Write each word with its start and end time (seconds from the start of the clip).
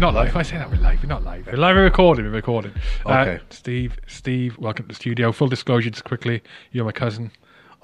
We're 0.00 0.12
live, 0.12 0.14
mate. 0.14 0.14
We're 0.14 0.20
not 0.20 0.20
live. 0.20 0.28
If 0.28 0.36
I 0.36 0.42
say 0.42 0.58
that, 0.58 0.70
we're 0.70 0.76
live. 0.76 1.02
We're 1.02 1.08
not 1.08 1.24
live. 1.24 1.46
We're 1.48 1.56
live. 1.56 1.74
We're 1.74 1.82
recording. 1.82 2.24
We're 2.26 2.30
recording. 2.30 2.72
Okay. 3.04 3.34
Uh, 3.34 3.38
Steve, 3.50 3.98
Steve, 4.06 4.56
welcome 4.56 4.84
to 4.84 4.88
the 4.90 4.94
studio. 4.94 5.32
Full 5.32 5.48
disclosure, 5.48 5.90
just 5.90 6.04
quickly, 6.04 6.40
you're 6.70 6.84
my 6.84 6.92
cousin. 6.92 7.32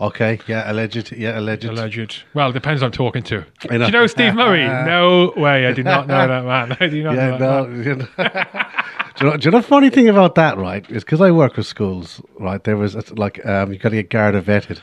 Okay, 0.01 0.39
yeah, 0.47 0.71
alleged, 0.71 1.11
yeah, 1.11 1.37
alleged. 1.37 1.65
Alleged. 1.65 2.23
Well, 2.33 2.51
it 2.51 2.53
depends 2.53 2.83
who 2.83 2.87
I'm 2.87 2.93
talking 2.93 3.25
to. 3.25 3.45
I 3.69 3.79
know. 3.79 3.79
Do 3.79 3.85
you 3.87 3.91
know 3.91 4.07
Steve 4.07 4.35
Murray? 4.37 4.65
no 4.87 5.33
way. 5.37 5.67
I 5.67 5.73
do 5.73 5.83
not 5.83 6.07
know 6.07 6.29
that 6.29 6.45
man. 6.45 6.77
I 6.79 6.87
do 6.87 7.03
not 7.03 7.17
Yeah, 7.17 7.31
know 7.37 7.39
that 7.39 7.71
no. 7.71 7.95
man. 7.97 8.09
do, 9.17 9.25
you 9.25 9.31
know, 9.33 9.37
do 9.37 9.45
you 9.47 9.51
know 9.51 9.59
the 9.59 9.67
funny 9.67 9.91
thing 9.91 10.09
about 10.09 10.37
that, 10.37 10.57
right? 10.57 10.89
Is 10.89 11.03
because 11.03 11.21
I 11.21 11.33
work 11.33 11.57
with 11.57 11.67
schools, 11.67 12.23
right? 12.39 12.63
There 12.63 12.77
was 12.77 12.95
like 13.11 13.45
um, 13.45 13.73
you 13.73 13.79
got 13.81 13.89
to 13.89 13.97
get 13.97 14.11
Garda 14.11 14.41
vetted, 14.41 14.81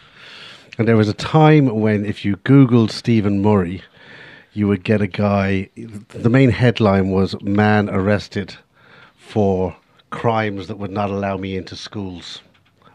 and 0.77 0.85
there 0.85 0.97
was 0.97 1.07
a 1.07 1.13
time 1.13 1.79
when 1.79 2.03
if 2.05 2.25
you 2.25 2.35
Googled 2.37 2.91
Stephen 2.91 3.41
Murray, 3.41 3.83
you 4.53 4.67
would 4.67 4.83
get 4.83 5.01
a 5.01 5.07
guy. 5.07 5.69
The 6.09 6.29
main 6.29 6.49
headline 6.49 7.11
was 7.11 7.39
"Man 7.41 7.89
arrested 7.89 8.55
for 9.17 9.75
crimes 10.09 10.67
that 10.67 10.77
would 10.77 10.91
not 10.91 11.09
allow 11.09 11.37
me 11.37 11.55
into 11.55 11.75
schools." 11.75 12.41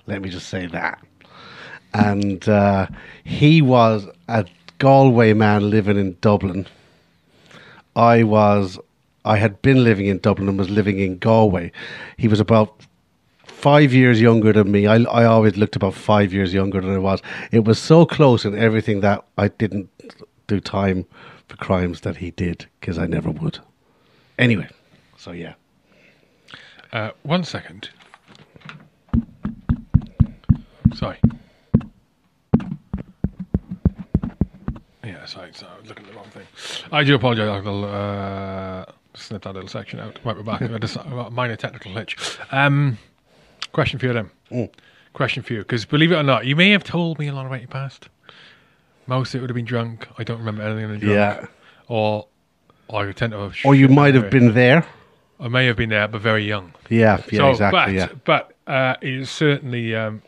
Let 0.06 0.22
me 0.22 0.28
just 0.28 0.48
say 0.48 0.66
that. 0.66 1.04
And 1.94 2.48
uh, 2.48 2.86
he 3.24 3.62
was 3.62 4.06
a 4.28 4.46
Galway 4.78 5.32
man 5.32 5.70
living 5.70 5.98
in 5.98 6.16
Dublin. 6.20 6.66
I 7.96 8.22
was, 8.22 8.78
I 9.24 9.38
had 9.38 9.62
been 9.62 9.82
living 9.82 10.06
in 10.06 10.18
Dublin 10.18 10.48
and 10.48 10.58
was 10.58 10.68
living 10.68 10.98
in 11.00 11.18
Galway. 11.18 11.72
He 12.18 12.28
was 12.28 12.38
about 12.40 12.82
five 13.44 13.94
years 13.94 14.20
younger 14.20 14.52
than 14.52 14.70
me. 14.70 14.86
I, 14.86 14.96
I 15.04 15.24
always 15.24 15.56
looked 15.56 15.76
about 15.76 15.94
five 15.94 16.32
years 16.32 16.52
younger 16.52 16.80
than 16.80 16.94
I 16.94 16.98
was. 16.98 17.22
It 17.50 17.64
was 17.64 17.78
so 17.78 18.04
close 18.04 18.44
in 18.44 18.56
everything 18.56 19.00
that 19.00 19.24
I 19.38 19.48
didn't 19.48 19.88
do 20.46 20.60
time 20.60 21.06
for 21.48 21.56
crimes 21.56 22.00
that 22.02 22.16
he 22.18 22.30
did 22.30 22.66
because 22.80 22.98
I 22.98 23.06
never 23.06 23.30
would. 23.30 23.58
Anyway, 24.38 24.68
so 25.16 25.32
yeah. 25.32 25.54
Uh, 26.92 27.10
one 27.22 27.44
second. 27.44 27.90
Sorry. 30.94 31.18
Yeah, 35.04 35.24
sorry, 35.26 35.50
sorry, 35.54 35.72
I 35.76 35.80
was 35.80 35.88
looking 35.88 36.04
at 36.06 36.10
the 36.12 36.16
wrong 36.16 36.26
thing. 36.30 36.46
I 36.90 37.04
do 37.04 37.14
apologise. 37.14 37.48
I'll 37.48 37.84
uh, 37.84 38.84
snip 39.14 39.42
that 39.42 39.54
little 39.54 39.68
section 39.68 40.00
out. 40.00 40.18
Right, 40.24 40.36
we're 40.36 40.42
back. 40.42 40.62
I 40.62 40.78
just- 40.78 40.96
a 40.96 41.30
minor 41.30 41.56
technical 41.56 41.92
glitch. 41.92 42.38
Um, 42.52 42.98
question 43.72 43.98
for 43.98 44.06
you 44.06 44.12
then. 44.12 44.70
Question 45.12 45.42
for 45.42 45.52
you, 45.54 45.60
because 45.60 45.84
believe 45.84 46.12
it 46.12 46.16
or 46.16 46.22
not, 46.22 46.44
you 46.46 46.56
may 46.56 46.70
have 46.70 46.84
told 46.84 47.18
me 47.18 47.28
a 47.28 47.32
lot 47.32 47.46
about 47.46 47.60
your 47.60 47.68
past. 47.68 48.08
Most 49.06 49.34
of 49.34 49.38
it 49.38 49.40
would 49.42 49.50
have 49.50 49.54
been 49.54 49.64
drunk. 49.64 50.08
I 50.18 50.24
don't 50.24 50.38
remember 50.38 50.62
anything 50.62 50.84
in 50.84 50.90
the 50.92 50.98
drunk. 50.98 51.14
Yeah. 51.14 51.46
Or, 51.88 52.26
or 52.88 53.08
I 53.08 53.12
tend 53.12 53.32
to 53.32 53.38
have. 53.38 53.56
Or 53.64 53.74
you 53.74 53.88
might 53.88 54.14
have 54.14 54.30
been 54.30 54.54
there. 54.54 54.86
I 55.38 55.48
may 55.48 55.66
have 55.66 55.76
been 55.76 55.90
there, 55.90 56.08
but 56.08 56.20
very 56.20 56.44
young. 56.44 56.72
Yeah, 56.88 57.22
yeah, 57.30 57.38
So, 57.38 57.50
exactly. 57.50 57.78
But, 57.78 57.92
yeah. 57.92 58.08
but 58.24 58.52
uh, 58.66 58.96
it's 59.02 59.30
certainly, 59.30 59.94
um, 59.94 60.22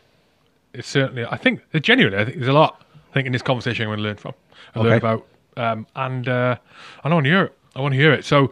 it's 0.73 0.87
certainly. 0.87 1.25
I 1.25 1.35
think 1.37 1.61
genuinely, 1.81 2.19
I 2.19 2.25
think 2.25 2.37
there's 2.37 2.47
a 2.47 2.53
lot. 2.53 2.83
I 3.09 3.13
think 3.13 3.25
in 3.25 3.33
this 3.33 3.41
conversation, 3.41 3.83
I'm 3.83 3.89
going 3.89 3.97
to 3.97 4.03
learn 4.03 4.17
from, 4.17 4.33
I 4.75 4.79
learn 4.79 4.97
about, 4.97 5.25
um, 5.57 5.87
and 5.95 6.27
uh, 6.27 6.57
I 7.03 7.09
want 7.09 7.23
to 7.23 7.29
hear 7.29 7.45
it. 7.45 7.57
I 7.75 7.81
want 7.81 7.93
to 7.93 7.99
hear 7.99 8.13
it. 8.13 8.23
So, 8.23 8.51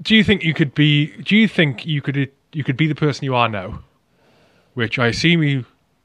do 0.00 0.14
you 0.14 0.22
think 0.22 0.44
you 0.44 0.54
could 0.54 0.74
be? 0.74 1.06
Do 1.22 1.36
you 1.36 1.48
think 1.48 1.84
you 1.84 2.00
could? 2.00 2.30
You 2.52 2.64
could 2.64 2.76
be 2.76 2.86
the 2.86 2.94
person 2.94 3.24
you 3.24 3.34
are 3.34 3.48
now, 3.48 3.80
which 4.74 4.98
I 4.98 5.08
assume 5.08 5.42
you, 5.42 5.64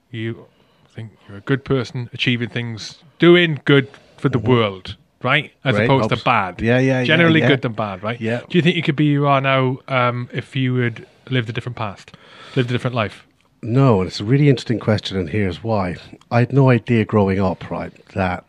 you 0.09 0.45
think 0.93 1.11
you're 1.27 1.37
a 1.37 1.41
good 1.41 1.65
person, 1.65 2.09
achieving 2.13 2.49
things, 2.49 2.99
doing 3.17 3.59
good 3.65 3.87
for 4.17 4.29
the 4.29 4.37
world, 4.37 4.95
right? 5.23 5.51
As 5.63 5.75
Great, 5.75 5.85
opposed 5.85 6.09
to 6.09 6.17
bad. 6.23 6.61
Yeah, 6.61 6.77
yeah, 6.77 6.99
yeah, 6.99 7.03
Generally 7.03 7.39
yeah. 7.41 7.47
good 7.47 7.61
than 7.63 7.73
bad, 7.73 8.03
right? 8.03 8.21
Yeah. 8.21 8.41
Do 8.47 8.57
you 8.57 8.61
think 8.61 8.75
you 8.75 8.83
could 8.83 8.95
be 8.95 9.05
you 9.05 9.25
are 9.25 9.41
now 9.41 9.79
um, 9.87 10.29
if 10.31 10.55
you 10.55 10.75
had 10.75 11.07
lived 11.29 11.49
a 11.49 11.53
different 11.53 11.77
past, 11.77 12.15
lived 12.55 12.69
a 12.69 12.73
different 12.73 12.95
life? 12.95 13.25
No, 13.63 14.01
and 14.01 14.07
it's 14.07 14.19
a 14.19 14.23
really 14.23 14.49
interesting 14.49 14.79
question, 14.79 15.17
and 15.17 15.29
here's 15.29 15.63
why. 15.63 15.95
I 16.29 16.39
had 16.41 16.53
no 16.53 16.69
idea 16.69 17.05
growing 17.05 17.39
up, 17.39 17.71
right, 17.71 17.93
that 18.09 18.45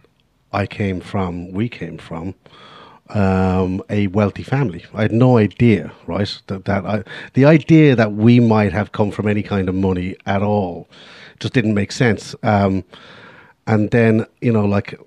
I 0.53 0.67
came 0.67 1.01
from, 1.01 1.53
we 1.53 1.69
came 1.69 1.97
from, 1.97 2.35
um, 3.11 3.83
a 3.89 4.09
wealthy 4.09 4.43
family. 4.43 4.85
I 4.93 5.03
had 5.03 5.13
no 5.13 5.39
idea, 5.39 5.93
right, 6.07 6.43
that, 6.49 6.67
that 6.67 6.85
I, 6.85 7.05
the 7.33 7.47
idea 7.47 7.97
that 7.97 8.13
we 8.13 8.39
might 8.39 8.73
have 8.73 8.93
come 8.93 9.11
from 9.13 9.29
any 9.29 9.43
kind 9.43 9.69
of 9.69 9.75
money 9.75 10.17
at 10.27 10.43
all 10.43 10.89
just 11.41 11.55
didn't 11.55 11.75
make 11.75 11.93
sense. 11.93 12.35
Um, 12.43 12.85
and 13.67 13.91
then, 13.91 14.27
you 14.41 14.53
know, 14.53 14.65
like 14.65 14.99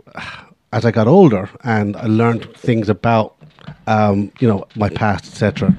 as 0.74 0.86
I 0.86 0.92
got 0.92 1.08
older 1.08 1.50
and 1.64 1.96
I 1.96 2.06
learned 2.06 2.54
things 2.56 2.90
about, 2.90 3.36
um, 3.86 4.32
you 4.40 4.48
know, 4.48 4.66
my 4.76 4.90
past, 4.90 5.28
etc. 5.28 5.76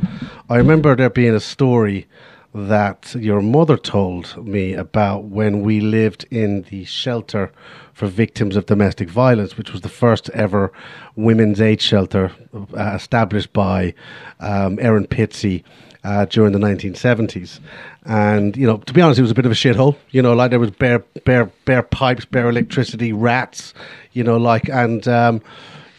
I 0.49 0.57
remember 0.57 0.95
there 0.97 1.11
being 1.11 1.35
a 1.35 1.41
story 1.41 2.07
that 2.55 3.15
your 3.15 3.43
mother 3.43 3.77
told 3.77 4.47
me 4.47 4.73
about 4.73 5.25
when 5.25 5.61
we 5.61 5.81
lived 5.81 6.25
in 6.31 6.63
the 6.71 6.85
shelter 6.85 7.53
for 7.93 8.07
victims 8.07 8.57
of 8.57 8.67
domestic 8.67 9.11
violence, 9.11 9.57
which 9.57 9.73
was 9.73 9.83
the 9.83 9.89
first 9.89 10.31
ever 10.31 10.73
women's 11.15 11.61
aid 11.61 11.81
shelter 11.81 12.33
uh, 12.55 12.93
established 12.95 13.53
by 13.53 13.93
um, 14.41 14.79
Erin 14.81 15.07
Pizzey 15.07 15.63
uh, 16.05 16.25
during 16.27 16.53
the 16.53 16.59
1970s. 16.59 17.61
And 18.05 18.57
you 18.57 18.67
know, 18.67 18.79
to 18.79 18.93
be 18.93 19.01
honest, 19.01 19.19
it 19.19 19.23
was 19.23 19.31
a 19.31 19.35
bit 19.35 19.47
of 19.47 19.53
a 19.53 19.55
shithole. 19.55 19.97
You 20.11 20.23
know, 20.23 20.35
like 20.35 20.51
there 20.51 20.61
was 20.61 20.71
bare, 20.71 21.01
bare, 21.25 21.47
bare 21.65 21.83
pipes, 21.83 22.25
bare 22.25 22.49
electricity, 22.49 23.13
rats. 23.13 23.75
You 24.13 24.25
know, 24.25 24.37
like 24.37 24.69
and 24.69 25.07
um, 25.09 25.43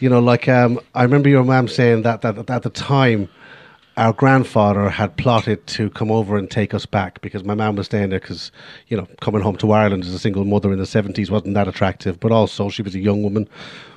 you 0.00 0.08
know, 0.08 0.20
like 0.20 0.48
um, 0.48 0.80
I 0.94 1.02
remember 1.02 1.28
your 1.28 1.44
mum 1.44 1.68
saying 1.68 2.02
that, 2.02 2.22
that 2.22 2.34
that 2.36 2.50
at 2.50 2.62
the 2.62 2.70
time 2.70 3.28
our 3.96 4.12
grandfather 4.12 4.88
had 4.88 5.16
plotted 5.16 5.66
to 5.66 5.90
come 5.90 6.10
over 6.10 6.38
and 6.38 6.50
take 6.50 6.72
us 6.72 6.86
back 6.86 7.20
because 7.20 7.44
my 7.44 7.54
mum 7.54 7.76
was 7.76 7.86
staying 7.86 8.08
there 8.10 8.20
because 8.20 8.50
you 8.88 8.96
know 8.96 9.06
coming 9.20 9.42
home 9.42 9.56
to 9.56 9.72
Ireland 9.72 10.04
as 10.04 10.14
a 10.14 10.18
single 10.18 10.44
mother 10.44 10.72
in 10.72 10.78
the 10.78 10.86
seventies 10.86 11.30
wasn't 11.30 11.54
that 11.54 11.68
attractive, 11.68 12.18
but 12.18 12.32
also 12.32 12.70
she 12.70 12.82
was 12.82 12.94
a 12.94 13.00
young 13.00 13.22
woman 13.22 13.48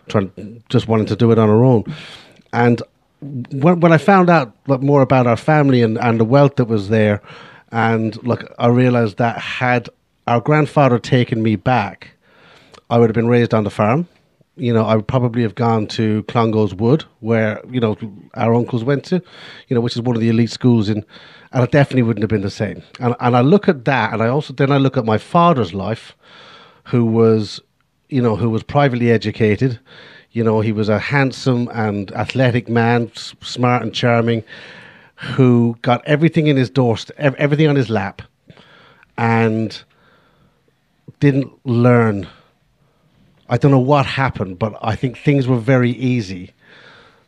trying 0.10 0.62
just 0.70 0.88
wanting 0.88 1.06
to 1.06 1.16
do 1.16 1.32
it 1.32 1.40
on 1.40 1.48
her 1.48 1.64
own, 1.64 1.84
and 2.52 2.82
when, 3.24 3.80
when 3.80 3.92
I 3.92 3.98
found 3.98 4.30
out 4.30 4.54
more 4.68 5.02
about 5.02 5.28
our 5.28 5.38
family 5.38 5.82
and, 5.82 5.98
and 5.98 6.20
the 6.20 6.26
wealth 6.26 6.56
that 6.58 6.66
was 6.66 6.90
there, 6.90 7.22
and 7.72 8.22
look, 8.24 8.54
I 8.60 8.68
realized 8.68 9.18
that 9.18 9.38
had 9.38 9.90
our 10.28 10.40
grandfather 10.40 11.00
taken 11.00 11.42
me 11.42 11.56
back, 11.56 12.12
I 12.90 13.00
would 13.00 13.10
have 13.10 13.16
been 13.16 13.28
raised 13.28 13.54
on 13.54 13.64
the 13.64 13.70
farm. 13.70 14.08
You 14.56 14.72
know, 14.72 14.86
I 14.86 14.96
would 14.96 15.08
probably 15.08 15.42
have 15.42 15.56
gone 15.56 15.88
to 15.88 16.22
Clongowes 16.24 16.76
Wood, 16.76 17.06
where 17.22 17.60
you 17.72 17.80
know 17.80 17.98
our 18.36 18.54
uncles 18.54 18.84
went 18.84 19.04
to, 19.06 19.16
you 19.68 19.74
know, 19.74 19.82
which 19.82 19.96
is 19.96 20.02
one 20.04 20.16
of 20.16 20.22
the 20.22 20.30
elite 20.30 20.52
schools 20.52 20.90
in, 20.90 21.04
and 21.52 21.64
it 21.64 21.72
definitely 21.72 22.04
wouldn't 22.04 22.22
have 22.22 22.30
been 22.30 22.44
the 22.44 22.52
same. 22.52 22.84
And 23.00 23.16
and 23.20 23.36
I 23.36 23.42
look 23.42 23.68
at 23.68 23.86
that, 23.86 24.14
and 24.14 24.22
I 24.22 24.28
also 24.28 24.54
then 24.54 24.72
I 24.72 24.78
look 24.78 24.96
at 24.96 25.06
my 25.06 25.18
father's 25.18 25.74
life, 25.74 26.16
who 26.84 27.04
was, 27.04 27.62
you 28.10 28.22
know, 28.22 28.36
who 28.36 28.52
was 28.52 28.62
privately 28.62 29.12
educated. 29.12 29.80
You 30.34 30.44
know, 30.44 30.62
he 30.62 30.72
was 30.72 30.90
a 30.90 30.98
handsome 30.98 31.70
and 31.74 32.12
athletic 32.14 32.68
man, 32.68 33.12
s- 33.16 33.36
smart 33.42 33.84
and 33.84 33.94
charming, 33.94 34.44
who 35.16 35.78
got 35.84 36.04
everything 36.08 36.48
in 36.48 36.58
his 36.58 36.72
ev- 37.18 37.36
everything 37.36 37.68
on 37.68 37.76
his 37.76 37.90
lap, 37.90 38.24
and 39.16 39.84
didn't 41.20 41.52
learn. 41.66 42.28
I 43.48 43.58
don't 43.58 43.70
know 43.70 43.80
what 43.80 44.08
happened, 44.08 44.58
but 44.58 44.76
I 44.82 44.96
think 44.96 45.20
things 45.20 45.48
were 45.48 45.60
very 45.60 45.92
easy 45.92 46.52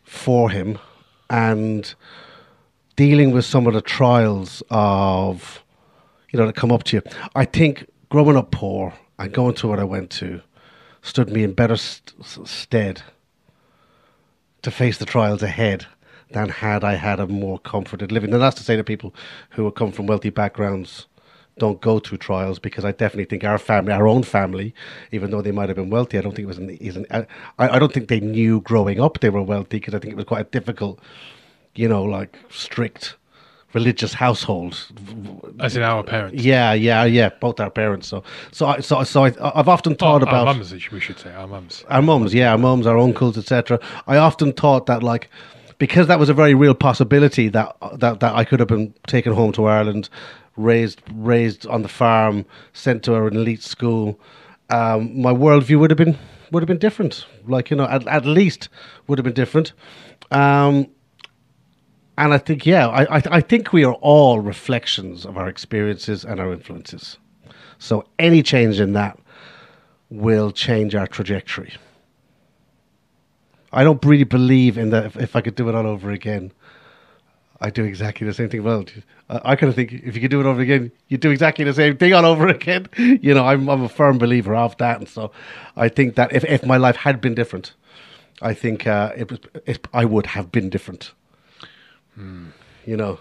for 0.03 0.49
him, 0.49 0.79
and 1.29 1.93
dealing 2.95 3.29
with 3.31 3.45
some 3.45 3.67
of 3.67 3.75
the 3.75 3.81
trials 3.81 4.63
of, 4.71 5.63
you 6.31 6.39
know, 6.39 6.47
that 6.47 6.55
come 6.55 6.71
up 6.71 6.83
to 6.85 6.97
you. 6.97 7.03
I 7.35 7.45
think 7.45 7.85
growing 8.09 8.35
up 8.35 8.49
poor 8.49 8.93
and 9.19 9.31
going 9.31 9.53
to 9.55 9.67
what 9.67 9.79
I 9.79 9.83
went 9.83 10.09
to 10.11 10.41
stood 11.05 11.29
me 11.29 11.43
in 11.43 11.53
better 11.53 11.77
st- 11.77 12.47
stead 12.47 13.03
to 14.63 14.71
face 14.71 14.97
the 14.97 15.05
trials 15.05 15.43
ahead 15.43 15.85
than 16.31 16.49
had 16.49 16.83
I 16.83 16.95
had 16.95 17.19
a 17.19 17.27
more 17.27 17.59
comforted 17.59 18.11
living. 18.11 18.33
And 18.33 18.41
that's 18.41 18.57
to 18.57 18.63
say 18.63 18.75
that 18.75 18.85
people 18.85 19.13
who 19.51 19.69
come 19.71 19.91
from 19.91 20.07
wealthy 20.07 20.31
backgrounds 20.31 21.05
don't 21.59 21.79
go 21.79 21.99
through 21.99 22.17
trials 22.17 22.57
because 22.57 22.83
I 22.83 22.91
definitely 22.91 23.25
think 23.25 23.43
our 23.43 23.59
family, 23.59 23.93
our 23.93 24.07
own 24.07 24.23
family, 24.23 24.73
even 25.11 25.29
though 25.29 25.41
they 25.41 25.51
might 25.51 25.69
have 25.69 25.75
been 25.75 25.91
wealthy, 25.91 26.17
I 26.17 26.21
don't 26.21 26.35
think 26.35 26.45
it 26.45 26.47
was 26.47 26.57
an, 26.57 26.71
an 26.71 27.05
uh, 27.11 27.23
I, 27.59 27.69
I 27.75 27.79
don't 27.79 27.93
think 27.93 28.07
they 28.07 28.19
knew 28.19 28.59
growing 28.61 28.99
up 28.99 29.19
they 29.19 29.29
were 29.29 29.43
wealthy 29.43 29.77
because 29.77 29.93
I 29.93 29.99
think 29.99 30.13
it 30.13 30.17
was 30.17 30.25
quite 30.25 30.47
a 30.47 30.49
difficult, 30.49 30.99
you 31.75 31.87
know, 31.87 32.03
like 32.03 32.39
strict 32.49 33.15
religious 33.75 34.13
household. 34.13 34.73
As 35.59 35.75
in 35.75 35.83
our 35.83 36.01
parents. 36.03 36.43
Yeah, 36.43 36.73
yeah, 36.73 37.03
yeah. 37.03 37.29
Both 37.41 37.59
our 37.59 37.69
parents. 37.69 38.07
So, 38.07 38.23
so, 38.51 38.65
I, 38.67 38.79
so, 38.79 39.03
so 39.03 39.25
I, 39.25 39.33
I've 39.53 39.67
often 39.67 39.95
thought 39.95 40.23
Our 40.23 40.29
about 40.29 40.45
mums, 40.45 40.71
we 40.71 40.99
should 40.99 41.19
say, 41.19 41.31
our 41.33 41.45
mums. 41.45 41.83
our 41.89 42.01
mums, 42.01 42.33
yeah, 42.33 42.51
our 42.51 42.57
mums, 42.57 42.87
our 42.87 42.97
uncles, 42.97 43.37
etc. 43.37 43.79
I 44.07 44.17
often 44.17 44.53
thought 44.53 44.85
that 44.87 45.03
like 45.03 45.29
because 45.77 46.07
that 46.07 46.19
was 46.19 46.29
a 46.29 46.33
very 46.33 46.53
real 46.53 46.73
possibility 46.73 47.49
that 47.49 47.75
that 47.99 48.21
that 48.21 48.33
I 48.33 48.45
could 48.45 48.59
have 48.59 48.69
been 48.69 48.93
taken 49.07 49.33
home 49.33 49.51
to 49.53 49.65
Ireland, 49.65 50.09
raised 50.55 51.01
raised 51.13 51.67
on 51.67 51.81
the 51.81 51.89
farm, 51.89 52.45
sent 52.73 53.03
to 53.03 53.15
an 53.15 53.35
elite 53.35 53.61
school. 53.61 54.19
Um, 54.69 55.21
my 55.21 55.33
worldview 55.33 55.79
would 55.79 55.91
have 55.91 55.97
been 55.97 56.17
would 56.51 56.63
have 56.63 56.67
been 56.67 56.79
different. 56.79 57.25
Like 57.45 57.69
you 57.69 57.75
know, 57.77 57.85
at, 57.85 58.07
at 58.07 58.25
least 58.25 58.69
would 59.07 59.19
have 59.19 59.25
been 59.25 59.33
different. 59.33 59.73
Um, 60.31 60.87
and 62.17 62.33
I 62.33 62.37
think, 62.37 62.65
yeah, 62.65 62.87
I, 62.87 63.17
I, 63.17 63.21
I 63.31 63.41
think 63.41 63.73
we 63.73 63.83
are 63.83 63.93
all 63.95 64.39
reflections 64.39 65.25
of 65.25 65.37
our 65.37 65.47
experiences 65.47 66.23
and 66.23 66.39
our 66.39 66.53
influences. 66.53 67.17
So 67.77 68.05
any 68.19 68.41
change 68.41 68.79
in 68.79 68.93
that 68.93 69.19
will 70.09 70.51
change 70.51 70.95
our 70.95 71.07
trajectory. 71.07 71.73
I 73.73 73.83
don't 73.83 74.03
really 74.05 74.23
believe 74.23 74.77
in 74.77 74.91
that. 74.91 75.05
If, 75.05 75.17
if 75.17 75.35
I 75.35 75.41
could 75.41 75.55
do 75.55 75.67
it 75.67 75.75
all 75.75 75.85
over 75.85 76.09
again, 76.11 76.53
I 77.59 77.69
do 77.69 77.83
exactly 77.83 78.25
the 78.25 78.33
same 78.33 78.49
thing. 78.49 78.63
Well, 78.63 78.85
I, 79.29 79.41
I 79.51 79.55
kind 79.57 79.69
of 79.69 79.75
think 79.75 79.91
if 79.91 80.15
you 80.15 80.21
could 80.21 80.31
do 80.31 80.39
it 80.39 80.45
over 80.45 80.61
again, 80.61 80.91
you'd 81.09 81.19
do 81.19 81.31
exactly 81.31 81.65
the 81.65 81.73
same 81.73 81.97
thing 81.97 82.13
all 82.13 82.25
over 82.25 82.47
again. 82.59 82.87
You 82.97 83.33
know, 83.33 83.45
I'm, 83.45 83.69
I'm 83.69 83.81
a 83.81 83.89
firm 83.89 84.17
believer 84.17 84.55
of 84.55 84.77
that, 84.77 84.99
and 84.99 85.09
so 85.09 85.31
I 85.75 85.89
think 85.89 86.15
that 86.15 86.31
if, 86.33 86.45
if 86.45 86.65
my 86.65 86.77
life 86.77 86.95
had 86.95 87.19
been 87.19 87.35
different, 87.35 87.73
I 88.41 88.53
think 88.53 88.87
uh, 88.87 89.11
it 89.17 89.29
was 89.29 89.39
it, 89.65 89.85
I 89.93 90.05
would 90.05 90.27
have 90.27 90.51
been 90.51 90.69
different. 90.69 91.11
You 92.17 92.97
know, 92.97 93.19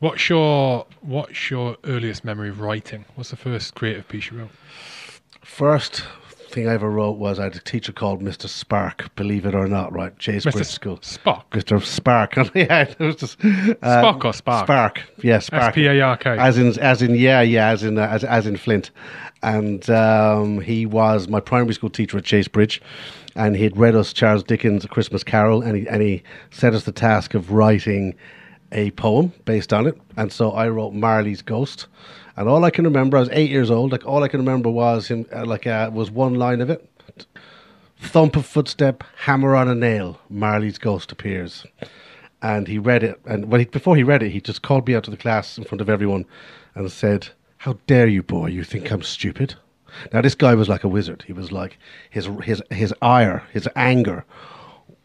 What's 0.00 0.28
your 0.28 0.86
What's 1.00 1.50
your 1.50 1.76
earliest 1.84 2.24
memory 2.24 2.50
of 2.50 2.60
writing? 2.60 3.04
What's 3.16 3.30
the 3.30 3.36
first 3.36 3.74
creative 3.74 4.06
piece 4.08 4.30
you 4.30 4.38
wrote? 4.38 4.50
first 5.42 6.04
thing 6.50 6.68
I 6.68 6.74
ever 6.74 6.90
wrote 6.90 7.18
was 7.18 7.38
I 7.38 7.44
had 7.44 7.56
a 7.56 7.60
teacher 7.60 7.92
called 7.92 8.22
Mr. 8.22 8.48
Spark. 8.48 9.14
Believe 9.16 9.44
it 9.44 9.54
or 9.54 9.66
not, 9.66 9.92
right? 9.92 10.16
Jay's 10.18 10.44
Mr. 10.44 10.52
Bridge 10.52 10.66
School. 10.66 10.98
Spock. 10.98 11.44
Mr. 11.50 11.82
Spark. 11.82 12.36
yeah, 12.54 12.82
it 12.82 12.98
was 12.98 13.16
just 13.16 13.40
uh, 13.40 13.74
Spock 13.82 14.24
or 14.24 14.32
Spark? 14.32 14.66
Spark. 14.66 15.02
Yeah, 15.22 15.40
Spark. 15.40 15.70
S 15.70 15.74
P 15.74 15.86
A 15.86 16.00
R 16.00 16.16
K. 16.16 16.36
As 16.38 16.58
in, 16.58 16.78
as 16.78 17.02
in, 17.02 17.14
yeah, 17.16 17.40
yeah, 17.40 17.68
as 17.68 17.82
in, 17.82 17.98
uh, 17.98 18.06
as, 18.06 18.24
as 18.24 18.46
in 18.46 18.56
Flint. 18.56 18.90
And 19.42 19.88
um, 19.90 20.60
he 20.60 20.86
was 20.86 21.28
my 21.28 21.40
primary 21.40 21.74
school 21.74 21.90
teacher 21.90 22.18
at 22.18 22.24
Chase 22.24 22.48
Bridge, 22.48 22.80
and 23.38 23.56
he'd 23.56 23.76
read 23.76 23.94
us 23.94 24.12
Charles 24.12 24.42
Dickens' 24.42 24.84
A 24.84 24.88
Christmas 24.88 25.22
Carol, 25.22 25.62
and 25.62 25.76
he 25.76 25.88
and 25.88 26.02
he 26.02 26.22
set 26.50 26.74
us 26.74 26.82
the 26.82 26.92
task 26.92 27.34
of 27.34 27.52
writing 27.52 28.14
a 28.72 28.90
poem 28.90 29.32
based 29.44 29.72
on 29.72 29.86
it. 29.86 29.98
And 30.16 30.30
so 30.30 30.50
I 30.50 30.68
wrote 30.68 30.92
Marley's 30.92 31.40
Ghost, 31.40 31.86
and 32.36 32.48
all 32.48 32.64
I 32.64 32.70
can 32.70 32.84
remember, 32.84 33.16
I 33.16 33.20
was 33.20 33.30
eight 33.32 33.50
years 33.50 33.70
old. 33.70 33.92
Like 33.92 34.04
all 34.04 34.24
I 34.24 34.28
can 34.28 34.40
remember 34.40 34.68
was 34.68 35.06
him, 35.08 35.24
uh, 35.32 35.46
like 35.46 35.66
uh, 35.66 35.88
was 35.92 36.10
one 36.10 36.34
line 36.34 36.60
of 36.60 36.68
it. 36.68 36.86
Thump 38.00 38.36
of 38.36 38.44
footstep, 38.44 39.04
hammer 39.16 39.56
on 39.56 39.68
a 39.68 39.74
nail. 39.74 40.20
Marley's 40.28 40.78
ghost 40.78 41.10
appears 41.10 41.64
and 42.42 42.68
he 42.68 42.78
read 42.78 43.02
it. 43.02 43.20
And 43.24 43.50
when 43.50 43.60
he, 43.60 43.66
before 43.66 43.96
he 43.96 44.02
read 44.02 44.22
it, 44.22 44.30
he 44.30 44.40
just 44.40 44.62
called 44.62 44.86
me 44.86 44.94
out 44.94 45.04
to 45.04 45.10
the 45.10 45.16
class 45.16 45.58
in 45.58 45.64
front 45.64 45.80
of 45.80 45.88
everyone 45.88 46.24
and 46.74 46.90
said, 46.90 47.28
"How 47.58 47.78
dare 47.86 48.08
you, 48.08 48.22
boy? 48.22 48.46
You 48.46 48.64
think 48.64 48.90
I'm 48.90 49.02
stupid?" 49.02 49.54
Now 50.12 50.20
this 50.20 50.34
guy 50.34 50.54
was 50.54 50.68
like 50.68 50.84
a 50.84 50.88
wizard. 50.88 51.24
He 51.26 51.32
was 51.32 51.52
like 51.52 51.78
his 52.10 52.28
his 52.42 52.62
his 52.70 52.94
ire, 53.02 53.44
his 53.52 53.68
anger. 53.76 54.24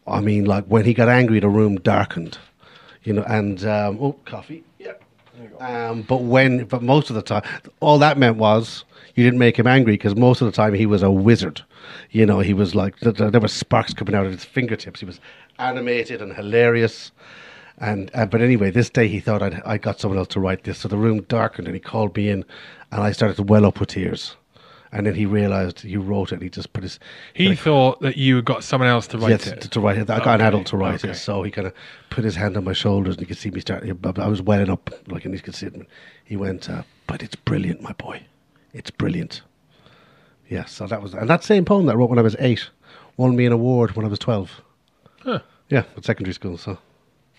I 0.06 0.20
mean, 0.20 0.44
like 0.44 0.64
when 0.66 0.84
he 0.84 0.94
got 0.94 1.08
angry, 1.08 1.40
the 1.40 1.48
room 1.48 1.76
darkened, 1.76 2.38
you 3.02 3.12
know. 3.12 3.24
And 3.24 3.64
um, 3.64 3.98
oh, 4.00 4.12
coffee, 4.24 4.64
yeah. 4.78 4.92
Um, 5.58 6.02
but 6.02 6.22
when, 6.22 6.64
but 6.66 6.82
most 6.82 7.10
of 7.10 7.16
the 7.16 7.22
time, 7.22 7.42
all 7.80 7.98
that 7.98 8.18
meant 8.18 8.36
was 8.36 8.84
you 9.14 9.24
didn't 9.24 9.38
make 9.38 9.58
him 9.58 9.66
angry 9.66 9.94
because 9.94 10.14
most 10.14 10.40
of 10.40 10.46
the 10.46 10.52
time 10.52 10.74
he 10.74 10.86
was 10.86 11.02
a 11.02 11.10
wizard. 11.10 11.62
You 12.10 12.26
know, 12.26 12.40
he 12.40 12.54
was 12.54 12.74
like 12.74 12.98
th- 13.00 13.16
th- 13.16 13.32
there 13.32 13.40
were 13.40 13.48
sparks 13.48 13.94
coming 13.94 14.14
out 14.14 14.26
of 14.26 14.32
his 14.32 14.44
fingertips. 14.44 15.00
He 15.00 15.06
was 15.06 15.20
animated 15.58 16.22
and 16.22 16.32
hilarious. 16.34 17.12
And 17.78 18.10
uh, 18.14 18.26
but 18.26 18.40
anyway, 18.40 18.70
this 18.70 18.90
day 18.90 19.08
he 19.08 19.20
thought 19.20 19.42
I'd 19.42 19.60
I 19.64 19.78
got 19.78 19.98
someone 19.98 20.18
else 20.18 20.28
to 20.28 20.40
write 20.40 20.64
this, 20.64 20.78
so 20.78 20.88
the 20.88 20.96
room 20.96 21.22
darkened 21.22 21.66
and 21.66 21.74
he 21.74 21.80
called 21.80 22.16
me 22.16 22.28
in, 22.28 22.44
and 22.92 23.02
I 23.02 23.10
started 23.12 23.36
to 23.36 23.42
well 23.42 23.66
up 23.66 23.80
with 23.80 23.90
tears. 23.90 24.36
And 24.94 25.06
then 25.06 25.14
he 25.16 25.26
realised 25.26 25.80
he 25.80 25.96
wrote 25.96 26.30
it. 26.30 26.36
and 26.36 26.42
He 26.44 26.48
just 26.48 26.72
put 26.72 26.84
his 26.84 27.00
He 27.34 27.56
thought 27.56 28.00
that 28.00 28.16
you 28.16 28.36
had 28.36 28.44
got 28.44 28.62
someone 28.62 28.88
else 28.88 29.08
to 29.08 29.18
write 29.18 29.30
yes, 29.30 29.46
it. 29.48 29.60
to, 29.62 29.68
to 29.70 29.80
write 29.80 29.98
it. 29.98 30.08
I 30.08 30.20
got 30.20 30.40
an 30.40 30.46
adult 30.46 30.66
to 30.68 30.76
write 30.76 31.04
okay. 31.04 31.10
it, 31.10 31.16
so 31.16 31.42
he 31.42 31.50
kind 31.50 31.66
of 31.66 31.74
put 32.10 32.22
his 32.22 32.36
hand 32.36 32.56
on 32.56 32.62
my 32.62 32.72
shoulders, 32.72 33.16
and 33.16 33.22
you 33.22 33.26
could 33.26 33.36
see 33.36 33.50
me 33.50 33.60
start. 33.60 33.84
I 33.84 34.28
was 34.28 34.40
welling 34.40 34.70
up, 34.70 34.90
like, 35.08 35.24
and 35.24 35.34
he 35.34 35.40
could 35.40 35.56
see 35.56 35.66
it. 35.66 35.74
He 36.24 36.36
went, 36.36 36.70
uh, 36.70 36.84
"But 37.08 37.24
it's 37.24 37.34
brilliant, 37.34 37.82
my 37.82 37.92
boy. 37.92 38.22
It's 38.72 38.92
brilliant." 38.92 39.42
Yeah, 40.48 40.64
so 40.66 40.86
that 40.86 41.02
was, 41.02 41.12
and 41.12 41.28
that 41.28 41.42
same 41.42 41.64
poem 41.64 41.86
that 41.86 41.92
I 41.92 41.94
wrote 41.96 42.10
when 42.10 42.20
I 42.20 42.22
was 42.22 42.36
eight 42.38 42.70
won 43.16 43.34
me 43.34 43.46
an 43.46 43.52
award 43.52 43.96
when 43.96 44.06
I 44.06 44.08
was 44.08 44.20
twelve. 44.20 44.60
Huh. 45.22 45.40
Yeah, 45.70 45.82
at 45.96 46.04
secondary 46.04 46.34
school. 46.34 46.56
So 46.56 46.78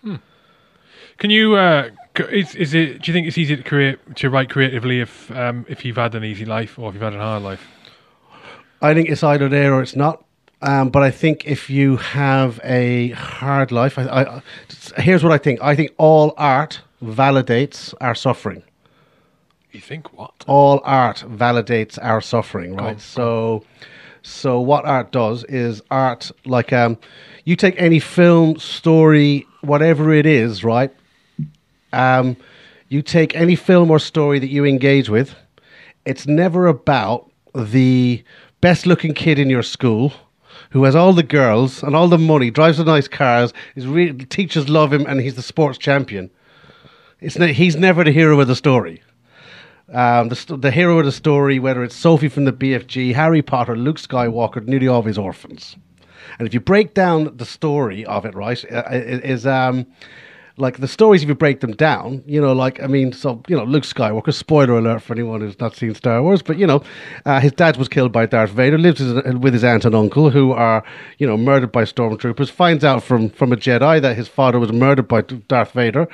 Can 0.04 1.30
you? 1.30 1.56
Uh, 1.56 1.92
is, 2.20 2.56
is 2.56 2.74
it? 2.74 3.02
Do 3.02 3.12
you 3.12 3.14
think 3.14 3.28
it's 3.28 3.38
easy 3.38 3.56
to 3.56 3.64
create 3.64 4.16
to 4.18 4.30
write 4.30 4.50
creatively 4.50 5.02
if 5.02 5.32
um, 5.32 5.66
if 5.68 5.86
you've 5.86 5.98
had 5.98 6.16
an 6.16 6.24
easy 6.24 6.46
life 6.46 6.78
or 6.80 6.90
if 6.90 6.96
you've 6.96 7.04
had 7.04 7.14
a 7.14 7.20
hard 7.20 7.44
life? 7.44 7.68
I 8.82 8.94
think 8.94 9.10
it's 9.10 9.24
either 9.24 9.50
there 9.50 9.74
or 9.74 9.82
it's 9.82 9.96
not. 9.96 10.24
Um, 10.62 10.90
but 10.90 11.04
I 11.04 11.12
think 11.12 11.46
if 11.46 11.70
you 11.70 11.98
have 11.98 12.60
a 12.64 13.10
hard 13.10 13.72
life, 13.72 14.00
I, 14.00 14.04
I, 14.04 14.42
here's 15.02 15.24
what 15.24 15.32
I 15.32 15.38
think. 15.38 15.62
I 15.62 15.76
think 15.76 15.94
all 15.98 16.34
art 16.38 16.82
validates 17.04 17.94
our 18.02 18.16
suffering. 18.16 18.64
You 19.72 19.82
think 19.82 20.18
what? 20.18 20.32
all 20.48 20.82
art 20.86 21.24
validates 21.28 22.00
our 22.02 22.22
suffering, 22.22 22.76
right? 22.76 22.94
on. 22.94 23.00
So, 23.00 23.66
so 24.22 24.60
what 24.60 24.86
art 24.86 25.12
does 25.12 25.44
is 25.46 25.82
art 25.92 26.32
like 26.46 26.72
um, 26.72 26.98
you 27.44 27.56
take 27.56 27.76
any 27.78 28.00
film, 28.00 28.58
story, 28.58 29.46
whatever 29.62 30.14
it 30.14 30.26
is, 30.26 30.64
right? 30.64 30.92
Um, 31.96 32.38
you 32.90 33.02
take 33.02 33.36
any 33.36 33.56
film 33.56 33.90
or 33.90 34.00
story 34.00 34.40
that 34.40 34.50
you 34.50 34.66
engage 34.66 35.10
with. 35.10 35.36
It's 36.06 36.28
never 36.28 36.68
about 36.68 37.32
the 37.56 38.24
best-looking 38.62 39.14
kid 39.14 39.40
in 39.40 39.50
your 39.50 39.64
school 39.64 40.14
who 40.72 40.84
has 40.84 40.96
all 40.96 41.14
the 41.14 41.24
girls 41.24 41.82
and 41.84 41.96
all 41.96 42.08
the 42.08 42.18
money, 42.18 42.52
drives 42.52 42.78
the 42.78 42.84
nice 42.84 43.08
cars, 43.08 43.54
is 43.76 43.88
re- 43.88 44.14
teachers 44.14 44.70
love 44.70 44.92
him, 44.94 45.06
and 45.06 45.22
he's 45.22 45.36
the 45.36 45.42
sports 45.42 45.78
champion. 45.78 46.30
It's 47.22 47.38
ne- 47.38 47.54
he's 47.54 47.76
never 47.76 48.04
the 48.04 48.12
hero 48.12 48.40
of 48.40 48.48
the 48.48 48.56
story 48.56 49.02
um, 49.94 50.30
the, 50.30 50.36
st- 50.36 50.62
the 50.62 50.72
hero 50.72 51.00
of 51.00 51.06
the 51.06 51.12
story, 51.12 51.60
whether 51.60 51.84
it's 51.84 51.96
Sophie 51.96 52.30
from 52.30 52.46
the 52.46 52.54
BFG, 52.54 53.14
Harry 53.14 53.42
Potter, 53.42 53.76
Luke 53.76 53.98
Skywalker, 53.98 54.66
nearly 54.66 54.88
all 54.88 55.00
of 55.00 55.06
his 55.06 55.18
orphans. 55.18 55.76
And 56.40 56.48
if 56.48 56.54
you 56.54 56.60
break 56.60 56.94
down 56.94 57.38
the 57.38 57.46
story 57.46 58.04
of 58.06 58.26
it, 58.26 58.34
right, 58.34 58.64
uh, 58.72 58.84
is 58.90 59.46
um, 59.46 59.86
like 60.58 60.78
the 60.78 60.88
stories. 60.88 61.24
If 61.24 61.30
you 61.30 61.36
break 61.36 61.60
them 61.60 61.74
down, 61.74 62.24
you 62.26 62.40
know, 62.40 62.54
like 62.54 62.82
I 62.82 62.88
mean, 62.88 63.12
so 63.12 63.42
you 63.48 63.56
know, 63.56 63.64
Luke 63.64 63.84
Skywalker. 63.84 64.34
Spoiler 64.34 64.78
alert 64.78 65.02
for 65.02 65.14
anyone 65.14 65.42
who's 65.42 65.60
not 65.60 65.76
seen 65.76 65.94
Star 65.96 66.22
Wars, 66.24 66.42
but 66.42 66.58
you 66.58 66.68
know, 66.68 66.84
uh, 67.26 67.40
his 67.40 67.52
dad 67.52 67.78
was 67.78 67.88
killed 67.90 68.12
by 68.12 68.26
Darth 68.26 68.52
Vader. 68.52 68.78
Lives 68.78 69.02
with 69.02 69.54
his 69.54 69.64
aunt 69.64 69.86
and 69.86 69.96
uncle, 69.96 70.30
who 70.30 70.52
are 70.52 70.84
you 71.18 71.28
know 71.28 71.38
murdered 71.38 71.72
by 71.72 71.84
stormtroopers. 71.84 72.50
Finds 72.50 72.84
out 72.84 73.04
from 73.04 73.30
from 73.30 73.52
a 73.52 73.56
Jedi 73.58 74.02
that 74.02 74.16
his 74.16 74.28
father 74.28 74.60
was 74.60 74.72
murdered 74.72 75.08
by 75.08 75.22
Darth 75.22 75.72
Vader, 75.72 76.08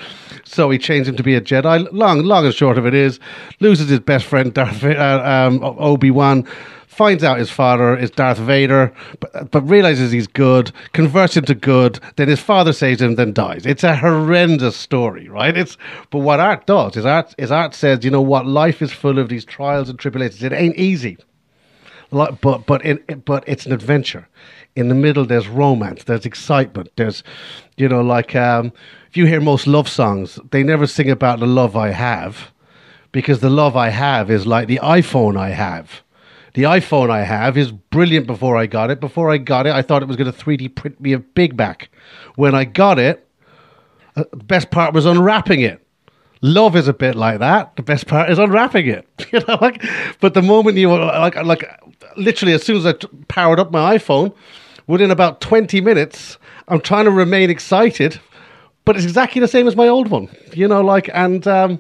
so 0.43 0.69
he 0.69 0.77
changed 0.77 1.09
him 1.09 1.15
to 1.17 1.23
be 1.23 1.35
a 1.35 1.41
Jedi. 1.41 1.87
Long, 1.91 2.23
long 2.23 2.45
and 2.45 2.53
short 2.53 2.77
of 2.77 2.85
it 2.85 2.93
is, 2.93 3.19
loses 3.59 3.89
his 3.89 3.99
best 3.99 4.25
friend 4.25 4.53
Darth 4.53 4.83
uh, 4.83 5.21
um, 5.23 5.59
Obi 5.63 6.11
Wan 6.11 6.47
finds 6.91 7.23
out 7.23 7.39
his 7.39 7.49
father 7.49 7.97
is 7.97 8.11
Darth 8.11 8.37
Vader, 8.37 8.93
but, 9.21 9.49
but 9.49 9.61
realizes 9.61 10.11
he's 10.11 10.27
good, 10.27 10.73
converts 10.91 11.37
him 11.37 11.45
to 11.45 11.55
good, 11.55 11.99
then 12.17 12.27
his 12.27 12.41
father 12.41 12.73
saves 12.73 13.01
him, 13.01 13.15
then 13.15 13.31
dies. 13.31 13.65
It's 13.65 13.85
a 13.85 13.95
horrendous 13.95 14.75
story, 14.75 15.29
right? 15.29 15.55
It's 15.55 15.77
but 16.09 16.19
what 16.19 16.41
art 16.41 16.67
does 16.67 16.97
is 16.97 17.05
art 17.05 17.33
is 17.37 17.49
art 17.49 17.73
says, 17.73 18.03
you 18.03 18.11
know 18.11 18.21
what, 18.21 18.45
life 18.45 18.81
is 18.81 18.91
full 18.91 19.19
of 19.19 19.29
these 19.29 19.45
trials 19.45 19.89
and 19.89 19.97
tribulations. 19.97 20.43
It 20.43 20.51
ain't 20.51 20.75
easy. 20.75 21.17
But 22.11 22.41
but 22.41 22.67
but 22.67 23.43
it's 23.47 23.65
an 23.65 23.71
adventure. 23.71 24.27
In 24.75 24.89
the 24.89 24.95
middle, 24.95 25.25
there's 25.25 25.47
romance, 25.47 26.03
there's 26.03 26.25
excitement, 26.25 26.91
there's, 26.97 27.23
you 27.77 27.87
know, 27.87 28.01
like 28.01 28.35
um, 28.35 28.73
if 29.09 29.15
you 29.15 29.25
hear 29.25 29.41
most 29.41 29.65
love 29.65 29.87
songs, 29.87 30.39
they 30.51 30.61
never 30.61 30.87
sing 30.87 31.09
about 31.09 31.39
the 31.39 31.47
love 31.47 31.75
I 31.75 31.89
have, 31.89 32.51
because 33.13 33.39
the 33.39 33.49
love 33.49 33.75
I 33.77 33.89
have 33.89 34.29
is 34.29 34.45
like 34.45 34.67
the 34.67 34.79
iPhone 34.83 35.37
I 35.37 35.49
have. 35.49 36.03
The 36.53 36.63
iPhone 36.63 37.09
I 37.09 37.23
have 37.23 37.57
is 37.57 37.71
brilliant 37.71 38.27
before 38.27 38.57
I 38.57 38.65
got 38.65 38.91
it. 38.91 38.99
Before 38.99 39.31
I 39.31 39.37
got 39.37 39.67
it, 39.67 39.73
I 39.73 39.81
thought 39.81 40.01
it 40.01 40.07
was 40.07 40.17
going 40.17 40.31
to 40.31 40.37
3D 40.37 40.75
print 40.75 40.99
me 40.99 41.13
a 41.13 41.19
Big 41.19 41.57
Mac. 41.57 41.89
When 42.35 42.53
I 42.53 42.65
got 42.65 42.99
it, 42.99 43.27
uh, 44.15 44.25
the 44.31 44.43
best 44.43 44.71
part 44.71 44.93
was 44.93 45.05
unwrapping 45.05 45.61
it. 45.61 45.85
Love 46.41 46.75
is 46.75 46.87
a 46.87 46.93
bit 46.93 47.15
like 47.15 47.39
that. 47.39 47.75
The 47.75 47.83
best 47.83 48.07
part 48.07 48.29
is 48.29 48.39
unwrapping 48.39 48.87
it. 48.87 49.07
You 49.31 49.39
know, 49.47 49.57
like, 49.61 49.81
but 50.19 50.33
the 50.33 50.41
moment 50.41 50.75
you 50.77 50.89
like, 50.89 51.35
like, 51.35 51.63
literally, 52.17 52.53
as 52.53 52.63
soon 52.63 52.75
as 52.75 52.85
I 52.85 52.93
t- 52.93 53.07
powered 53.29 53.59
up 53.59 53.71
my 53.71 53.97
iPhone, 53.97 54.35
within 54.87 55.09
about 55.09 55.39
20 55.39 55.79
minutes, 55.79 56.37
I'm 56.67 56.81
trying 56.81 57.05
to 57.05 57.11
remain 57.11 57.49
excited, 57.49 58.19
but 58.83 58.97
it's 58.97 59.05
exactly 59.05 59.39
the 59.39 59.47
same 59.47 59.67
as 59.67 59.75
my 59.77 59.87
old 59.87 60.09
one. 60.09 60.27
You 60.53 60.67
know, 60.67 60.81
like, 60.81 61.09
and 61.13 61.47
um, 61.47 61.79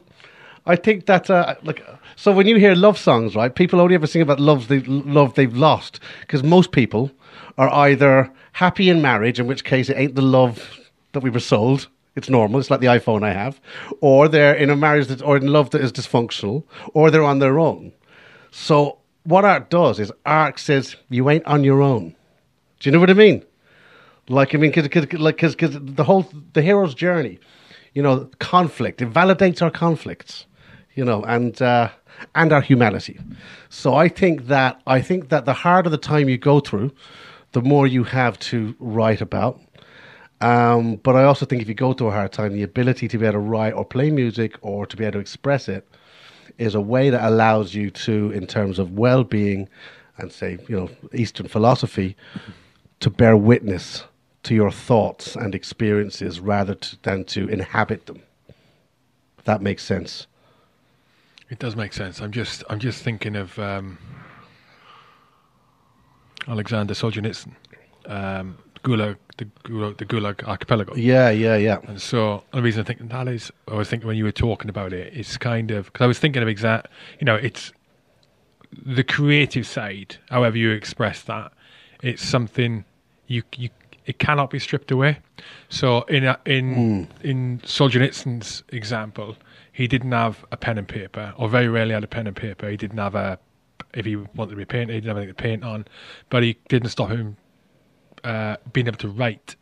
I 0.65 0.77
think 0.77 1.07
that 1.07 1.29
uh, 1.29 1.55
like 1.63 1.83
so 2.21 2.31
when 2.31 2.45
you 2.45 2.57
hear 2.57 2.75
love 2.75 2.99
songs, 2.99 3.35
right? 3.35 3.55
People 3.55 3.81
only 3.81 3.95
ever 3.95 4.05
sing 4.05 4.21
about 4.21 4.39
loves 4.39 4.67
they 4.67 4.81
love 4.81 5.33
they've 5.33 5.57
lost 5.57 5.99
because 6.19 6.43
most 6.43 6.71
people 6.71 7.09
are 7.57 7.73
either 7.73 8.31
happy 8.51 8.91
in 8.91 9.01
marriage, 9.01 9.39
in 9.39 9.47
which 9.47 9.63
case 9.63 9.89
it 9.89 9.97
ain't 9.97 10.13
the 10.13 10.21
love 10.21 10.79
that 11.13 11.21
we 11.21 11.31
were 11.31 11.39
sold. 11.39 11.87
It's 12.15 12.29
normal. 12.29 12.59
It's 12.59 12.69
like 12.69 12.79
the 12.79 12.85
iPhone 12.85 13.23
I 13.23 13.33
have, 13.33 13.59
or 14.01 14.27
they're 14.27 14.53
in 14.53 14.69
a 14.69 14.75
marriage 14.75 15.07
that, 15.07 15.23
or 15.23 15.35
in 15.35 15.47
love 15.47 15.71
that 15.71 15.81
is 15.81 15.91
dysfunctional, 15.91 16.63
or 16.93 17.09
they're 17.09 17.23
on 17.23 17.39
their 17.39 17.57
own. 17.57 17.91
So 18.51 18.99
what 19.23 19.43
art 19.43 19.71
does 19.71 19.99
is 19.99 20.11
art 20.23 20.59
says 20.59 20.95
you 21.09 21.27
ain't 21.27 21.45
on 21.47 21.63
your 21.63 21.81
own. 21.81 22.15
Do 22.81 22.87
you 22.87 22.91
know 22.91 22.99
what 22.99 23.09
I 23.09 23.13
mean? 23.13 23.43
Like 24.29 24.53
I 24.53 24.59
mean, 24.59 24.69
because 24.69 25.11
like 25.13 25.37
because 25.37 25.55
the 25.57 26.03
whole 26.03 26.29
the 26.53 26.61
hero's 26.61 26.93
journey, 26.93 27.39
you 27.95 28.03
know, 28.03 28.29
conflict 28.37 29.01
it 29.01 29.11
validates 29.11 29.63
our 29.63 29.71
conflicts, 29.71 30.45
you 30.93 31.03
know, 31.03 31.23
and 31.23 31.59
uh, 31.63 31.89
and 32.35 32.51
our 32.53 32.61
humanity. 32.61 33.19
So 33.69 33.95
I 33.95 34.07
think 34.07 34.47
that 34.47 34.81
I 34.87 35.01
think 35.01 35.29
that 35.29 35.45
the 35.45 35.53
harder 35.53 35.89
the 35.89 35.97
time 35.97 36.29
you 36.29 36.37
go 36.37 36.59
through, 36.59 36.91
the 37.51 37.61
more 37.61 37.87
you 37.87 38.03
have 38.03 38.37
to 38.39 38.75
write 38.79 39.21
about. 39.21 39.59
Um, 40.41 40.95
but 40.95 41.15
I 41.15 41.23
also 41.23 41.45
think 41.45 41.61
if 41.61 41.67
you 41.67 41.75
go 41.75 41.93
through 41.93 42.07
a 42.07 42.11
hard 42.11 42.31
time, 42.31 42.53
the 42.53 42.63
ability 42.63 43.07
to 43.07 43.17
be 43.17 43.25
able 43.25 43.33
to 43.33 43.39
write 43.39 43.73
or 43.73 43.85
play 43.85 44.09
music 44.09 44.57
or 44.61 44.85
to 44.87 44.97
be 44.97 45.03
able 45.03 45.13
to 45.13 45.19
express 45.19 45.69
it 45.69 45.87
is 46.57 46.73
a 46.73 46.81
way 46.81 47.09
that 47.11 47.23
allows 47.27 47.75
you 47.75 47.91
to, 47.91 48.31
in 48.31 48.47
terms 48.47 48.79
of 48.79 48.97
well-being 48.97 49.69
and 50.17 50.31
say, 50.31 50.57
you 50.67 50.75
know, 50.75 50.89
Eastern 51.13 51.47
philosophy, 51.47 52.15
to 52.99 53.09
bear 53.09 53.37
witness 53.37 54.03
to 54.43 54.55
your 54.55 54.71
thoughts 54.71 55.35
and 55.35 55.53
experiences 55.53 56.39
rather 56.39 56.73
to, 56.73 57.01
than 57.03 57.23
to 57.25 57.47
inhabit 57.47 58.07
them. 58.07 58.21
If 59.37 59.45
that 59.45 59.61
makes 59.61 59.83
sense. 59.83 60.27
It 61.51 61.59
does 61.59 61.75
make 61.75 61.91
sense. 61.91 62.21
I'm 62.21 62.31
just 62.31 62.63
I'm 62.69 62.79
just 62.79 63.03
thinking 63.03 63.35
of 63.35 63.59
um, 63.59 63.97
Alexander 66.47 66.93
Solzhenitsyn, 66.93 67.51
um, 68.05 68.57
Gulag, 68.85 69.17
the 69.37 69.45
Gulag, 69.65 69.97
the 69.97 70.05
Gulag 70.05 70.47
Archipelago. 70.47 70.95
Yeah, 70.95 71.29
yeah, 71.29 71.57
yeah. 71.57 71.79
And 71.83 72.01
so 72.01 72.43
the 72.53 72.61
reason 72.61 72.81
I 72.81 72.85
think 72.85 73.07
that 73.09 73.27
is, 73.27 73.51
I 73.67 73.75
was 73.75 73.89
thinking 73.89 74.07
when 74.07 74.15
you 74.15 74.23
were 74.23 74.31
talking 74.31 74.69
about 74.69 74.93
it, 74.93 75.13
it's 75.13 75.37
kind 75.37 75.71
of 75.71 75.87
because 75.87 76.05
I 76.05 76.07
was 76.07 76.19
thinking 76.19 76.41
of 76.41 76.47
exact, 76.47 76.87
you 77.19 77.25
know, 77.25 77.35
it's 77.35 77.73
the 78.85 79.03
creative 79.03 79.67
side. 79.67 80.15
However 80.29 80.57
you 80.57 80.71
express 80.71 81.21
that, 81.23 81.51
it's 82.01 82.23
something 82.23 82.85
you 83.27 83.43
you 83.57 83.69
it 84.05 84.19
cannot 84.19 84.51
be 84.51 84.59
stripped 84.59 84.89
away. 84.89 85.19
So 85.67 86.03
in 86.03 86.23
a, 86.23 86.39
in 86.45 86.75
mm. 86.75 87.23
in 87.23 87.59
Solzhenitsyn's 87.65 88.63
example, 88.69 89.35
he 89.71 89.87
didn't 89.87 90.11
have 90.11 90.45
a 90.51 90.57
pen 90.57 90.77
and 90.77 90.87
paper, 90.87 91.33
or 91.37 91.49
very 91.49 91.67
rarely 91.67 91.93
had 91.93 92.03
a 92.03 92.07
pen 92.07 92.27
and 92.27 92.35
paper. 92.35 92.69
He 92.69 92.77
didn't 92.77 92.97
have 92.97 93.15
a 93.15 93.39
if 93.93 94.05
he 94.05 94.15
wanted 94.15 94.51
to 94.51 94.55
be 94.55 94.65
painted, 94.65 94.93
he 94.93 95.01
didn't 95.01 95.09
have 95.09 95.17
anything 95.17 95.35
to 95.35 95.41
paint 95.41 95.63
on, 95.63 95.85
but 96.29 96.43
he 96.43 96.57
didn't 96.69 96.89
stop 96.89 97.09
him 97.09 97.37
uh, 98.23 98.57
being 98.73 98.87
able 98.87 98.97
to 98.97 99.09
write 99.09 99.55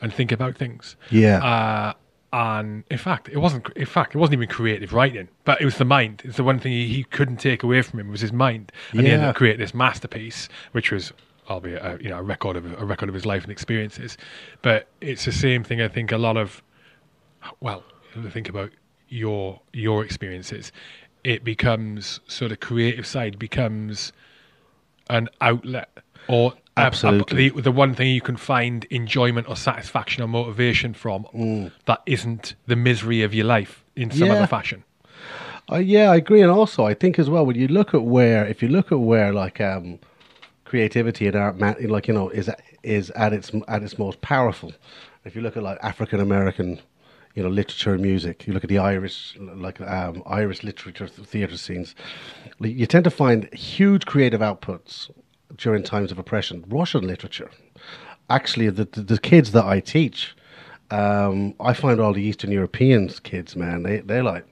and 0.00 0.12
think 0.12 0.32
about 0.32 0.56
things. 0.56 0.96
Yeah. 1.10 1.44
Uh, 1.44 1.92
and 2.34 2.84
in 2.90 2.96
fact, 2.98 3.28
it 3.28 3.38
wasn't. 3.38 3.68
In 3.76 3.84
fact, 3.84 4.14
it 4.14 4.18
wasn't 4.18 4.34
even 4.34 4.48
creative 4.48 4.94
writing, 4.94 5.28
but 5.44 5.60
it 5.60 5.66
was 5.66 5.76
the 5.76 5.84
mind. 5.84 6.22
It's 6.24 6.38
the 6.38 6.44
one 6.44 6.58
thing 6.58 6.72
he, 6.72 6.88
he 6.88 7.04
couldn't 7.04 7.36
take 7.36 7.62
away 7.62 7.82
from 7.82 8.00
him 8.00 8.08
was 8.08 8.22
his 8.22 8.32
mind, 8.32 8.72
and 8.92 9.02
yeah. 9.02 9.06
he 9.06 9.12
ended 9.12 9.28
up 9.28 9.36
creating 9.36 9.60
this 9.60 9.74
masterpiece, 9.74 10.48
which 10.72 10.90
was, 10.90 11.12
albeit 11.50 11.82
a, 11.82 11.98
you 12.00 12.08
know, 12.08 12.18
a 12.18 12.22
record 12.22 12.56
of 12.56 12.64
a 12.80 12.86
record 12.86 13.10
of 13.10 13.14
his 13.14 13.26
life 13.26 13.42
and 13.42 13.52
experiences. 13.52 14.16
But 14.62 14.88
it's 15.02 15.26
the 15.26 15.32
same 15.32 15.62
thing. 15.62 15.82
I 15.82 15.88
think 15.88 16.10
a 16.10 16.16
lot 16.16 16.38
of, 16.38 16.62
well, 17.60 17.84
think 18.30 18.48
about 18.48 18.70
your 19.12 19.60
your 19.72 20.04
experiences 20.04 20.72
it 21.24 21.44
becomes 21.44 22.20
sort 22.26 22.50
of 22.50 22.60
creative 22.60 23.06
side 23.06 23.38
becomes 23.38 24.12
an 25.10 25.28
outlet 25.40 25.88
or 26.28 26.54
absolutely 26.76 27.48
a, 27.48 27.52
a, 27.52 27.54
the, 27.56 27.62
the 27.62 27.72
one 27.72 27.94
thing 27.94 28.08
you 28.08 28.20
can 28.20 28.36
find 28.36 28.84
enjoyment 28.84 29.48
or 29.48 29.56
satisfaction 29.56 30.22
or 30.22 30.26
motivation 30.26 30.94
from 30.94 31.24
mm. 31.34 31.70
that 31.86 32.00
isn't 32.06 32.54
the 32.66 32.76
misery 32.76 33.22
of 33.22 33.34
your 33.34 33.46
life 33.46 33.84
in 33.96 34.10
some 34.10 34.28
yeah. 34.28 34.34
other 34.34 34.46
fashion. 34.46 34.84
Uh, 35.70 35.76
yeah, 35.76 36.10
I 36.10 36.16
agree, 36.16 36.42
and 36.42 36.50
also 36.50 36.84
I 36.84 36.94
think 36.94 37.18
as 37.18 37.30
well 37.30 37.46
when 37.46 37.56
you 37.56 37.68
look 37.68 37.94
at 37.94 38.02
where, 38.02 38.44
if 38.46 38.62
you 38.62 38.68
look 38.68 38.90
at 38.90 38.98
where 38.98 39.32
like 39.32 39.60
um, 39.60 40.00
creativity 40.64 41.26
and 41.28 41.36
art, 41.36 41.58
like 41.58 42.08
you 42.08 42.14
know, 42.14 42.28
is 42.30 42.50
is 42.82 43.10
at 43.10 43.32
its 43.32 43.52
at 43.68 43.82
its 43.82 43.98
most 43.98 44.20
powerful. 44.20 44.72
If 45.24 45.36
you 45.36 45.42
look 45.42 45.56
at 45.56 45.62
like 45.62 45.78
African 45.82 46.18
American 46.20 46.80
you 47.34 47.42
know, 47.42 47.48
literature 47.48 47.94
and 47.94 48.02
music. 48.02 48.46
You 48.46 48.52
look 48.52 48.64
at 48.64 48.70
the 48.70 48.78
Irish, 48.78 49.36
like 49.38 49.80
um, 49.80 50.22
Irish 50.26 50.62
literature 50.62 51.08
theatre 51.08 51.56
scenes. 51.56 51.94
You 52.60 52.86
tend 52.86 53.04
to 53.04 53.10
find 53.10 53.52
huge 53.54 54.06
creative 54.06 54.40
outputs 54.40 55.10
during 55.56 55.82
times 55.82 56.12
of 56.12 56.18
oppression. 56.18 56.64
Russian 56.68 57.06
literature, 57.06 57.50
actually, 58.28 58.68
the 58.70 58.84
the, 58.84 59.02
the 59.02 59.18
kids 59.18 59.52
that 59.52 59.64
I 59.64 59.80
teach, 59.80 60.36
um, 60.90 61.54
I 61.60 61.72
find 61.72 62.00
all 62.00 62.12
the 62.12 62.22
Eastern 62.22 62.52
European 62.52 63.08
kids, 63.22 63.56
man, 63.56 63.82
they 63.82 64.00
they 64.00 64.22
like 64.22 64.46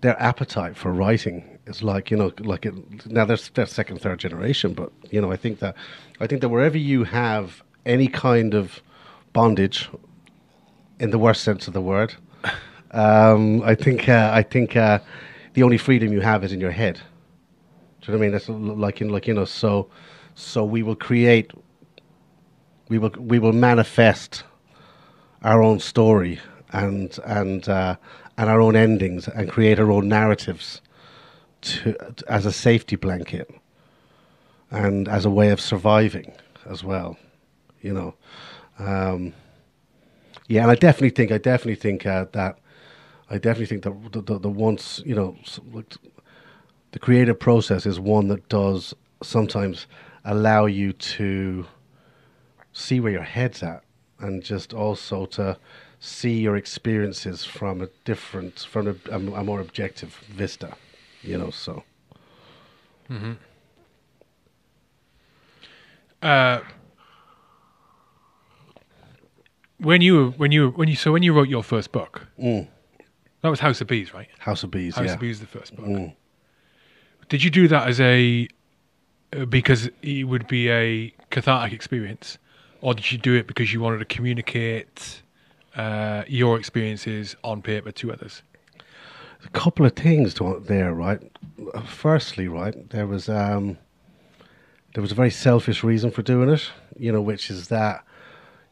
their 0.00 0.20
appetite 0.22 0.76
for 0.76 0.92
writing 0.92 1.58
is 1.66 1.82
like 1.82 2.10
you 2.10 2.16
know 2.16 2.32
like 2.40 2.66
it, 2.66 2.74
now 3.06 3.24
they're, 3.24 3.38
they're 3.54 3.66
second 3.66 4.00
third 4.00 4.18
generation, 4.18 4.72
but 4.74 4.92
you 5.10 5.20
know 5.20 5.32
I 5.32 5.36
think 5.36 5.58
that 5.60 5.74
I 6.20 6.26
think 6.26 6.40
that 6.40 6.48
wherever 6.48 6.78
you 6.78 7.04
have 7.04 7.62
any 7.84 8.08
kind 8.08 8.54
of 8.54 8.80
bondage 9.32 9.88
in 10.98 11.10
the 11.10 11.18
worst 11.18 11.42
sense 11.42 11.66
of 11.66 11.74
the 11.74 11.80
word. 11.80 12.14
Um, 12.92 13.62
I 13.62 13.74
think 13.74 14.08
uh, 14.08 14.30
I 14.32 14.42
think 14.42 14.76
uh, 14.76 15.00
the 15.54 15.62
only 15.62 15.78
freedom 15.78 16.12
you 16.12 16.20
have 16.20 16.44
is 16.44 16.52
in 16.52 16.60
your 16.60 16.70
head. 16.70 17.00
Do 18.00 18.12
you 18.12 18.12
know 18.12 18.18
what 18.18 18.24
I 18.24 18.28
mean? 18.28 18.32
That's 18.32 18.48
like 18.48 19.00
in 19.00 19.08
like 19.10 19.26
you 19.26 19.34
know. 19.34 19.44
So 19.44 19.90
so 20.34 20.64
we 20.64 20.82
will 20.82 20.96
create. 20.96 21.50
We 22.88 22.98
will 22.98 23.12
we 23.18 23.38
will 23.38 23.52
manifest 23.52 24.44
our 25.42 25.62
own 25.62 25.80
story 25.80 26.40
and 26.70 27.18
and 27.24 27.68
uh, 27.68 27.96
and 28.38 28.48
our 28.48 28.60
own 28.60 28.76
endings 28.76 29.28
and 29.28 29.50
create 29.50 29.78
our 29.78 29.90
own 29.90 30.08
narratives 30.08 30.80
to, 31.62 31.92
to, 31.92 32.32
as 32.32 32.46
a 32.46 32.52
safety 32.52 32.96
blanket 32.96 33.50
and 34.70 35.08
as 35.08 35.24
a 35.24 35.30
way 35.30 35.50
of 35.50 35.60
surviving 35.60 36.32
as 36.70 36.84
well. 36.84 37.18
You 37.82 37.92
know. 37.92 38.14
Um, 38.78 39.32
yeah, 40.48 40.62
and 40.62 40.70
I 40.70 40.74
definitely 40.74 41.10
think 41.10 41.32
I 41.32 41.38
definitely 41.38 41.76
think 41.76 42.06
uh, 42.06 42.26
that 42.32 42.58
I 43.30 43.38
definitely 43.38 43.66
think 43.66 43.82
that 43.82 44.12
the, 44.12 44.20
the, 44.20 44.38
the 44.38 44.48
once 44.50 45.02
you 45.04 45.14
know 45.14 45.36
the 46.92 46.98
creative 46.98 47.38
process 47.38 47.86
is 47.86 47.98
one 47.98 48.28
that 48.28 48.48
does 48.48 48.94
sometimes 49.22 49.86
allow 50.24 50.66
you 50.66 50.92
to 50.92 51.66
see 52.72 53.00
where 53.00 53.12
your 53.12 53.22
head's 53.22 53.62
at 53.62 53.82
and 54.20 54.42
just 54.42 54.72
also 54.72 55.26
to 55.26 55.58
see 55.98 56.40
your 56.40 56.56
experiences 56.56 57.44
from 57.44 57.80
a 57.80 57.88
different 58.04 58.60
from 58.60 58.86
a, 58.86 58.94
a, 59.10 59.16
a 59.16 59.44
more 59.44 59.60
objective 59.60 60.14
vista 60.28 60.76
you 61.22 61.36
know 61.36 61.50
so 61.50 61.82
mm-hmm. 63.10 63.32
uh 66.22 66.60
when 69.78 70.00
you 70.00 70.30
when 70.36 70.52
you 70.52 70.70
when 70.70 70.88
you 70.88 70.96
so 70.96 71.12
when 71.12 71.22
you 71.22 71.32
wrote 71.32 71.48
your 71.48 71.62
first 71.62 71.92
book, 71.92 72.26
mm. 72.38 72.66
that 73.42 73.48
was 73.48 73.60
House 73.60 73.80
of 73.80 73.86
Bees, 73.86 74.14
right? 74.14 74.28
House 74.38 74.62
of 74.62 74.70
Bees. 74.70 74.94
Yeah. 74.94 75.02
House 75.02 75.08
yeah. 75.08 75.14
of 75.14 75.20
Bees, 75.20 75.40
the 75.40 75.46
first 75.46 75.76
book. 75.76 75.86
Mm. 75.86 76.14
Did 77.28 77.42
you 77.42 77.50
do 77.50 77.68
that 77.68 77.88
as 77.88 78.00
a 78.00 78.48
uh, 79.36 79.44
because 79.44 79.90
it 80.02 80.24
would 80.24 80.46
be 80.46 80.70
a 80.70 81.12
cathartic 81.30 81.72
experience, 81.72 82.38
or 82.80 82.94
did 82.94 83.10
you 83.10 83.18
do 83.18 83.34
it 83.34 83.46
because 83.46 83.72
you 83.72 83.80
wanted 83.80 83.98
to 83.98 84.04
communicate 84.04 85.22
uh, 85.74 86.22
your 86.28 86.58
experiences 86.58 87.36
on 87.44 87.62
paper 87.62 87.92
to 87.92 88.12
others? 88.12 88.42
A 89.44 89.48
couple 89.50 89.84
of 89.84 89.92
things 89.92 90.34
to, 90.34 90.62
there, 90.66 90.92
right? 90.94 91.20
Firstly, 91.84 92.48
right, 92.48 92.88
there 92.90 93.06
was 93.06 93.28
um, 93.28 93.76
there 94.94 95.02
was 95.02 95.12
a 95.12 95.14
very 95.14 95.30
selfish 95.30 95.84
reason 95.84 96.10
for 96.10 96.22
doing 96.22 96.48
it, 96.48 96.70
you 96.98 97.12
know, 97.12 97.20
which 97.20 97.50
is 97.50 97.68
that 97.68 98.05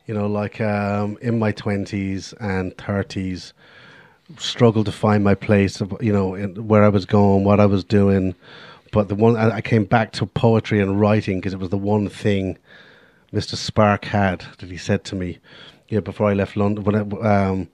you 0.07 0.15
know, 0.15 0.27
like 0.27 0.61
um, 0.61 1.19
in 1.21 1.39
my 1.39 1.53
20s 1.53 2.35
and 2.41 2.77
30s, 2.77 3.53
struggled 4.39 4.87
to 4.87 4.93
find 4.93 5.23
my 5.23 5.35
place, 5.35 5.81
you 6.01 6.13
know, 6.13 6.35
in, 6.35 6.67
where 6.67 6.83
I 6.83 6.89
was 6.89 7.07
going, 7.07 7.45
what 7.45 7.61
I 7.61 7.67
was 7.67 7.85
doing. 7.85 8.35
But 8.93 9.09
the 9.09 9.15
one 9.15 9.37
I 9.37 9.61
came 9.61 9.85
back 9.85 10.13
to 10.13 10.27
poetry 10.27 10.81
and 10.81 11.01
writing 11.01 11.39
because 11.39 11.53
it 11.53 11.59
was 11.59 11.71
the 11.71 11.79
one 11.79 12.09
thing 12.09 12.59
Mr. 13.33 13.57
Spark 13.57 14.05
had 14.05 14.45
that 14.59 14.71
he 14.71 14.77
said 14.77 15.05
to 15.05 15.17
me, 15.17 15.39
you 15.89 15.97
know, 15.97 16.01
before 16.01 16.31
I 16.31 16.35
left 16.35 16.57
London. 16.57 16.85
When 16.85 16.95
I, 16.95 17.49
um, 17.49 17.69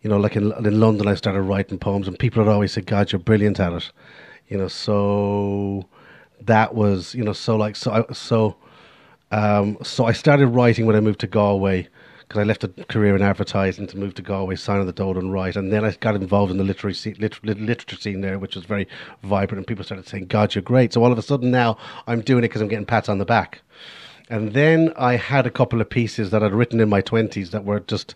you 0.00 0.08
know, 0.08 0.18
like 0.18 0.34
in, 0.34 0.50
in 0.64 0.80
London, 0.80 1.06
I 1.08 1.14
started 1.14 1.42
writing 1.42 1.78
poems, 1.78 2.08
and 2.08 2.18
people 2.18 2.42
had 2.42 2.50
always 2.50 2.72
said, 2.72 2.86
"God, 2.86 3.12
you're 3.12 3.18
brilliant 3.18 3.60
at 3.60 3.72
it," 3.72 3.92
you 4.48 4.56
know. 4.56 4.68
So 4.68 5.86
that 6.40 6.74
was, 6.74 7.14
you 7.14 7.22
know, 7.22 7.32
so 7.32 7.56
like 7.56 7.76
so 7.76 7.92
I, 7.92 8.12
so 8.12 8.56
um, 9.32 9.78
so 9.82 10.04
I 10.04 10.12
started 10.12 10.48
writing 10.48 10.86
when 10.86 10.94
I 10.94 11.00
moved 11.00 11.20
to 11.20 11.26
Galway 11.26 11.88
because 12.20 12.38
I 12.38 12.44
left 12.44 12.64
a 12.64 12.68
career 12.68 13.16
in 13.16 13.22
advertising 13.22 13.86
to 13.88 13.98
move 13.98 14.14
to 14.14 14.22
Galway, 14.22 14.56
sign 14.56 14.80
on 14.80 14.86
the 14.86 14.92
Dole 14.92 15.18
and 15.18 15.32
write. 15.32 15.56
And 15.56 15.72
then 15.72 15.84
I 15.84 15.92
got 15.92 16.14
involved 16.14 16.50
in 16.50 16.58
the 16.58 16.64
literary 16.64 16.94
scene, 16.94 17.16
liter- 17.18 17.40
literature 17.42 17.96
scene 17.96 18.20
there, 18.20 18.38
which 18.38 18.54
was 18.54 18.64
very 18.64 18.86
vibrant. 19.22 19.58
And 19.58 19.66
people 19.66 19.84
started 19.84 20.06
saying, 20.06 20.26
God, 20.26 20.54
you're 20.54 20.62
great. 20.62 20.92
So 20.92 21.02
all 21.02 21.12
of 21.12 21.18
a 21.18 21.22
sudden 21.22 21.50
now 21.50 21.76
I'm 22.06 22.20
doing 22.20 22.44
it 22.44 22.48
because 22.48 22.62
I'm 22.62 22.68
getting 22.68 22.86
pats 22.86 23.08
on 23.08 23.18
the 23.18 23.24
back. 23.24 23.62
And 24.28 24.52
then 24.52 24.92
I 24.96 25.16
had 25.16 25.46
a 25.46 25.50
couple 25.50 25.80
of 25.80 25.90
pieces 25.90 26.30
that 26.30 26.42
I'd 26.42 26.54
written 26.54 26.80
in 26.80 26.88
my 26.88 27.02
20s 27.02 27.50
that 27.50 27.64
were 27.64 27.80
just 27.80 28.14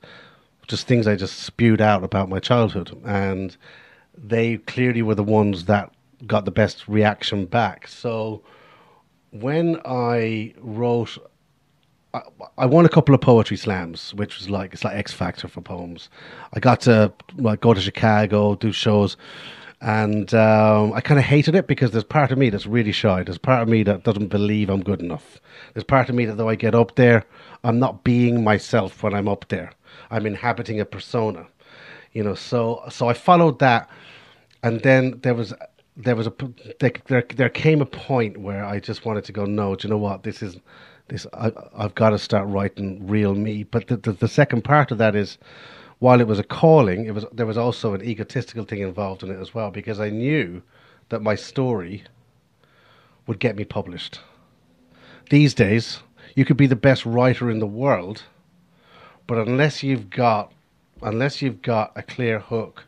just 0.66 0.86
things 0.86 1.06
I 1.06 1.14
just 1.14 1.40
spewed 1.40 1.80
out 1.80 2.02
about 2.02 2.28
my 2.28 2.40
childhood. 2.40 2.98
And 3.04 3.56
they 4.16 4.58
clearly 4.58 5.02
were 5.02 5.14
the 5.14 5.22
ones 5.22 5.66
that 5.66 5.92
got 6.26 6.44
the 6.44 6.50
best 6.50 6.88
reaction 6.88 7.46
back. 7.46 7.86
So 7.86 8.42
when 9.40 9.80
I 9.84 10.54
wrote, 10.58 11.18
I, 12.14 12.22
I 12.58 12.66
won 12.66 12.84
a 12.84 12.88
couple 12.88 13.14
of 13.14 13.20
poetry 13.20 13.56
slams, 13.56 14.14
which 14.14 14.38
was 14.38 14.48
like 14.48 14.72
it's 14.72 14.84
like 14.84 14.96
X 14.96 15.12
Factor 15.12 15.48
for 15.48 15.60
poems. 15.60 16.08
I 16.52 16.60
got 16.60 16.80
to 16.82 17.12
like 17.36 17.60
go 17.60 17.74
to 17.74 17.80
Chicago, 17.80 18.54
do 18.54 18.72
shows, 18.72 19.16
and 19.80 20.32
um, 20.34 20.92
I 20.94 21.00
kind 21.00 21.18
of 21.18 21.24
hated 21.24 21.54
it 21.54 21.66
because 21.66 21.90
there's 21.90 22.04
part 22.04 22.30
of 22.32 22.38
me 22.38 22.50
that's 22.50 22.66
really 22.66 22.92
shy. 22.92 23.22
There's 23.22 23.38
part 23.38 23.62
of 23.62 23.68
me 23.68 23.82
that 23.84 24.04
doesn't 24.04 24.28
believe 24.28 24.70
I'm 24.70 24.82
good 24.82 25.00
enough. 25.00 25.40
There's 25.74 25.84
part 25.84 26.08
of 26.08 26.14
me 26.14 26.24
that 26.26 26.36
though 26.36 26.48
I 26.48 26.54
get 26.54 26.74
up 26.74 26.96
there, 26.96 27.24
I'm 27.64 27.78
not 27.78 28.04
being 28.04 28.42
myself 28.42 29.02
when 29.02 29.14
I'm 29.14 29.28
up 29.28 29.46
there. 29.48 29.72
I'm 30.10 30.26
inhabiting 30.26 30.80
a 30.80 30.84
persona, 30.84 31.46
you 32.12 32.22
know. 32.22 32.34
So 32.34 32.82
so 32.90 33.08
I 33.08 33.14
followed 33.14 33.58
that, 33.58 33.90
and 34.62 34.80
then 34.80 35.20
there 35.22 35.34
was 35.34 35.52
there 35.96 36.16
was 36.16 36.26
a 36.26 36.32
there 36.78 37.24
there, 37.36 37.48
came 37.48 37.80
a 37.80 37.86
point 37.86 38.36
where 38.36 38.64
I 38.64 38.80
just 38.80 39.04
wanted 39.04 39.24
to 39.24 39.32
go. 39.32 39.46
No, 39.46 39.74
do 39.74 39.88
you 39.88 39.90
know 39.90 39.98
what? 39.98 40.22
This 40.22 40.42
is 40.42 40.58
this. 41.08 41.26
I, 41.32 41.52
I've 41.76 41.94
got 41.94 42.10
to 42.10 42.18
start 42.18 42.46
writing 42.48 43.06
real 43.06 43.34
me. 43.34 43.62
But 43.64 43.86
the, 43.88 43.96
the 43.96 44.12
the 44.12 44.28
second 44.28 44.62
part 44.62 44.90
of 44.90 44.98
that 44.98 45.16
is 45.16 45.38
while 45.98 46.20
it 46.20 46.26
was 46.26 46.38
a 46.38 46.44
calling, 46.44 47.06
it 47.06 47.14
was 47.14 47.24
there 47.32 47.46
was 47.46 47.56
also 47.56 47.94
an 47.94 48.02
egotistical 48.02 48.64
thing 48.64 48.80
involved 48.80 49.22
in 49.22 49.30
it 49.30 49.40
as 49.40 49.54
well 49.54 49.70
because 49.70 49.98
I 49.98 50.10
knew 50.10 50.62
that 51.08 51.22
my 51.22 51.34
story 51.34 52.04
would 53.26 53.38
get 53.38 53.56
me 53.56 53.64
published. 53.64 54.20
These 55.30 55.54
days, 55.54 56.00
you 56.34 56.44
could 56.44 56.58
be 56.58 56.66
the 56.66 56.76
best 56.76 57.06
writer 57.06 57.50
in 57.50 57.58
the 57.58 57.66
world, 57.66 58.24
but 59.26 59.38
unless 59.38 59.82
you've 59.82 60.10
got 60.10 60.52
unless 61.00 61.40
you've 61.40 61.62
got 61.62 61.92
a 61.96 62.02
clear 62.02 62.38
hook 62.38 62.84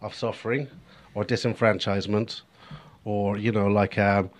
of 0.00 0.14
suffering 0.14 0.68
or 1.14 1.24
disenfranchisement 1.24 2.42
or 3.04 3.36
you 3.36 3.52
know 3.52 3.66
like 3.66 3.98
um, 3.98 4.30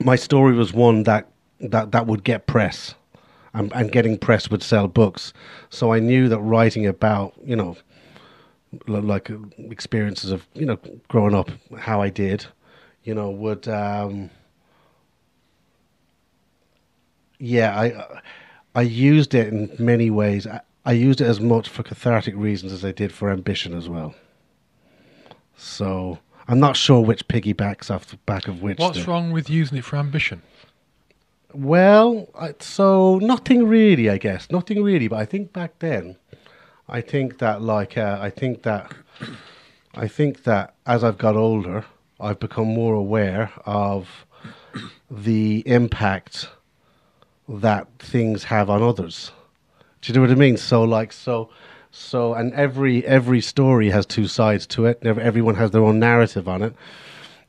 my 0.00 0.16
story 0.16 0.54
was 0.54 0.72
one 0.72 1.02
that 1.04 1.28
that 1.60 1.92
that 1.92 2.06
would 2.06 2.24
get 2.24 2.46
press 2.46 2.94
and, 3.54 3.72
and 3.72 3.92
getting 3.92 4.18
press 4.18 4.50
would 4.50 4.62
sell 4.62 4.88
books. 4.88 5.32
So 5.70 5.92
I 5.92 5.98
knew 5.98 6.28
that 6.28 6.40
writing 6.40 6.86
about, 6.86 7.34
you 7.44 7.56
know, 7.56 7.76
like 8.86 9.30
experiences 9.58 10.30
of, 10.30 10.46
you 10.54 10.66
know, 10.66 10.78
growing 11.08 11.34
up, 11.34 11.50
how 11.78 12.00
I 12.00 12.08
did, 12.08 12.46
you 13.04 13.14
know, 13.14 13.30
would, 13.30 13.66
um, 13.68 14.30
yeah, 17.38 17.78
I, 17.78 18.20
I 18.74 18.82
used 18.82 19.34
it 19.34 19.48
in 19.48 19.74
many 19.78 20.10
ways. 20.10 20.46
I, 20.46 20.60
I 20.86 20.92
used 20.92 21.20
it 21.20 21.26
as 21.26 21.40
much 21.40 21.68
for 21.68 21.82
cathartic 21.82 22.34
reasons 22.36 22.72
as 22.72 22.84
I 22.84 22.92
did 22.92 23.12
for 23.12 23.30
ambition 23.30 23.74
as 23.74 23.88
well. 23.88 24.14
So 25.60 26.18
I'm 26.48 26.58
not 26.58 26.76
sure 26.76 27.00
which 27.02 27.28
piggybacks 27.28 27.90
off 27.90 28.06
the 28.06 28.16
back 28.18 28.48
of 28.48 28.62
which. 28.62 28.78
What's 28.78 29.06
wrong 29.06 29.30
with 29.30 29.50
using 29.50 29.76
it 29.78 29.84
for 29.84 29.96
ambition? 29.96 30.42
Well, 31.52 32.28
so 32.60 33.18
nothing 33.18 33.66
really, 33.66 34.08
I 34.08 34.16
guess, 34.16 34.50
nothing 34.50 34.82
really. 34.82 35.06
But 35.08 35.18
I 35.18 35.26
think 35.26 35.52
back 35.52 35.78
then, 35.80 36.16
I 36.88 37.02
think 37.02 37.38
that 37.38 37.60
like 37.60 37.98
uh, 37.98 38.18
I 38.20 38.30
think 38.30 38.62
that 38.62 38.92
I 39.94 40.08
think 40.08 40.44
that 40.44 40.74
as 40.86 41.04
I've 41.04 41.18
got 41.18 41.36
older, 41.36 41.84
I've 42.18 42.40
become 42.40 42.68
more 42.68 42.94
aware 42.94 43.52
of 43.66 44.26
the 45.10 45.62
impact 45.66 46.48
that 47.48 47.86
things 47.98 48.44
have 48.44 48.70
on 48.70 48.82
others. 48.82 49.32
Do 50.00 50.10
you 50.10 50.16
know 50.16 50.22
what 50.22 50.30
I 50.30 50.36
mean? 50.36 50.56
So 50.56 50.84
like 50.84 51.12
so 51.12 51.50
so 51.90 52.34
and 52.34 52.52
every 52.54 53.04
every 53.06 53.40
story 53.40 53.90
has 53.90 54.06
two 54.06 54.26
sides 54.26 54.66
to 54.68 54.86
it. 54.86 55.04
Everyone 55.04 55.54
has 55.56 55.70
their 55.70 55.82
own 55.82 55.98
narrative 55.98 56.48
on 56.48 56.62
it. 56.62 56.74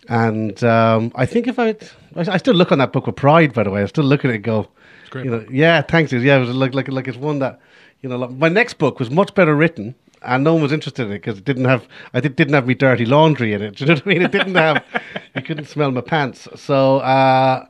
And 0.09 0.61
um, 0.63 1.11
I 1.15 1.25
think 1.25 1.47
if 1.47 1.59
I, 1.59 1.75
I 2.15 2.37
still 2.37 2.55
look 2.55 2.71
on 2.71 2.79
that 2.79 2.91
book 2.91 3.05
with 3.05 3.15
pride. 3.15 3.53
By 3.53 3.63
the 3.63 3.69
way, 3.69 3.83
I 3.83 3.85
still 3.85 4.03
look 4.03 4.25
at 4.25 4.31
it 4.31 4.35
and 4.35 4.43
go, 4.43 4.67
you 5.13 5.25
know, 5.25 5.45
yeah, 5.49 5.81
thanks. 5.81 6.11
Yeah, 6.11 6.37
it 6.37 6.39
was 6.39 6.55
like 6.55 6.73
like 6.73 6.87
like 6.87 7.07
it's 7.07 7.17
one 7.17 7.39
that, 7.39 7.59
you 8.01 8.09
know, 8.09 8.17
like 8.17 8.31
my 8.31 8.49
next 8.49 8.75
book 8.75 8.99
was 8.99 9.11
much 9.11 9.33
better 9.35 9.55
written, 9.55 9.93
and 10.23 10.43
no 10.43 10.53
one 10.53 10.63
was 10.63 10.71
interested 10.71 11.05
in 11.05 11.11
it 11.11 11.19
because 11.19 11.37
it 11.37 11.45
didn't 11.45 11.65
have 11.65 11.87
I 12.13 12.19
did, 12.19 12.35
didn't 12.35 12.55
have 12.55 12.65
me 12.65 12.73
dirty 12.73 13.05
laundry 13.05 13.53
in 13.53 13.61
it. 13.61 13.75
Do 13.75 13.83
you 13.83 13.87
know 13.89 13.93
what 13.95 14.05
I 14.05 14.09
mean? 14.09 14.21
It 14.23 14.31
didn't 14.31 14.55
have 14.55 14.83
you 15.35 15.41
couldn't 15.43 15.65
smell 15.65 15.91
my 15.91 16.01
pants. 16.01 16.47
So. 16.55 16.97
Uh, 16.99 17.65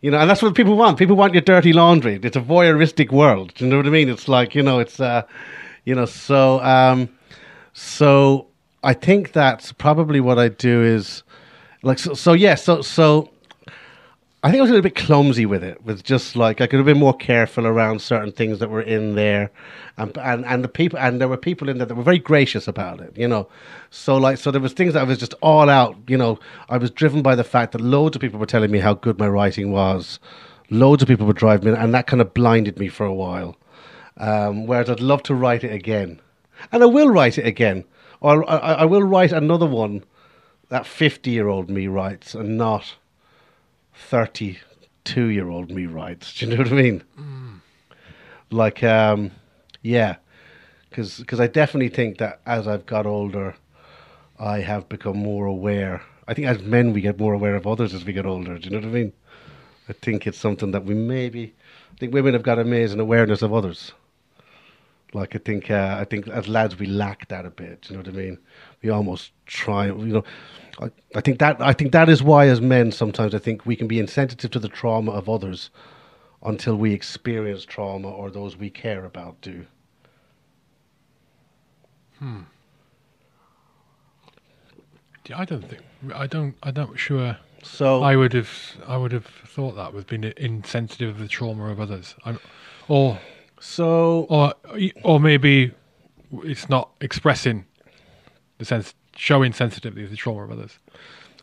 you 0.00 0.10
know, 0.10 0.18
and 0.18 0.28
that's 0.28 0.42
what 0.42 0.56
people 0.56 0.74
want. 0.74 0.98
People 0.98 1.14
want 1.14 1.32
your 1.32 1.42
dirty 1.42 1.72
laundry. 1.72 2.18
It's 2.20 2.36
a 2.36 2.40
voyeuristic 2.40 3.12
world. 3.12 3.54
Do 3.54 3.64
you 3.64 3.70
know 3.70 3.76
what 3.76 3.86
I 3.86 3.90
mean? 3.90 4.08
It's 4.08 4.26
like, 4.26 4.52
you 4.52 4.60
know, 4.60 4.80
it's, 4.80 4.98
uh, 4.98 5.22
you 5.84 5.94
know, 5.94 6.06
so, 6.06 6.60
um, 6.60 7.08
so 7.72 8.46
I 8.82 8.94
think 8.94 9.32
that's 9.32 9.72
probably 9.72 10.20
what 10.20 10.38
I 10.38 10.48
do 10.48 10.82
is, 10.82 11.22
like 11.82 11.98
so, 11.98 12.14
so 12.14 12.32
yeah 12.32 12.54
so 12.54 12.80
so 12.80 13.28
I 14.44 14.50
think 14.50 14.58
I 14.58 14.62
was 14.62 14.70
a 14.70 14.74
little 14.74 14.82
bit 14.82 14.96
clumsy 14.96 15.46
with 15.46 15.62
it, 15.62 15.84
with 15.84 16.02
just 16.02 16.34
like 16.34 16.60
I 16.60 16.66
could 16.66 16.78
have 16.78 16.86
been 16.86 16.98
more 16.98 17.16
careful 17.16 17.64
around 17.64 18.02
certain 18.02 18.32
things 18.32 18.58
that 18.58 18.70
were 18.70 18.82
in 18.82 19.14
there, 19.14 19.52
and 19.98 20.16
and 20.18 20.44
and 20.44 20.64
the 20.64 20.68
people 20.68 20.98
and 20.98 21.20
there 21.20 21.28
were 21.28 21.36
people 21.36 21.68
in 21.68 21.78
there 21.78 21.86
that 21.86 21.94
were 21.94 22.02
very 22.02 22.18
gracious 22.18 22.66
about 22.66 23.00
it, 23.00 23.16
you 23.16 23.28
know. 23.28 23.48
So 23.90 24.16
like 24.16 24.38
so 24.38 24.50
there 24.50 24.60
was 24.60 24.72
things 24.72 24.94
that 24.94 25.00
I 25.00 25.04
was 25.04 25.18
just 25.18 25.34
all 25.42 25.70
out, 25.70 25.96
you 26.08 26.16
know. 26.16 26.40
I 26.68 26.78
was 26.78 26.90
driven 26.90 27.22
by 27.22 27.36
the 27.36 27.44
fact 27.44 27.70
that 27.70 27.80
loads 27.80 28.16
of 28.16 28.20
people 28.20 28.40
were 28.40 28.46
telling 28.46 28.72
me 28.72 28.80
how 28.80 28.94
good 28.94 29.16
my 29.16 29.28
writing 29.28 29.70
was, 29.70 30.18
loads 30.70 31.02
of 31.02 31.08
people 31.08 31.26
were 31.26 31.32
driving 31.32 31.72
me, 31.72 31.78
and 31.78 31.94
that 31.94 32.08
kind 32.08 32.20
of 32.20 32.34
blinded 32.34 32.80
me 32.80 32.88
for 32.88 33.06
a 33.06 33.14
while. 33.14 33.56
Um, 34.16 34.66
whereas 34.66 34.90
I'd 34.90 35.00
love 35.00 35.22
to 35.24 35.34
write 35.34 35.64
it 35.64 35.72
again, 35.72 36.20
and 36.70 36.82
I 36.82 36.86
will 36.86 37.08
write 37.08 37.38
it 37.38 37.46
again, 37.46 37.84
or 38.20 38.48
I, 38.48 38.56
I 38.56 38.84
will 38.84 39.02
write 39.02 39.32
another 39.32 39.66
one 39.66 40.04
that 40.68 40.86
50 40.86 41.30
year 41.30 41.48
old 41.48 41.68
me 41.68 41.86
writes 41.86 42.34
and 42.34 42.56
not 42.56 42.96
32 43.94 45.24
year 45.26 45.48
old 45.48 45.70
me 45.70 45.86
writes. 45.86 46.34
Do 46.34 46.46
you 46.46 46.52
know 46.52 46.62
what 46.62 46.72
I 46.72 46.74
mean? 46.74 47.04
Mm. 47.18 47.60
Like, 48.50 48.82
um, 48.82 49.30
yeah, 49.82 50.16
because 50.88 51.40
I 51.40 51.46
definitely 51.46 51.88
think 51.88 52.18
that 52.18 52.40
as 52.46 52.68
I've 52.68 52.86
got 52.86 53.06
older, 53.06 53.54
I 54.38 54.60
have 54.60 54.88
become 54.88 55.16
more 55.16 55.46
aware. 55.46 56.02
I 56.28 56.34
think 56.34 56.46
as 56.46 56.60
men, 56.62 56.92
we 56.92 57.00
get 57.00 57.18
more 57.18 57.34
aware 57.34 57.54
of 57.54 57.66
others 57.66 57.94
as 57.94 58.04
we 58.04 58.12
get 58.12 58.26
older. 58.26 58.58
Do 58.58 58.64
you 58.64 58.70
know 58.70 58.86
what 58.86 58.88
I 58.88 59.00
mean? 59.00 59.12
I 59.88 59.92
think 59.92 60.26
it's 60.26 60.38
something 60.38 60.70
that 60.70 60.84
we 60.84 60.94
maybe. 60.94 61.54
I 61.92 61.98
think 61.98 62.14
women 62.14 62.34
have 62.34 62.42
got 62.42 62.58
amazing 62.58 63.00
awareness 63.00 63.42
of 63.42 63.52
others. 63.52 63.92
Like 65.14 65.36
I 65.36 65.38
think, 65.38 65.70
uh, 65.70 65.96
I 66.00 66.04
think 66.04 66.26
as 66.28 66.48
lads 66.48 66.78
we 66.78 66.86
lack 66.86 67.28
that 67.28 67.44
a 67.44 67.50
bit. 67.50 67.86
You 67.88 67.96
know 67.96 68.00
what 68.00 68.08
I 68.08 68.12
mean? 68.12 68.38
We 68.82 68.90
almost 68.90 69.32
try, 69.46 69.86
you 69.86 69.94
know. 69.94 70.24
I, 70.80 70.90
I 71.14 71.20
think 71.20 71.38
that 71.40 71.60
I 71.60 71.74
think 71.74 71.92
that 71.92 72.08
is 72.08 72.22
why, 72.22 72.46
as 72.46 72.60
men, 72.60 72.92
sometimes 72.92 73.34
I 73.34 73.38
think 73.38 73.66
we 73.66 73.76
can 73.76 73.86
be 73.88 73.98
insensitive 73.98 74.50
to 74.52 74.58
the 74.58 74.68
trauma 74.68 75.12
of 75.12 75.28
others 75.28 75.70
until 76.42 76.76
we 76.76 76.92
experience 76.92 77.64
trauma 77.64 78.08
or 78.10 78.30
those 78.30 78.56
we 78.56 78.70
care 78.70 79.04
about 79.04 79.40
do. 79.42 79.66
Hmm. 82.18 82.40
Yeah, 85.28 85.38
I 85.38 85.44
don't 85.44 85.68
think 85.68 85.82
I 86.14 86.26
don't 86.26 86.56
I'm 86.62 86.74
not 86.74 86.98
sure. 86.98 87.36
So 87.62 88.02
I 88.02 88.16
would 88.16 88.32
have 88.32 88.50
I 88.86 88.96
would 88.96 89.12
have 89.12 89.26
thought 89.26 89.76
that 89.76 89.92
with 89.92 90.06
being 90.08 90.32
insensitive 90.36 91.10
of 91.10 91.18
the 91.18 91.28
trauma 91.28 91.70
of 91.70 91.80
others, 91.80 92.16
I'm, 92.24 92.40
or 92.88 93.20
so 93.62 94.26
or 94.28 94.54
or 95.04 95.20
maybe 95.20 95.72
it's 96.42 96.68
not 96.68 96.90
expressing 97.00 97.64
the 98.58 98.64
sense 98.64 98.92
showing 99.14 99.52
sensitivity 99.52 100.02
to 100.02 100.08
the 100.08 100.16
trauma 100.16 100.42
of 100.42 100.50
others. 100.50 100.78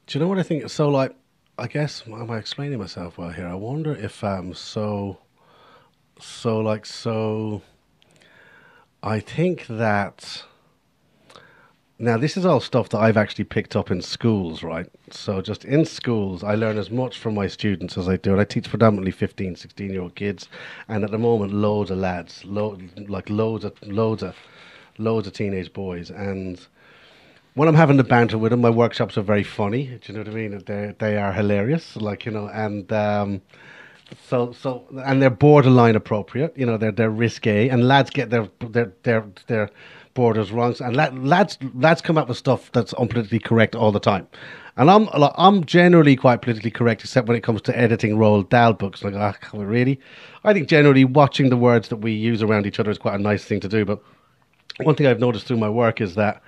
Do 0.05 0.17
you 0.17 0.23
know 0.23 0.27
what 0.27 0.37
I 0.37 0.43
think? 0.43 0.69
So, 0.69 0.89
like, 0.89 1.15
I 1.57 1.67
guess 1.67 2.03
am 2.05 2.29
I 2.29 2.37
explaining 2.37 2.77
myself 2.77 3.17
well 3.17 3.29
here? 3.29 3.47
I 3.47 3.53
wonder 3.53 3.95
if 3.95 4.21
um 4.23 4.53
so 4.53 5.19
so 6.19 6.59
like 6.59 6.85
so. 6.85 7.61
I 9.01 9.21
think 9.21 9.67
that 9.67 10.43
now 11.99 12.17
this 12.17 12.37
is 12.37 12.45
all 12.45 12.61
stuff 12.61 12.89
that 12.89 12.99
I've 12.99 13.17
actually 13.17 13.43
picked 13.43 13.75
up 13.75 13.91
in 13.91 14.01
schools, 14.01 14.63
right? 14.63 14.87
So 15.11 15.41
just 15.41 15.65
in 15.65 15.85
schools, 15.85 16.43
I 16.43 16.55
learn 16.55 16.77
as 16.77 16.89
much 16.89 17.17
from 17.19 17.35
my 17.35 17.47
students 17.47 17.97
as 17.97 18.07
I 18.07 18.17
do, 18.17 18.31
and 18.31 18.41
I 18.41 18.45
teach 18.45 18.69
predominantly 18.69 19.11
15, 19.11 19.55
16 19.57 19.91
year 19.91 20.01
old 20.01 20.15
kids, 20.15 20.47
and 20.87 21.03
at 21.03 21.11
the 21.11 21.17
moment, 21.19 21.53
loads 21.53 21.91
of 21.91 21.97
lads, 21.99 22.43
lo- 22.45 22.79
like 23.07 23.29
loads 23.29 23.65
of 23.65 23.73
loads 23.83 24.23
of 24.23 24.37
loads 24.97 25.27
of 25.27 25.33
teenage 25.33 25.73
boys, 25.73 26.09
and 26.09 26.65
when 27.55 27.67
I'm 27.67 27.75
having 27.75 27.97
the 27.97 28.03
banter 28.05 28.37
with 28.37 28.51
them, 28.51 28.61
my 28.61 28.69
workshops 28.69 29.17
are 29.17 29.21
very 29.21 29.43
funny. 29.43 29.87
Do 29.87 29.99
you 30.05 30.13
know 30.13 30.21
what 30.21 30.29
I 30.29 30.35
mean? 30.35 30.63
They 30.65 30.95
they 30.99 31.17
are 31.17 31.33
hilarious, 31.33 31.97
like 31.97 32.25
you 32.25 32.31
know, 32.31 32.47
and 32.47 32.91
um, 32.93 33.41
so 34.27 34.53
so 34.53 34.85
and 35.05 35.21
they're 35.21 35.29
borderline 35.29 35.95
appropriate. 35.97 36.57
You 36.57 36.65
know, 36.65 36.77
they're 36.77 36.93
they're 36.93 37.09
risque, 37.11 37.69
and 37.69 37.87
lads 37.87 38.09
get 38.09 38.29
their 38.29 38.49
their 38.61 38.93
their 39.03 39.25
their 39.47 39.69
borders 40.19 40.51
wrong, 40.51 40.75
and 40.81 40.95
lads 41.33 41.57
lads 41.73 42.01
come 42.01 42.17
up 42.17 42.27
with 42.27 42.37
stuff 42.37 42.71
that's 42.73 42.93
unpolitically 42.95 43.41
correct 43.41 43.73
all 43.73 43.91
the 43.93 44.01
time. 44.01 44.27
And 44.75 44.91
I'm 44.91 45.07
I'm 45.13 45.63
generally 45.63 46.15
quite 46.17 46.41
politically 46.41 46.71
correct, 46.71 47.01
except 47.05 47.27
when 47.29 47.37
it 47.37 47.43
comes 47.47 47.61
to 47.63 47.77
editing 47.85 48.17
Roald 48.17 48.49
Dahl 48.49 48.73
books. 48.73 49.01
Like, 49.01 49.13
ah, 49.15 49.33
oh, 49.53 49.63
really? 49.63 49.97
I 50.43 50.51
think 50.53 50.67
generally 50.67 51.05
watching 51.05 51.49
the 51.49 51.57
words 51.57 51.87
that 51.87 51.97
we 51.97 52.11
use 52.11 52.41
around 52.41 52.65
each 52.65 52.79
other 52.81 52.91
is 52.91 52.97
quite 52.97 53.15
a 53.15 53.23
nice 53.31 53.45
thing 53.45 53.61
to 53.61 53.69
do. 53.69 53.85
But 53.85 53.99
one 54.81 54.95
thing 54.95 55.07
I've 55.07 55.19
noticed 55.19 55.47
through 55.47 55.57
my 55.57 55.69
work 55.69 56.01
is 56.01 56.15
that 56.15 56.41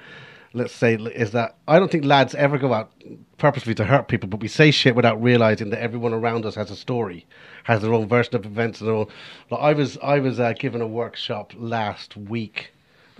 let's 0.54 0.74
say, 0.74 0.96
is 0.96 1.32
that 1.32 1.56
I 1.68 1.80
don't 1.80 1.92
think 1.92 2.06
lads 2.06 2.36
ever 2.36 2.58
go 2.58 2.74
out 2.74 2.92
purposely 3.38 3.74
to 3.76 3.86
hurt 3.86 4.08
people, 4.08 4.28
but 4.28 4.42
we 4.42 4.48
say 4.48 4.72
shit 4.72 4.96
without 4.96 5.22
realizing 5.22 5.70
that 5.70 5.82
everyone 5.82 6.14
around 6.14 6.46
us 6.46 6.56
has 6.56 6.70
a 6.72 6.76
story, 6.76 7.26
has 7.64 7.82
their 7.82 7.94
own 7.94 8.08
version 8.08 8.36
of 8.36 8.46
events. 8.46 8.82
And 8.82 8.90
own. 8.90 9.08
Like 9.50 9.62
I 9.62 9.74
was, 9.74 9.98
I 10.04 10.20
was 10.20 10.40
uh, 10.40 10.54
given 10.54 10.82
a 10.82 10.88
workshop 10.88 11.54
last 11.58 12.18
week, 12.18 12.72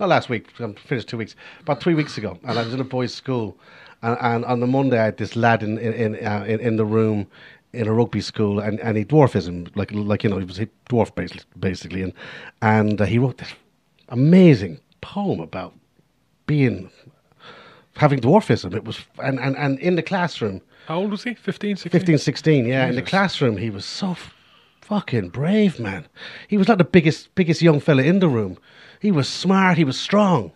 not 0.02 0.08
last 0.08 0.28
week. 0.28 0.48
I'm 0.58 0.74
finished 0.74 1.08
two 1.08 1.16
weeks, 1.16 1.34
about 1.60 1.80
three 1.80 1.94
weeks 1.94 2.18
ago, 2.18 2.38
and 2.42 2.58
I 2.58 2.64
was 2.64 2.74
in 2.74 2.80
a 2.80 2.84
boys' 2.84 3.14
school, 3.14 3.56
and, 4.02 4.18
and 4.20 4.44
on 4.44 4.58
the 4.60 4.66
Monday 4.66 4.98
I 4.98 5.04
had 5.06 5.16
this 5.16 5.36
lad 5.36 5.62
in 5.62 5.78
in 5.78 5.92
in, 5.92 6.26
uh, 6.26 6.44
in, 6.46 6.60
in 6.60 6.76
the 6.76 6.84
room 6.84 7.26
in 7.72 7.86
a 7.86 7.92
rugby 7.92 8.20
school, 8.20 8.58
and, 8.58 8.80
and 8.80 8.96
he 8.98 9.04
dwarfism, 9.04 9.74
like 9.76 9.92
like 9.92 10.24
you 10.24 10.30
know, 10.30 10.38
he 10.38 10.44
was 10.44 10.58
a 10.58 10.66
dwarf 10.90 11.14
basically, 11.14 11.44
basically, 11.58 12.02
and 12.02 12.12
and 12.60 13.00
uh, 13.00 13.04
he 13.04 13.18
wrote 13.18 13.38
this 13.38 13.54
amazing 14.08 14.80
poem 15.00 15.40
about 15.40 15.72
being 16.46 16.90
having 17.96 18.18
dwarfism. 18.20 18.74
It 18.74 18.84
was 18.84 18.98
and 19.22 19.38
and, 19.38 19.56
and 19.56 19.78
in 19.78 19.94
the 19.94 20.02
classroom, 20.02 20.60
How 20.88 20.98
old 20.98 21.12
was 21.12 21.22
he? 21.22 21.34
15, 21.34 21.76
16? 21.76 22.00
15, 22.00 22.18
16, 22.18 22.66
yeah, 22.66 22.88
in 22.88 22.96
the 22.96 23.02
classroom, 23.02 23.56
he 23.56 23.70
was 23.70 23.84
so 23.84 24.10
f- 24.10 24.34
fucking 24.80 25.28
brave, 25.28 25.78
man. 25.78 26.06
He 26.48 26.58
was 26.58 26.68
like 26.68 26.78
the 26.78 26.84
biggest 26.84 27.32
biggest 27.36 27.62
young 27.62 27.78
fella 27.78 28.02
in 28.02 28.18
the 28.18 28.28
room. 28.28 28.58
He 29.02 29.10
was 29.10 29.28
smart. 29.28 29.76
He 29.76 29.84
was 29.84 29.98
strong. 29.98 30.52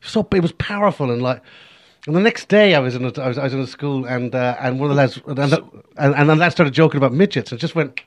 So 0.00 0.26
it 0.32 0.40
was 0.40 0.52
powerful 0.52 1.10
and 1.10 1.20
like. 1.20 1.42
And 2.06 2.14
the 2.14 2.20
next 2.20 2.48
day, 2.48 2.76
I 2.76 2.78
was 2.78 2.94
in 2.94 3.04
a, 3.04 3.20
I 3.20 3.26
was, 3.26 3.36
I 3.36 3.44
was 3.44 3.52
in 3.52 3.60
a 3.60 3.66
school, 3.66 4.06
and 4.06 4.32
uh, 4.32 4.56
and 4.60 4.78
one 4.78 4.88
of 4.88 4.96
the 4.96 5.02
lads 5.02 5.20
and, 5.26 5.52
and, 5.98 6.30
and 6.30 6.40
the 6.40 6.50
started 6.50 6.72
joking 6.72 6.96
about 6.96 7.12
midgets, 7.12 7.50
and 7.50 7.60
just 7.60 7.74
went, 7.74 8.00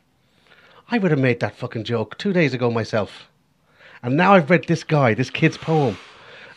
I 0.90 0.98
would 0.98 1.12
have 1.12 1.20
made 1.20 1.42
that 1.42 1.56
fucking 1.56 1.84
joke 1.84 2.18
two 2.18 2.32
days 2.32 2.54
ago 2.54 2.72
myself. 2.72 3.28
And 4.02 4.16
now 4.16 4.34
I've 4.34 4.50
read 4.50 4.66
this 4.68 4.86
guy, 4.86 5.14
this 5.14 5.30
kid's 5.30 5.58
poem, 5.58 5.98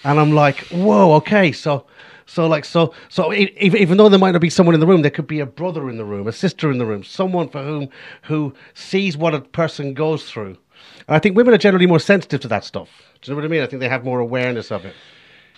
and 0.05 0.21
I'm 0.21 0.31
like, 0.31 0.59
whoa, 0.69 1.15
okay, 1.15 1.51
so, 1.53 1.85
so 2.25 2.47
like, 2.47 2.65
so, 2.65 2.95
so 3.09 3.33
even, 3.35 3.77
even 3.77 3.99
though 3.99 4.09
there 4.09 4.19
might 4.19 4.31
not 4.31 4.41
be 4.41 4.49
someone 4.49 4.75
in 4.75 4.81
the 4.81 4.87
room, 4.87 5.03
there 5.03 5.11
could 5.11 5.27
be 5.27 5.41
a 5.41 5.47
brother 5.47 5.91
in 5.91 5.99
the 5.99 6.05
room, 6.05 6.29
a 6.29 6.33
sister 6.33 6.71
in 6.71 6.79
the 6.79 6.87
room, 6.87 7.03
someone 7.05 7.49
for 7.49 7.63
whom 7.63 7.89
who 8.23 8.55
sees 8.73 9.17
what 9.17 9.35
a 9.35 9.41
person 9.41 9.93
goes 9.93 10.31
through. 10.31 10.57
I 11.09 11.19
think 11.19 11.37
women 11.37 11.55
are 11.55 11.59
generally 11.59 11.87
more 11.87 12.01
sensitive 12.01 12.41
to 12.41 12.49
that 12.49 12.65
stuff. 12.65 12.89
Do 13.21 13.31
you 13.31 13.37
know 13.37 13.43
what 13.43 13.45
I 13.47 13.49
mean? 13.49 13.63
I 13.63 13.67
think 13.67 13.81
they 13.81 13.89
have 13.89 14.05
more 14.05 14.21
awareness 14.21 14.71
of 14.71 14.85
it. 14.85 14.95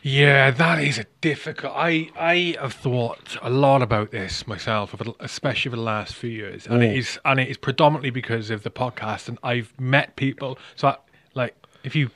Yeah, 0.02 0.50
that 0.52 0.82
is 0.82 0.98
a 0.98 1.04
difficult. 1.20 1.72
I 1.74 2.11
I 2.16 2.56
have 2.61 2.74
thought 2.74 3.37
a 3.42 3.50
lot 3.50 3.82
about 3.82 4.12
this 4.12 4.46
myself, 4.46 4.94
especially 5.20 5.70
over 5.70 5.76
the 5.76 5.82
last 5.82 6.14
few 6.14 6.30
years, 6.30 6.66
and 6.66 6.82
it 6.82 6.96
is 6.96 7.18
and 7.24 7.40
it 7.40 7.48
is 7.48 7.56
predominantly 7.56 8.11
because 8.11 8.50
of 8.50 8.62
the 8.62 8.70
podcast. 8.70 9.28
And 9.28 9.38
I've 9.42 9.72
met 9.80 10.14
people. 10.16 10.59
So, 10.76 10.88
I, 10.88 10.96
like, 11.35 11.56
if 11.82 11.96
you, 11.96 12.11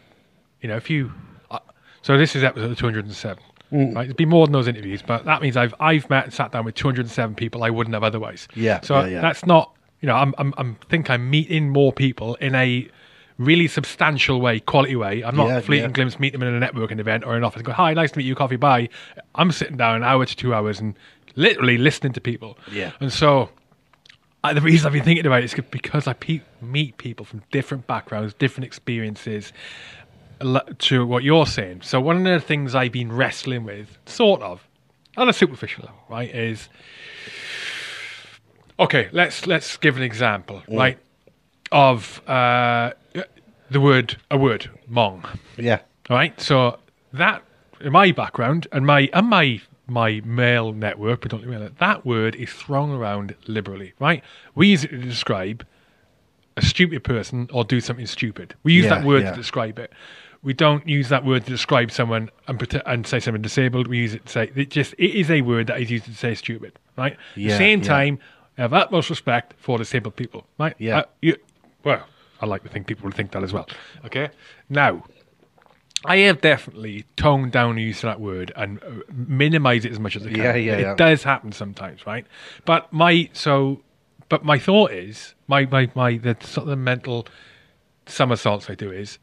you 0.60 0.68
know, 0.68 0.76
if 0.76 0.88
you, 0.88 1.12
uh, 1.50 1.58
so 2.02 2.16
this 2.16 2.36
is 2.36 2.44
episode 2.44 2.76
two 2.76 2.86
hundred 2.86 3.06
and 3.06 3.14
seven. 3.14 3.42
Right, 3.72 4.04
it'd 4.06 4.16
be 4.16 4.24
more 4.24 4.46
than 4.46 4.52
those 4.52 4.66
interviews, 4.66 5.00
but 5.00 5.24
that 5.26 5.40
means 5.42 5.56
I've 5.56 5.74
I've 5.78 6.08
met 6.10 6.24
and 6.24 6.34
sat 6.34 6.50
down 6.52 6.64
with 6.64 6.74
two 6.74 6.88
hundred 6.88 7.02
and 7.02 7.10
seven 7.10 7.34
people 7.36 7.62
I 7.62 7.70
wouldn't 7.70 7.94
have 7.94 8.02
otherwise. 8.02 8.48
Yeah, 8.54 8.80
So 8.80 9.00
yeah, 9.00 9.06
yeah. 9.06 9.20
that's 9.20 9.46
not, 9.46 9.74
you 10.00 10.06
know, 10.08 10.16
I'm 10.16 10.34
I'm 10.38 10.52
I'm 10.58 10.74
think 10.88 11.08
I'm 11.08 11.30
meeting 11.30 11.70
more 11.70 11.92
people 11.92 12.34
in 12.36 12.54
a 12.56 12.88
really 13.40 13.66
substantial 13.66 14.40
way, 14.40 14.60
quality 14.60 14.94
way. 14.94 15.24
I'm 15.24 15.34
not 15.34 15.48
Yeah, 15.48 15.60
fleeting 15.60 15.90
yeah. 15.90 15.94
glimpse 15.94 16.20
meet 16.20 16.32
them 16.32 16.42
in 16.42 16.62
a 16.62 16.66
networking 16.66 17.00
event 17.00 17.24
or 17.24 17.36
an 17.36 17.42
office 17.42 17.62
go, 17.62 17.72
hi, 17.72 17.94
nice 17.94 18.12
to 18.12 18.18
meet 18.18 18.26
you, 18.26 18.34
coffee, 18.34 18.56
bye. 18.56 18.90
I'm 19.34 19.50
sitting 19.50 19.78
down 19.78 19.96
an 19.96 20.04
hour 20.04 20.26
to 20.26 20.36
two 20.36 20.54
hours 20.54 20.78
and 20.78 20.94
literally 21.36 21.78
listening 21.78 22.12
to 22.12 22.20
people. 22.20 22.58
Yeah. 22.70 22.92
And 23.00 23.10
so 23.10 23.48
I, 24.44 24.52
the 24.52 24.60
reason 24.60 24.86
I've 24.86 24.92
been 24.92 25.04
thinking 25.04 25.26
about 25.26 25.42
it 25.42 25.44
is 25.44 25.64
because 25.70 26.06
I 26.06 26.12
pe- 26.12 26.42
meet 26.60 26.98
people 26.98 27.24
from 27.24 27.42
different 27.50 27.86
backgrounds, 27.86 28.34
different 28.34 28.66
experiences 28.66 29.54
to 30.78 31.06
what 31.06 31.22
you're 31.22 31.46
saying. 31.46 31.80
So 31.82 31.98
one 32.00 32.18
of 32.18 32.24
the 32.24 32.46
things 32.46 32.74
I've 32.74 32.92
been 32.92 33.10
wrestling 33.12 33.64
with, 33.64 33.98
sort 34.04 34.42
of, 34.42 34.66
on 35.16 35.28
a 35.28 35.32
superficial 35.32 35.84
level, 35.84 36.00
right, 36.08 36.34
is 36.34 36.68
okay. 38.78 39.08
Let's 39.12 39.46
let's 39.46 39.76
give 39.76 39.96
an 39.96 40.02
example, 40.02 40.62
mm. 40.68 40.78
right, 40.78 40.98
of 41.72 42.26
uh, 42.28 42.92
the 43.70 43.80
word 43.80 44.16
a 44.30 44.36
word 44.38 44.70
mong. 44.90 45.24
Yeah. 45.56 45.80
All 46.08 46.16
right. 46.16 46.38
So 46.40 46.78
that 47.12 47.42
in 47.80 47.92
my 47.92 48.12
background 48.12 48.66
and 48.72 48.86
my 48.86 49.08
and 49.12 49.28
my 49.28 49.60
my 49.86 50.20
male 50.24 50.72
network, 50.72 51.22
predominantly 51.22 51.58
male, 51.58 51.70
that 51.78 52.06
word 52.06 52.36
is 52.36 52.52
thrown 52.52 52.90
around 52.90 53.34
liberally. 53.46 53.92
Right. 53.98 54.22
We 54.54 54.68
use 54.68 54.84
it 54.84 54.88
to 54.88 54.98
describe 54.98 55.66
a 56.56 56.62
stupid 56.62 57.04
person 57.04 57.48
or 57.52 57.64
do 57.64 57.80
something 57.80 58.06
stupid. 58.06 58.54
We 58.62 58.72
use 58.72 58.84
Yeah, 58.84 58.96
that 58.96 59.04
word 59.04 59.22
yeah. 59.22 59.30
to 59.30 59.36
describe 59.36 59.78
it. 59.78 59.92
We 60.42 60.54
don't 60.54 60.88
use 60.88 61.08
that 61.10 61.24
word 61.24 61.44
to 61.44 61.50
describe 61.50 61.90
someone 61.90 62.30
and, 62.48 62.82
and 62.86 63.06
say 63.06 63.20
someone 63.20 63.42
disabled. 63.42 63.88
We 63.88 63.98
use 63.98 64.14
it 64.14 64.26
to 64.26 64.32
say 64.32 64.50
it 64.54 64.70
just 64.70 64.94
it 64.94 65.14
is 65.14 65.30
a 65.30 65.42
word 65.42 65.66
that 65.68 65.80
is 65.80 65.90
used 65.90 66.06
to 66.06 66.14
say 66.14 66.34
stupid. 66.34 66.72
Right. 66.96 67.12
At 67.12 67.18
the 67.34 67.42
Yeah, 67.42 67.58
same 67.58 67.80
time, 67.82 68.18
I 68.58 68.62
have 68.62 68.72
utmost 68.72 69.10
respect 69.10 69.54
for 69.58 69.78
disabled 69.78 70.16
people. 70.16 70.46
Right. 70.58 70.74
Yeah. 70.78 70.98
Uh, 70.98 71.02
you, 71.22 71.36
well, 71.84 72.06
I 72.40 72.46
like 72.46 72.62
to 72.62 72.68
think 72.68 72.86
people 72.86 73.04
will 73.04 73.12
think 73.12 73.32
that 73.32 73.42
as 73.42 73.52
well. 73.52 73.68
Okay. 74.04 74.30
Now, 74.68 75.04
I 76.04 76.16
have 76.18 76.40
definitely 76.40 77.04
toned 77.16 77.52
down 77.52 77.76
the 77.76 77.82
use 77.82 77.98
of 77.98 78.08
that 78.08 78.20
word 78.20 78.52
and 78.56 78.82
uh, 78.82 79.02
minimize 79.12 79.84
it 79.84 79.92
as 79.92 80.00
much 80.00 80.16
as 80.16 80.26
I 80.26 80.30
can. 80.30 80.38
Yeah, 80.38 80.54
yeah, 80.54 80.72
it 80.72 80.80
yeah. 80.80 80.94
does 80.94 81.22
happen 81.22 81.52
sometimes, 81.52 82.06
right? 82.06 82.26
But 82.64 82.90
my 82.92 83.28
so, 83.34 83.82
but 84.30 84.44
my 84.44 84.58
thought 84.58 84.92
is 84.92 85.34
my 85.46 85.66
my 85.66 85.90
my 85.94 86.16
the 86.16 86.36
sort 86.40 86.64
of 86.64 86.68
the 86.68 86.76
mental 86.76 87.26
somersaults 88.06 88.70
I 88.70 88.74
do 88.74 88.90
is. 88.90 89.18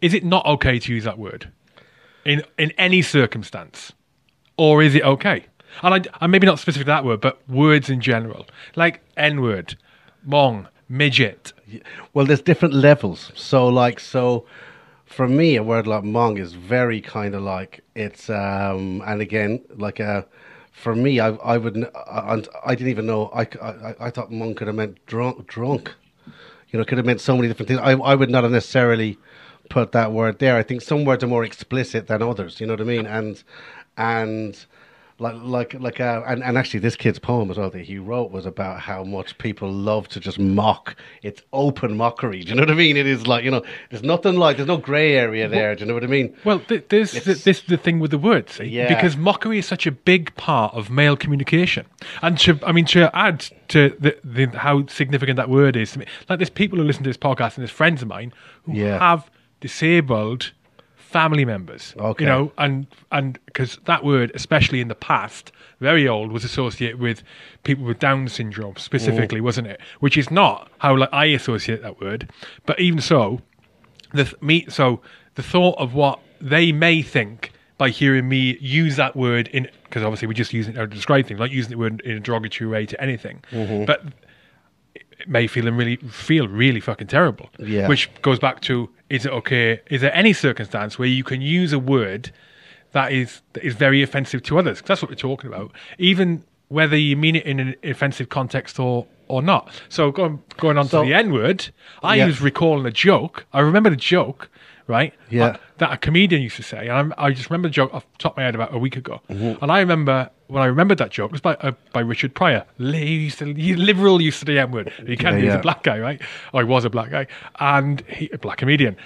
Is 0.00 0.14
it 0.14 0.24
not 0.24 0.44
okay 0.46 0.80
to 0.80 0.92
use 0.92 1.04
that 1.04 1.18
word 1.18 1.52
in 2.24 2.42
in 2.58 2.72
any 2.78 3.02
circumstance, 3.02 3.92
or 4.56 4.82
is 4.82 4.94
it 4.94 5.02
okay? 5.02 5.46
And 5.82 6.08
I, 6.20 6.26
maybe 6.26 6.46
not 6.46 6.58
specific 6.58 6.86
to 6.86 6.90
that 6.90 7.04
word, 7.04 7.20
but 7.20 7.40
words 7.48 7.88
in 7.88 8.00
general, 8.00 8.46
like 8.76 9.00
N 9.16 9.40
word, 9.40 9.76
mong, 10.26 10.68
midget. 10.88 11.52
Well, 12.12 12.26
there's 12.26 12.42
different 12.42 12.74
levels. 12.74 13.32
So, 13.34 13.66
like, 13.66 13.98
so 14.00 14.44
for 15.06 15.26
me, 15.26 15.56
a 15.56 15.62
word 15.62 15.86
like 15.86 16.04
mong 16.04 16.38
is 16.38 16.52
very 16.52 17.00
kind 17.00 17.34
of 17.34 17.42
like 17.42 17.82
it's, 17.94 18.28
um, 18.28 19.02
and 19.06 19.20
again, 19.20 19.62
like, 19.76 20.00
uh, 20.00 20.22
for 20.72 20.94
me, 20.94 21.20
I, 21.20 21.28
I 21.28 21.58
would, 21.58 21.76
n- 21.76 21.90
I, 21.94 22.42
I 22.64 22.74
didn't 22.74 22.90
even 22.90 23.06
know. 23.06 23.30
I, 23.34 23.42
I, 23.62 23.94
I 24.00 24.10
thought 24.10 24.30
mong 24.30 24.56
could 24.56 24.66
have 24.66 24.76
meant 24.76 25.04
drunk, 25.06 25.46
drunk. 25.46 25.94
You 26.70 26.78
know, 26.78 26.84
could 26.86 26.96
have 26.96 27.06
meant 27.06 27.20
so 27.20 27.36
many 27.36 27.48
different 27.48 27.68
things. 27.68 27.80
I, 27.82 27.92
I 27.92 28.14
would 28.14 28.30
not 28.30 28.44
have 28.44 28.52
necessarily 28.52 29.18
put 29.68 29.92
that 29.92 30.12
word 30.12 30.38
there. 30.38 30.56
I 30.56 30.62
think 30.62 30.80
some 30.80 31.04
words 31.04 31.22
are 31.22 31.26
more 31.26 31.44
explicit 31.44 32.06
than 32.06 32.22
others. 32.22 32.60
You 32.60 32.66
know 32.66 32.72
what 32.72 32.80
I 32.80 32.84
mean? 32.84 33.06
And 33.06 33.42
and 33.98 34.64
like 35.22 35.34
like 35.42 35.74
like 35.80 36.00
uh, 36.00 36.22
and, 36.26 36.42
and 36.42 36.58
actually 36.58 36.80
this 36.80 36.96
kid's 36.96 37.18
poem 37.18 37.50
as 37.50 37.56
well 37.56 37.70
that 37.70 37.80
he 37.84 37.96
wrote 37.98 38.30
was 38.30 38.44
about 38.44 38.80
how 38.80 39.04
much 39.04 39.38
people 39.38 39.70
love 39.72 40.08
to 40.08 40.20
just 40.20 40.38
mock. 40.38 40.96
It's 41.22 41.40
open 41.52 41.96
mockery. 41.96 42.42
Do 42.42 42.50
you 42.50 42.54
know 42.56 42.62
what 42.62 42.70
i 42.70 42.74
mean? 42.74 42.96
It 42.96 43.06
is 43.06 43.26
like 43.26 43.44
you 43.44 43.50
know 43.50 43.62
there's 43.90 44.02
nothing 44.02 44.36
like 44.36 44.56
there's 44.56 44.66
no 44.68 44.76
gray 44.76 45.14
area 45.16 45.48
there. 45.48 45.74
Do 45.74 45.80
you 45.80 45.86
know 45.88 45.94
what 45.94 46.04
i 46.04 46.08
mean? 46.08 46.36
Well, 46.44 46.58
th- 46.60 46.84
there's 46.88 47.12
th- 47.12 47.22
It's- 47.26 47.44
this 47.44 47.62
the 47.62 47.76
thing 47.76 48.00
with 48.00 48.10
the 48.10 48.18
words 48.18 48.58
Yeah. 48.58 48.88
because 48.88 49.16
mockery 49.16 49.58
is 49.58 49.66
such 49.66 49.86
a 49.86 49.92
big 49.92 50.34
part 50.36 50.74
of 50.74 50.90
male 50.90 51.16
communication, 51.16 51.86
and 52.20 52.38
to 52.40 52.58
I 52.66 52.72
mean 52.72 52.84
to 52.86 53.10
add 53.16 53.46
to 53.68 53.96
the, 54.00 54.16
the 54.24 54.46
how 54.58 54.86
significant 54.88 55.36
that 55.36 55.48
word 55.48 55.76
is 55.76 55.92
to 55.92 56.00
me, 56.00 56.06
like 56.28 56.38
there's 56.38 56.50
people 56.50 56.78
who 56.78 56.84
listen 56.84 57.04
to 57.04 57.10
this 57.10 57.16
podcast 57.16 57.56
and 57.56 57.62
there's 57.62 57.70
friends 57.70 58.02
of 58.02 58.08
mine 58.08 58.32
who 58.64 58.72
Yeah. 58.74 58.98
have 58.98 59.30
disabled 59.60 60.52
family 61.12 61.44
members, 61.44 61.94
Okay. 61.98 62.24
you 62.24 62.28
know, 62.30 62.52
and 62.58 62.86
and 63.10 63.38
because 63.46 63.78
that 63.84 64.04
word, 64.04 64.32
especially 64.34 64.80
in 64.80 64.88
the 64.88 64.94
past, 64.94 65.52
very 65.80 66.08
old, 66.08 66.32
was 66.32 66.44
associated 66.44 66.98
with 67.00 67.22
people 67.64 67.84
with 67.84 67.98
Down 67.98 68.28
syndrome 68.28 68.76
specifically, 68.76 69.40
wasn't 69.40 69.66
it? 69.68 69.80
Which 70.00 70.16
is 70.16 70.30
not 70.30 70.70
how 70.78 70.96
like 70.96 71.10
I 71.12 71.26
associate 71.26 71.82
that 71.82 72.00
word, 72.00 72.30
but 72.66 72.80
even 72.80 73.00
so, 73.00 73.40
the 74.12 74.24
th- 74.24 74.40
me 74.42 74.66
so 74.68 75.00
the 75.34 75.42
thought 75.42 75.76
of 75.78 75.94
what 75.94 76.20
they 76.40 76.72
may 76.72 77.02
think 77.02 77.52
by 77.78 77.88
hearing 77.90 78.28
me 78.28 78.56
use 78.60 78.96
that 78.96 79.16
word 79.16 79.48
in 79.48 79.68
because 79.84 80.02
obviously 80.02 80.28
we 80.28 80.34
just 80.34 80.52
use 80.52 80.68
it 80.68 80.72
to 80.74 80.86
describe 80.86 81.26
things 81.26 81.40
like 81.40 81.50
using 81.50 81.70
the 81.70 81.78
word 81.78 82.00
in 82.04 82.16
a 82.16 82.20
derogatory 82.20 82.68
way 82.70 82.86
to 82.86 83.00
anything 83.00 83.42
mm-hmm. 83.50 83.84
but 83.84 84.02
it 84.94 85.28
may 85.28 85.46
feel 85.46 85.66
and 85.66 85.76
really 85.78 85.96
feel 85.96 86.46
really 86.48 86.80
fucking 86.80 87.06
terrible 87.06 87.48
Yeah. 87.58 87.88
which 87.88 88.10
goes 88.22 88.38
back 88.38 88.60
to 88.62 88.88
is 89.16 89.26
it 89.26 89.32
okay 89.32 89.80
is 89.90 90.00
there 90.00 90.14
any 90.22 90.32
circumstance 90.32 90.98
where 90.98 91.08
you 91.18 91.24
can 91.24 91.40
use 91.42 91.72
a 91.72 91.78
word 91.78 92.22
that 92.92 93.12
is 93.12 93.42
that 93.52 93.62
is 93.64 93.74
very 93.74 94.02
offensive 94.02 94.42
to 94.48 94.58
others? 94.58 94.80
'Cause 94.80 94.88
that's 94.88 95.02
what 95.02 95.10
we're 95.10 95.26
talking 95.30 95.48
about 95.52 95.70
even 95.98 96.42
whether 96.68 96.96
you 96.96 97.14
mean 97.16 97.36
it 97.36 97.44
in 97.44 97.60
an 97.60 97.74
offensive 97.84 98.28
context 98.28 98.78
or 98.80 99.06
or 99.28 99.40
not. 99.42 99.62
So 99.88 100.10
going 100.10 100.42
going 100.56 100.76
on 100.78 100.86
So- 100.88 101.02
to 101.02 101.08
the 101.08 101.14
n 101.14 101.32
word. 101.32 101.68
I 102.02 102.16
Yeah. 102.16 102.26
was 102.26 102.40
recalling 102.40 102.86
a 102.86 102.90
joke. 103.08 103.46
I 103.52 103.60
remember 103.60 103.90
the 103.90 103.96
joke 104.14 104.50
right 104.92 105.12
Yeah. 105.30 105.56
that 105.78 105.90
a 105.92 105.96
comedian 105.96 106.40
used 106.42 106.56
to 106.56 106.62
say 106.62 106.82
and 106.88 106.92
I'm, 107.00 107.14
i 107.18 107.30
just 107.32 107.48
remember 107.50 107.68
the 107.68 107.72
joke 107.80 107.92
off 107.94 108.04
the 108.12 108.18
top 108.18 108.32
of 108.34 108.36
my 108.38 108.44
head 108.44 108.54
about 108.54 108.72
a 108.74 108.78
week 108.78 108.96
ago 108.96 109.20
Mm-hmm. 109.30 109.62
and 109.62 109.72
i 109.72 109.78
remember 109.80 110.30
when 110.52 110.62
i 110.62 110.66
remembered 110.66 110.98
that 110.98 111.10
joke 111.10 111.30
it 111.30 111.32
was 111.32 111.40
by, 111.40 111.54
uh, 111.56 111.72
by 111.92 112.00
richard 112.00 112.32
pryor 112.34 112.64
he 112.78 113.14
used 113.28 113.38
to, 113.38 113.46
liberal 113.92 114.20
used 114.20 114.38
to 114.40 114.44
the 114.44 114.58
n 114.58 114.70
word 114.70 114.92
he 115.06 115.16
can 115.16 115.32
Yeah, 115.34 115.40
he's 115.40 115.46
yeah. 115.54 115.58
a 115.58 115.62
black 115.62 115.82
guy 115.82 115.98
right 115.98 116.20
or 116.52 116.62
he 116.62 116.68
was 116.68 116.84
a 116.84 116.90
black 116.90 117.10
guy 117.10 117.26
and 117.58 118.00
he 118.08 118.30
a 118.32 118.38
black 118.38 118.58
comedian 118.58 118.96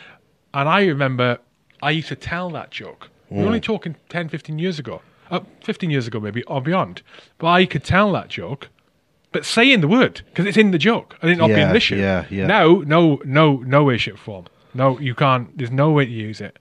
and 0.55 0.68
i 0.68 0.85
remember 0.85 1.38
I 1.83 1.90
used 1.90 2.09
to 2.09 2.16
tell 2.16 2.49
that 2.59 2.70
joke. 2.70 3.11
We're 3.29 3.44
only 3.46 3.61
talking 3.61 3.96
10, 4.09 4.31
15 4.31 4.59
years 4.59 4.79
ago. 4.79 5.03
Uh, 5.31 5.40
15 5.62 5.90
years 5.90 6.07
ago, 6.07 6.18
maybe, 6.18 6.42
or 6.44 6.62
beyond. 6.62 7.03
But 7.37 7.49
I 7.49 7.66
could 7.66 7.85
tell 7.85 8.11
that 8.12 8.29
joke, 8.29 8.70
but 9.31 9.44
saying 9.44 9.83
the 9.83 9.87
word, 9.88 10.22
because 10.25 10.46
it's 10.46 10.57
in 10.57 10.70
the 10.70 10.79
joke, 10.79 11.16
and 11.20 11.31
it 11.31 11.37
not 11.37 11.49
being 11.49 11.59
Yeah, 11.59 11.70
an 11.70 11.77
issue. 11.77 11.96
yeah, 11.96 12.25
yeah. 12.31 12.46
Now, 12.46 12.83
no, 12.87 13.20
no, 13.27 13.57
no 13.66 13.85
way, 13.85 13.99
shape, 13.99 14.16
form. 14.16 14.46
No, 14.77 14.99
you 14.99 15.15
can't. 15.15 15.57
There's 15.57 15.71
no 15.71 15.91
way 15.91 16.05
to 16.07 16.11
use 16.11 16.41
it. 16.41 16.59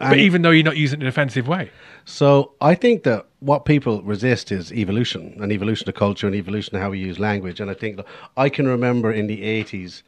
But 0.00 0.18
even 0.18 0.42
though 0.42 0.50
you're 0.50 0.64
not 0.64 0.76
using 0.76 1.00
it 1.00 1.02
in 1.02 1.06
an 1.06 1.08
offensive 1.08 1.48
way. 1.48 1.70
So 2.04 2.52
I 2.60 2.74
think 2.74 3.02
that 3.02 3.26
what 3.40 3.64
people 3.64 4.02
resist 4.02 4.52
is 4.52 4.72
evolution, 4.72 5.36
and 5.42 5.50
evolution 5.52 5.88
of 5.88 5.94
culture, 5.96 6.26
and 6.26 6.36
evolution 6.36 6.76
of 6.76 6.82
how 6.82 6.90
we 6.90 6.98
use 6.98 7.18
language. 7.18 7.60
And 7.60 7.70
I 7.70 7.74
think 7.74 8.00
I 8.36 8.48
can 8.48 8.68
remember 8.68 9.12
in 9.12 9.26
the 9.26 9.42
eighties 9.42 10.02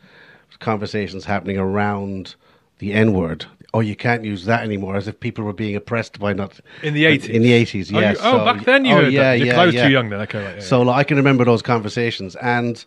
conversations 0.61 1.25
happening 1.25 1.59
around 1.59 2.35
the 2.79 2.93
N 2.93 3.13
word. 3.13 3.45
Oh, 3.73 3.81
you 3.81 3.95
can't 3.95 4.25
use 4.25 4.45
that 4.47 4.65
anymore, 4.65 4.97
as 4.97 5.07
if 5.07 5.21
people 5.21 5.45
were 5.45 5.53
being 5.53 5.77
oppressed 5.77 6.19
by 6.19 6.33
not 6.33 6.59
In 6.83 6.93
the 6.93 7.05
80s? 7.05 7.29
In 7.29 7.43
the 7.43 7.53
eighties, 7.53 7.95
Oh, 7.95 8.01
yeah. 8.01 8.13
you- 8.13 8.19
oh, 8.21 8.45
back 8.45 8.65
then 8.65 8.85
you 8.85 8.95
oh, 8.95 9.03
heard 9.03 9.13
yeah, 9.13 9.37
that. 9.37 9.45
yeah, 9.45 9.61
I 9.61 9.67
was 9.67 9.75
yeah. 9.75 9.85
too 9.87 9.93
young 9.93 10.09
then. 10.11 10.21
Okay, 10.23 10.45
right, 10.45 10.55
yeah, 10.57 10.61
so 10.63 10.83
like, 10.83 10.97
I 10.97 11.05
can 11.05 11.17
remember 11.17 11.45
those 11.45 11.63
conversations, 11.63 12.35
and 12.37 12.85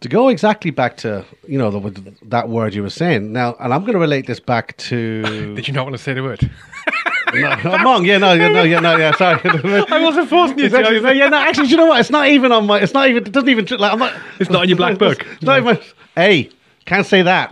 to 0.00 0.08
go 0.08 0.28
exactly 0.28 0.70
back 0.70 0.96
to 0.98 1.24
you 1.46 1.58
know 1.58 1.70
the, 1.70 2.14
that 2.22 2.48
word 2.48 2.74
you 2.74 2.82
were 2.82 2.90
saying 2.90 3.32
now, 3.32 3.56
and 3.60 3.72
I'm 3.72 3.80
going 3.82 3.94
to 3.94 3.98
relate 3.98 4.26
this 4.26 4.40
back 4.40 4.76
to 4.78 5.22
Did 5.54 5.68
you 5.68 5.74
not 5.74 5.84
want 5.84 5.96
to 5.96 6.02
say 6.02 6.14
the 6.14 6.22
word? 6.22 6.50
no, 7.34 7.48
I'm 7.48 7.84
wrong. 7.84 8.04
Yeah, 8.04 8.18
no, 8.18 8.32
yeah, 8.32 8.48
no, 8.48 8.62
yeah, 8.62 8.80
no, 8.80 8.96
yeah. 8.96 9.14
Sorry. 9.16 9.40
I 9.44 10.02
wasn't 10.02 10.28
forcing 10.28 10.58
you 10.58 10.66
It's 10.66 10.74
to. 10.74 11.14
yeah, 11.14 11.28
no, 11.28 11.38
actually, 11.38 11.66
do 11.66 11.72
you 11.72 11.76
know 11.78 11.86
what? 11.86 12.00
It's 12.00 12.10
not 12.10 12.28
even 12.28 12.52
on 12.52 12.66
my. 12.66 12.80
It's 12.80 12.92
not 12.92 13.08
even. 13.08 13.24
It 13.24 13.32
doesn't 13.32 13.48
even. 13.48 13.64
Like, 13.78 13.92
I'm 13.92 13.98
not. 13.98 14.14
It's 14.38 14.50
not 14.50 14.64
in 14.64 14.68
your 14.68 14.76
black 14.76 14.98
book. 14.98 15.24
It's 15.32 15.42
not 15.42 15.58
even. 15.58 15.78
Hey, 16.14 16.50
can't 16.84 17.06
say 17.06 17.22
that. 17.22 17.50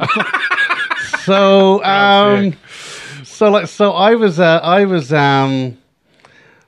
so, 1.25 1.83
um, 1.85 2.55
so 3.25 3.51
like, 3.51 3.69
so 3.69 3.93
I 3.93 4.15
was, 4.17 4.39
uh, 4.39 4.61
I 4.63 4.85
was, 4.85 5.13
um, 5.13 5.79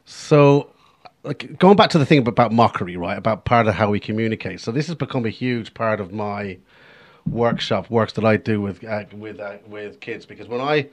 so 0.06 0.71
like 1.24 1.58
going 1.58 1.76
back 1.76 1.90
to 1.90 1.98
the 1.98 2.06
thing 2.06 2.26
about 2.26 2.52
mockery, 2.52 2.96
right? 2.96 3.16
About 3.16 3.44
part 3.44 3.68
of 3.68 3.74
how 3.74 3.90
we 3.90 4.00
communicate. 4.00 4.60
So 4.60 4.72
this 4.72 4.86
has 4.88 4.96
become 4.96 5.24
a 5.24 5.30
huge 5.30 5.74
part 5.74 6.00
of 6.00 6.12
my 6.12 6.58
workshop 7.26 7.88
works 7.88 8.14
that 8.14 8.24
I 8.24 8.36
do 8.36 8.60
with 8.60 8.82
uh, 8.84 9.04
with 9.12 9.38
uh, 9.38 9.58
with 9.66 10.00
kids 10.00 10.26
because 10.26 10.48
when 10.48 10.60
I 10.60 10.88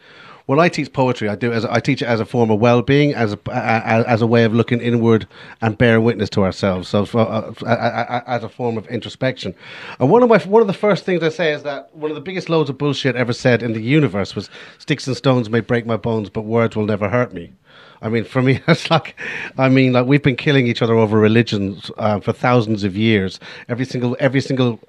when 0.46 0.60
I 0.60 0.70
teach 0.70 0.94
poetry, 0.94 1.28
I 1.28 1.36
do 1.36 1.52
as 1.52 1.66
I 1.66 1.80
teach 1.80 2.02
it 2.02 2.06
as 2.06 2.20
a 2.20 2.26
form 2.26 2.52
of 2.52 2.60
well 2.60 2.82
being, 2.84 3.16
as 3.16 3.34
a 3.34 3.40
as 3.52 4.22
a 4.22 4.28
way 4.28 4.44
of 4.44 4.54
looking 4.54 4.82
inward 4.82 5.28
and 5.62 5.78
bearing 5.78 6.04
witness 6.04 6.30
to 6.32 6.44
ourselves. 6.44 6.90
So 6.90 7.06
uh, 7.16 7.54
as 8.28 8.44
a 8.44 8.50
form 8.50 8.78
of 8.78 8.88
introspection. 8.88 9.56
And 10.00 10.10
one 10.10 10.22
of 10.22 10.30
my 10.30 10.38
one 10.40 10.62
of 10.62 10.68
the 10.68 10.74
first 10.74 11.06
things 11.06 11.24
I 11.24 11.30
say 11.30 11.54
is 11.54 11.64
that 11.64 11.96
one 11.96 12.12
of 12.12 12.16
the 12.16 12.22
biggest 12.22 12.50
loads 12.50 12.70
of 12.70 12.78
bullshit 12.78 13.16
ever 13.16 13.34
said 13.34 13.64
in 13.64 13.74
the 13.74 13.82
universe 13.82 14.36
was 14.36 14.50
sticks 14.78 15.08
and 15.08 15.18
stones 15.18 15.50
may 15.50 15.62
break 15.62 15.86
my 15.86 15.98
bones, 15.98 16.30
but 16.30 16.42
words 16.42 16.76
will 16.76 16.86
never 16.86 17.10
hurt 17.10 17.34
me. 17.34 17.54
I 18.02 18.10
mean, 18.10 18.24
for 18.24 18.42
me, 18.42 18.62
it's 18.68 18.90
like, 18.90 19.16
I 19.58 19.70
mean, 19.70 19.94
like 19.94 20.06
we've 20.06 20.24
been 20.24 20.36
killing 20.36 20.68
each 20.68 20.82
other 20.82 20.96
over 20.96 21.18
religions 21.18 21.92
uh, 21.98 22.20
for 22.20 22.34
thousands 22.34 22.84
of 22.84 22.96
years. 22.96 23.40
Every 23.68 23.86
single, 23.86 24.16
every 24.20 24.42
single, 24.42 24.80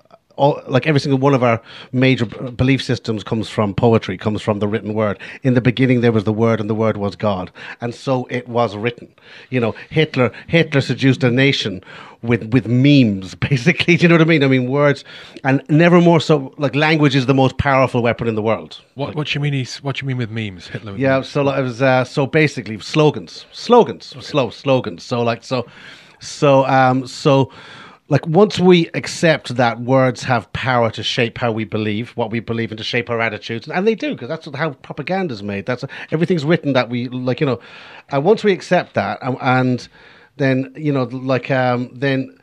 all, 0.40 0.62
like 0.66 0.86
every 0.86 1.00
single 1.00 1.18
one 1.18 1.34
of 1.34 1.42
our 1.42 1.60
major 1.92 2.24
belief 2.24 2.82
systems 2.82 3.22
comes 3.22 3.48
from 3.48 3.74
poetry, 3.74 4.16
comes 4.16 4.40
from 4.40 4.58
the 4.58 4.66
written 4.66 4.94
word. 4.94 5.18
In 5.42 5.54
the 5.54 5.60
beginning, 5.60 6.00
there 6.00 6.12
was 6.12 6.24
the 6.24 6.32
word, 6.32 6.60
and 6.60 6.70
the 6.70 6.74
word 6.74 6.96
was 6.96 7.14
God, 7.14 7.50
and 7.80 7.94
so 7.94 8.26
it 8.30 8.48
was 8.48 8.74
written. 8.76 9.08
You 9.50 9.60
know, 9.60 9.74
Hitler, 9.90 10.32
Hitler 10.48 10.80
seduced 10.80 11.22
a 11.22 11.30
nation 11.30 11.84
with 12.22 12.44
with 12.52 12.66
memes, 12.66 13.34
basically. 13.50 13.96
Do 13.96 14.02
you 14.02 14.08
know 14.08 14.14
what 14.14 14.22
I 14.22 14.24
mean? 14.24 14.42
I 14.42 14.48
mean, 14.48 14.70
words, 14.70 15.04
and 15.44 15.62
never 15.68 16.00
more 16.00 16.20
so. 16.20 16.54
Like 16.56 16.74
language 16.74 17.14
is 17.14 17.26
the 17.26 17.34
most 17.34 17.58
powerful 17.58 18.02
weapon 18.02 18.26
in 18.26 18.34
the 18.34 18.42
world. 18.42 18.80
What, 18.94 19.14
what 19.14 19.34
you 19.34 19.40
mean? 19.40 19.52
He's, 19.52 19.82
what 19.82 20.00
you 20.00 20.08
mean 20.08 20.16
with 20.16 20.30
memes? 20.30 20.68
Hitler. 20.68 20.92
with 20.92 21.00
Yeah, 21.00 21.16
memes? 21.16 21.28
so 21.28 21.42
like, 21.42 21.58
it 21.58 21.62
was 21.62 21.82
uh, 21.82 22.04
so 22.04 22.26
basically 22.26 22.78
slogans, 22.80 23.44
slogans, 23.52 24.06
slow 24.24 24.48
slogans. 24.48 25.02
So 25.02 25.22
like 25.22 25.44
so, 25.44 25.66
so 26.20 26.66
um, 26.66 27.06
so 27.06 27.52
like 28.10 28.26
once 28.26 28.58
we 28.58 28.88
accept 28.94 29.54
that 29.56 29.80
words 29.80 30.24
have 30.24 30.52
power 30.52 30.90
to 30.90 31.02
shape 31.02 31.38
how 31.38 31.52
we 31.52 31.64
believe, 31.64 32.10
what 32.10 32.30
we 32.30 32.40
believe, 32.40 32.72
and 32.72 32.78
to 32.78 32.84
shape 32.84 33.08
our 33.08 33.20
attitudes, 33.20 33.68
and 33.68 33.86
they 33.86 33.94
do 33.94 34.14
because 34.14 34.28
that's 34.28 34.48
how 34.56 34.72
propaganda 34.72 35.32
is 35.32 35.44
made. 35.44 35.64
That's 35.64 35.84
everything's 36.10 36.44
written 36.44 36.72
that 36.72 36.90
we 36.90 37.08
like, 37.08 37.40
you 37.40 37.46
know. 37.46 37.60
And 38.10 38.24
once 38.24 38.42
we 38.42 38.52
accept 38.52 38.94
that, 38.94 39.20
and, 39.22 39.36
and 39.40 39.88
then 40.36 40.72
you 40.76 40.92
know, 40.92 41.04
like 41.04 41.52
um, 41.52 41.94
then 41.94 42.36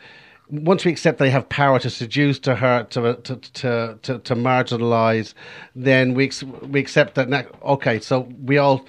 once 0.50 0.86
we 0.86 0.92
accept 0.92 1.20
they 1.20 1.30
have 1.30 1.50
power 1.50 1.80
to 1.80 1.90
seduce, 1.90 2.40
to 2.40 2.56
hurt, 2.56 2.90
to 2.92 3.16
to 3.24 3.36
to 3.36 4.00
to, 4.04 4.20
to 4.20 4.36
marginalize, 4.36 5.34
then 5.76 6.14
we 6.14 6.32
we 6.62 6.80
accept 6.80 7.16
that. 7.16 7.48
Okay, 7.64 8.00
so 8.00 8.22
we 8.42 8.58
all 8.58 8.86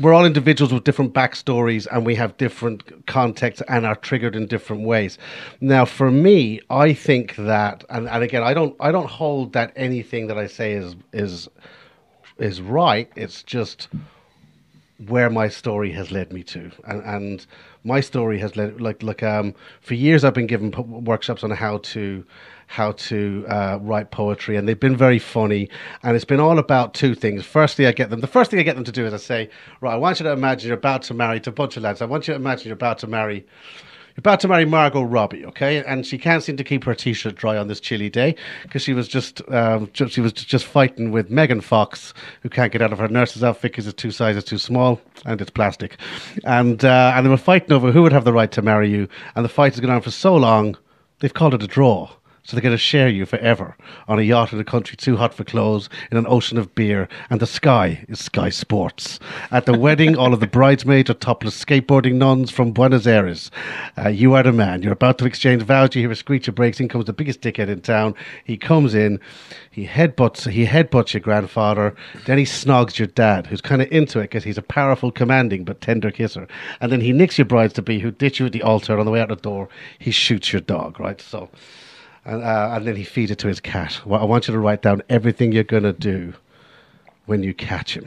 we're 0.00 0.12
all 0.12 0.24
individuals 0.24 0.72
with 0.72 0.84
different 0.84 1.12
backstories 1.12 1.86
and 1.90 2.06
we 2.06 2.14
have 2.14 2.36
different 2.36 3.06
contexts 3.06 3.62
and 3.68 3.84
are 3.84 3.96
triggered 3.96 4.36
in 4.36 4.46
different 4.46 4.82
ways. 4.82 5.18
Now, 5.60 5.84
for 5.84 6.10
me, 6.10 6.60
I 6.70 6.92
think 6.92 7.36
that, 7.36 7.84
and, 7.88 8.08
and 8.08 8.22
again, 8.22 8.42
I 8.42 8.54
don't 8.54 8.76
I 8.80 8.92
don't 8.92 9.08
hold 9.08 9.52
that 9.54 9.72
anything 9.76 10.28
that 10.28 10.38
I 10.38 10.46
say 10.46 10.72
is 10.72 10.96
is 11.12 11.48
is 12.38 12.60
right. 12.60 13.10
It's 13.16 13.42
just 13.42 13.88
where 15.08 15.28
my 15.28 15.48
story 15.48 15.90
has 15.92 16.10
led 16.10 16.32
me 16.32 16.42
to, 16.42 16.70
and 16.84 17.02
and 17.04 17.46
my 17.84 18.00
story 18.00 18.38
has 18.38 18.56
led 18.56 18.80
like 18.80 19.02
like 19.02 19.22
um 19.22 19.54
for 19.80 19.94
years 19.94 20.24
I've 20.24 20.34
been 20.34 20.46
given 20.46 20.72
workshops 21.04 21.44
on 21.44 21.50
how 21.50 21.78
to 21.78 22.24
how 22.68 22.92
to 22.92 23.44
uh, 23.48 23.78
write 23.80 24.10
poetry, 24.10 24.56
and 24.56 24.68
they've 24.68 24.80
been 24.80 24.96
very 24.96 25.18
funny, 25.18 25.68
and 26.02 26.16
it's 26.16 26.24
been 26.24 26.40
all 26.40 26.58
about 26.58 26.94
two 26.94 27.14
things. 27.14 27.44
Firstly, 27.44 27.86
I 27.86 27.92
get 27.92 28.10
them. 28.10 28.20
The 28.20 28.26
first 28.26 28.50
thing 28.50 28.58
I 28.58 28.64
get 28.64 28.74
them 28.74 28.84
to 28.84 28.92
do 28.92 29.06
is 29.06 29.14
I 29.14 29.18
say, 29.18 29.50
right, 29.80 29.92
I 29.92 29.96
want 29.96 30.18
you 30.18 30.24
to 30.24 30.32
imagine 30.32 30.68
you're 30.68 30.78
about 30.78 31.02
to 31.02 31.14
marry 31.14 31.40
to 31.40 31.50
a 31.50 31.52
bunch 31.52 31.76
of 31.76 31.82
lads. 31.84 32.02
I 32.02 32.06
want 32.06 32.26
you 32.26 32.34
to 32.34 32.40
imagine 32.40 32.66
you're 32.66 32.74
about 32.74 32.98
to 32.98 33.06
marry. 33.06 33.46
About 34.18 34.40
to 34.40 34.48
marry 34.48 34.64
Margot 34.64 35.02
Robbie, 35.02 35.44
okay? 35.44 35.84
And 35.84 36.06
she 36.06 36.16
can't 36.16 36.42
seem 36.42 36.56
to 36.56 36.64
keep 36.64 36.84
her 36.84 36.94
t-shirt 36.94 37.34
dry 37.34 37.58
on 37.58 37.68
this 37.68 37.80
chilly 37.80 38.08
day 38.08 38.34
because 38.62 38.82
she 38.82 38.94
was 38.94 39.08
just 39.08 39.42
um, 39.50 39.90
she 39.92 40.20
was 40.20 40.32
just 40.32 40.64
fighting 40.64 41.10
with 41.10 41.30
Megan 41.30 41.60
Fox, 41.60 42.14
who 42.42 42.48
can't 42.48 42.72
get 42.72 42.80
out 42.80 42.92
of 42.92 42.98
her 42.98 43.08
nurse's 43.08 43.44
outfit 43.44 43.72
because 43.72 43.86
it's 43.86 44.00
two 44.00 44.10
sizes 44.10 44.44
too 44.44 44.58
small 44.58 45.00
and 45.26 45.40
it's 45.40 45.50
plastic, 45.50 45.98
and 46.44 46.84
uh, 46.84 47.12
and 47.14 47.26
they 47.26 47.30
were 47.30 47.36
fighting 47.36 47.72
over 47.72 47.92
who 47.92 48.02
would 48.02 48.12
have 48.12 48.24
the 48.24 48.32
right 48.32 48.50
to 48.52 48.62
marry 48.62 48.88
you, 48.90 49.06
and 49.34 49.44
the 49.44 49.50
fight 49.50 49.74
has 49.74 49.80
gone 49.80 49.90
on 49.90 50.00
for 50.00 50.10
so 50.10 50.34
long, 50.34 50.76
they've 51.20 51.34
called 51.34 51.52
it 51.54 51.62
a 51.62 51.66
draw. 51.66 52.08
So 52.46 52.54
they're 52.54 52.62
going 52.62 52.72
to 52.72 52.78
share 52.78 53.08
you 53.08 53.26
forever 53.26 53.76
on 54.06 54.20
a 54.20 54.22
yacht 54.22 54.52
in 54.52 54.60
a 54.60 54.64
country 54.64 54.96
too 54.96 55.16
hot 55.16 55.34
for 55.34 55.42
clothes, 55.42 55.88
in 56.12 56.16
an 56.16 56.26
ocean 56.28 56.58
of 56.58 56.76
beer, 56.76 57.08
and 57.28 57.40
the 57.40 57.46
sky 57.46 58.04
is 58.08 58.20
Sky 58.20 58.50
Sports. 58.50 59.18
At 59.50 59.66
the 59.66 59.76
wedding, 59.76 60.16
all 60.16 60.32
of 60.32 60.38
the 60.38 60.46
bridesmaids 60.46 61.10
are 61.10 61.14
topless 61.14 61.64
skateboarding 61.64 62.14
nuns 62.14 62.52
from 62.52 62.70
Buenos 62.70 63.04
Aires. 63.04 63.50
Uh, 63.98 64.10
you 64.10 64.34
are 64.34 64.44
the 64.44 64.52
man. 64.52 64.82
You're 64.82 64.92
about 64.92 65.18
to 65.18 65.26
exchange 65.26 65.64
vows. 65.64 65.96
You 65.96 66.02
hear 66.02 66.12
a 66.12 66.14
screech. 66.14 66.36
screecher 66.36 66.52
breaks. 66.52 66.78
In 66.78 66.88
comes 66.88 67.06
the 67.06 67.12
biggest 67.12 67.40
dickhead 67.40 67.68
in 67.68 67.80
town. 67.80 68.14
He 68.44 68.56
comes 68.56 68.94
in. 68.94 69.18
He 69.70 69.86
headbutts. 69.86 70.48
He 70.48 70.66
headbutts 70.66 71.14
your 71.14 71.22
grandfather. 71.22 71.96
Then 72.26 72.38
he 72.38 72.44
snogs 72.44 72.98
your 72.98 73.08
dad, 73.08 73.48
who's 73.48 73.60
kind 73.60 73.82
of 73.82 73.90
into 73.90 74.20
it 74.20 74.24
because 74.24 74.44
he's 74.44 74.58
a 74.58 74.62
powerful, 74.62 75.10
commanding 75.10 75.64
but 75.64 75.80
tender 75.80 76.12
kisser. 76.12 76.46
And 76.80 76.92
then 76.92 77.00
he 77.00 77.12
nicks 77.12 77.38
your 77.38 77.46
brides 77.46 77.74
to 77.74 77.82
be, 77.82 77.98
who 77.98 78.12
ditch 78.12 78.38
you 78.38 78.46
at 78.46 78.52
the 78.52 78.62
altar 78.62 78.98
on 78.98 79.04
the 79.04 79.10
way 79.10 79.20
out 79.20 79.30
the 79.30 79.36
door. 79.36 79.68
He 79.98 80.10
shoots 80.12 80.52
your 80.52 80.60
dog. 80.60 81.00
Right. 81.00 81.20
So 81.20 81.48
and, 82.26 82.42
uh, 82.42 82.70
and 82.74 82.86
then 82.86 82.96
he 82.96 83.04
feeds 83.04 83.30
it 83.30 83.38
to 83.38 83.48
his 83.48 83.60
cat. 83.60 84.00
Well, 84.04 84.20
I 84.20 84.24
want 84.24 84.48
you 84.48 84.52
to 84.52 84.58
write 84.58 84.82
down 84.82 85.02
everything 85.08 85.52
you're 85.52 85.64
going 85.64 85.84
to 85.84 85.92
do 85.92 86.34
when 87.26 87.42
you 87.42 87.54
catch 87.54 87.96
him. 87.96 88.06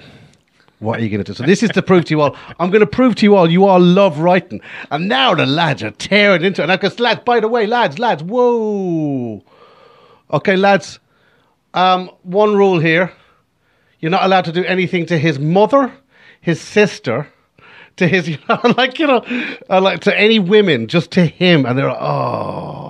What 0.79 0.99
are 0.99 1.03
you 1.03 1.09
going 1.09 1.23
to 1.23 1.31
do? 1.31 1.33
So 1.33 1.43
this 1.43 1.63
is 1.63 1.69
to 1.71 1.81
prove 1.81 2.05
to 2.05 2.13
you 2.13 2.21
all. 2.21 2.35
I'm 2.59 2.69
going 2.69 2.81
to 2.81 2.87
prove 2.87 3.15
to 3.15 3.25
you 3.25 3.35
all. 3.35 3.49
You 3.49 3.65
all 3.65 3.79
love 3.81 4.19
writing, 4.19 4.61
and 4.91 5.09
now 5.09 5.35
the 5.35 5.45
lads 5.45 5.83
are 5.83 5.91
tearing 5.91 6.43
into 6.43 6.61
it. 6.61 6.69
And 6.69 6.79
because 6.79 6.99
lads, 6.99 7.21
by 7.25 7.39
the 7.41 7.49
way, 7.49 7.65
lads, 7.65 7.99
lads, 7.99 8.23
whoa. 8.23 9.43
Okay, 10.31 10.55
lads. 10.55 10.99
Um, 11.73 12.09
one 12.23 12.55
rule 12.55 12.79
here: 12.79 13.11
you're 13.99 14.11
not 14.11 14.23
allowed 14.23 14.45
to 14.45 14.53
do 14.53 14.63
anything 14.63 15.05
to 15.07 15.17
his 15.17 15.37
mother, 15.37 15.91
his 16.39 16.61
sister, 16.61 17.27
to 17.97 18.07
his, 18.07 18.29
you 18.29 18.37
know, 18.49 18.59
like 18.77 18.99
you 18.99 19.07
know, 19.07 19.21
uh, 19.69 19.81
like 19.81 19.99
to 20.01 20.17
any 20.17 20.39
women, 20.39 20.87
just 20.87 21.11
to 21.11 21.25
him. 21.25 21.65
And 21.65 21.77
they're 21.77 21.87
like, 21.87 22.01
oh. 22.01 22.88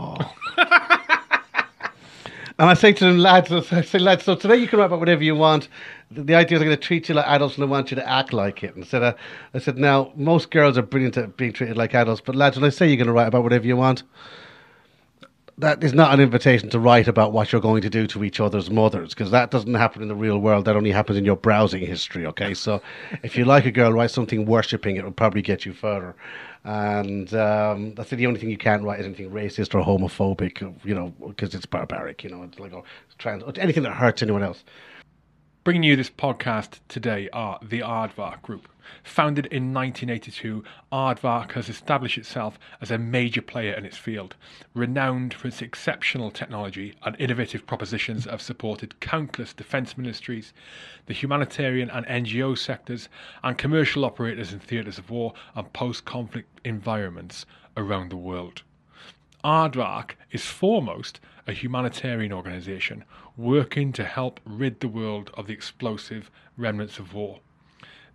And 2.60 2.70
I 2.70 2.74
say 2.74 2.92
to 2.92 3.06
them, 3.06 3.20
lads, 3.20 3.50
I 3.54 3.82
say, 3.82 4.00
lads, 4.00 4.26
so 4.26 4.36
today 4.36 4.58
you 4.58 4.68
can 4.68 4.80
write 4.80 4.88
about 4.88 5.00
whatever 5.00 5.24
you 5.24 5.34
want. 5.34 5.70
The, 6.12 6.24
the 6.24 6.36
idea 6.36 6.58
is 6.58 6.62
I'm 6.62 6.68
going 6.68 6.78
to 6.78 6.84
treat 6.84 7.08
you 7.08 7.16
like 7.16 7.26
adults 7.26 7.56
and 7.56 7.64
I 7.64 7.68
want 7.68 7.90
you 7.90 7.96
to 7.96 8.08
act 8.08 8.34
like 8.34 8.66
it. 8.66 8.76
And 8.76 8.86
said, 8.86 9.02
uh, 9.02 9.14
I 9.54 9.60
said, 9.60 9.78
now, 9.78 10.12
most 10.18 10.52
girls 10.52 10.78
are 10.78 10.82
brilliant 10.82 11.16
at 11.16 11.38
being 11.38 11.54
treated 11.54 11.78
like 11.78 11.96
adults, 11.96 12.20
but 12.20 12.36
lads, 12.36 12.58
when 12.58 12.66
I 12.66 12.70
say 12.70 12.88
you're 12.88 12.98
going 12.98 13.08
to 13.08 13.14
write 13.14 13.30
about 13.30 13.44
whatever 13.44 13.66
you 13.66 13.78
want, 13.78 14.04
that 15.58 15.82
is 15.84 15.94
not 15.94 16.14
an 16.14 16.20
invitation 16.20 16.70
to 16.70 16.80
write 16.80 17.08
about 17.08 17.32
what 17.32 17.52
you're 17.54 17.62
going 17.62 17.82
to 17.82 17.90
do 17.90 18.08
to 18.08 18.26
each 18.26 18.42
other's 18.42 18.70
mothers, 18.70 19.14
because 19.14 19.32
that 19.32 19.52
doesn't 19.52 19.74
happen 19.76 20.02
in 20.02 20.10
the 20.10 20.16
real 20.16 20.40
world. 20.40 20.66
That 20.66 20.76
only 20.76 20.92
happens 20.92 21.18
in 21.18 21.24
your 21.24 21.38
browsing 21.38 21.86
history, 21.86 22.26
okay? 22.26 22.54
So 22.54 22.82
if 23.24 23.38
you 23.38 23.46
like 23.46 23.66
a 23.66 23.72
girl, 23.72 23.94
write 23.94 24.12
something 24.12 24.46
worshipping, 24.46 24.98
it 24.98 25.06
will 25.06 25.12
probably 25.12 25.42
get 25.42 25.66
you 25.66 25.72
further. 25.72 26.14
And 26.64 27.34
um, 27.34 27.96
that's 27.96 28.10
the 28.10 28.28
only 28.28 28.40
thing 28.40 28.50
you 28.50 28.58
can't 28.58 28.84
write 28.84 29.00
is 29.00 29.06
anything 29.06 29.32
racist 29.32 29.74
or 29.74 29.84
homophobic, 29.84 30.62
you 30.84 30.94
know, 30.94 31.14
because 31.26 31.56
it's 31.56 31.66
barbaric, 31.66 32.24
you 32.24 32.30
know, 32.30 32.44
it's 32.44 32.60
like 32.60 32.74
or 32.74 32.84
trans, 33.18 33.44
or 33.44 33.54
anything 33.58 33.84
that 33.84 33.94
hurts 33.94 34.22
anyone 34.22 34.44
else. 34.44 34.64
Bringing 35.64 35.84
you 35.84 35.96
this 35.96 36.10
podcast 36.10 36.80
today 36.88 37.30
are 37.32 37.60
the 37.62 37.80
Aardvark 37.80 38.42
Group. 38.42 38.68
Founded 39.04 39.46
in 39.48 39.74
1982, 39.74 40.64
Aardvark 40.92 41.52
has 41.52 41.70
established 41.70 42.18
itself 42.18 42.60
as 42.82 42.92
a 42.92 42.98
major 42.98 43.42
player 43.42 43.74
in 43.74 43.86
its 43.86 43.98
field. 43.98 44.36
Renowned 44.74 45.34
for 45.34 45.48
its 45.48 45.62
exceptional 45.62 46.32
technology 46.32 46.96
and 47.04 47.16
innovative 47.20 47.66
propositions 47.68 48.26
have 48.26 48.42
supported 48.42 49.00
countless 49.00 49.54
defence 49.54 49.98
ministries, 49.98 50.54
the 51.06 51.14
humanitarian 51.14 51.90
and 51.90 52.06
NGO 52.08 52.58
sectors, 52.58 53.10
and 53.44 53.58
commercial 53.58 54.06
operators 54.06 54.54
in 54.54 54.60
theatres 54.60 54.98
of 54.98 55.10
war 55.10 55.34
and 55.56 55.72
post 55.74 56.06
conflict 56.06 56.60
environments 56.64 57.46
around 57.78 58.10
the 58.10 58.18
world. 58.18 58.64
Aardvark 59.44 60.16
is 60.32 60.46
foremost 60.46 61.20
a 61.48 61.54
humanitarian 61.54 62.34
organisation 62.34 63.06
working 63.38 63.94
to 63.94 64.04
help 64.04 64.40
rid 64.44 64.80
the 64.80 64.88
world 64.88 65.32
of 65.34 65.48
the 65.48 65.54
explosive 65.54 66.30
remnants 66.58 67.00
of 67.00 67.14
war. 67.14 67.40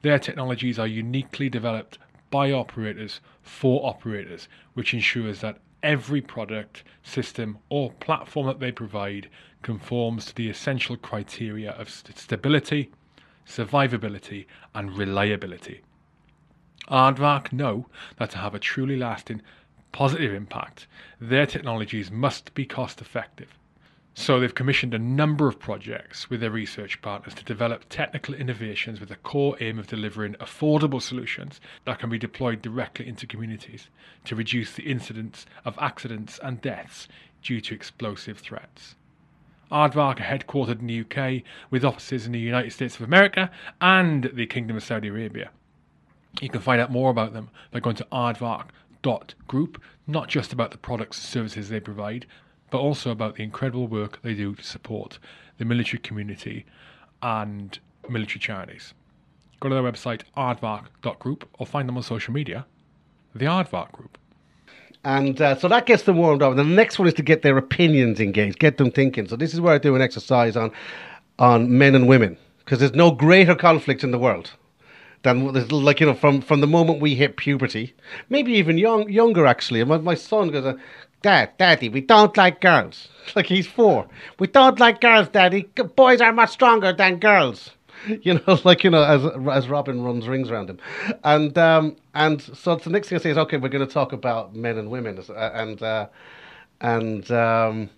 Their 0.05 0.19
technologies 0.19 0.79
are 0.79 0.87
uniquely 0.87 1.49
developed 1.49 1.97
by 2.31 2.53
operators 2.53 3.23
for 3.41 3.89
operators, 3.89 4.49
which 4.75 4.93
ensures 4.93 5.41
that 5.41 5.63
every 5.83 6.21
product, 6.21 6.85
system, 7.03 7.57
or 7.71 7.91
platform 7.91 8.47
that 8.49 8.61
they 8.61 8.71
provide 8.71 9.31
conforms 9.63 10.27
to 10.27 10.35
the 10.35 10.51
essential 10.51 10.99
criteria 10.99 11.71
of 11.71 11.89
st- 11.89 12.19
stability, 12.19 12.91
survivability, 13.49 14.45
and 14.75 14.95
reliability. 14.95 15.81
Aardvark 16.91 17.51
know 17.51 17.87
that 18.19 18.29
to 18.33 18.37
have 18.37 18.55
a 18.55 18.59
truly 18.59 18.99
lasting 18.99 19.41
positive 19.91 20.35
impact, 20.35 20.87
their 21.19 21.47
technologies 21.47 22.11
must 22.11 22.53
be 22.53 22.67
cost 22.67 23.01
effective. 23.01 23.59
So 24.17 24.39
they've 24.39 24.55
commissioned 24.55 24.95
a 24.95 24.99
number 24.99 25.49
of 25.49 25.59
projects 25.59 26.31
with 26.31 26.41
their 26.41 26.51
research 26.51 27.03
partners 27.03 27.35
to 27.35 27.45
develop 27.45 27.87
technical 27.89 28.33
innovations 28.33 29.01
with 29.01 29.09
the 29.09 29.17
core 29.17 29.57
aim 29.61 29.77
of 29.77 29.89
delivering 29.89 30.35
affordable 30.35 31.03
solutions 31.03 31.61
that 31.85 31.99
can 31.99 32.11
be 32.11 32.19
deployed 32.19 32.63
directly 32.63 33.09
into 33.09 33.27
communities 33.27 33.89
to 34.25 34.37
reduce 34.37 34.73
the 34.73 34.85
incidence 34.85 35.47
of 35.65 35.77
accidents 35.81 36.39
and 36.45 36.61
deaths 36.61 37.09
due 37.43 37.61
to 37.61 37.75
explosive 37.75 38.39
threats. 38.39 38.95
Aardvark 39.73 40.21
are 40.21 40.39
headquartered 40.39 40.81
in 40.81 40.87
the 40.87 41.01
UK 41.01 41.43
with 41.71 41.85
offices 41.85 42.25
in 42.25 42.33
the 42.33 42.39
United 42.39 42.73
States 42.73 42.95
of 42.95 43.03
America 43.03 43.51
and 43.81 44.31
the 44.33 44.47
Kingdom 44.47 44.77
of 44.77 44.85
Saudi 44.85 45.09
Arabia. 45.09 45.51
You 46.41 46.49
can 46.49 46.61
find 46.61 46.81
out 46.81 46.93
more 46.93 47.11
about 47.11 47.33
them 47.33 47.51
by 47.73 47.81
going 47.81 47.97
to 47.97 48.07
aardvark.com 48.13 48.69
dot 49.05 49.35
group, 49.47 49.81
not 50.07 50.29
just 50.29 50.53
about 50.53 50.71
the 50.71 50.79
products 50.79 51.19
and 51.19 51.27
services 51.27 51.69
they 51.69 51.79
provide, 51.79 52.27
but 52.75 52.81
also 52.81 53.13
about 53.13 53.37
the 53.37 53.45
incredible 53.45 53.87
work 53.87 54.21
they 54.23 54.35
do 54.35 54.53
to 54.53 54.65
support 54.65 55.21
the 55.59 55.65
military 55.65 56.01
community 56.01 56.67
and 57.23 57.79
military 58.09 58.41
charities. 58.41 58.95
Go 59.61 59.69
to 59.69 59.77
their 59.77 59.85
website, 59.85 60.23
aardvark.group, 60.37 61.49
or 61.61 61.67
find 61.67 61.89
them 61.89 61.97
on 61.97 62.03
social 62.03 62.35
media, 62.35 62.67
the 63.33 63.45
Aardvark 63.45 63.93
Group. 63.93 64.19
And 65.05 65.41
uh, 65.41 65.55
so 65.55 65.69
that 65.69 65.87
gets 65.87 66.03
them 66.03 66.17
warmed 66.17 66.43
up. 66.43 66.51
And 66.51 66.59
the 66.59 66.65
next 66.65 66.99
one 66.99 67.07
is 67.07 67.15
to 67.15 67.23
get 67.23 67.43
their 67.43 67.57
opinions 67.57 68.19
engaged, 68.19 68.59
get 68.59 68.77
them 68.77 68.91
thinking. 68.91 69.29
So 69.29 69.37
this 69.37 69.55
is 69.55 69.61
where 69.61 69.75
I 69.75 69.79
do 69.79 69.95
an 69.95 70.03
exercise 70.03 70.57
on 70.57 70.73
on 71.39 71.79
men 71.79 71.95
and 71.95 72.09
women 72.09 72.37
because 72.59 72.81
there's 72.81 72.95
no 72.95 73.13
greater 73.13 73.55
conflict 73.55 74.03
in 74.03 74.11
the 74.11 74.19
world 74.19 74.51
than 75.23 75.53
like 75.71 76.01
you 76.01 76.07
know 76.07 76.15
from 76.15 76.41
from 76.41 76.61
the 76.61 76.67
moment 76.67 77.01
we 77.01 77.15
hit 77.15 77.37
puberty, 77.37 77.95
maybe 78.31 78.53
even 78.53 78.79
young 78.79 79.09
younger 79.09 79.47
actually. 79.47 79.85
My 79.85 79.99
my 79.99 80.15
son 80.15 80.49
goes, 80.51 80.65
uh, 80.65 80.75
Dad, 81.25 81.57
Daddy, 81.57 81.89
we 81.89 82.03
don't 82.03 82.37
like 82.37 82.61
girls. 82.61 83.09
Like 83.35 83.47
he's 83.47 83.67
four. 83.67 84.07
We 84.39 84.47
don't 84.47 84.79
like 84.79 85.01
girls, 85.01 85.31
Daddy. 85.31 85.63
Boys 85.97 86.21
are 86.21 86.35
much 86.35 86.51
stronger 86.51 86.93
than 86.93 87.19
girls. 87.19 87.71
You 88.21 88.35
know, 88.35 88.59
like 88.65 88.85
you 88.85 88.91
know, 88.91 89.03
as 89.03 89.25
as 89.51 89.69
Robin 89.71 90.03
runs 90.03 90.29
rings 90.29 90.51
around 90.51 90.69
him, 90.69 90.79
and 91.23 91.57
um, 91.57 91.97
and 92.13 92.43
so 92.43 92.77
the 92.77 92.91
next 92.91 93.09
thing 93.09 93.19
I 93.19 93.23
say 93.23 93.31
is, 93.31 93.39
okay, 93.39 93.57
we're 93.57 93.71
going 93.71 93.87
to 93.87 93.91
talk 93.91 94.13
about 94.13 94.55
men 94.55 94.77
and 94.77 94.91
women, 94.91 95.19
uh, 95.19 95.33
and 95.55 95.83
uh, 95.83 96.09
and 96.83 97.31
um, 97.31 97.89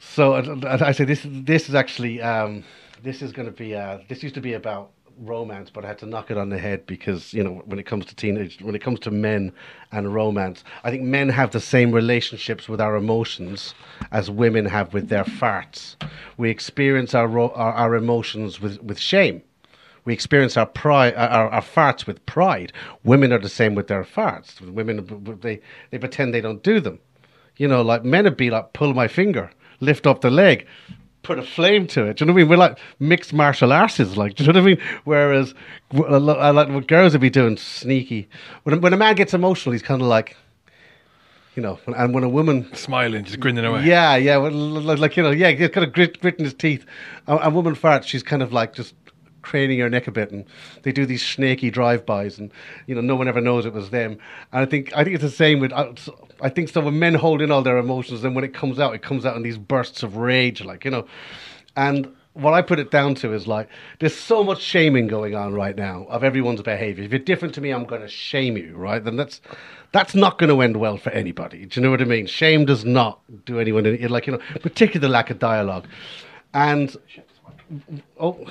so 0.00 0.34
I, 0.34 0.88
I 0.88 0.90
say 0.90 1.04
this 1.04 1.24
this 1.24 1.68
is 1.68 1.76
actually 1.76 2.20
um, 2.22 2.64
this 3.04 3.22
is 3.22 3.30
going 3.30 3.46
to 3.46 3.52
be 3.52 3.76
uh, 3.76 3.98
this 4.08 4.24
used 4.24 4.34
to 4.34 4.40
be 4.40 4.54
about 4.54 4.90
romance, 5.18 5.70
but 5.70 5.84
I 5.84 5.88
had 5.88 5.98
to 5.98 6.06
knock 6.06 6.30
it 6.30 6.36
on 6.36 6.48
the 6.48 6.58
head 6.58 6.86
because 6.86 7.32
you 7.32 7.42
know 7.42 7.62
when 7.66 7.78
it 7.78 7.86
comes 7.86 8.06
to 8.06 8.16
teenage, 8.16 8.60
when 8.60 8.74
it 8.74 8.82
comes 8.82 9.00
to 9.00 9.10
men 9.10 9.52
and 9.92 10.12
romance, 10.14 10.64
I 10.82 10.90
think 10.90 11.02
men 11.02 11.28
have 11.28 11.50
the 11.50 11.60
same 11.60 11.92
relationships 11.92 12.68
with 12.68 12.80
our 12.80 12.96
emotions 12.96 13.74
as 14.10 14.30
women 14.30 14.66
have 14.66 14.92
with 14.92 15.08
their 15.08 15.24
farts. 15.24 15.96
We 16.36 16.50
experience 16.50 17.14
our 17.14 17.38
our, 17.38 17.72
our, 17.72 17.94
emotions 17.94 18.60
with 18.60 18.82
with 18.82 18.98
shame. 18.98 19.42
We 20.04 20.12
experience 20.12 20.56
our 20.56 20.66
pride, 20.66 21.14
our, 21.14 21.48
our 21.48 21.62
farts 21.62 22.06
with 22.06 22.24
pride. 22.26 22.72
Women 23.04 23.32
are 23.32 23.38
the 23.38 23.48
same 23.48 23.74
with 23.74 23.88
their 23.88 24.04
farts. 24.04 24.60
Women 24.60 25.38
they 25.40 25.60
they 25.90 25.98
pretend 25.98 26.34
they 26.34 26.40
don't 26.40 26.62
do 26.62 26.80
them. 26.80 26.98
You 27.56 27.68
know, 27.68 27.82
like 27.82 28.04
men 28.04 28.24
would 28.24 28.36
be 28.36 28.50
like, 28.50 28.72
pull 28.72 28.94
my 28.94 29.08
finger, 29.08 29.50
lift 29.80 30.06
up 30.06 30.20
the 30.20 30.30
leg 30.30 30.66
put 31.24 31.38
a 31.38 31.42
flame 31.42 31.86
to 31.88 32.04
it. 32.04 32.18
Do 32.18 32.24
you 32.24 32.26
know 32.26 32.32
what 32.32 32.38
I 32.38 32.42
mean? 32.42 32.48
We're 32.50 32.56
like 32.56 32.78
mixed 33.00 33.32
martial 33.32 33.72
arts, 33.72 33.98
like. 33.98 34.36
Do 34.36 34.44
you 34.44 34.52
know 34.52 34.60
what 34.60 34.62
I 34.62 34.74
mean? 34.74 34.82
Whereas, 35.04 35.54
I 35.92 36.50
like 36.50 36.68
what 36.68 36.86
girls 36.86 37.12
would 37.12 37.20
be 37.20 37.30
doing 37.30 37.56
sneaky. 37.56 38.28
When 38.62 38.80
when 38.80 38.92
a 38.92 38.96
man 38.96 39.16
gets 39.16 39.34
emotional, 39.34 39.72
he's 39.72 39.82
kind 39.82 40.00
of 40.00 40.06
like, 40.06 40.36
you 41.56 41.62
know, 41.62 41.80
and 41.86 42.14
when 42.14 42.22
a 42.22 42.28
woman 42.28 42.72
smiling, 42.74 43.24
just 43.24 43.40
grinning 43.40 43.64
away. 43.64 43.84
Yeah, 43.84 44.16
yeah, 44.16 44.36
like 44.36 45.16
you 45.16 45.22
know, 45.22 45.30
yeah, 45.30 45.50
he's 45.50 45.70
kind 45.70 45.86
of 45.86 45.92
grit, 45.92 46.20
gritting 46.20 46.44
his 46.44 46.54
teeth. 46.54 46.84
A, 47.26 47.36
a 47.36 47.50
woman 47.50 47.74
farts, 47.74 48.04
she's 48.04 48.22
kind 48.22 48.42
of 48.42 48.52
like 48.52 48.74
just 48.74 48.94
craning 49.42 49.78
her 49.80 49.90
neck 49.90 50.06
a 50.06 50.10
bit, 50.10 50.30
and 50.30 50.44
they 50.82 50.92
do 50.92 51.04
these 51.04 51.24
snaky 51.24 51.70
drive-bys, 51.70 52.38
and 52.38 52.52
you 52.86 52.94
know, 52.94 53.00
no 53.00 53.16
one 53.16 53.28
ever 53.28 53.40
knows 53.40 53.66
it 53.66 53.72
was 53.72 53.90
them. 53.90 54.18
And 54.52 54.62
I 54.62 54.66
think 54.66 54.92
I 54.96 55.04
think 55.04 55.14
it's 55.14 55.24
the 55.24 55.30
same 55.30 55.60
with. 55.60 55.72
Uh, 55.72 55.92
I 56.40 56.48
think 56.48 56.68
so. 56.68 56.80
When 56.80 56.98
men 56.98 57.14
hold 57.14 57.40
in 57.40 57.50
all 57.50 57.62
their 57.62 57.78
emotions, 57.78 58.22
then 58.22 58.34
when 58.34 58.44
it 58.44 58.54
comes 58.54 58.78
out, 58.78 58.94
it 58.94 59.02
comes 59.02 59.24
out 59.24 59.36
in 59.36 59.42
these 59.42 59.58
bursts 59.58 60.02
of 60.02 60.16
rage, 60.16 60.62
like 60.64 60.84
you 60.84 60.90
know, 60.90 61.06
and 61.76 62.14
what 62.34 62.52
I 62.52 62.62
put 62.62 62.80
it 62.80 62.90
down 62.90 63.14
to 63.16 63.32
is 63.32 63.46
like 63.46 63.68
there's 64.00 64.14
so 64.14 64.44
much 64.44 64.60
shaming 64.60 65.06
going 65.06 65.34
on 65.34 65.54
right 65.54 65.76
now 65.76 66.04
of 66.08 66.22
everyone's 66.24 66.62
behavior. 66.62 67.04
If 67.04 67.12
you're 67.12 67.20
different 67.20 67.54
to 67.54 67.60
me, 67.60 67.70
I'm 67.70 67.84
going 67.84 68.02
to 68.02 68.08
shame 68.08 68.56
you, 68.56 68.74
right? 68.76 69.02
Then 69.02 69.16
that's 69.16 69.40
that's 69.92 70.14
not 70.14 70.38
going 70.38 70.50
to 70.50 70.60
end 70.60 70.76
well 70.76 70.96
for 70.96 71.10
anybody. 71.10 71.64
Do 71.66 71.80
you 71.80 71.84
know 71.84 71.90
what 71.90 72.02
I 72.02 72.04
mean? 72.04 72.26
Shame 72.26 72.64
does 72.64 72.84
not 72.84 73.20
do 73.44 73.60
anyone 73.60 73.86
any, 73.86 74.08
like 74.08 74.26
you 74.26 74.32
know, 74.32 74.40
particularly 74.60 75.00
the 75.00 75.08
lack 75.08 75.30
of 75.30 75.38
dialogue. 75.38 75.86
And 76.52 76.96
oh, 78.18 78.46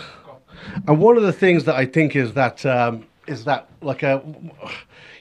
and 0.88 1.00
one 1.00 1.18
of 1.18 1.24
the 1.24 1.34
things 1.34 1.66
that 1.66 1.76
I 1.76 1.86
think 1.86 2.16
is 2.16 2.34
that 2.34 2.66
um, 2.66 3.06
is 3.28 3.44
that 3.46 3.68
like 3.82 4.02
a 4.04 4.24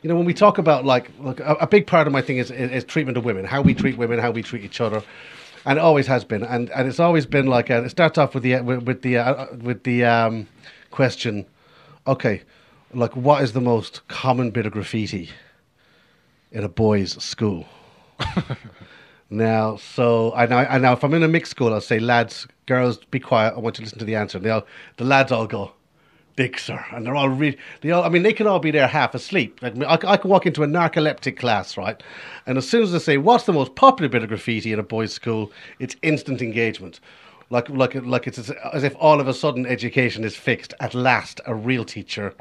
you 0.03 0.09
know 0.09 0.17
when 0.17 0.25
we 0.25 0.35
talk 0.35 0.59
about 0.59 0.85
like 0.85 1.11
like 1.21 1.41
a, 1.41 1.55
a 1.61 1.67
big 1.67 1.87
part 1.87 2.07
of 2.07 2.12
my 2.12 2.23
thing 2.23 2.38
is, 2.38 2.51
is, 2.51 2.71
is 2.71 2.85
treatment 2.85 3.17
of 3.17 3.25
women, 3.25 3.45
how 3.45 3.62
we 3.62 3.75
treat 3.75 3.97
women, 3.97 4.19
how 4.19 4.31
we 4.31 4.43
treat 4.43 4.65
each 4.65 4.81
other 4.81 5.03
and 5.65 5.79
it 5.79 5.83
always 5.83 6.07
has 6.07 6.25
been, 6.25 6.43
and 6.43 6.71
and 6.71 6.88
it's 6.88 7.01
always 7.01 7.27
been 7.27 7.47
like 7.47 7.71
a, 7.71 7.85
it 7.85 7.91
starts 7.91 8.19
off 8.19 8.35
with 8.35 8.43
the 8.43 8.61
with, 8.61 8.83
with 8.83 9.03
the 9.03 9.19
uh, 9.19 9.47
with 9.57 9.85
the 9.85 10.05
um, 10.05 10.49
question, 10.91 11.47
okay, 12.07 12.43
like 12.93 13.15
what 13.15 13.43
is 13.43 13.53
the 13.53 13.61
most 13.61 14.07
common 14.09 14.51
bit 14.51 14.67
of 14.67 14.73
graffiti 14.73 15.31
in 16.51 16.65
a 16.65 16.69
boys' 16.69 17.23
school? 17.23 17.67
now, 19.31 19.77
so 19.77 20.33
I 20.35 20.47
know, 20.47 20.59
I 20.59 20.93
if 20.93 21.05
I'm 21.05 21.15
in 21.15 21.23
a 21.23 21.29
mixed 21.29 21.53
school, 21.53 21.73
I'll 21.73 21.81
say 21.81 22.01
lads, 22.01 22.47
girls, 22.67 22.99
be 23.11 23.21
quiet. 23.21 23.55
I 23.55 23.61
want 23.61 23.79
you 23.79 23.83
to 23.83 23.87
listen 23.87 23.99
to 24.01 24.05
the 24.05 24.17
answer. 24.17 24.38
And 24.38 24.65
the 24.97 25.05
lads 25.05 25.31
all 25.31 25.47
go, 25.47 25.73
sir, 26.59 26.85
and 26.92 27.05
they're 27.05 27.14
all 27.14 27.29
really, 27.29 27.59
they 27.81 27.90
all, 27.90 28.05
I 28.05 28.09
mean, 28.09 28.23
they 28.23 28.33
can 28.33 28.46
all 28.46 28.59
be 28.59 28.71
there 28.71 28.87
half 28.87 29.15
asleep. 29.15 29.61
Like, 29.63 29.77
I, 29.83 30.13
I 30.13 30.17
can 30.17 30.31
walk 30.31 30.46
into 30.46 30.63
a 30.63 30.67
narcoleptic 30.67 31.37
class, 31.37 31.77
right, 31.77 32.02
and 32.46 32.59
as 32.59 32.69
soon 32.69 32.83
as 32.83 32.92
they 32.92 32.98
say, 32.98 33.17
"What's 33.19 33.44
the 33.44 33.52
most 33.52 33.75
popular 33.75 34.09
bit 34.09 34.23
of 34.23 34.29
graffiti 34.29 34.73
in 34.73 34.79
a 34.79 34.83
boys' 34.83 35.13
school?" 35.13 35.52
It's 35.79 35.96
instant 36.02 36.42
engagement. 36.42 37.00
Like, 37.50 37.69
like, 37.69 37.94
like 37.94 38.27
it's 38.27 38.38
as, 38.38 38.50
as 38.73 38.83
if 38.83 38.96
all 38.98 39.21
of 39.21 39.29
a 39.29 39.35
sudden 39.35 39.67
education 39.67 40.25
is 40.25 40.35
fixed. 40.35 40.73
At 40.81 40.94
last, 40.94 41.40
a 41.44 41.54
real 41.54 41.85
teacher 41.85 42.35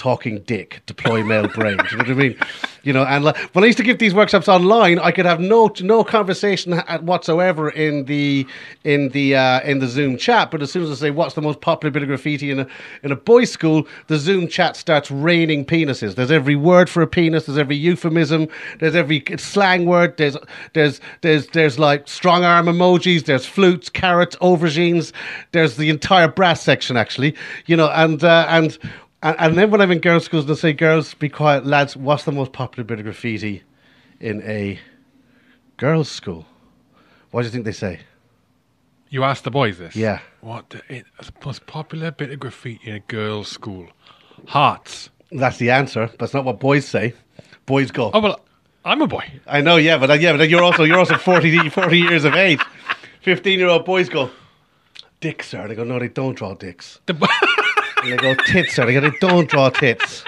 talking 0.00 0.40
dick, 0.46 0.80
deploy 0.86 1.22
male 1.22 1.46
brain. 1.46 1.76
Do 1.76 1.84
you 1.90 1.96
know 1.98 2.04
what 2.04 2.10
I 2.10 2.14
mean? 2.14 2.36
You 2.82 2.94
know, 2.94 3.04
and 3.04 3.22
like, 3.22 3.36
when 3.52 3.62
I 3.62 3.66
used 3.66 3.76
to 3.76 3.84
give 3.84 3.98
these 3.98 4.14
workshops 4.14 4.48
online, 4.48 4.98
I 4.98 5.10
could 5.10 5.26
have 5.26 5.40
no 5.40 5.70
no 5.80 6.02
conversation 6.02 6.78
whatsoever 7.02 7.68
in 7.68 8.06
the 8.06 8.46
in 8.84 9.10
the 9.10 9.36
uh, 9.36 9.60
in 9.60 9.80
the 9.80 9.86
Zoom 9.86 10.16
chat. 10.16 10.50
But 10.50 10.62
as 10.62 10.72
soon 10.72 10.84
as 10.84 10.90
I 10.90 10.94
say 10.94 11.10
what's 11.10 11.34
the 11.34 11.42
most 11.42 11.60
popular 11.60 11.90
bit 11.90 12.02
of 12.02 12.08
graffiti 12.08 12.50
in 12.50 12.60
a 12.60 12.66
in 13.02 13.12
a 13.12 13.16
boys' 13.16 13.52
school, 13.52 13.86
the 14.06 14.16
Zoom 14.16 14.48
chat 14.48 14.74
starts 14.74 15.10
raining 15.10 15.66
penises. 15.66 16.14
There's 16.14 16.30
every 16.30 16.56
word 16.56 16.88
for 16.88 17.02
a 17.02 17.06
penis. 17.06 17.44
There's 17.44 17.58
every 17.58 17.76
euphemism. 17.76 18.48
There's 18.78 18.96
every 18.96 19.22
slang 19.36 19.84
word. 19.84 20.16
There's 20.16 20.38
there's 20.72 21.02
there's 21.20 21.46
there's 21.48 21.78
like 21.78 22.08
strong 22.08 22.44
arm 22.44 22.66
emojis. 22.66 23.26
There's 23.26 23.44
flutes, 23.44 23.90
carrots, 23.90 24.36
aubergines. 24.36 25.12
There's 25.52 25.76
the 25.76 25.90
entire 25.90 26.28
brass 26.28 26.62
section 26.62 26.96
actually. 26.96 27.34
You 27.66 27.76
know, 27.76 27.90
and 27.90 28.24
uh, 28.24 28.46
and 28.48 28.78
and, 29.22 29.36
and 29.38 29.58
then 29.58 29.70
when 29.70 29.80
I'm 29.80 29.90
in 29.90 29.98
girls' 29.98 30.24
schools, 30.24 30.46
they 30.46 30.54
say, 30.54 30.72
"Girls, 30.72 31.14
be 31.14 31.28
quiet, 31.28 31.66
lads. 31.66 31.96
What's 31.96 32.24
the 32.24 32.32
most 32.32 32.52
popular 32.52 32.84
bit 32.84 32.98
of 32.98 33.04
graffiti 33.04 33.62
in 34.18 34.42
a 34.42 34.78
girls' 35.76 36.10
school?" 36.10 36.46
What 37.30 37.42
do 37.42 37.46
you 37.46 37.52
think 37.52 37.64
they 37.64 37.72
say? 37.72 38.00
You 39.08 39.24
asked 39.24 39.44
the 39.44 39.50
boys 39.50 39.78
this. 39.78 39.94
Yeah. 39.94 40.20
What 40.40 40.70
the, 40.70 40.82
it, 40.88 41.06
the 41.18 41.32
most 41.44 41.66
popular 41.66 42.10
bit 42.10 42.30
of 42.30 42.40
graffiti 42.40 42.88
in 42.88 42.96
a 42.96 43.00
girls' 43.00 43.48
school? 43.48 43.88
Hearts. 44.46 45.10
That's 45.32 45.58
the 45.58 45.70
answer. 45.70 46.10
That's 46.18 46.34
not 46.34 46.44
what 46.44 46.58
boys 46.58 46.86
say. 46.86 47.14
Boys 47.66 47.90
go. 47.90 48.10
Oh 48.12 48.20
well, 48.20 48.40
I'm 48.84 49.02
a 49.02 49.06
boy. 49.06 49.24
I 49.46 49.60
know, 49.60 49.76
yeah, 49.76 49.98
but 49.98 50.10
uh, 50.10 50.14
yeah, 50.14 50.36
but 50.36 50.48
you're 50.48 50.62
also 50.62 50.84
you're 50.84 50.98
also 50.98 51.16
40, 51.16 51.68
40 51.70 51.98
years 51.98 52.24
of 52.24 52.34
age. 52.34 52.60
Fifteen 53.20 53.58
year 53.58 53.68
old 53.68 53.84
boys 53.84 54.08
go, 54.08 54.30
dicks, 55.20 55.48
sir. 55.48 55.68
They 55.68 55.74
go, 55.74 55.84
no, 55.84 55.98
they 55.98 56.08
don't 56.08 56.34
draw 56.34 56.54
dicks. 56.54 57.00
The, 57.06 57.14
And 58.02 58.12
they 58.12 58.16
go, 58.16 58.34
tits, 58.46 58.74
sir. 58.74 58.86
They 58.86 58.94
go, 58.94 59.00
they 59.00 59.10
don't 59.20 59.48
draw 59.48 59.68
tits. 59.70 60.24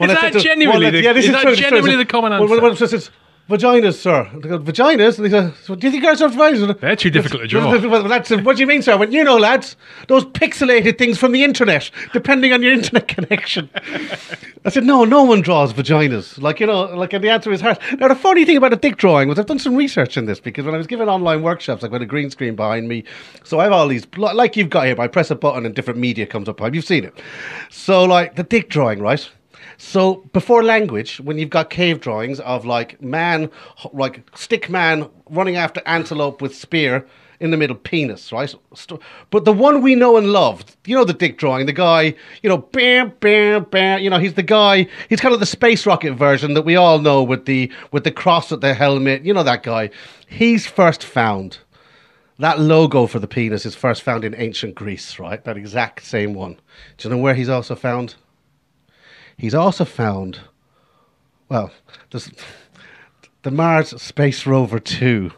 Is 0.00 0.08
that 0.08 0.32
genuinely 0.34 0.90
the- 0.90 0.98
is 1.16 1.30
that 1.32 1.56
genuinely 1.56 1.96
the 1.96 2.04
common 2.04 2.32
Well, 2.32 2.40
well, 2.48 2.52
answer? 2.54 2.62
well, 2.62 2.72
it's- 2.72 2.92
it's 2.92 3.10
vaginas, 3.48 3.94
sir. 3.94 4.28
They 4.34 4.48
go, 4.48 4.58
vaginas? 4.58 5.16
And 5.16 5.24
they 5.24 5.28
go, 5.28 5.52
so 5.62 5.74
do 5.74 5.86
you 5.86 5.90
think 5.90 6.02
girls 6.02 6.20
have 6.20 6.32
vaginas? 6.32 6.78
They're 6.80 6.96
too 6.96 7.10
difficult 7.10 7.42
to 7.42 7.48
draw. 7.48 7.76
Well, 7.86 8.04
that's, 8.04 8.30
what 8.30 8.56
do 8.56 8.62
you 8.62 8.66
mean, 8.66 8.82
sir? 8.82 8.96
Well, 8.96 9.12
you 9.12 9.22
know, 9.22 9.36
lads, 9.36 9.76
those 10.08 10.24
pixelated 10.24 10.98
things 10.98 11.18
from 11.18 11.32
the 11.32 11.44
internet, 11.44 11.90
depending 12.12 12.52
on 12.52 12.62
your 12.62 12.72
internet 12.72 13.08
connection. 13.16 13.70
I 14.64 14.70
said, 14.70 14.84
no, 14.84 15.04
no 15.04 15.22
one 15.22 15.40
draws 15.42 15.72
vaginas. 15.72 16.40
Like, 16.40 16.60
you 16.60 16.66
know, 16.66 16.82
like, 16.82 17.12
and 17.12 17.22
the 17.22 17.28
answer 17.30 17.52
is 17.52 17.60
hard. 17.60 17.78
Now, 17.98 18.08
the 18.08 18.16
funny 18.16 18.44
thing 18.44 18.56
about 18.56 18.72
a 18.72 18.76
dick 18.76 18.96
drawing 18.96 19.28
was 19.28 19.38
I've 19.38 19.46
done 19.46 19.58
some 19.58 19.76
research 19.76 20.16
in 20.16 20.26
this 20.26 20.40
because 20.40 20.64
when 20.64 20.74
I 20.74 20.78
was 20.78 20.86
giving 20.86 21.08
online 21.08 21.42
workshops, 21.42 21.84
I've 21.84 21.90
got 21.90 22.02
a 22.02 22.06
green 22.06 22.30
screen 22.30 22.56
behind 22.56 22.88
me. 22.88 23.04
So 23.44 23.60
I 23.60 23.64
have 23.64 23.72
all 23.72 23.86
these, 23.88 24.06
like 24.16 24.56
you've 24.56 24.70
got 24.70 24.86
here, 24.86 25.00
I 25.00 25.06
press 25.06 25.30
a 25.30 25.36
button 25.36 25.64
and 25.64 25.74
different 25.74 26.00
media 26.00 26.26
comes 26.26 26.48
up. 26.48 26.60
You've 26.74 26.84
seen 26.84 27.04
it. 27.04 27.14
So, 27.70 28.04
like, 28.04 28.34
the 28.36 28.42
dick 28.42 28.68
drawing, 28.68 29.00
right? 29.00 29.28
So 29.78 30.16
before 30.32 30.62
language, 30.62 31.20
when 31.20 31.38
you've 31.38 31.50
got 31.50 31.70
cave 31.70 32.00
drawings 32.00 32.40
of 32.40 32.64
like 32.64 33.00
man, 33.02 33.50
like 33.92 34.22
stick 34.36 34.70
man 34.70 35.08
running 35.30 35.56
after 35.56 35.82
antelope 35.86 36.40
with 36.40 36.54
spear 36.54 37.06
in 37.40 37.50
the 37.50 37.56
middle, 37.56 37.76
penis, 37.76 38.32
right? 38.32 38.54
But 39.30 39.44
the 39.44 39.52
one 39.52 39.82
we 39.82 39.94
know 39.94 40.16
and 40.16 40.32
love, 40.32 40.64
you 40.86 40.94
know, 40.94 41.04
the 41.04 41.12
dick 41.12 41.38
drawing, 41.38 41.66
the 41.66 41.72
guy, 41.72 42.14
you 42.42 42.48
know, 42.48 42.58
bam, 42.58 43.12
bam, 43.20 43.64
bam, 43.64 44.00
you 44.00 44.10
know, 44.10 44.18
he's 44.18 44.34
the 44.34 44.42
guy. 44.42 44.86
He's 45.08 45.20
kind 45.20 45.34
of 45.34 45.40
the 45.40 45.46
space 45.46 45.86
rocket 45.86 46.14
version 46.14 46.54
that 46.54 46.62
we 46.64 46.76
all 46.76 46.98
know 46.98 47.22
with 47.22 47.44
the 47.44 47.70
with 47.92 48.04
the 48.04 48.10
cross 48.10 48.52
at 48.52 48.60
the 48.60 48.74
helmet. 48.74 49.24
You 49.24 49.34
know 49.34 49.42
that 49.42 49.62
guy. 49.62 49.90
He's 50.26 50.66
first 50.66 51.04
found. 51.04 51.58
That 52.38 52.60
logo 52.60 53.06
for 53.06 53.18
the 53.18 53.28
penis 53.28 53.64
is 53.64 53.74
first 53.74 54.02
found 54.02 54.22
in 54.22 54.34
ancient 54.34 54.74
Greece, 54.74 55.18
right? 55.18 55.42
That 55.44 55.56
exact 55.56 56.04
same 56.04 56.34
one. 56.34 56.58
Do 56.98 57.08
you 57.08 57.14
know 57.14 57.20
where 57.20 57.34
he's 57.34 57.48
also 57.48 57.74
found? 57.74 58.14
He's 59.38 59.54
also 59.54 59.84
found, 59.84 60.40
well, 61.48 61.70
the 63.42 63.50
Mars 63.50 63.90
Space 64.02 64.46
Rover 64.46 64.80
2 64.80 65.30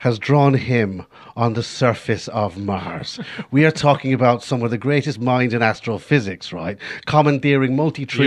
has 0.00 0.18
drawn 0.18 0.54
him 0.54 1.04
on 1.34 1.54
the 1.54 1.62
surface 1.62 2.28
of 2.28 2.56
Mars. 2.56 3.18
we 3.50 3.64
are 3.64 3.70
talking 3.70 4.12
about 4.12 4.42
some 4.42 4.62
of 4.62 4.70
the 4.70 4.78
greatest 4.78 5.18
minds 5.20 5.52
in 5.52 5.62
astrophysics, 5.62 6.52
right? 6.52 6.78
Commandeering 7.06 7.74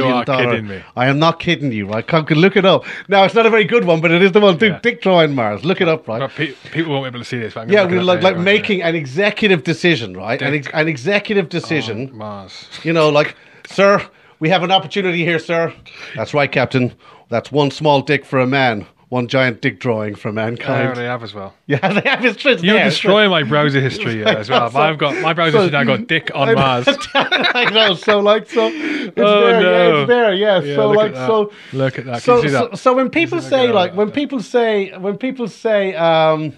are 0.03 0.25
kidding 0.25 0.67
me. 0.67 0.83
I 0.95 1.07
am 1.07 1.19
not 1.19 1.39
kidding 1.39 1.71
you, 1.71 1.87
right? 1.87 2.05
Come, 2.05 2.25
look 2.25 2.55
it 2.57 2.65
up. 2.65 2.85
Now, 3.07 3.23
it's 3.23 3.33
not 3.33 3.45
a 3.45 3.49
very 3.49 3.65
good 3.65 3.85
one, 3.85 4.01
but 4.01 4.11
it 4.11 4.21
is 4.21 4.31
the 4.31 4.39
one. 4.41 4.59
Yeah. 4.59 4.79
Dick 4.81 5.01
drawing 5.01 5.33
Mars. 5.33 5.63
Look 5.63 5.79
it 5.79 5.87
up, 5.87 6.07
right? 6.07 6.19
But 6.19 6.31
pe- 6.31 6.53
people 6.71 6.91
won't 6.91 7.05
be 7.05 7.07
able 7.07 7.19
to 7.19 7.25
see 7.25 7.39
this. 7.39 7.53
But 7.53 7.69
Yeah, 7.69 7.85
we 7.85 7.93
look 7.93 8.01
it 8.01 8.03
like 8.05 8.23
like 8.23 8.33
later, 8.33 8.43
making 8.43 8.81
an 8.83 8.95
executive 8.95 9.63
decision, 9.63 10.13
right? 10.15 10.41
An, 10.41 10.53
ex- 10.55 10.69
an 10.73 10.87
executive 10.87 11.49
decision. 11.49 12.09
Oh, 12.13 12.17
Mars. 12.17 12.67
You 12.83 12.93
know, 12.93 13.09
like, 13.09 13.35
sir, 13.67 14.05
we 14.39 14.49
have 14.49 14.63
an 14.63 14.71
opportunity 14.71 15.23
here, 15.23 15.39
sir. 15.39 15.73
That's 16.15 16.33
right, 16.33 16.51
Captain. 16.51 16.93
That's 17.29 17.51
one 17.51 17.71
small 17.71 18.01
dick 18.01 18.25
for 18.25 18.39
a 18.39 18.47
man, 18.47 18.87
one 19.09 19.27
giant 19.27 19.61
dick 19.61 19.79
drawing 19.79 20.15
for 20.15 20.29
I 20.29 20.31
mankind. 20.31 20.87
already 20.87 21.01
have 21.07 21.21
as 21.23 21.33
well. 21.33 21.53
Yeah, 21.67 21.93
they 22.01 22.09
have 22.09 22.19
his 22.21 22.35
tricks 22.35 22.63
You're 22.63 22.75
there. 22.75 22.89
destroying 22.89 23.29
my 23.29 23.43
browser 23.43 23.79
history 23.79 24.23
uh, 24.25 24.35
as 24.35 24.49
well. 24.49 24.71
So- 24.71 24.79
I've 24.79 24.97
got 24.97 25.21
my 25.21 25.33
browser 25.33 25.51
so- 25.51 25.61
history 25.63 25.77
now 25.85 25.97
got 25.97 26.07
Dick 26.07 26.31
on 26.33 26.49
I- 26.49 26.53
Mars. 26.55 26.87
I 27.13 27.69
know. 27.71 27.93
So, 27.93 28.19
like, 28.19 28.49
so 28.49 28.67
it's 28.71 29.13
Oh, 29.17 29.41
there. 29.45 29.61
Yeah, 29.61 29.61
no. 29.91 29.99
it's 30.01 30.07
there. 30.07 30.33
Yeah. 30.33 30.61
Yeah, 30.61 30.75
so, 30.75 30.89
like, 30.89 31.13
so. 31.15 31.51
Look 31.73 31.99
at 31.99 32.05
that. 32.05 32.23
So, 32.23 32.41
you 32.43 32.49
that? 32.51 32.79
so 32.79 32.93
when 32.95 33.09
people 33.09 33.41
say 33.41 33.71
like 33.71 33.93
when 33.95 34.09
people 34.11 34.41
say 34.41 34.97
when 34.97 35.17
people 35.17 35.47
say 35.47 35.93
um 35.95 36.53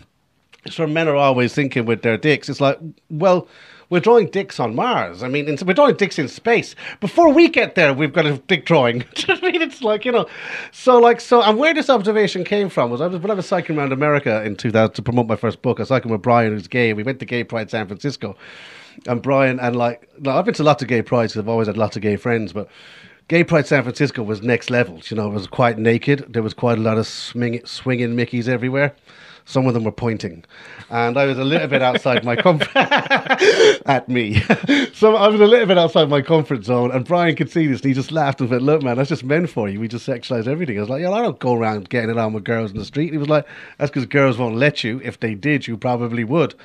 so 0.70 0.86
men 0.88 1.08
are 1.10 1.16
always 1.16 1.54
thinking 1.56 1.86
with 1.86 2.04
their 2.04 2.18
dicks 2.18 2.48
it's 2.48 2.62
like 2.62 2.78
well 3.10 3.48
we're 3.92 4.00
drawing 4.00 4.28
dicks 4.28 4.60
on 4.60 4.74
Mars. 4.74 5.22
I 5.22 5.28
mean, 5.28 5.48
in- 5.48 5.58
we're 5.68 5.74
drawing 5.74 5.96
dicks 5.96 6.18
in 6.18 6.28
space. 6.28 6.76
Before 7.02 7.32
we 7.32 7.50
get 7.50 7.76
there, 7.76 7.94
we've 7.94 8.14
got 8.14 8.26
a 8.26 8.38
dick 8.38 8.66
drawing. 8.66 9.04
I 9.28 9.40
mean? 9.42 9.62
It's 9.62 9.84
like, 9.84 10.06
you 10.06 10.12
know. 10.12 10.26
So, 10.72 10.98
like, 10.98 11.22
so, 11.22 11.44
and 11.44 11.60
where 11.60 11.74
this 11.74 11.90
observation 11.90 12.44
came 12.44 12.70
from 12.70 12.90
was 12.90 13.02
I 13.02 13.08
was, 13.08 13.20
when 13.20 13.30
I 13.30 13.36
was 13.36 13.46
cycling 13.48 13.78
around 13.78 13.92
America 13.92 14.42
in 14.44 14.56
2000 14.56 14.96
to 14.96 15.02
promote 15.02 15.28
my 15.28 15.36
first 15.36 15.62
book, 15.62 15.80
I 15.80 15.84
was 15.84 15.90
cycling 15.90 16.14
with 16.14 16.22
Brian, 16.22 16.54
who's 16.54 16.68
gay. 16.68 16.94
We 16.94 17.04
went 17.04 17.20
to 17.20 17.26
Gay 17.26 17.44
Pride 17.44 17.70
San 17.70 17.86
Francisco. 17.86 18.36
And 19.08 19.22
Brian, 19.22 19.60
and 19.60 19.76
like, 19.76 20.10
no, 20.20 20.32
I've 20.32 20.46
been 20.46 20.54
to 20.56 20.64
lots 20.64 20.82
of 20.82 20.88
gay 20.88 21.02
prides 21.02 21.36
I've 21.38 21.48
always 21.48 21.68
had 21.68 21.78
lots 21.78 21.96
of 21.96 22.02
gay 22.02 22.16
friends, 22.16 22.54
but 22.54 22.68
Gay 23.28 23.44
Pride 23.44 23.66
San 23.66 23.84
Francisco 23.84 24.24
was 24.24 24.42
next 24.42 24.70
level. 24.70 25.00
You 25.06 25.16
know, 25.16 25.28
it 25.28 25.34
was 25.34 25.48
quite 25.48 25.78
naked. 25.78 26.26
There 26.28 26.44
was 26.44 26.54
quite 26.54 26.78
a 26.78 26.82
lot 26.82 26.98
of 26.98 27.08
swing, 27.08 27.66
swinging 27.66 28.10
Mickeys 28.16 28.48
everywhere. 28.50 28.94
Some 29.46 29.68
of 29.68 29.74
them 29.74 29.84
were 29.84 29.92
pointing, 29.92 30.44
and 30.90 31.18
I 31.18 31.26
was 31.26 31.38
a 31.38 31.44
little 31.44 31.68
bit 31.68 31.82
outside 31.82 32.24
my 32.24 32.36
comfort 32.36 32.70
at 32.76 34.06
me. 34.08 34.40
so 34.94 35.16
I 35.16 35.28
was 35.28 35.42
a 35.42 35.48
little 35.48 35.66
bit 35.66 35.78
outside 35.78 36.10
my 36.10 36.22
comfort 36.22 36.64
zone, 36.64 36.92
and 36.92 37.06
Brian 37.06 37.36
could 37.36 37.50
see 37.50 37.68
this, 37.68 37.82
and 37.82 37.90
he 37.90 37.94
just 37.94 38.12
laughed 38.12 38.40
and 38.42 38.50
said, 38.50 38.62
"Look, 38.62 38.84
man, 38.84 38.98
that's 38.98 39.10
just 39.10 39.24
men 39.24 39.48
for 39.48 39.68
you. 39.68 39.80
We 39.80 39.88
just 39.88 40.08
sexualize 40.08 40.48
everything." 40.48 40.78
I 40.78 40.82
was 40.82 40.90
like, 40.90 41.02
"Yeah, 41.02 41.12
I 41.12 41.22
don't 41.22 41.40
go 41.40 41.54
around 41.54 41.90
getting 41.90 42.10
it 42.10 42.18
on 42.18 42.34
with 42.34 42.44
girls 42.44 42.72
in 42.72 42.78
the 42.78 42.86
street." 42.86 43.12
He 43.12 43.18
was 43.18 43.30
like, 43.30 43.46
"That's 43.78 43.90
because 43.90 44.06
girls 44.06 44.38
won't 44.38 44.56
let 44.56 44.84
you. 44.84 45.02
If 45.04 45.20
they 45.20 45.36
did, 45.36 45.68
you 45.68 45.78
probably 45.78 46.24
would." 46.24 46.56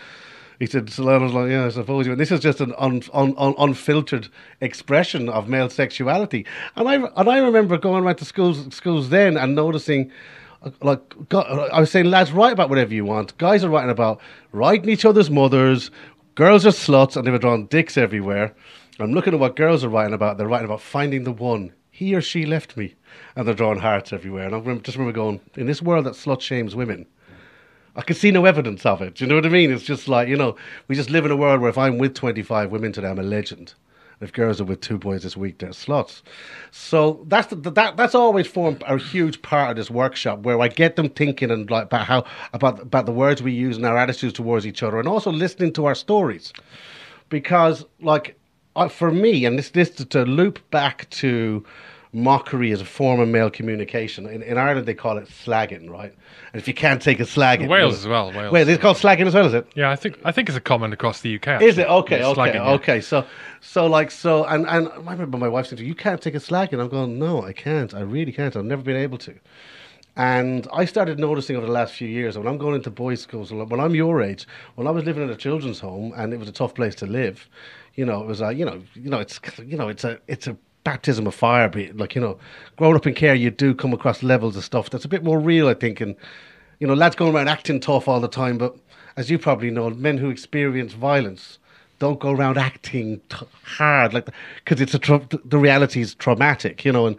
He 0.58 0.66
said, 0.66 0.88
so 0.88 1.08
I 1.08 1.18
was 1.18 1.32
like, 1.32 1.50
yeah, 1.50 1.66
I 1.66 1.68
suppose 1.68 2.06
you. 2.06 2.12
And 2.12 2.20
this 2.20 2.32
is 2.32 2.40
just 2.40 2.60
an 2.60 2.72
un, 2.78 3.02
un, 3.12 3.34
un, 3.36 3.54
unfiltered 3.58 4.28
expression 4.60 5.28
of 5.28 5.48
male 5.48 5.68
sexuality. 5.68 6.46
And 6.76 6.88
I 6.88 6.94
and 6.94 7.28
I 7.28 7.38
remember 7.38 7.76
going 7.76 8.04
around 8.04 8.16
to 8.16 8.24
schools 8.24 8.74
schools 8.74 9.10
then 9.10 9.36
and 9.36 9.54
noticing, 9.54 10.10
like, 10.82 11.28
go- 11.28 11.68
I 11.72 11.80
was 11.80 11.90
saying, 11.90 12.06
lads, 12.06 12.32
write 12.32 12.52
about 12.52 12.68
whatever 12.68 12.94
you 12.94 13.04
want. 13.04 13.36
Guys 13.38 13.64
are 13.64 13.68
writing 13.68 13.90
about 13.90 14.20
writing 14.52 14.88
each 14.88 15.04
other's 15.04 15.30
mothers. 15.30 15.90
Girls 16.34 16.66
are 16.66 16.70
sluts, 16.70 17.16
and 17.16 17.26
they 17.26 17.30
were 17.30 17.38
drawing 17.38 17.66
dicks 17.66 17.96
everywhere. 17.96 18.54
I'm 18.98 19.12
looking 19.12 19.34
at 19.34 19.40
what 19.40 19.56
girls 19.56 19.84
are 19.84 19.88
writing 19.88 20.14
about. 20.14 20.38
They're 20.38 20.48
writing 20.48 20.66
about 20.66 20.80
finding 20.80 21.24
the 21.24 21.32
one. 21.32 21.72
He 21.90 22.14
or 22.14 22.20
she 22.20 22.44
left 22.44 22.76
me, 22.76 22.94
and 23.34 23.46
they're 23.46 23.54
drawing 23.54 23.78
hearts 23.78 24.12
everywhere. 24.12 24.46
And 24.46 24.54
I 24.54 24.74
just 24.78 24.96
remember 24.96 25.14
going, 25.14 25.40
in 25.56 25.66
this 25.66 25.82
world 25.82 26.06
that 26.06 26.14
slut 26.14 26.40
shames 26.40 26.74
women. 26.74 27.06
I 27.94 28.02
can 28.02 28.14
see 28.16 28.30
no 28.30 28.44
evidence 28.44 28.84
of 28.84 29.00
it. 29.00 29.14
Do 29.14 29.24
you 29.24 29.28
know 29.28 29.36
what 29.36 29.46
I 29.46 29.48
mean? 29.48 29.72
It's 29.72 29.82
just 29.82 30.06
like, 30.06 30.28
you 30.28 30.36
know, 30.36 30.56
we 30.86 30.94
just 30.94 31.08
live 31.08 31.24
in 31.24 31.30
a 31.30 31.36
world 31.36 31.62
where 31.62 31.70
if 31.70 31.78
I'm 31.78 31.96
with 31.96 32.14
25 32.14 32.70
women 32.70 32.92
today, 32.92 33.08
I'm 33.08 33.18
a 33.18 33.22
legend. 33.22 33.72
If 34.20 34.32
girls 34.32 34.62
are 34.62 34.64
with 34.64 34.80
two 34.80 34.96
boys 34.96 35.24
this 35.24 35.36
week, 35.36 35.58
they're 35.58 35.70
sluts. 35.70 36.22
So 36.70 37.24
that's 37.28 37.48
the, 37.48 37.56
that 37.72 37.98
that's 37.98 38.14
always 38.14 38.46
formed 38.46 38.82
a 38.86 38.96
huge 38.96 39.42
part 39.42 39.70
of 39.70 39.76
this 39.76 39.90
workshop 39.90 40.40
where 40.40 40.58
I 40.60 40.68
get 40.68 40.96
them 40.96 41.10
thinking 41.10 41.50
and 41.50 41.70
like 41.70 41.84
about 41.84 42.06
how 42.06 42.24
about 42.54 42.80
about 42.80 43.04
the 43.04 43.12
words 43.12 43.42
we 43.42 43.52
use 43.52 43.76
and 43.76 43.84
our 43.84 43.98
attitudes 43.98 44.32
towards 44.32 44.66
each 44.66 44.82
other, 44.82 44.98
and 44.98 45.06
also 45.06 45.30
listening 45.30 45.72
to 45.74 45.84
our 45.84 45.94
stories, 45.94 46.52
because 47.28 47.84
like 48.00 48.36
for 48.90 49.10
me, 49.10 49.44
and 49.44 49.58
this 49.58 49.70
this 49.70 49.90
to 49.90 50.24
loop 50.24 50.58
back 50.70 51.08
to 51.10 51.64
mockery 52.16 52.72
as 52.72 52.80
a 52.80 52.84
form 52.84 53.20
of 53.20 53.28
male 53.28 53.50
communication. 53.50 54.26
In, 54.26 54.42
in 54.42 54.56
Ireland, 54.56 54.86
they 54.86 54.94
call 54.94 55.18
it 55.18 55.28
slagging, 55.28 55.90
right? 55.90 56.12
And 56.52 56.60
if 56.60 56.66
you 56.66 56.72
can't 56.72 57.00
take 57.02 57.20
a 57.20 57.24
slagging, 57.24 57.68
Wales 57.68 57.98
as 57.98 58.06
well. 58.06 58.32
Wales. 58.32 58.52
Wait, 58.52 58.66
it's 58.66 58.80
called 58.80 58.96
slagging 58.96 59.26
as 59.26 59.34
well, 59.34 59.46
is 59.46 59.54
it? 59.54 59.68
Yeah, 59.74 59.90
I 59.90 59.96
think 59.96 60.18
I 60.24 60.32
think 60.32 60.48
it's 60.48 60.56
a 60.56 60.60
common 60.60 60.92
across 60.92 61.20
the 61.20 61.36
UK. 61.36 61.60
Is 61.60 61.76
it 61.76 61.86
okay? 61.86 62.20
Yeah, 62.20 62.28
okay, 62.28 62.40
slagging, 62.40 62.54
yeah. 62.54 62.70
okay. 62.70 63.00
So, 63.00 63.26
so 63.60 63.86
like, 63.86 64.10
so, 64.10 64.44
and 64.44 64.66
and 64.66 64.88
I 64.88 65.12
remember 65.12 65.36
my 65.36 65.48
wife 65.48 65.66
saying, 65.66 65.78
to 65.78 65.84
"You 65.84 65.94
can't 65.94 66.20
take 66.20 66.34
a 66.34 66.38
slagging." 66.38 66.80
I'm 66.80 66.88
going, 66.88 67.18
"No, 67.18 67.42
I 67.42 67.52
can't. 67.52 67.92
I 67.94 68.00
really 68.00 68.32
can't. 68.32 68.56
I've 68.56 68.64
never 68.64 68.82
been 68.82 68.96
able 68.96 69.18
to." 69.18 69.34
And 70.16 70.66
I 70.72 70.86
started 70.86 71.18
noticing 71.18 71.56
over 71.56 71.66
the 71.66 71.72
last 71.72 71.92
few 71.92 72.08
years 72.08 72.38
when 72.38 72.46
I'm 72.46 72.56
going 72.56 72.74
into 72.74 72.90
boys' 72.90 73.20
schools, 73.20 73.52
when 73.52 73.78
I'm 73.78 73.94
your 73.94 74.22
age, 74.22 74.46
when 74.76 74.86
I 74.86 74.90
was 74.90 75.04
living 75.04 75.22
in 75.22 75.28
a 75.28 75.36
children's 75.36 75.78
home 75.78 76.14
and 76.16 76.32
it 76.32 76.38
was 76.38 76.48
a 76.48 76.52
tough 76.52 76.74
place 76.74 76.94
to 76.96 77.06
live, 77.06 77.50
you 77.96 78.06
know, 78.06 78.22
it 78.22 78.26
was 78.26 78.40
like, 78.40 78.56
you 78.56 78.64
know, 78.64 78.82
you 78.94 79.10
know, 79.10 79.20
it's, 79.20 79.38
you 79.62 79.76
know, 79.76 79.88
it's 79.88 80.04
a, 80.04 80.18
it's 80.26 80.46
a 80.46 80.56
baptism 80.86 81.26
of 81.26 81.34
fire. 81.34 81.68
But 81.68 81.96
like, 81.96 82.14
you 82.14 82.20
know, 82.20 82.38
growing 82.76 82.96
up 82.96 83.06
in 83.06 83.14
care, 83.14 83.34
you 83.34 83.50
do 83.50 83.74
come 83.74 83.92
across 83.92 84.22
levels 84.22 84.56
of 84.56 84.64
stuff 84.64 84.88
that's 84.88 85.04
a 85.04 85.08
bit 85.08 85.24
more 85.24 85.40
real, 85.40 85.68
I 85.68 85.74
think. 85.74 86.00
And, 86.00 86.16
you 86.78 86.86
know, 86.86 86.94
lads 86.94 87.16
going 87.16 87.34
around 87.34 87.48
acting 87.48 87.80
tough 87.80 88.08
all 88.08 88.20
the 88.20 88.28
time. 88.28 88.56
But 88.56 88.76
as 89.16 89.30
you 89.30 89.38
probably 89.38 89.70
know, 89.70 89.90
men 89.90 90.16
who 90.16 90.30
experience 90.30 90.92
violence 90.94 91.58
don't 91.98 92.20
go 92.20 92.30
around 92.30 92.56
acting 92.56 93.20
t- 93.30 93.46
hard, 93.64 94.14
like, 94.14 94.28
because 94.56 94.80
it's 94.80 94.94
a, 94.94 94.98
tra- 94.98 95.28
the 95.44 95.58
reality 95.58 96.00
is 96.00 96.14
traumatic, 96.14 96.84
you 96.84 96.92
know, 96.92 97.06
and, 97.06 97.16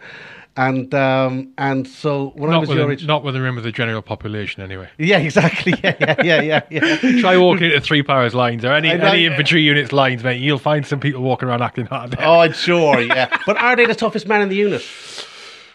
and 0.57 0.93
um, 0.95 1.53
and 1.57 1.87
so 1.87 2.31
when 2.35 2.49
I 2.49 2.53
Not 2.53 2.59
was 2.61 2.69
with, 2.69 2.77
your 2.79 2.91
age, 2.91 3.05
not 3.05 3.23
with 3.23 3.35
a 3.35 3.41
rim 3.41 3.57
of 3.57 3.63
the 3.63 3.71
general 3.71 4.01
population, 4.01 4.63
anyway. 4.63 4.89
yeah, 4.97 5.19
exactly. 5.19 5.73
Yeah, 5.83 5.95
yeah, 5.99 6.41
yeah, 6.41 6.61
yeah. 6.69 6.97
yeah. 7.03 7.21
Try 7.21 7.37
walking 7.37 7.65
into 7.65 7.79
Three 7.79 8.01
Para's 8.01 8.33
lines 8.33 8.65
or 8.65 8.73
any 8.73 8.89
any 8.89 9.21
yeah. 9.21 9.29
infantry 9.29 9.61
units 9.61 9.91
lines, 9.93 10.23
mate. 10.23 10.41
You'll 10.41 10.57
find 10.57 10.85
some 10.85 10.99
people 10.99 11.21
walking 11.21 11.47
around 11.47 11.61
acting 11.61 11.85
hard. 11.85 12.15
oh, 12.19 12.39
I'm 12.39 12.53
sure. 12.53 12.99
Yeah, 12.99 13.35
but 13.45 13.57
are 13.57 13.75
they 13.75 13.85
the 13.85 13.95
toughest 13.95 14.27
man 14.27 14.41
in 14.41 14.49
the 14.49 14.55
unit? 14.55 14.83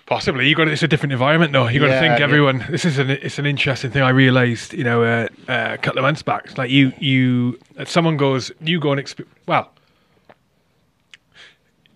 Possibly, 0.06 0.48
you 0.48 0.56
got 0.56 0.66
it's 0.68 0.82
a 0.82 0.88
different 0.88 1.12
environment 1.12 1.52
though. 1.52 1.68
You 1.68 1.78
got 1.78 1.86
to 1.86 1.92
Yeah, 1.92 2.00
think 2.00 2.18
yeah. 2.18 2.24
everyone. 2.24 2.66
This 2.68 2.84
is 2.84 2.98
an 2.98 3.08
it's 3.10 3.38
an 3.38 3.46
interesting 3.46 3.92
thing. 3.92 4.02
I 4.02 4.10
realised, 4.10 4.74
you 4.74 4.84
know, 4.84 5.04
uh, 5.04 5.28
uh, 5.48 5.68
a 5.72 5.78
couple 5.78 6.00
of 6.00 6.02
months 6.02 6.22
back. 6.22 6.42
It's 6.46 6.58
like 6.58 6.70
you 6.70 6.92
you 6.98 7.58
someone 7.86 8.16
goes, 8.16 8.50
you 8.60 8.80
go 8.80 8.92
and 8.92 9.00
exp- 9.00 9.24
well, 9.46 9.70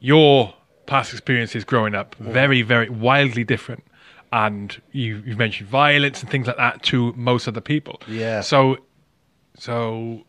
your 0.00 0.54
past 0.86 1.12
experiences 1.12 1.64
growing 1.64 1.94
up 1.94 2.14
very 2.16 2.62
very 2.62 2.88
wildly 2.88 3.44
different, 3.44 3.84
and 4.32 4.80
you 4.92 5.22
you've 5.26 5.38
mentioned 5.38 5.68
violence 5.68 6.20
and 6.22 6.30
things 6.30 6.46
like 6.46 6.56
that 6.56 6.82
to 6.84 7.12
most 7.14 7.46
other 7.48 7.60
people. 7.60 8.00
Yeah. 8.08 8.40
So, 8.40 8.78
so 9.58 10.24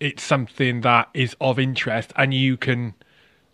it's 0.00 0.22
something 0.22 0.80
that 0.82 1.08
is 1.14 1.36
of 1.40 1.58
interest, 1.58 2.12
and 2.16 2.34
you 2.34 2.56
can 2.56 2.94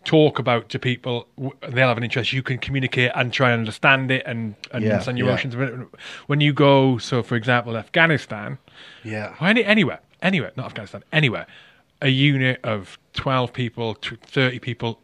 talk 0.03 0.39
about 0.39 0.67
to 0.69 0.79
people. 0.79 1.27
w- 1.37 1.55
They'll 1.69 1.87
have 1.87 1.97
an 1.97 2.03
interest. 2.03 2.33
You 2.33 2.41
can 2.43 2.57
communicate 2.57 3.11
and 3.15 3.31
try 3.31 3.51
and 3.51 3.59
understand 3.59 4.09
it 4.11 4.23
and, 4.25 4.55
and 4.71 4.83
Yeah, 4.83 4.93
understand 4.93 5.17
your 5.19 5.27
yeah. 5.27 5.33
emotions. 5.33 5.87
When 6.27 6.41
you 6.41 6.53
go, 6.53 6.97
so 6.97 7.21
for 7.21 7.35
example, 7.35 7.77
Afghanistan, 7.77 8.57
Yeah. 9.03 9.35
any, 9.39 9.63
anywhere, 9.63 9.99
anywhere, 10.21 10.51
not 10.57 10.65
Afghanistan, 10.65 11.03
anywhere, 11.13 11.45
a 12.01 12.09
unit 12.09 12.59
of 12.63 12.97
12 13.13 13.53
people, 13.53 13.93
to 13.95 14.15
30 14.15 14.57
people, 14.59 14.99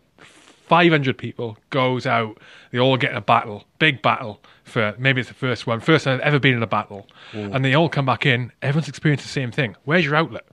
500 0.67 1.17
people 1.17 1.57
goes 1.69 2.05
out. 2.05 2.37
They 2.71 2.79
all 2.79 2.97
get 2.97 3.11
in 3.11 3.17
a 3.17 3.21
battle, 3.21 3.65
big 3.79 4.01
battle 4.01 4.41
for 4.63 4.93
maybe 4.99 5.21
it's 5.21 5.29
the 5.29 5.33
first 5.35 5.65
one, 5.65 5.79
first 5.79 6.03
time 6.05 6.17
they've 6.17 6.27
ever 6.27 6.39
been 6.39 6.53
in 6.55 6.61
a 6.63 6.67
battle. 6.67 7.07
Mm. 7.31 7.55
And 7.55 7.65
they 7.65 7.73
all 7.73 7.89
come 7.89 8.05
back 8.05 8.25
in. 8.25 8.51
Everyone's 8.61 8.89
experienced 8.89 9.23
the 9.25 9.31
same 9.31 9.51
thing. 9.51 9.75
Where's 9.85 10.03
your 10.05 10.15
outlet? 10.15 10.45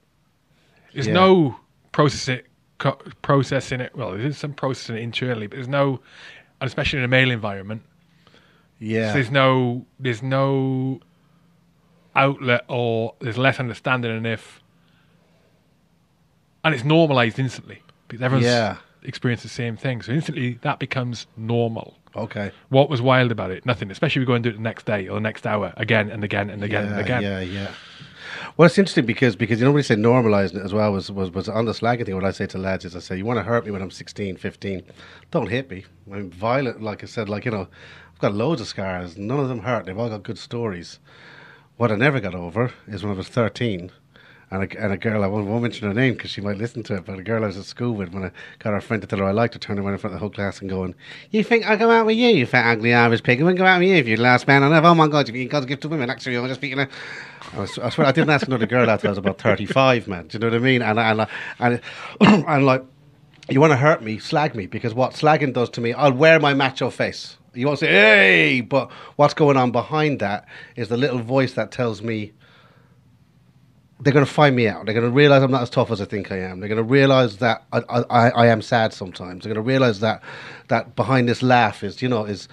There's 0.93 1.09
Yeah. 1.09 1.15
no 1.15 1.57
processing, 1.93 2.43
co- 2.79 2.99
processing 3.23 3.81
it. 3.81 3.95
Well, 3.97 4.13
there 4.13 4.21
is 4.21 4.39
some 4.39 4.53
processing 4.55 4.97
it 4.97 5.03
internally, 5.03 5.49
but 5.49 5.57
there's 5.57 5.69
no, 5.69 6.01
and 6.61 6.69
especially 6.69 7.01
in 7.01 7.05
a 7.05 7.09
male 7.09 7.31
environment, 7.33 7.83
Yeah. 8.79 9.13
there's 9.13 9.31
no 9.33 9.85
there's 9.99 10.23
no 10.23 11.01
outlet 12.15 12.65
or 12.69 13.15
there's 13.21 13.37
less 13.39 13.59
understanding 13.59 14.13
and 14.13 14.27
if 14.27 14.61
and 16.63 16.75
it's 16.75 16.85
normalized 16.85 17.39
instantly 17.39 17.83
because 18.07 18.23
everyone's 18.23 18.47
Yeah. 18.47 18.77
Experienced 19.05 19.43
the 19.43 19.49
same 19.49 19.77
thing 19.77 20.03
so 20.03 20.13
instantly 20.13 20.59
that 20.63 20.79
becomes 20.79 21.27
normal 21.37 21.97
Okay. 22.17 22.53
what 22.69 22.89
was 22.89 23.03
wild 23.03 23.33
about 23.33 23.51
it 23.51 23.67
nothing 23.67 23.91
especially 23.91 24.23
if 24.23 24.27
we 24.29 24.31
go 24.33 24.35
and 24.35 24.45
do 24.45 24.51
it 24.51 24.55
the 24.57 24.61
next 24.63 24.87
day 24.87 25.09
or 25.09 25.15
the 25.15 25.21
next 25.21 25.47
hour 25.47 25.73
again 25.77 26.11
and 26.11 26.23
again 26.25 26.49
and 26.51 26.63
again 26.63 26.85
yeah, 26.85 26.91
and 26.93 27.01
again 27.01 27.23
Yeah, 27.23 27.41
yeah. 27.41 27.71
Well, 28.57 28.67
it's 28.67 28.79
interesting 28.79 29.05
because 29.07 29.35
because 29.35 29.59
you 29.59 29.65
know 29.65 29.73
when 29.73 29.79
you 29.81 29.83
say 29.85 29.97
normalising 29.97 30.57
it 30.57 30.65
as 30.65 30.73
well 30.73 30.93
was, 30.93 31.11
was 31.11 31.31
was 31.33 31.49
on 31.49 31.65
the 31.65 31.73
slagging 31.73 32.07
thing. 32.07 32.15
What 32.15 32.25
I 32.25 32.31
say 32.31 32.47
to 32.47 32.59
lads 32.59 32.85
is 32.85 32.95
I 32.95 33.01
say 33.01 33.17
you 33.17 33.25
want 33.25 33.39
to 33.39 33.43
hurt 33.43 33.65
me 33.65 33.73
when 33.73 33.83
I'm 33.83 33.91
16, 33.91 34.37
15, 34.37 34.83
don't 35.33 35.49
hit 35.49 35.69
me. 35.71 35.85
I'm 36.13 36.31
violent, 36.31 36.81
like 36.81 37.03
I 37.03 37.07
said. 37.07 37.29
Like 37.29 37.45
you 37.45 37.51
know, 37.51 37.67
I've 38.13 38.19
got 38.21 38.33
loads 38.35 38.61
of 38.61 38.69
scars. 38.69 39.17
None 39.17 39.41
of 39.41 39.49
them 39.49 39.61
hurt. 39.61 39.87
They've 39.87 39.99
all 39.99 40.09
got 40.09 40.23
good 40.23 40.39
stories. 40.39 41.01
What 41.79 41.91
I 41.91 41.97
never 41.97 42.21
got 42.21 42.35
over 42.35 42.73
is 42.87 43.03
when 43.03 43.13
I 43.13 43.17
was 43.17 43.29
13. 43.29 43.91
And 44.55 44.73
a, 44.73 44.81
and 44.81 44.93
a 44.93 44.97
girl, 44.97 45.25
I 45.25 45.27
won't, 45.27 45.49
won't 45.49 45.63
mention 45.63 45.89
her 45.89 45.95
name 45.95 46.15
because 46.15 46.31
she 46.31 46.41
might 46.41 46.59
listen 46.59 46.85
to 46.85 46.95
it, 46.95 47.05
but 47.05 47.19
a 47.19 47.25
girl 47.25 47.43
I 47.43 47.49
was 47.49 47.57
at 47.57 47.65
school 47.65 47.93
with, 47.93 48.13
when 48.13 48.23
I 48.23 48.31
got 48.61 48.73
her 48.73 48.81
friend 48.81 49.01
to 49.03 49.09
tell 49.09 49.19
her 49.19 49.25
I 49.25 49.33
liked 49.33 49.55
her, 49.55 49.61
turning 49.61 49.83
around 49.83 49.95
in 49.95 49.99
front 49.99 50.15
of 50.15 50.21
the 50.21 50.21
whole 50.21 50.31
class 50.31 50.61
and 50.61 50.71
going, 50.71 50.95
You 51.31 51.43
think 51.43 51.67
I'll 51.67 51.77
go 51.77 51.91
out 51.91 52.07
with 52.07 52.17
you, 52.17 52.29
you 52.29 52.47
fat, 52.47 52.71
ugly 52.71 52.95
Irish 52.95 53.25
pig? 53.25 53.41
I 53.41 53.43
wouldn't 53.43 53.59
go 53.59 53.67
out 53.67 53.81
with 53.81 53.89
you 53.89 53.97
if 53.97 54.07
you're 54.07 54.17
the 54.17 54.23
last 54.23 54.47
man 54.47 54.63
on 54.63 54.73
earth. 54.73 54.85
Oh 54.85 54.95
my 54.95 55.09
God, 55.09 55.29
you've 55.29 55.51
God's 55.51 55.67
give 55.67 55.81
to 55.81 55.89
women. 55.89 56.09
Actually, 56.09 56.37
I'm 56.37 56.47
just 56.47 56.61
speaking 56.61 56.79
of. 56.79 56.89
I, 57.57 57.67
swear, 57.67 58.07
I 58.07 58.13
didn't 58.13 58.31
ask 58.31 58.47
another 58.47 58.67
girl 58.67 58.89
out 58.89 59.05
I 59.05 59.09
was 59.09 59.19
about 59.19 59.41
35, 59.41 60.07
man. 60.07 60.29
Do 60.29 60.37
you 60.37 60.41
know 60.41 60.47
what 60.49 60.57
I 60.57 60.59
mean? 60.61 60.83
And, 60.83 60.99
and, 60.99 61.27
and, 61.59 61.81
and, 62.21 62.45
and 62.47 62.67
like, 62.67 62.85
you 63.49 63.61
want 63.61 63.73
to 63.73 63.77
hurt 63.77 64.03
me, 64.03 64.19
slag 64.19 64.55
me, 64.55 64.67
because 64.67 64.95
what 64.95 65.15
slagging 65.15 65.53
does 65.53 65.69
to 65.71 65.81
me, 65.81 65.93
I'll 65.93 66.13
wear 66.13 66.39
my 66.39 66.55
macho 66.55 66.91
face. 66.91 67.37
You 67.55 67.67
won't 67.67 67.79
say, 67.79 67.89
hey, 67.89 68.61
but 68.61 68.91
what's 69.17 69.35
going 69.35 69.57
on 69.57 69.71
behind 69.73 70.21
that 70.21 70.47
is 70.77 70.89
the 70.89 70.97
little 70.97 71.19
voice 71.19 71.55
that 71.55 71.71
tells 71.71 72.03
me 72.03 72.33
they're 74.01 74.13
going 74.13 74.27
to 74.27 74.31
find 74.31 74.57
me 74.57 74.67
out. 74.69 74.85
They're 74.85 74.95
going 74.95 75.07
to 75.07 75.13
realize 75.13 75.43
I'm 75.43 75.51
not 75.51 75.63
as 75.63 75.71
tough 75.71 75.91
as 75.91 76.01
I 76.01 76.05
think 76.05 76.33
I 76.33 76.39
am. 76.39 76.61
They're 76.61 76.69
going 76.69 76.77
to 76.77 76.83
realize 76.83 77.37
that 77.39 77.65
I, 77.73 77.83
I, 77.89 78.31
I 78.31 78.47
am 78.49 78.61
sad 78.61 78.93
sometimes. 78.93 79.45
They're 79.45 79.55
going 79.55 79.65
to 79.65 79.69
realize 79.69 80.01
that 80.01 80.23
that 80.69 80.97
behind 80.97 81.29
this 81.29 81.43
laugh 81.43 81.85
is, 81.85 82.03
you 82.03 82.09
know, 82.09 82.25
is. 82.25 82.49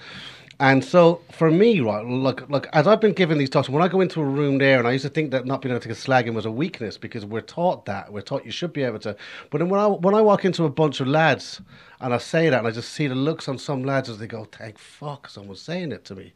And 0.60 0.84
so 0.84 1.20
for 1.32 1.50
me, 1.50 1.80
right, 1.80 2.06
look, 2.06 2.48
look, 2.48 2.68
as 2.72 2.86
I've 2.86 3.00
been 3.00 3.14
given 3.14 3.36
these 3.38 3.50
talks, 3.50 3.68
when 3.68 3.82
I 3.82 3.88
go 3.88 4.00
into 4.00 4.20
a 4.20 4.24
room 4.24 4.58
there, 4.58 4.78
and 4.78 4.86
I 4.86 4.92
used 4.92 5.02
to 5.02 5.08
think 5.08 5.32
that 5.32 5.44
not 5.44 5.60
being 5.60 5.72
able 5.72 5.80
to 5.80 5.88
get 5.88 5.96
slagging 5.96 6.34
was 6.34 6.46
a 6.46 6.52
weakness 6.52 6.96
because 6.96 7.26
we're 7.26 7.40
taught 7.40 7.84
that 7.86 8.12
we're 8.12 8.20
taught 8.20 8.44
you 8.44 8.52
should 8.52 8.72
be 8.72 8.84
able 8.84 9.00
to. 9.00 9.16
But 9.50 9.58
then 9.58 9.68
when 9.68 9.80
I 9.80 9.88
when 9.88 10.14
I 10.14 10.20
walk 10.20 10.44
into 10.44 10.64
a 10.64 10.70
bunch 10.70 11.00
of 11.00 11.08
lads 11.08 11.60
and 12.00 12.14
I 12.14 12.18
say 12.18 12.48
that, 12.48 12.58
and 12.60 12.68
I 12.68 12.70
just 12.70 12.90
see 12.92 13.08
the 13.08 13.16
looks 13.16 13.48
on 13.48 13.58
some 13.58 13.82
lads 13.82 14.08
as 14.08 14.18
they 14.18 14.28
go, 14.28 14.44
"Thank 14.44 14.78
fuck, 14.78 15.28
someone's 15.28 15.62
saying 15.62 15.90
it 15.90 16.04
to 16.04 16.14
me." 16.14 16.34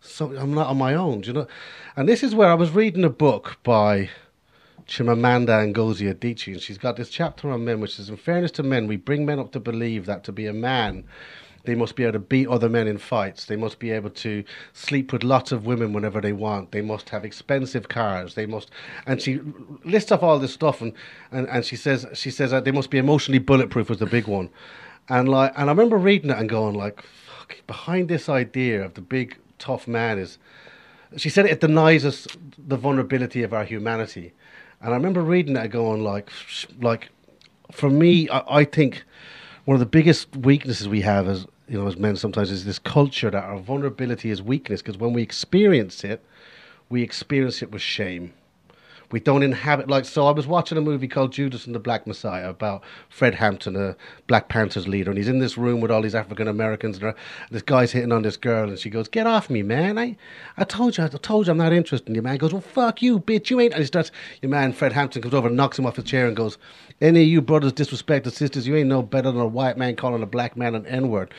So 0.00 0.36
I'm 0.36 0.52
not 0.52 0.66
on 0.66 0.78
my 0.78 0.94
own, 0.94 1.22
you 1.22 1.32
know. 1.32 1.46
And 1.94 2.08
this 2.08 2.24
is 2.24 2.34
where 2.34 2.50
I 2.50 2.54
was 2.54 2.72
reading 2.72 3.04
a 3.04 3.10
book 3.10 3.58
by 3.62 4.10
Chimamanda 4.86 5.72
Ngozi 5.72 6.12
Adichie, 6.12 6.52
and 6.52 6.60
she's 6.60 6.78
got 6.78 6.96
this 6.96 7.08
chapter 7.08 7.50
on 7.50 7.64
men, 7.64 7.80
which 7.80 7.98
is, 7.98 8.08
in 8.08 8.16
fairness 8.16 8.50
to 8.52 8.62
men, 8.62 8.86
we 8.86 8.96
bring 8.96 9.24
men 9.24 9.38
up 9.38 9.52
to 9.52 9.60
believe 9.60 10.06
that 10.06 10.24
to 10.24 10.32
be 10.32 10.46
a 10.46 10.52
man, 10.52 11.04
they 11.64 11.74
must 11.74 11.94
be 11.94 12.02
able 12.02 12.14
to 12.14 12.18
beat 12.18 12.48
other 12.48 12.68
men 12.68 12.88
in 12.88 12.98
fights. 12.98 13.44
They 13.44 13.56
must 13.56 13.78
be 13.78 13.92
able 13.92 14.10
to 14.10 14.42
sleep 14.72 15.12
with 15.12 15.22
lots 15.22 15.52
of 15.52 15.64
women 15.64 15.92
whenever 15.92 16.20
they 16.20 16.32
want. 16.32 16.72
They 16.72 16.82
must 16.82 17.10
have 17.10 17.24
expensive 17.24 17.88
cars. 17.88 18.34
They 18.34 18.46
must, 18.46 18.70
and 19.06 19.22
she 19.22 19.40
lists 19.84 20.10
off 20.10 20.22
all 20.22 20.38
this 20.38 20.52
stuff, 20.52 20.80
and 20.80 20.92
and, 21.30 21.48
and 21.48 21.64
she 21.64 21.76
says 21.76 22.04
she 22.14 22.30
says 22.30 22.50
that 22.50 22.64
they 22.64 22.72
must 22.72 22.90
be 22.90 22.98
emotionally 22.98 23.38
bulletproof 23.38 23.88
was 23.88 23.98
the 23.98 24.06
big 24.06 24.26
one, 24.26 24.50
and 25.08 25.28
like, 25.28 25.52
and 25.56 25.70
I 25.70 25.72
remember 25.72 25.96
reading 25.96 26.30
it 26.30 26.38
and 26.38 26.48
going 26.48 26.74
like, 26.74 27.00
fuck, 27.02 27.56
behind 27.66 28.08
this 28.08 28.28
idea 28.28 28.84
of 28.84 28.94
the 28.94 29.00
big 29.00 29.36
tough 29.58 29.86
man 29.86 30.18
is 30.18 30.38
she 31.16 31.28
said 31.28 31.46
it 31.46 31.60
denies 31.60 32.04
us 32.04 32.26
the 32.58 32.76
vulnerability 32.76 33.42
of 33.42 33.52
our 33.52 33.64
humanity. 33.64 34.32
And 34.82 34.92
I 34.92 34.96
remember 34.96 35.22
reading 35.22 35.54
that 35.54 35.70
going 35.70 36.02
like, 36.02 36.28
like, 36.80 37.10
for 37.70 37.88
me, 37.88 38.28
I, 38.28 38.58
I 38.58 38.64
think 38.64 39.04
one 39.64 39.76
of 39.76 39.80
the 39.80 39.86
biggest 39.86 40.34
weaknesses 40.36 40.88
we 40.88 41.02
have 41.02 41.28
as 41.28 41.46
you 41.68 41.78
know 41.78 41.86
as 41.86 41.96
men 41.96 42.16
sometimes 42.16 42.50
is 42.50 42.64
this 42.64 42.80
culture 42.80 43.30
that 43.30 43.44
our 43.44 43.58
vulnerability 43.58 44.30
is 44.30 44.42
weakness 44.42 44.82
because 44.82 44.98
when 44.98 45.12
we 45.12 45.22
experience 45.22 46.02
it, 46.02 46.24
we 46.90 47.02
experience 47.02 47.62
it 47.62 47.70
with 47.70 47.80
shame. 47.80 48.34
We 49.12 49.20
don't 49.20 49.42
inhabit 49.42 49.88
like 49.88 50.06
so. 50.06 50.26
I 50.26 50.30
was 50.30 50.46
watching 50.46 50.78
a 50.78 50.80
movie 50.80 51.06
called 51.06 51.32
Judas 51.32 51.66
and 51.66 51.74
the 51.74 51.78
Black 51.78 52.06
Messiah 52.06 52.48
about 52.48 52.82
Fred 53.10 53.34
Hampton, 53.34 53.76
a 53.76 53.94
Black 54.26 54.48
Panthers 54.48 54.88
leader, 54.88 55.10
and 55.10 55.18
he's 55.18 55.28
in 55.28 55.38
this 55.38 55.58
room 55.58 55.82
with 55.82 55.90
all 55.90 56.00
these 56.00 56.14
African 56.14 56.48
Americans, 56.48 56.96
and 56.96 57.14
this 57.50 57.60
guy's 57.60 57.92
hitting 57.92 58.10
on 58.10 58.22
this 58.22 58.38
girl, 58.38 58.70
and 58.70 58.78
she 58.78 58.88
goes, 58.88 59.08
"Get 59.08 59.26
off 59.26 59.50
me, 59.50 59.62
man! 59.62 59.98
I, 59.98 60.16
I 60.56 60.64
told 60.64 60.96
you, 60.96 61.04
I 61.04 61.08
told 61.08 61.46
you, 61.46 61.50
I'm 61.50 61.58
not 61.58 61.74
interested 61.74 62.08
in 62.08 62.14
you." 62.14 62.22
Man 62.22 62.38
goes, 62.38 62.54
"Well, 62.54 62.62
fuck 62.62 63.02
you, 63.02 63.20
bitch! 63.20 63.50
You 63.50 63.60
ain't." 63.60 63.74
And 63.74 63.82
he 63.82 63.86
starts. 63.86 64.10
Your 64.40 64.48
man 64.48 64.72
Fred 64.72 64.94
Hampton 64.94 65.20
comes 65.20 65.34
over 65.34 65.48
and 65.48 65.56
knocks 65.58 65.78
him 65.78 65.84
off 65.84 65.96
his 65.96 66.06
chair 66.06 66.26
and 66.26 66.34
goes, 66.34 66.56
"Any 67.02 67.20
of 67.20 67.28
you 67.28 67.42
brothers 67.42 67.74
disrespect 67.74 68.24
the 68.24 68.30
sisters, 68.30 68.66
you 68.66 68.74
ain't 68.76 68.88
no 68.88 69.02
better 69.02 69.30
than 69.30 69.42
a 69.42 69.46
white 69.46 69.76
man 69.76 69.94
calling 69.94 70.22
a 70.22 70.26
black 70.26 70.56
man 70.56 70.74
an 70.74 70.86
N 70.86 71.10
word." 71.10 71.34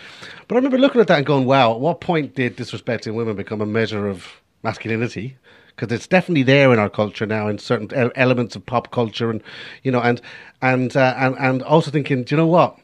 But 0.48 0.56
I 0.56 0.58
remember 0.60 0.78
looking 0.78 1.02
at 1.02 1.08
that 1.08 1.18
and 1.18 1.26
going, 1.26 1.46
"Wow, 1.46 1.74
at 1.74 1.80
what 1.80 2.02
point 2.02 2.36
did 2.36 2.56
disrespecting 2.56 3.16
women 3.16 3.36
become 3.36 3.62
a 3.62 3.66
measure 3.66 4.08
of 4.08 4.28
masculinity?" 4.62 5.38
Because 5.76 5.94
it's 5.94 6.08
definitely 6.08 6.44
there 6.44 6.72
in 6.72 6.80
our 6.80 6.90
culture 6.90 7.26
now 7.26 7.48
in 7.48 7.58
certain 7.58 8.12
elements 8.16 8.56
of 8.56 8.66
pop 8.66 8.92
culture 8.92 9.30
and 9.30 9.42
you 9.84 9.92
know 9.92 10.02
and 10.02 10.22
and 10.62 10.96
uh, 10.96 11.14
and 11.18 11.36
and 11.40 11.64
also 11.64 11.92
thinking 11.92 12.24
do 12.24 12.36
you 12.36 12.38
know 12.38 12.48
what? 12.48 12.78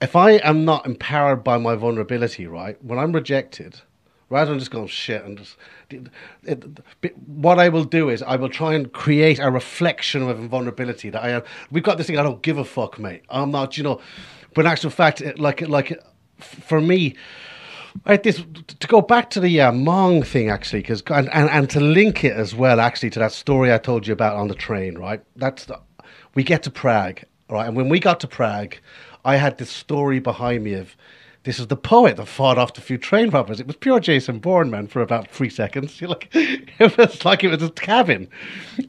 If 0.00 0.14
i 0.14 0.32
am 0.32 0.64
not 0.64 0.84
empowered 0.86 1.42
by 1.42 1.58
my 1.58 1.74
vulnerability 1.74 2.46
right 2.46 2.82
when 2.84 2.98
i'm 2.98 3.12
rejected 3.12 3.80
rather 4.28 4.50
than 4.50 4.58
just 4.58 4.70
going 4.70 4.86
shit 4.88 5.24
and 5.24 5.38
just 5.38 5.56
it, 5.90 6.08
it, 6.42 7.16
what 7.26 7.58
i 7.58 7.68
will 7.68 7.84
do 7.84 8.08
is 8.10 8.22
i 8.22 8.36
will 8.36 8.48
try 8.48 8.74
and 8.74 8.92
create 8.92 9.38
a 9.38 9.50
reflection 9.50 10.22
of 10.28 10.38
vulnerability 10.38 11.08
that 11.10 11.22
i 11.22 11.30
am 11.30 11.42
we've 11.70 11.82
got 11.82 11.96
this 11.96 12.08
thing 12.08 12.18
i 12.18 12.22
don't 12.22 12.42
give 12.42 12.58
a 12.58 12.64
fuck 12.64 12.98
mate. 12.98 13.22
I'm 13.30 13.50
not 13.50 13.78
you 13.78 13.84
know 13.84 14.00
but 14.54 14.66
in 14.66 14.70
actual 14.70 14.90
fact 14.90 15.20
it, 15.20 15.38
like 15.38 15.62
like 15.62 15.98
for 16.38 16.80
me 16.80 17.16
Right, 18.04 18.22
this 18.22 18.42
to 18.66 18.86
go 18.86 19.00
back 19.00 19.30
to 19.30 19.40
the 19.40 19.60
uh, 19.60 19.72
mong 19.72 20.26
thing 20.26 20.50
actually, 20.50 20.80
because 20.80 21.02
and, 21.08 21.32
and 21.32 21.48
and 21.50 21.70
to 21.70 21.80
link 21.80 22.24
it 22.24 22.32
as 22.32 22.54
well 22.54 22.80
actually 22.80 23.10
to 23.10 23.18
that 23.20 23.32
story 23.32 23.72
I 23.72 23.78
told 23.78 24.06
you 24.06 24.12
about 24.12 24.36
on 24.36 24.48
the 24.48 24.54
train. 24.54 24.98
Right, 24.98 25.22
that's 25.36 25.64
the, 25.66 25.80
we 26.34 26.42
get 26.42 26.62
to 26.64 26.70
Prague, 26.70 27.22
right, 27.48 27.66
and 27.66 27.76
when 27.76 27.88
we 27.88 27.98
got 28.00 28.20
to 28.20 28.28
Prague, 28.28 28.76
I 29.24 29.36
had 29.36 29.58
this 29.58 29.70
story 29.70 30.18
behind 30.18 30.64
me 30.64 30.74
of 30.74 30.96
this 31.46 31.60
is 31.60 31.68
the 31.68 31.76
poet 31.76 32.16
that 32.16 32.26
fought 32.26 32.58
off 32.58 32.74
the 32.74 32.80
few 32.80 32.98
train 32.98 33.30
robbers. 33.30 33.60
It 33.60 33.68
was 33.68 33.76
pure 33.76 34.00
Jason 34.00 34.40
Bourne, 34.40 34.68
man, 34.68 34.88
for 34.88 35.00
about 35.00 35.30
three 35.30 35.48
seconds. 35.48 36.00
You're 36.00 36.10
like, 36.16 36.28
it 36.34 36.98
was 36.98 37.24
like 37.24 37.44
it 37.44 37.50
was 37.52 37.62
a 37.62 37.70
cabin, 37.70 38.28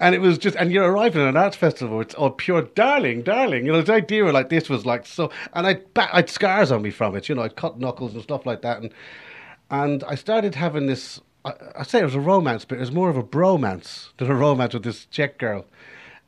and 0.02 0.16
it 0.16 0.22
was 0.22 0.40
just, 0.40 0.56
and 0.56 0.72
you're 0.72 0.92
arriving 0.92 1.22
at 1.22 1.28
an 1.28 1.38
arts 1.38 1.56
festival. 1.56 2.02
It's 2.02 2.16
all 2.16 2.32
pure 2.32 2.64
darling, 2.64 3.22
darling. 3.22 3.68
You 3.68 3.74
know, 3.74 3.82
the 3.84 3.94
idea 3.94 4.26
of 4.26 4.34
like 4.34 4.50
this 4.50 4.70
was 4.70 4.88
like 4.88 5.06
so, 5.06 5.30
and 5.54 5.68
I 5.68 5.76
ba- 5.94 6.10
I 6.12 6.18
had 6.18 6.32
scars 6.32 6.72
on 6.72 6.82
me 6.82 6.90
from 6.90 7.16
it. 7.16 7.30
You 7.30 7.36
know, 7.36 7.44
I'd 7.44 7.56
cut 7.56 7.80
knuckles 7.80 8.16
and 8.16 8.24
stuff 8.24 8.48
like 8.48 8.64
that, 8.64 8.82
and 8.82 8.92
and 9.70 10.04
I 10.06 10.16
started 10.16 10.56
having 10.56 10.88
this. 10.88 11.22
I, 11.46 11.54
I 11.76 11.84
say 11.84 12.00
it 12.00 12.06
was 12.06 12.16
a 12.16 12.20
romance, 12.20 12.66
but 12.66 12.80
it 12.80 12.82
was 12.82 12.92
more 12.92 13.12
of 13.12 13.18
a 13.18 13.24
bromance 13.24 14.10
than 14.18 14.32
a 14.32 14.36
romance 14.36 14.74
with 14.74 14.84
this 14.84 15.06
Czech 15.06 15.38
girl. 15.38 15.68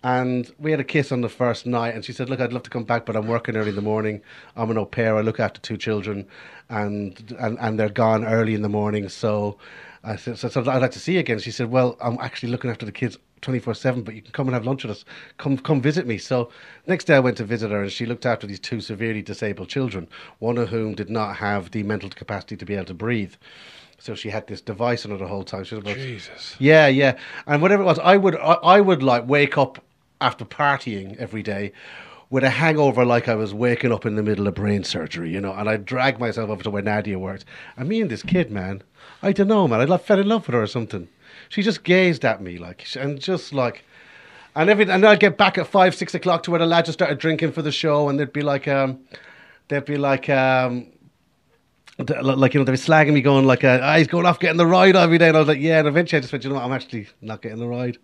And 0.02 0.50
we 0.58 0.72
had 0.72 0.80
a 0.80 0.86
kiss 0.86 1.12
on 1.12 1.22
the 1.22 1.30
first 1.30 1.66
night, 1.66 1.94
and 1.94 2.06
she 2.06 2.14
said, 2.14 2.30
"Look, 2.30 2.40
I'd 2.40 2.54
love 2.54 2.64
to 2.64 2.70
come 2.70 2.86
back, 2.86 3.06
but 3.06 3.18
I'm 3.18 3.28
working 3.28 3.58
early 3.58 3.70
in 3.70 3.76
the 3.76 3.82
morning. 3.82 4.22
I'm 4.56 4.72
an 4.72 4.78
au 4.78 4.86
pair. 4.86 5.18
I 5.18 5.22
look 5.22 5.42
after 5.42 5.60
two 5.60 5.76
children, 5.76 6.26
and 6.70 7.36
and, 7.38 7.58
and 7.60 7.78
they're 7.78 7.90
gone 7.90 8.24
early 8.24 8.54
in 8.54 8.62
the 8.62 8.70
morning. 8.70 9.10
So 9.10 9.58
I 10.06 10.16
said, 10.16 10.38
so, 10.38 10.48
so 10.48 10.62
I'd 10.62 10.82
like 10.82 10.92
to 10.92 11.00
see 11.00 11.14
you 11.14 11.20
again." 11.20 11.40
She 11.40 11.52
said, 11.52 11.70
"Well, 11.70 11.98
I'm 12.00 12.18
actually 12.22 12.50
looking 12.50 12.70
after 12.70 12.86
the 12.86 12.94
kids 12.94 13.18
24 13.42 13.74
7, 13.74 14.04
but 14.04 14.16
you 14.16 14.22
can 14.22 14.32
come 14.32 14.48
and 14.48 14.54
have 14.54 14.66
lunch 14.66 14.84
with 14.84 14.92
us. 14.92 15.04
Come, 15.38 15.58
come 15.58 15.82
visit 15.82 16.08
me." 16.08 16.18
So 16.18 16.50
next 16.88 17.04
day, 17.04 17.16
I 17.16 17.20
went 17.20 17.36
to 17.38 17.44
visit 17.44 17.70
her, 17.70 17.82
and 17.82 17.92
she 17.92 18.06
looked 18.06 18.26
after 18.26 18.48
these 18.48 18.60
two 18.62 18.80
severely 18.80 19.22
disabled 19.22 19.68
children, 19.68 20.08
one 20.40 20.58
of 20.58 20.70
whom 20.70 20.96
did 20.96 21.10
not 21.10 21.36
have 21.36 21.72
the 21.72 21.84
mental 21.84 22.10
capacity 22.10 22.56
to 22.56 22.66
be 22.66 22.76
able 22.76 22.86
to 22.86 22.94
breathe. 22.94 23.34
So 23.98 24.16
she 24.16 24.30
had 24.30 24.48
this 24.48 24.62
device 24.62 25.04
on 25.04 25.12
her 25.12 25.18
the 25.18 25.28
whole 25.28 25.44
time. 25.44 25.66
She 25.66 25.76
was 25.76 25.84
about 25.84 25.98
Jesus. 25.98 26.56
yeah, 26.58 26.88
yeah, 26.88 27.18
and 27.48 27.62
whatever 27.62 27.84
it 27.84 27.86
was, 27.86 28.00
I 28.00 28.16
would, 28.16 28.38
I, 28.38 28.54
I 28.54 28.80
would 28.80 29.04
like 29.04 29.28
wake 29.28 29.58
up 29.58 29.84
after 30.22 30.46
partying 30.46 31.16
every 31.18 31.44
day 31.44 31.72
with 32.30 32.44
a 32.44 32.50
hangover, 32.50 33.06
like 33.06 33.28
I 33.28 33.36
was 33.36 33.54
waking 33.54 33.92
up 33.92 34.06
in 34.06 34.16
the 34.16 34.24
middle 34.24 34.48
of 34.48 34.54
brain 34.54 34.84
surgery, 34.84 35.32
you 35.32 35.42
know. 35.42 35.54
And 35.54 35.70
I'd 35.70 35.86
drag 35.86 36.20
myself 36.20 36.50
over 36.50 36.64
to 36.64 36.70
where 36.70 36.82
Nadia 36.82 37.18
worked. 37.18 37.46
And 37.76 37.90
me 37.90 38.02
and 38.02 38.10
this 38.10 38.24
kid, 38.24 38.52
man, 38.52 38.84
I 39.24 39.32
don't 39.32 39.48
know, 39.48 39.68
man, 39.68 39.82
I 39.82 39.86
like, 39.86 40.04
fell 40.04 40.20
in 40.20 40.28
love 40.28 40.48
with 40.48 40.54
her 40.54 40.62
or 40.62 40.68
something. 40.68 41.08
She 41.50 41.64
just 41.64 41.84
gazed 41.84 42.24
at 42.26 42.42
me 42.42 42.58
like, 42.58 42.86
and 42.96 43.20
just 43.20 43.54
like, 43.54 43.84
and 44.56 44.70
every, 44.70 44.90
and 44.90 45.06
I'd 45.06 45.20
get 45.20 45.38
back 45.38 45.58
at 45.58 45.68
five, 45.68 45.96
six 45.96 46.14
o'clock 46.14 46.44
to 46.44 46.52
where 46.52 46.60
the 46.60 46.66
lads 46.66 46.88
just 46.88 46.98
started 46.98 47.18
drinking 47.18 47.52
for 47.54 47.62
the 47.62 47.72
show, 47.72 48.10
and 48.10 48.20
they'd 48.20 48.34
be 48.34 48.42
like, 48.42 48.68
um, 48.68 49.00
they'd 49.68 49.86
be 49.86 49.98
like, 49.98 50.30
um, 50.30 50.88
like 51.98 52.54
you 52.54 52.60
know, 52.60 52.64
they 52.64 52.72
were 52.72 52.78
slagging 52.78 53.14
me, 53.14 53.22
going 53.22 53.46
like, 53.46 53.64
uh, 53.64 53.80
ah, 53.82 53.98
"He's 53.98 54.08
going 54.08 54.26
off 54.26 54.40
getting 54.40 54.58
the 54.58 54.66
ride 54.66 54.96
every 54.96 55.18
day," 55.18 55.28
and 55.28 55.36
I 55.36 55.40
was 55.40 55.50
like, 55.50 55.60
"Yeah." 55.60 55.80
And 55.80 55.88
eventually, 55.88 56.18
I 56.18 56.22
just 56.22 56.32
went, 56.32 56.44
"You 56.44 56.50
know, 56.50 56.56
what? 56.56 56.64
I'm 56.64 56.72
actually 56.72 57.08
not 57.22 57.42
getting 57.42 57.60
the 57.60 57.68
ride." 57.68 57.98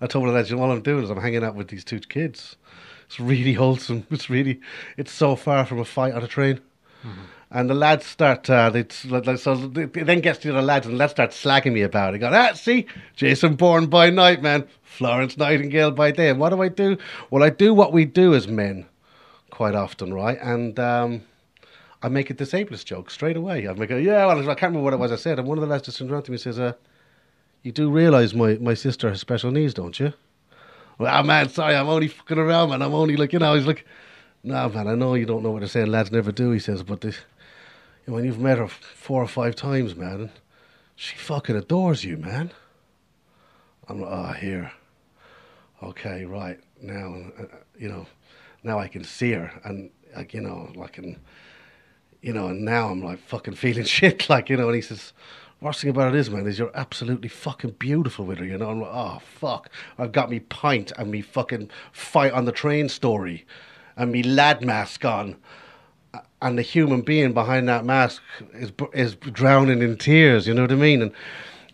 I 0.00 0.06
told 0.06 0.26
the 0.26 0.32
lads, 0.32 0.50
"You 0.50 0.56
know, 0.56 0.62
all 0.62 0.72
I'm 0.72 0.82
doing 0.82 1.04
is 1.04 1.10
I'm 1.10 1.20
hanging 1.20 1.44
out 1.44 1.54
with 1.54 1.68
these 1.68 1.84
two 1.84 2.00
kids. 2.00 2.56
It's 3.06 3.20
really 3.20 3.54
wholesome. 3.54 4.06
It's 4.10 4.30
really, 4.30 4.60
it's 4.96 5.12
so 5.12 5.36
far 5.36 5.66
from 5.66 5.78
a 5.78 5.84
fight 5.84 6.14
on 6.14 6.22
a 6.22 6.28
train." 6.28 6.60
And 7.52 7.68
the 7.68 7.74
lads 7.74 8.06
start, 8.06 8.48
uh, 8.48 8.70
they 8.70 8.84
like, 9.08 9.38
so 9.38 9.72
it 9.74 9.92
then 10.06 10.20
gets 10.20 10.38
to 10.40 10.52
the 10.52 10.62
lads, 10.62 10.86
and 10.86 10.94
the 10.94 10.98
lads 10.98 11.12
start 11.12 11.30
slagging 11.30 11.72
me 11.72 11.82
about 11.82 12.14
it. 12.14 12.18
Go, 12.18 12.30
ah, 12.32 12.52
see, 12.52 12.86
Jason 13.16 13.56
Bourne 13.56 13.86
by 13.86 14.08
night, 14.08 14.40
man, 14.40 14.68
Florence 14.82 15.36
Nightingale 15.36 15.90
by 15.90 16.12
day. 16.12 16.28
And 16.28 16.38
what 16.38 16.50
do 16.50 16.62
I 16.62 16.68
do? 16.68 16.96
Well, 17.28 17.42
I 17.42 17.50
do 17.50 17.74
what 17.74 17.92
we 17.92 18.04
do 18.04 18.34
as 18.34 18.46
men 18.46 18.86
quite 19.50 19.74
often, 19.74 20.14
right? 20.14 20.38
And 20.40 20.78
um, 20.78 21.22
I 22.04 22.08
make 22.08 22.30
a 22.30 22.34
disablest 22.34 22.86
joke 22.86 23.10
straight 23.10 23.36
away. 23.36 23.66
I 23.66 23.72
make 23.72 23.90
a, 23.90 24.00
yeah, 24.00 24.26
well, 24.26 24.38
I 24.38 24.54
can't 24.54 24.70
remember 24.70 24.82
what 24.84 24.94
it 24.94 25.00
was 25.00 25.10
I 25.10 25.16
said. 25.16 25.40
And 25.40 25.48
one 25.48 25.58
of 25.58 25.62
the 25.62 25.68
lads 25.68 25.86
just 25.86 25.98
turned 25.98 26.12
around 26.12 26.22
to 26.24 26.30
me 26.30 26.36
and 26.36 26.42
says, 26.42 26.60
uh, 26.60 26.74
You 27.62 27.72
do 27.72 27.90
realise 27.90 28.32
my, 28.32 28.54
my 28.54 28.74
sister 28.74 29.08
has 29.10 29.20
special 29.20 29.50
needs, 29.50 29.74
don't 29.74 29.98
you? 30.00 30.12
Well, 30.98 31.12
ah, 31.12 31.22
man, 31.22 31.48
sorry, 31.48 31.74
I'm 31.76 31.88
only 31.88 32.08
fucking 32.08 32.38
around, 32.38 32.70
man. 32.70 32.82
I'm 32.82 32.94
only 32.94 33.16
like, 33.16 33.32
you 33.32 33.38
know, 33.38 33.54
he's 33.54 33.66
like, 33.66 33.86
No, 34.42 34.68
man, 34.68 34.86
I 34.86 34.94
know 34.94 35.14
you 35.14 35.26
don't 35.26 35.42
know 35.42 35.50
what 35.50 35.60
they're 35.60 35.68
saying. 35.68 35.88
Lads 35.88 36.10
never 36.12 36.32
do, 36.32 36.50
he 36.50 36.58
says, 36.58 36.82
but 36.82 37.00
this, 37.02 37.16
you 37.16 38.12
know, 38.12 38.14
when 38.14 38.24
you've 38.24 38.38
met 38.38 38.58
her 38.58 38.68
four 38.68 39.22
or 39.22 39.28
five 39.28 39.54
times, 39.56 39.94
man, 39.94 40.30
she 40.96 41.16
fucking 41.16 41.56
adores 41.56 42.04
you, 42.04 42.16
man. 42.16 42.50
I'm 43.88 44.00
like, 44.00 44.10
Oh, 44.10 44.32
here. 44.32 44.72
Okay, 45.82 46.24
right. 46.24 46.60
Now, 46.82 47.14
uh, 47.38 47.44
you 47.78 47.88
know, 47.88 48.06
now 48.62 48.78
I 48.78 48.88
can 48.88 49.04
see 49.04 49.32
her. 49.32 49.50
And, 49.64 49.90
like, 50.16 50.34
you 50.34 50.40
know, 50.40 50.70
like, 50.74 50.98
and, 50.98 51.18
you 52.22 52.32
know, 52.32 52.48
and 52.48 52.64
now 52.64 52.88
I'm 52.88 53.02
like 53.02 53.18
fucking 53.20 53.54
feeling 53.54 53.84
shit, 53.98 54.28
like, 54.30 54.48
you 54.48 54.56
know, 54.56 54.66
and 54.66 54.76
he 54.76 54.82
says, 54.82 55.12
worst 55.60 55.80
thing 55.80 55.90
about 55.90 56.14
it 56.14 56.18
is, 56.18 56.30
man, 56.30 56.46
is 56.46 56.58
you're 56.58 56.70
absolutely 56.74 57.28
fucking 57.28 57.76
beautiful 57.78 58.24
with 58.24 58.38
her, 58.38 58.44
you 58.44 58.56
know. 58.56 58.70
I'm 58.70 58.80
like, 58.80 58.90
oh, 58.92 59.20
fuck. 59.24 59.70
I've 59.98 60.12
got 60.12 60.30
me 60.30 60.40
pint 60.40 60.92
and 60.96 61.10
me 61.10 61.20
fucking 61.20 61.70
fight 61.92 62.32
on 62.32 62.44
the 62.44 62.52
train 62.52 62.88
story 62.88 63.46
and 63.96 64.12
me 64.12 64.22
lad 64.22 64.64
mask 64.64 65.04
on. 65.04 65.36
And 66.42 66.56
the 66.56 66.62
human 66.62 67.02
being 67.02 67.34
behind 67.34 67.68
that 67.68 67.84
mask 67.84 68.22
is 68.54 68.72
is 68.94 69.14
drowning 69.14 69.82
in 69.82 69.98
tears. 69.98 70.46
You 70.46 70.54
know 70.54 70.62
what 70.62 70.72
I 70.72 70.76
mean? 70.76 71.02
And 71.02 71.12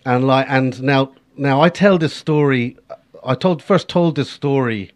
and 0.04 0.26
like 0.26 0.46
and 0.48 0.82
now 0.82 1.12
now 1.36 1.60
I 1.60 1.68
tell 1.68 1.98
this 1.98 2.12
story. 2.12 2.76
I 3.24 3.36
told 3.36 3.62
first 3.62 3.88
told 3.88 4.16
this 4.16 4.28
story 4.28 4.90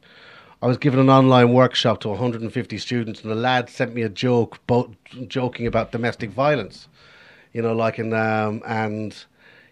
I 0.63 0.67
was 0.67 0.77
given 0.77 1.01
an 1.01 1.09
online 1.09 1.53
workshop 1.53 2.01
to 2.01 2.09
150 2.09 2.79
students, 2.79 3.23
and 3.23 3.31
the 3.31 3.37
lad 3.37 3.71
sent 3.71 3.95
me 3.95 4.03
a 4.03 4.11
joke, 4.11 4.59
bo- 4.67 4.93
joking 5.27 5.67
about 5.67 5.93
domestic 5.93 6.31
violence. 6.31 6.89
You 7.53 7.63
know, 7.63 7.75
like 7.75 7.99
in 7.99 8.13
um, 8.13 8.63
and 8.67 9.17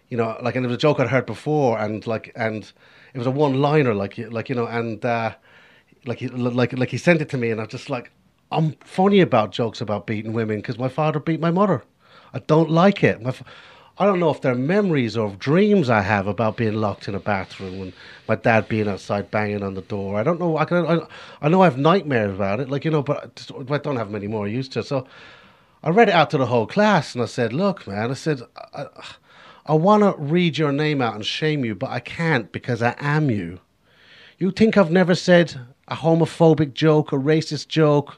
you 0.09 0.17
know, 0.17 0.37
like 0.41 0.55
and 0.55 0.65
it 0.65 0.67
was 0.67 0.75
a 0.75 0.79
joke 0.79 0.99
I'd 0.99 1.07
heard 1.07 1.25
before, 1.25 1.77
and 1.79 2.05
like 2.05 2.31
and 2.35 2.71
it 3.13 3.17
was 3.17 3.27
a 3.27 3.31
one-liner, 3.31 3.93
like 3.93 4.17
like 4.17 4.49
you 4.49 4.55
know, 4.55 4.67
and 4.67 5.03
uh, 5.05 5.35
like 6.05 6.19
he, 6.19 6.27
like 6.27 6.73
like 6.73 6.89
he 6.89 6.97
sent 6.97 7.21
it 7.21 7.29
to 7.29 7.37
me, 7.37 7.51
and 7.51 7.59
I 7.59 7.63
was 7.63 7.71
just 7.71 7.89
like, 7.89 8.11
I'm 8.51 8.73
funny 8.83 9.21
about 9.21 9.51
jokes 9.51 9.81
about 9.81 10.07
beating 10.07 10.33
women 10.33 10.57
because 10.57 10.77
my 10.77 10.89
father 10.89 11.19
beat 11.19 11.39
my 11.39 11.51
mother. 11.51 11.83
I 12.33 12.39
don't 12.39 12.69
like 12.69 13.03
it. 13.03 13.21
My, 13.21 13.33
I 13.97 14.05
don't 14.05 14.19
know 14.19 14.29
if 14.29 14.41
they're 14.41 14.55
memories 14.55 15.17
or 15.17 15.31
dreams 15.31 15.89
I 15.89 16.01
have 16.01 16.25
about 16.27 16.55
being 16.55 16.75
locked 16.75 17.09
in 17.09 17.15
a 17.15 17.19
bathroom 17.19 17.81
and 17.81 17.93
my 18.29 18.35
dad 18.35 18.69
being 18.69 18.87
outside 18.87 19.29
banging 19.29 19.61
on 19.61 19.73
the 19.73 19.81
door. 19.81 20.17
I 20.17 20.23
don't 20.23 20.39
know. 20.39 20.57
I 20.57 20.65
can. 20.65 20.85
I, 20.85 20.99
I 21.41 21.49
know 21.49 21.61
I 21.61 21.65
have 21.65 21.77
nightmares 21.77 22.33
about 22.33 22.61
it, 22.61 22.69
like 22.69 22.85
you 22.85 22.91
know, 22.91 23.03
but 23.03 23.23
I, 23.23 23.27
just, 23.35 23.51
I 23.71 23.77
don't 23.77 23.97
have 23.97 24.09
many 24.09 24.27
more 24.27 24.47
used 24.47 24.71
to. 24.73 24.83
So 24.83 25.05
I 25.81 25.89
read 25.89 26.09
it 26.09 26.15
out 26.15 26.29
to 26.31 26.37
the 26.37 26.47
whole 26.47 26.67
class, 26.67 27.13
and 27.13 27.21
I 27.21 27.25
said, 27.25 27.53
"Look, 27.53 27.87
man," 27.87 28.11
I 28.11 28.13
said, 28.13 28.41
"I, 28.73 28.87
I 29.65 29.73
want 29.73 30.03
to 30.03 30.21
read 30.21 30.57
your 30.57 30.71
name 30.71 31.01
out 31.01 31.15
and 31.15 31.25
shame 31.25 31.63
you, 31.63 31.75
but 31.75 31.89
I 31.89 31.99
can't 31.99 32.51
because 32.51 32.81
I 32.81 32.95
am 32.99 33.29
you. 33.29 33.59
You 34.37 34.51
think 34.51 34.77
I've 34.77 34.91
never 34.91 35.15
said 35.15 35.59
a 35.87 35.95
homophobic 35.95 36.73
joke, 36.73 37.11
a 37.11 37.15
racist 37.15 37.67
joke, 37.67 38.17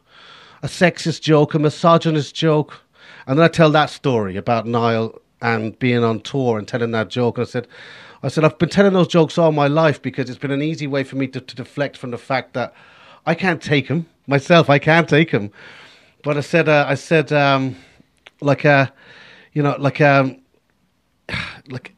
a 0.63 0.67
sexist 0.67 1.21
joke, 1.21 1.53
a 1.53 1.59
misogynist 1.59 2.33
joke?" 2.33 2.81
And 3.27 3.37
then 3.37 3.45
I 3.45 3.49
tell 3.49 3.69
that 3.71 3.89
story 3.89 4.35
about 4.35 4.65
Niall 4.65 5.21
and 5.41 5.77
being 5.79 6.03
on 6.03 6.21
tour 6.21 6.57
and 6.57 6.67
telling 6.67 6.91
that 6.91 7.09
joke. 7.09 7.37
And 7.37 7.45
I 7.45 7.49
said, 7.49 7.67
I 8.23 8.27
said, 8.27 8.43
I've 8.43 8.57
been 8.57 8.69
telling 8.69 8.93
those 8.93 9.07
jokes 9.07 9.37
all 9.37 9.51
my 9.51 9.67
life 9.67 10.01
because 10.01 10.29
it's 10.29 10.39
been 10.39 10.51
an 10.51 10.61
easy 10.61 10.87
way 10.87 11.03
for 11.03 11.15
me 11.15 11.27
to, 11.27 11.41
to 11.41 11.55
deflect 11.55 11.97
from 11.97 12.11
the 12.11 12.17
fact 12.17 12.53
that 12.53 12.73
I 13.25 13.35
can't 13.35 13.61
take 13.61 13.87
them 13.87 14.07
myself. 14.27 14.69
I 14.69 14.79
can't 14.79 15.09
take 15.09 15.31
them. 15.31 15.51
But 16.23 16.37
I 16.37 16.41
said, 16.41 16.69
uh, 16.69 16.85
I 16.87 16.95
said, 16.95 17.31
um, 17.31 17.75
like, 18.41 18.65
uh, 18.65 18.87
you 19.53 19.63
know, 19.63 19.75
like, 19.79 20.01
um, 20.01 20.41
like 21.69 21.95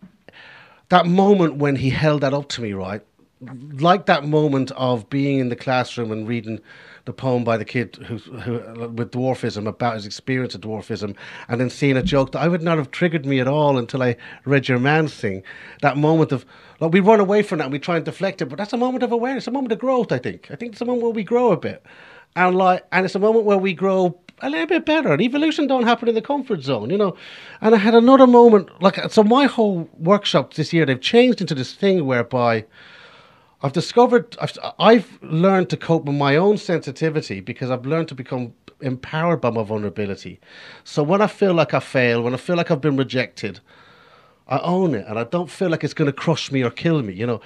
that 0.89 1.05
moment 1.05 1.55
when 1.55 1.75
he 1.75 1.89
held 1.89 2.21
that 2.21 2.33
up 2.33 2.49
to 2.49 2.61
me, 2.61 2.73
right? 2.73 3.01
Like 3.41 4.05
that 4.05 4.23
moment 4.23 4.71
of 4.71 5.09
being 5.09 5.39
in 5.39 5.49
the 5.49 5.55
classroom 5.55 6.11
and 6.11 6.27
reading 6.27 6.61
the 7.05 7.11
poem 7.11 7.43
by 7.43 7.57
the 7.57 7.65
kid 7.65 7.97
who, 8.07 8.17
who 8.17 8.89
with 8.89 9.11
dwarfism 9.11 9.67
about 9.67 9.95
his 9.95 10.05
experience 10.05 10.55
of 10.55 10.61
dwarfism, 10.61 11.15
and 11.49 11.59
then 11.59 11.69
seeing 11.69 11.97
a 11.97 12.03
joke 12.03 12.31
that 12.31 12.39
I 12.39 12.47
would 12.47 12.61
not 12.61 12.77
have 12.77 12.91
triggered 12.91 13.25
me 13.25 13.39
at 13.39 13.47
all 13.47 13.77
until 13.77 14.01
I 14.01 14.15
read 14.45 14.69
your 14.69 14.79
man 14.79 15.09
sing. 15.09 15.43
That 15.81 15.97
moment 15.97 16.31
of 16.31 16.45
like 16.79 16.93
we 16.93 17.01
run 17.01 17.19
away 17.19 17.43
from 17.43 17.57
that 17.57 17.65
and 17.65 17.73
we 17.73 17.79
try 17.79 17.97
and 17.97 18.05
deflect 18.05 18.41
it, 18.41 18.45
but 18.45 18.57
that's 18.57 18.71
a 18.71 18.77
moment 18.77 19.03
of 19.03 19.11
awareness, 19.11 19.47
a 19.47 19.51
moment 19.51 19.73
of 19.73 19.79
growth. 19.79 20.11
I 20.13 20.17
think. 20.19 20.49
I 20.49 20.55
think 20.55 20.73
it's 20.73 20.81
a 20.81 20.85
moment 20.85 21.03
where 21.03 21.11
we 21.11 21.23
grow 21.25 21.51
a 21.51 21.57
bit, 21.57 21.83
and 22.35 22.55
like, 22.55 22.85
and 22.91 23.05
it's 23.05 23.15
a 23.15 23.19
moment 23.19 23.45
where 23.45 23.57
we 23.57 23.73
grow 23.73 24.19
a 24.39 24.49
little 24.49 24.67
bit 24.67 24.85
better. 24.85 25.13
And 25.13 25.21
evolution 25.21 25.67
don't 25.67 25.83
happen 25.83 26.09
in 26.09 26.15
the 26.15 26.21
comfort 26.21 26.61
zone, 26.61 26.89
you 26.89 26.97
know. 26.97 27.15
And 27.61 27.73
I 27.75 27.77
had 27.77 27.95
another 27.95 28.27
moment, 28.27 28.69
like 28.81 28.99
so. 29.11 29.23
My 29.23 29.45
whole 29.45 29.89
workshop 29.97 30.53
this 30.53 30.73
year, 30.73 30.85
they've 30.85 30.99
changed 30.99 31.41
into 31.41 31.55
this 31.55 31.73
thing 31.73 32.05
whereby. 32.05 32.65
I've 33.65 33.71
discovered, 33.71 34.35
I've, 34.41 34.57
I've 34.77 35.19
learned 35.21 35.69
to 35.69 35.77
cope 35.77 36.03
with 36.03 36.17
my 36.17 36.35
own 36.35 36.57
sensitivity 36.57 37.39
because 37.39 37.71
I've 37.71 37.85
learned 37.85 38.09
to 38.09 38.15
become 38.15 38.53
empowered 38.81 39.39
by 39.39 39.51
my 39.51 39.63
vulnerability. 39.63 40.41
So 40.83 41.01
when 41.01 41.21
I 41.21 41.27
feel 41.27 41.53
like 41.53 41.73
I 41.73 41.79
fail, 41.79 42.21
when 42.21 42.33
I 42.33 42.37
feel 42.37 42.57
like 42.57 42.69
I've 42.71 42.81
been 42.81 42.97
rejected, 42.97 43.61
I 44.47 44.59
own 44.59 44.93
it 44.93 45.05
and 45.07 45.17
I 45.17 45.23
don't 45.23 45.49
feel 45.49 45.69
like 45.69 45.83
it's 45.83 45.93
going 45.93 46.07
to 46.07 46.13
crush 46.13 46.51
me 46.51 46.61
or 46.61 46.69
kill 46.69 47.01
me, 47.01 47.13
you 47.13 47.25
know. 47.25 47.41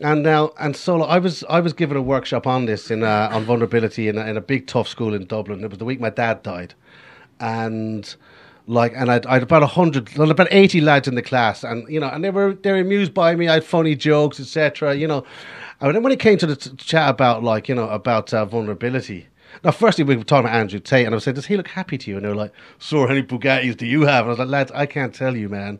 And 0.00 0.24
now, 0.24 0.52
and 0.58 0.74
so 0.76 1.02
I 1.02 1.18
was, 1.18 1.44
I 1.48 1.60
was 1.60 1.72
given 1.72 1.96
a 1.96 2.02
workshop 2.02 2.46
on 2.48 2.66
this 2.66 2.90
in 2.90 3.04
uh, 3.04 3.28
on 3.32 3.44
vulnerability 3.44 4.08
in 4.08 4.18
a, 4.18 4.26
in 4.26 4.36
a 4.36 4.40
big 4.40 4.66
tough 4.66 4.88
school 4.88 5.14
in 5.14 5.26
Dublin. 5.26 5.62
It 5.62 5.70
was 5.70 5.78
the 5.78 5.84
week 5.84 6.00
my 6.00 6.10
dad 6.10 6.42
died, 6.42 6.74
and 7.38 8.14
like, 8.66 8.92
and 8.96 9.08
I'd, 9.10 9.24
I'd 9.26 9.44
about 9.44 9.62
hundred, 9.62 10.16
about 10.18 10.48
eighty 10.50 10.80
lads 10.80 11.06
in 11.06 11.14
the 11.14 11.22
class, 11.22 11.62
and 11.62 11.88
you 11.88 12.00
know, 12.00 12.08
and 12.08 12.24
they 12.24 12.30
were 12.30 12.54
they 12.54 12.72
were 12.72 12.78
amused 12.78 13.14
by 13.14 13.36
me. 13.36 13.46
I 13.46 13.54
had 13.54 13.64
funny 13.64 13.94
jokes, 13.94 14.40
etc. 14.40 14.94
You 14.96 15.06
know, 15.06 15.24
and 15.80 15.94
then 15.94 16.02
when 16.02 16.12
it 16.12 16.18
came 16.18 16.38
to 16.38 16.46
the 16.46 16.56
t- 16.56 16.70
chat 16.76 17.08
about 17.08 17.44
like 17.44 17.68
you 17.68 17.74
know 17.76 17.88
about 17.88 18.34
uh, 18.34 18.44
vulnerability. 18.44 19.28
Now, 19.62 19.70
firstly, 19.70 20.02
we 20.02 20.16
were 20.16 20.24
talking 20.24 20.46
about 20.46 20.56
Andrew 20.58 20.80
Tate, 20.80 21.06
and 21.06 21.14
I 21.14 21.16
was 21.16 21.24
said, 21.24 21.36
"Does 21.36 21.46
he 21.46 21.56
look 21.56 21.68
happy 21.68 21.96
to 21.98 22.10
you?" 22.10 22.16
And 22.16 22.24
they 22.24 22.30
were 22.30 22.34
like, 22.34 22.52
"So, 22.80 23.02
how 23.02 23.06
many 23.06 23.22
Bugattis 23.22 23.76
do 23.76 23.86
you 23.86 24.02
have?" 24.02 24.24
And 24.24 24.30
I 24.30 24.30
was 24.30 24.38
like, 24.40 24.48
"Lads, 24.48 24.72
I 24.72 24.86
can't 24.86 25.14
tell 25.14 25.36
you, 25.36 25.48
man." 25.48 25.78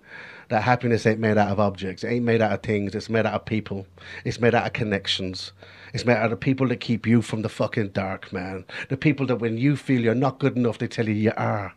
That 0.49 0.63
happiness 0.63 1.07
ain't 1.07 1.21
made 1.21 1.39
out 1.39 1.49
of 1.49 1.61
objects. 1.61 2.05
It 2.05 2.09
ain't 2.09 2.25
made 2.25 2.43
out 2.43 2.53
of 2.53 2.63
things. 2.63 2.95
It's 2.95 3.09
made 3.09 3.27
out 3.27 3.35
of 3.35 3.45
people. 3.45 3.87
It's 4.25 4.41
made 4.41 4.55
out 4.55 4.67
of 4.67 4.73
connections. 4.73 5.53
It's 5.93 6.05
made 6.05 6.17
out 6.17 6.33
of 6.33 6.41
people 6.41 6.69
that 6.69 6.81
keep 6.81 7.07
you 7.07 7.23
from 7.23 7.43
the 7.43 7.49
fucking 7.49 7.89
dark, 7.91 8.33
man. 8.33 8.65
The 8.89 8.97
people 8.97 9.27
that 9.27 9.37
when 9.37 9.59
you 9.59 9.77
feel 9.77 10.01
you're 10.01 10.15
not 10.15 10.39
good 10.39 10.57
enough, 10.57 10.79
they 10.79 10.89
tell 10.89 11.09
you 11.09 11.15
you 11.15 11.33
are. 11.37 11.73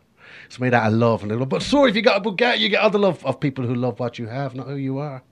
It's 0.46 0.58
made 0.58 0.74
out 0.74 0.86
of 0.86 0.94
love. 0.94 1.22
And 1.22 1.48
but 1.48 1.62
sorry, 1.62 1.90
if 1.90 1.96
you 1.96 2.02
got 2.02 2.24
a 2.24 2.30
Bugatti, 2.30 2.58
you 2.58 2.68
get 2.68 2.82
other 2.82 2.98
love 2.98 3.24
of 3.24 3.40
people 3.40 3.64
who 3.64 3.74
love 3.74 4.00
what 4.00 4.18
you 4.18 4.26
have, 4.26 4.54
not 4.54 4.66
who 4.66 4.76
you 4.76 4.98
are. 4.98 5.22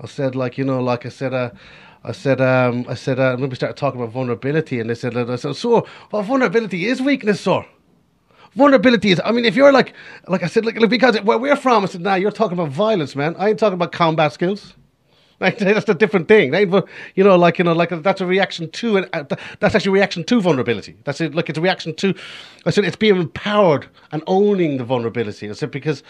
I 0.00 0.06
said, 0.06 0.36
like, 0.36 0.58
you 0.58 0.64
know, 0.64 0.82
like 0.82 1.06
I 1.06 1.08
said, 1.08 1.32
uh, 1.32 1.50
I 2.04 2.12
said, 2.12 2.40
um, 2.40 2.84
I 2.88 2.94
said, 2.94 3.18
uh, 3.18 3.36
when 3.36 3.48
we 3.48 3.56
started 3.56 3.76
talking 3.76 4.00
about 4.00 4.12
vulnerability, 4.12 4.78
and 4.78 4.90
they 4.90 4.94
said, 4.94 5.16
I 5.16 5.36
said, 5.36 5.56
so, 5.56 5.86
well, 6.12 6.22
vulnerability 6.22 6.86
is 6.86 7.00
weakness, 7.00 7.40
sir. 7.40 7.64
Vulnerability 8.56 9.10
is, 9.10 9.20
I 9.24 9.32
mean, 9.32 9.44
if 9.44 9.54
you're 9.54 9.72
like, 9.72 9.92
like 10.28 10.42
I 10.42 10.46
said, 10.46 10.64
like, 10.64 10.76
because 10.88 11.20
where 11.20 11.38
we're 11.38 11.56
from, 11.56 11.84
I 11.84 11.86
said, 11.86 12.00
nah, 12.00 12.14
you're 12.14 12.30
talking 12.32 12.58
about 12.58 12.70
violence, 12.70 13.14
man. 13.14 13.36
I 13.38 13.50
ain't 13.50 13.58
talking 13.58 13.74
about 13.74 13.92
combat 13.92 14.32
skills. 14.32 14.74
Like, 15.40 15.58
that's 15.58 15.86
a 15.86 15.94
different 15.94 16.28
thing. 16.28 16.54
You 16.54 17.22
know, 17.22 17.36
like 17.36 17.58
you 17.58 17.64
know, 17.64 17.74
like 17.74 17.90
that's 17.90 18.22
a 18.22 18.26
reaction 18.26 18.70
to, 18.70 18.96
and 18.96 19.08
uh, 19.12 19.36
that's 19.60 19.74
actually 19.74 19.92
reaction 19.92 20.24
to 20.24 20.40
vulnerability. 20.40 20.96
That's 21.04 21.20
it. 21.20 21.34
Like 21.34 21.50
it's 21.50 21.58
a 21.58 21.60
reaction 21.60 21.94
to. 21.96 22.14
I 22.64 22.70
said 22.70 22.86
it's 22.86 22.96
being 22.96 23.16
empowered 23.16 23.86
and 24.12 24.22
owning 24.26 24.78
the 24.78 24.84
vulnerability. 24.84 25.50
I 25.50 25.52
said 25.52 25.70
because, 25.70 26.02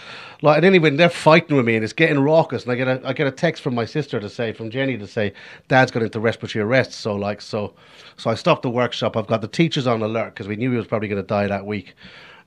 like, 0.43 0.59
and 0.59 0.65
anyway, 0.65 0.91
they're 0.91 1.09
fighting 1.09 1.57
with 1.57 1.67
me 1.67 1.75
and 1.75 1.83
it's 1.83 1.93
getting 1.93 2.21
raucous. 2.21 2.63
And 2.63 2.73
I 2.73 2.77
get 2.77 2.87
a, 2.87 3.01
I 3.05 3.13
get 3.13 3.27
a 3.27 3.33
text 3.33 3.65
from 3.65 3.75
my 3.75 3.85
sister 3.85 4.21
to 4.21 4.29
say, 4.29 4.53
from 4.53 4.71
Jenny 4.71 4.97
to 4.97 5.09
say, 5.09 5.33
Dad's 5.67 5.91
got 5.91 6.05
into 6.05 6.21
respiratory 6.21 6.63
arrest. 6.63 6.93
So 6.93 7.17
like, 7.17 7.41
so, 7.41 7.75
so 8.17 8.31
I 8.31 8.37
stopped 8.37 8.63
the 8.63 8.71
workshop. 8.71 9.17
I've 9.17 9.27
got 9.27 9.41
the 9.41 9.49
teachers 9.49 9.89
on 9.89 10.03
alert 10.03 10.35
because 10.35 10.47
we 10.47 10.55
knew 10.55 10.71
he 10.71 10.77
was 10.77 10.87
probably 10.87 11.09
going 11.09 11.21
to 11.21 11.27
die 11.27 11.49
that 11.49 11.67
week, 11.67 11.95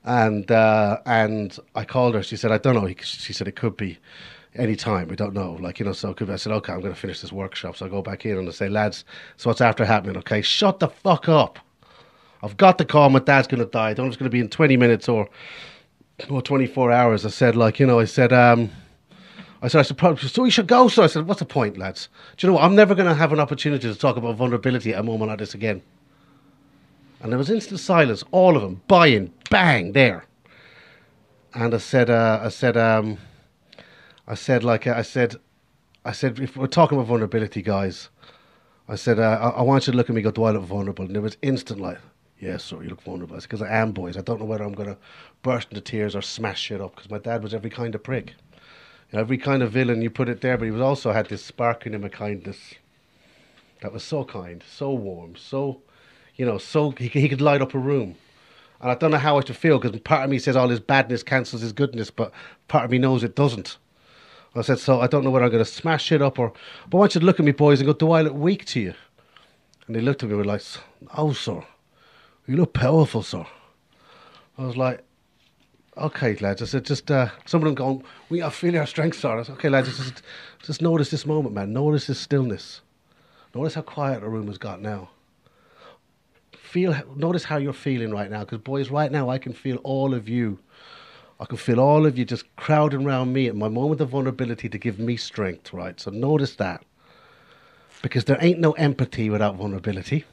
and 0.04 0.50
uh, 0.50 0.98
and 1.06 1.58
I 1.74 1.84
called 1.84 2.14
her. 2.14 2.22
She 2.22 2.36
said, 2.36 2.52
I 2.52 2.58
don't 2.58 2.74
know. 2.74 2.92
She 3.02 3.32
said 3.32 3.48
it 3.48 3.56
could 3.56 3.76
be 3.76 3.98
any 4.54 4.76
time. 4.76 5.08
We 5.08 5.16
don't 5.16 5.34
know. 5.34 5.52
Like, 5.60 5.78
you 5.78 5.86
know, 5.86 5.92
so 5.92 6.14
could 6.14 6.30
I 6.30 6.36
said, 6.36 6.52
okay, 6.52 6.72
I'm 6.72 6.80
going 6.80 6.94
to 6.94 6.98
finish 6.98 7.20
this 7.20 7.32
workshop. 7.32 7.76
So 7.76 7.86
I 7.86 7.88
go 7.88 8.02
back 8.02 8.26
in 8.26 8.36
and 8.36 8.48
I 8.48 8.52
say, 8.52 8.68
lads, 8.68 9.04
so 9.36 9.50
what's 9.50 9.60
after 9.60 9.84
happening? 9.84 10.16
Okay, 10.18 10.42
shut 10.42 10.80
the 10.80 10.88
fuck 10.88 11.28
up. 11.28 11.58
I've 12.42 12.56
got 12.56 12.78
the 12.78 12.84
call. 12.84 13.10
My 13.10 13.18
dad's 13.18 13.46
going 13.46 13.60
to 13.60 13.70
die. 13.70 13.90
I 13.90 13.94
don't 13.94 14.06
know 14.06 14.08
it's 14.08 14.16
going 14.16 14.30
to 14.30 14.34
be 14.34 14.40
in 14.40 14.48
20 14.48 14.76
minutes 14.76 15.08
or, 15.08 15.28
or 16.30 16.40
24 16.42 16.90
hours. 16.90 17.26
I 17.26 17.28
said, 17.28 17.54
like, 17.54 17.78
you 17.78 17.86
know, 17.86 18.00
I 18.00 18.06
said, 18.06 18.32
um, 18.32 18.70
I 19.62 19.68
said, 19.68 19.80
I 19.80 19.82
should 19.82 19.98
probably, 19.98 20.26
so 20.26 20.42
we 20.42 20.50
should 20.50 20.66
go. 20.66 20.88
So 20.88 21.02
I 21.02 21.06
said, 21.06 21.26
what's 21.26 21.40
the 21.40 21.46
point, 21.46 21.76
lads? 21.76 22.08
Do 22.36 22.46
you 22.46 22.50
know 22.50 22.56
what? 22.56 22.64
I'm 22.64 22.74
never 22.74 22.94
going 22.94 23.08
to 23.08 23.14
have 23.14 23.32
an 23.32 23.40
opportunity 23.40 23.92
to 23.92 23.98
talk 23.98 24.16
about 24.16 24.36
vulnerability 24.36 24.94
at 24.94 25.00
a 25.00 25.02
moment 25.02 25.28
like 25.28 25.38
this 25.38 25.54
again. 25.54 25.82
And 27.20 27.30
there 27.30 27.38
was 27.38 27.50
instant 27.50 27.80
silence, 27.80 28.24
all 28.30 28.56
of 28.56 28.62
them, 28.62 28.82
buying, 28.88 29.32
bang, 29.50 29.92
there. 29.92 30.24
And 31.52 31.74
I 31.74 31.78
said, 31.78 32.08
uh, 32.08 32.40
I 32.42 32.48
said, 32.48 32.76
um, 32.76 33.18
I 34.26 34.34
said, 34.34 34.64
like 34.64 34.86
I 34.86 35.02
said, 35.02 35.36
I 36.04 36.12
said, 36.12 36.38
if 36.38 36.56
we're 36.56 36.66
talking 36.66 36.96
about 36.96 37.08
vulnerability, 37.08 37.60
guys, 37.60 38.08
I 38.88 38.94
said, 38.94 39.18
uh, 39.18 39.38
I, 39.40 39.58
I, 39.58 39.62
want 39.62 39.86
you 39.86 39.92
to 39.92 39.96
look 39.96 40.08
at 40.08 40.16
me, 40.16 40.22
go, 40.22 40.30
do 40.30 40.44
I 40.44 40.52
look 40.52 40.64
vulnerable? 40.64 41.04
And 41.04 41.14
there 41.14 41.22
was 41.22 41.36
instant 41.42 41.80
like, 41.80 41.98
yes, 42.38 42.64
sir, 42.64 42.82
you 42.82 42.88
look 42.88 43.02
vulnerable. 43.02 43.36
Because 43.36 43.60
I 43.60 43.68
am, 43.68 43.92
boys. 43.92 44.16
I 44.16 44.22
don't 44.22 44.40
know 44.40 44.46
whether 44.46 44.64
I'm 44.64 44.72
going 44.72 44.88
to 44.88 44.96
burst 45.42 45.68
into 45.70 45.80
tears 45.80 46.16
or 46.16 46.22
smash 46.22 46.60
shit 46.60 46.80
up. 46.80 46.94
Because 46.94 47.10
my 47.10 47.18
dad 47.18 47.42
was 47.42 47.52
every 47.52 47.70
kind 47.70 47.94
of 47.94 48.02
prick, 48.02 48.34
you 49.10 49.16
know, 49.16 49.20
every 49.20 49.36
kind 49.36 49.62
of 49.62 49.72
villain. 49.72 50.00
You 50.00 50.10
put 50.10 50.28
it 50.28 50.40
there, 50.40 50.56
but 50.56 50.64
he 50.64 50.70
was 50.70 50.80
also 50.80 51.12
had 51.12 51.28
this 51.28 51.44
spark 51.44 51.86
in 51.86 51.94
him 51.94 52.04
of 52.04 52.12
kindness 52.12 52.74
that 53.82 53.92
was 53.92 54.04
so 54.04 54.24
kind, 54.24 54.62
so 54.68 54.92
warm, 54.92 55.36
so, 55.36 55.82
you 56.40 56.46
know, 56.46 56.56
so 56.56 56.92
he, 56.92 57.08
he 57.08 57.28
could 57.28 57.42
light 57.42 57.60
up 57.60 57.74
a 57.74 57.78
room. 57.78 58.14
And 58.80 58.90
I 58.90 58.94
don't 58.94 59.10
know 59.10 59.18
how 59.18 59.36
I 59.36 59.44
should 59.44 59.58
feel 59.58 59.78
because 59.78 60.00
part 60.00 60.24
of 60.24 60.30
me 60.30 60.38
says 60.38 60.56
all 60.56 60.70
his 60.70 60.80
badness 60.80 61.22
cancels 61.22 61.60
his 61.60 61.74
goodness, 61.74 62.10
but 62.10 62.32
part 62.66 62.86
of 62.86 62.90
me 62.90 62.96
knows 62.96 63.22
it 63.22 63.36
doesn't. 63.36 63.76
I 64.56 64.62
said, 64.62 64.78
so 64.78 65.02
I 65.02 65.06
don't 65.06 65.22
know 65.22 65.30
whether 65.30 65.44
I'm 65.44 65.50
going 65.50 65.62
to 65.62 65.70
smash 65.70 66.10
it 66.10 66.22
up 66.22 66.38
or. 66.38 66.54
But 66.88 66.96
I 66.96 67.00
want 67.00 67.14
you 67.14 67.20
to 67.20 67.26
look 67.26 67.38
at 67.38 67.44
me, 67.44 67.52
boys, 67.52 67.78
and 67.78 67.86
go, 67.86 67.92
do 67.92 68.12
I 68.12 68.22
look 68.22 68.32
weak 68.32 68.64
to 68.66 68.80
you? 68.80 68.94
And 69.86 69.94
they 69.94 70.00
looked 70.00 70.22
at 70.22 70.30
me 70.30 70.34
and 70.34 70.38
were 70.38 70.50
like, 70.50 70.62
oh, 71.14 71.34
sir. 71.34 71.62
You 72.46 72.56
look 72.56 72.72
powerful, 72.72 73.22
sir. 73.22 73.44
I 74.56 74.64
was 74.64 74.78
like, 74.78 75.04
okay, 75.98 76.36
lads. 76.36 76.62
I 76.62 76.64
said, 76.64 76.86
just, 76.86 77.10
uh, 77.10 77.28
some 77.44 77.60
of 77.60 77.66
them 77.66 77.74
going, 77.74 78.02
we 78.30 78.40
are 78.40 78.50
feeling 78.50 78.80
our 78.80 78.86
strength, 78.86 79.18
sir. 79.18 79.38
I 79.38 79.42
said, 79.42 79.56
okay, 79.56 79.68
lads, 79.68 79.94
just, 79.94 80.22
just 80.62 80.80
notice 80.80 81.10
this 81.10 81.26
moment, 81.26 81.54
man. 81.54 81.74
Notice 81.74 82.06
this 82.06 82.18
stillness. 82.18 82.80
Notice 83.54 83.74
how 83.74 83.82
quiet 83.82 84.22
the 84.22 84.28
room 84.30 84.46
has 84.46 84.56
got 84.56 84.80
now. 84.80 85.10
Feel, 86.70 86.94
notice 87.16 87.44
how 87.44 87.56
you're 87.56 87.72
feeling 87.72 88.12
right 88.12 88.30
now, 88.30 88.40
because 88.40 88.58
boys, 88.58 88.90
right 88.90 89.10
now 89.10 89.28
I 89.28 89.38
can 89.38 89.52
feel 89.52 89.76
all 89.78 90.14
of 90.14 90.28
you 90.28 90.58
I 91.40 91.46
can 91.46 91.56
feel 91.56 91.80
all 91.80 92.04
of 92.04 92.18
you 92.18 92.26
just 92.26 92.54
crowding 92.56 93.06
around 93.06 93.32
me 93.32 93.48
at 93.48 93.56
my 93.56 93.68
moment 93.68 94.02
of 94.02 94.10
vulnerability 94.10 94.68
to 94.68 94.78
give 94.78 94.98
me 94.98 95.16
strength, 95.16 95.72
right? 95.72 95.98
So 95.98 96.10
notice 96.10 96.56
that. 96.56 96.84
Because 98.02 98.26
there 98.26 98.36
ain't 98.42 98.60
no 98.60 98.72
empathy 98.72 99.30
without 99.30 99.56
vulnerability. 99.56 100.26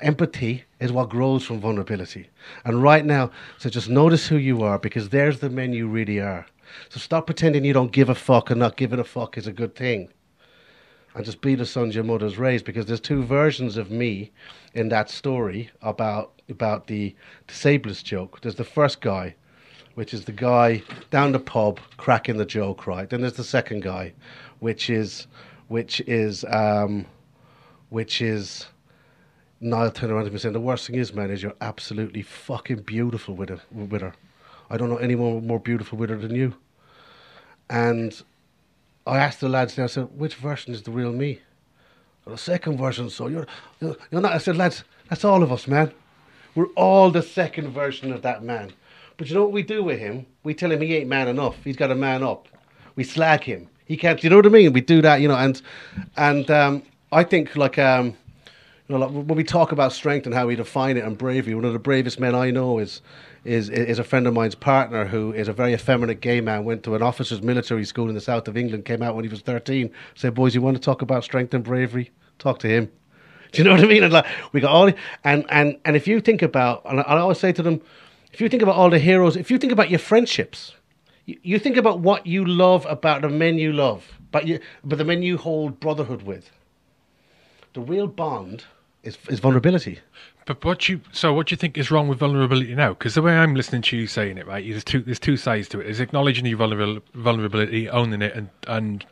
Empathy 0.00 0.64
is 0.78 0.92
what 0.92 1.08
grows 1.08 1.44
from 1.44 1.60
vulnerability. 1.60 2.28
And 2.64 2.80
right 2.80 3.04
now, 3.04 3.32
so 3.58 3.68
just 3.68 3.88
notice 3.88 4.28
who 4.28 4.36
you 4.36 4.62
are 4.62 4.78
because 4.78 5.08
there's 5.08 5.40
the 5.40 5.50
men 5.50 5.72
you 5.72 5.88
really 5.88 6.20
are. 6.20 6.46
So 6.88 7.00
stop 7.00 7.26
pretending 7.26 7.64
you 7.64 7.72
don't 7.72 7.90
give 7.90 8.08
a 8.08 8.14
fuck 8.14 8.50
and 8.50 8.60
not 8.60 8.76
giving 8.76 9.00
a 9.00 9.04
fuck 9.04 9.36
is 9.36 9.48
a 9.48 9.52
good 9.52 9.74
thing. 9.74 10.10
And 11.14 11.24
just 11.24 11.42
be 11.42 11.54
the 11.54 11.66
sons 11.66 11.94
your 11.94 12.04
mother's 12.04 12.38
raised 12.38 12.64
because 12.64 12.86
there's 12.86 13.00
two 13.00 13.22
versions 13.22 13.76
of 13.76 13.90
me 13.90 14.30
in 14.74 14.88
that 14.88 15.10
story 15.10 15.70
about 15.82 16.40
about 16.48 16.86
the 16.86 17.14
disabled 17.46 18.02
joke. 18.02 18.40
There's 18.40 18.54
the 18.54 18.64
first 18.64 19.00
guy 19.00 19.34
which 19.94 20.14
is 20.14 20.24
the 20.24 20.32
guy 20.32 20.82
down 21.10 21.32
the 21.32 21.38
pub 21.38 21.78
cracking 21.96 22.36
the 22.36 22.46
joke, 22.46 22.86
right? 22.86 23.08
Then 23.08 23.20
there's 23.20 23.34
the 23.34 23.44
second 23.44 23.82
guy, 23.82 24.12
which 24.60 24.88
is 24.88 25.26
which 25.68 26.00
is 26.02 26.44
um, 26.48 27.06
which 27.90 28.22
is 28.22 28.66
Niall 29.60 29.90
turning 29.90 30.16
around 30.16 30.26
to 30.26 30.30
me 30.30 30.38
saying, 30.38 30.54
"The 30.54 30.60
worst 30.60 30.86
thing 30.86 30.96
is, 30.96 31.12
man, 31.12 31.30
is 31.30 31.42
you're 31.42 31.54
absolutely 31.60 32.22
fucking 32.22 32.82
beautiful 32.82 33.34
with 33.34 33.50
her. 33.50 33.60
With 33.70 34.00
her. 34.00 34.14
I 34.70 34.76
don't 34.76 34.88
know 34.88 34.96
anyone 34.96 35.46
more 35.46 35.60
beautiful 35.60 35.98
with 35.98 36.10
her 36.10 36.16
than 36.16 36.34
you." 36.34 36.54
And 37.68 38.22
I 39.06 39.18
asked 39.18 39.40
the 39.40 39.48
lads 39.48 39.74
there, 39.74 39.84
I 39.84 39.88
said, 39.88 40.08
"Which 40.16 40.34
version 40.36 40.72
is 40.72 40.82
the 40.82 40.90
real 40.90 41.12
me?" 41.12 41.40
the 42.26 42.38
second 42.38 42.78
version. 42.78 43.10
So 43.10 43.28
you're, 43.28 43.46
you're 43.80 43.96
not. 44.20 44.32
I 44.32 44.38
said, 44.38 44.56
lads, 44.56 44.84
that's 45.08 45.24
all 45.24 45.42
of 45.42 45.52
us, 45.52 45.66
man. 45.66 45.92
We're 46.54 46.66
all 46.76 47.10
the 47.10 47.22
second 47.22 47.70
version 47.70 48.12
of 48.12 48.22
that 48.22 48.42
man. 48.42 48.72
But 49.16 49.28
you 49.28 49.34
know 49.34 49.42
what 49.42 49.52
we 49.52 49.62
do 49.62 49.82
with 49.82 49.98
him? 49.98 50.26
We 50.42 50.54
tell 50.54 50.70
him 50.70 50.80
he 50.80 50.96
ain't 50.96 51.08
man 51.08 51.28
enough. 51.28 51.56
He's 51.64 51.76
got 51.76 51.88
to 51.88 51.94
man 51.94 52.22
up. 52.22 52.48
We 52.96 53.04
slag 53.04 53.44
him. 53.44 53.68
He 53.84 53.96
can't. 53.96 54.22
You 54.22 54.30
know 54.30 54.36
what 54.36 54.46
I 54.46 54.50
mean? 54.50 54.72
We 54.72 54.80
do 54.80 55.02
that, 55.02 55.20
you 55.20 55.28
know. 55.28 55.36
And 55.36 55.60
and 56.16 56.50
um, 56.50 56.82
I 57.10 57.24
think 57.24 57.56
like 57.56 57.78
um, 57.78 58.16
you 58.88 58.98
know, 58.98 59.06
like 59.06 59.10
when 59.10 59.36
we 59.36 59.44
talk 59.44 59.72
about 59.72 59.92
strength 59.92 60.26
and 60.26 60.34
how 60.34 60.46
we 60.46 60.56
define 60.56 60.96
it 60.96 61.04
and 61.04 61.16
bravery, 61.16 61.54
one 61.54 61.64
of 61.64 61.72
the 61.72 61.78
bravest 61.78 62.18
men 62.18 62.34
I 62.34 62.50
know 62.50 62.78
is 62.78 63.00
is 63.44 63.68
is 63.68 63.98
a 63.98 64.04
friend 64.04 64.26
of 64.26 64.34
mine's 64.34 64.54
partner 64.54 65.04
who 65.06 65.32
is 65.32 65.48
a 65.48 65.52
very 65.52 65.72
effeminate 65.72 66.20
gay 66.20 66.40
man. 66.40 66.64
Went 66.64 66.82
to 66.84 66.94
an 66.94 67.02
officers' 67.02 67.42
military 67.42 67.84
school 67.84 68.08
in 68.08 68.14
the 68.14 68.20
south 68.20 68.48
of 68.48 68.56
England. 68.56 68.84
Came 68.84 69.02
out 69.02 69.14
when 69.14 69.24
he 69.24 69.30
was 69.30 69.40
thirteen. 69.40 69.90
Said, 70.14 70.34
"Boys, 70.34 70.54
you 70.54 70.62
want 70.62 70.76
to 70.76 70.82
talk 70.82 71.00
about 71.00 71.22
strength 71.22 71.54
and 71.54 71.62
bravery? 71.62 72.10
Talk 72.38 72.58
to 72.60 72.68
him." 72.68 72.90
Do 73.52 73.58
you 73.58 73.64
know 73.64 73.72
what 73.72 73.84
I 73.84 73.86
mean? 73.86 74.02
And 74.02 74.12
like 74.12 74.26
we 74.52 74.60
got 74.60 74.72
all, 74.72 74.90
and 75.24 75.46
and 75.48 75.78
and 75.84 75.96
if 75.96 76.08
you 76.08 76.20
think 76.20 76.42
about, 76.42 76.82
and 76.84 77.00
I 77.00 77.18
always 77.18 77.38
say 77.38 77.52
to 77.52 77.62
them, 77.62 77.80
if 78.32 78.40
you 78.40 78.48
think 78.48 78.62
about 78.62 78.76
all 78.76 78.90
the 78.90 78.98
heroes, 78.98 79.36
if 79.36 79.50
you 79.50 79.58
think 79.58 79.72
about 79.72 79.90
your 79.90 79.98
friendships, 79.98 80.74
you, 81.26 81.38
you 81.42 81.58
think 81.58 81.76
about 81.76 82.00
what 82.00 82.26
you 82.26 82.44
love 82.44 82.86
about 82.86 83.22
the 83.22 83.28
men 83.28 83.58
you 83.58 83.72
love, 83.72 84.18
but 84.30 84.46
you, 84.46 84.58
but 84.82 84.98
the 84.98 85.04
men 85.04 85.22
you 85.22 85.36
hold 85.36 85.78
brotherhood 85.78 86.22
with. 86.22 86.50
The 87.74 87.80
real 87.80 88.06
bond 88.06 88.64
is 89.02 89.18
is 89.28 89.40
vulnerability. 89.40 90.00
But 90.44 90.64
what 90.64 90.88
you 90.88 91.00
so 91.12 91.32
what 91.32 91.46
do 91.46 91.52
you 91.52 91.56
think 91.56 91.78
is 91.78 91.90
wrong 91.90 92.08
with 92.08 92.18
vulnerability 92.18 92.74
now? 92.74 92.90
Because 92.90 93.14
the 93.14 93.22
way 93.22 93.36
I'm 93.36 93.54
listening 93.54 93.82
to 93.82 93.96
you 93.96 94.06
saying 94.06 94.38
it, 94.38 94.46
right, 94.46 94.64
there's 94.68 94.84
two 94.84 95.00
there's 95.00 95.20
two 95.20 95.36
sides 95.36 95.68
to 95.70 95.80
it. 95.80 95.84
There's 95.84 96.00
acknowledging 96.00 96.46
your 96.46 96.58
vulnerability, 96.58 97.88
owning 97.88 98.22
it, 98.22 98.34
and 98.34 98.50
and 98.66 99.06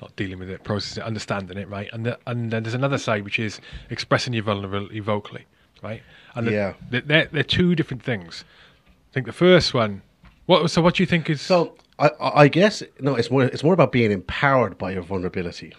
not 0.00 0.14
dealing 0.16 0.38
with 0.38 0.50
it, 0.50 0.62
processing 0.62 1.02
it, 1.02 1.06
understanding 1.06 1.58
it, 1.58 1.68
right? 1.68 1.88
And 1.92 2.06
the, 2.06 2.18
and 2.26 2.50
then 2.50 2.62
there's 2.62 2.74
another 2.74 2.98
side 2.98 3.24
which 3.24 3.38
is 3.38 3.60
expressing 3.90 4.32
your 4.32 4.44
vulnerability 4.44 5.00
vocally, 5.00 5.44
right? 5.82 6.02
And 6.34 6.48
yeah, 6.48 6.74
they're, 6.90 7.00
they're, 7.00 7.26
they're 7.26 7.42
two 7.42 7.74
different 7.74 8.02
things. 8.02 8.44
I 9.10 9.14
think 9.14 9.26
the 9.26 9.32
first 9.32 9.74
one. 9.74 10.02
What 10.46 10.70
so? 10.70 10.80
What 10.80 10.94
do 10.94 11.02
you 11.02 11.06
think 11.06 11.28
is 11.28 11.40
so? 11.40 11.74
I, 11.98 12.10
I 12.20 12.48
guess 12.48 12.82
no. 13.00 13.16
It's 13.16 13.30
more. 13.30 13.42
It's 13.42 13.64
more 13.64 13.74
about 13.74 13.92
being 13.92 14.12
empowered 14.12 14.78
by 14.78 14.92
your 14.92 15.02
vulnerability. 15.02 15.74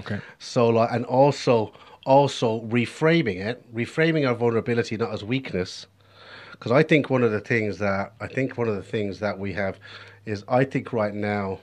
Okay. 0.00 0.20
So 0.38 0.68
like, 0.68 0.90
and 0.92 1.04
also 1.04 1.72
also 2.06 2.62
reframing 2.62 3.44
it, 3.44 3.62
reframing 3.74 4.26
our 4.26 4.34
vulnerability 4.34 4.96
not 4.96 5.12
as 5.12 5.22
weakness, 5.22 5.86
because 6.52 6.72
I 6.72 6.82
think 6.82 7.10
one 7.10 7.22
of 7.22 7.30
the 7.32 7.40
things 7.40 7.78
that 7.78 8.12
I 8.20 8.26
think 8.26 8.56
one 8.56 8.68
of 8.68 8.76
the 8.76 8.82
things 8.82 9.20
that 9.20 9.38
we 9.38 9.52
have 9.54 9.78
is 10.24 10.44
I 10.48 10.64
think 10.64 10.92
right 10.92 11.14
now 11.14 11.60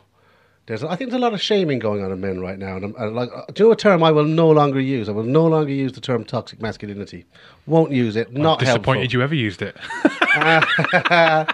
there's, 0.68 0.84
I 0.84 0.96
think 0.96 1.12
there's 1.12 1.22
a 1.22 1.24
lot 1.24 1.34
of 1.36 1.42
shaming 1.42 1.78
going 1.78 2.04
on 2.04 2.12
in 2.12 2.20
men 2.20 2.40
right 2.42 2.58
now. 2.58 2.78
And, 2.78 2.96
and 2.96 3.16
like, 3.16 3.30
do 3.54 3.64
you 3.64 3.70
know 3.70 3.74
a 3.74 3.76
term 3.76 4.04
I 4.04 4.12
will 4.12 4.24
no 4.24 4.50
longer 4.50 4.80
use? 4.80 5.08
I 5.08 5.12
will 5.12 5.22
no 5.24 5.46
longer 5.46 5.72
use 5.72 5.92
the 5.92 6.02
term 6.02 6.24
toxic 6.24 6.60
masculinity. 6.60 7.26
Won't 7.68 7.92
use 7.92 8.16
it. 8.16 8.34
Not 8.34 8.60
I'm 8.62 8.66
disappointed 8.66 9.02
helpful. 9.02 9.20
you 9.20 9.24
ever 9.24 9.36
used 9.36 9.62
it. 9.62 9.78
uh, 10.36 11.46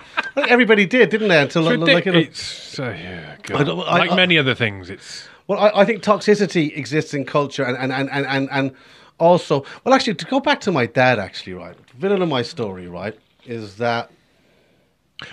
everybody 0.48 0.86
did, 0.86 1.10
didn't 1.10 1.28
they? 1.28 1.42
Until 1.42 1.68
it's 1.68 1.82
like, 1.82 2.06
you 2.06 2.12
know, 2.14 2.20
it's 2.20 2.80
uh, 2.80 2.96
yeah, 2.98 3.36
I 3.50 3.54
I- 3.54 3.98
like 3.98 4.12
I- 4.12 4.16
many 4.16 4.38
other 4.38 4.56
things. 4.56 4.90
It's 4.90 5.28
Well, 5.48 5.60
I, 5.60 5.82
I 5.82 5.86
think 5.86 6.04
toxicity 6.04 6.76
exists 6.78 7.14
in 7.14 7.26
culture, 7.26 7.64
and 7.64 7.78
and, 7.78 7.92
and, 7.92 8.10
and, 8.10 8.26
and 8.26 8.50
and 8.52 8.72
also, 9.20 9.64
well, 9.84 9.94
actually, 9.94 10.16
to 10.16 10.26
go 10.26 10.40
back 10.40 10.62
to 10.62 10.72
my 10.72 10.86
dad, 10.88 11.20
actually, 11.20 11.54
right, 11.54 11.76
the 11.76 11.98
villain 11.98 12.22
of 12.22 12.30
my 12.30 12.42
story, 12.42 12.88
right, 12.88 13.18
is 13.46 13.78
that 13.78 14.10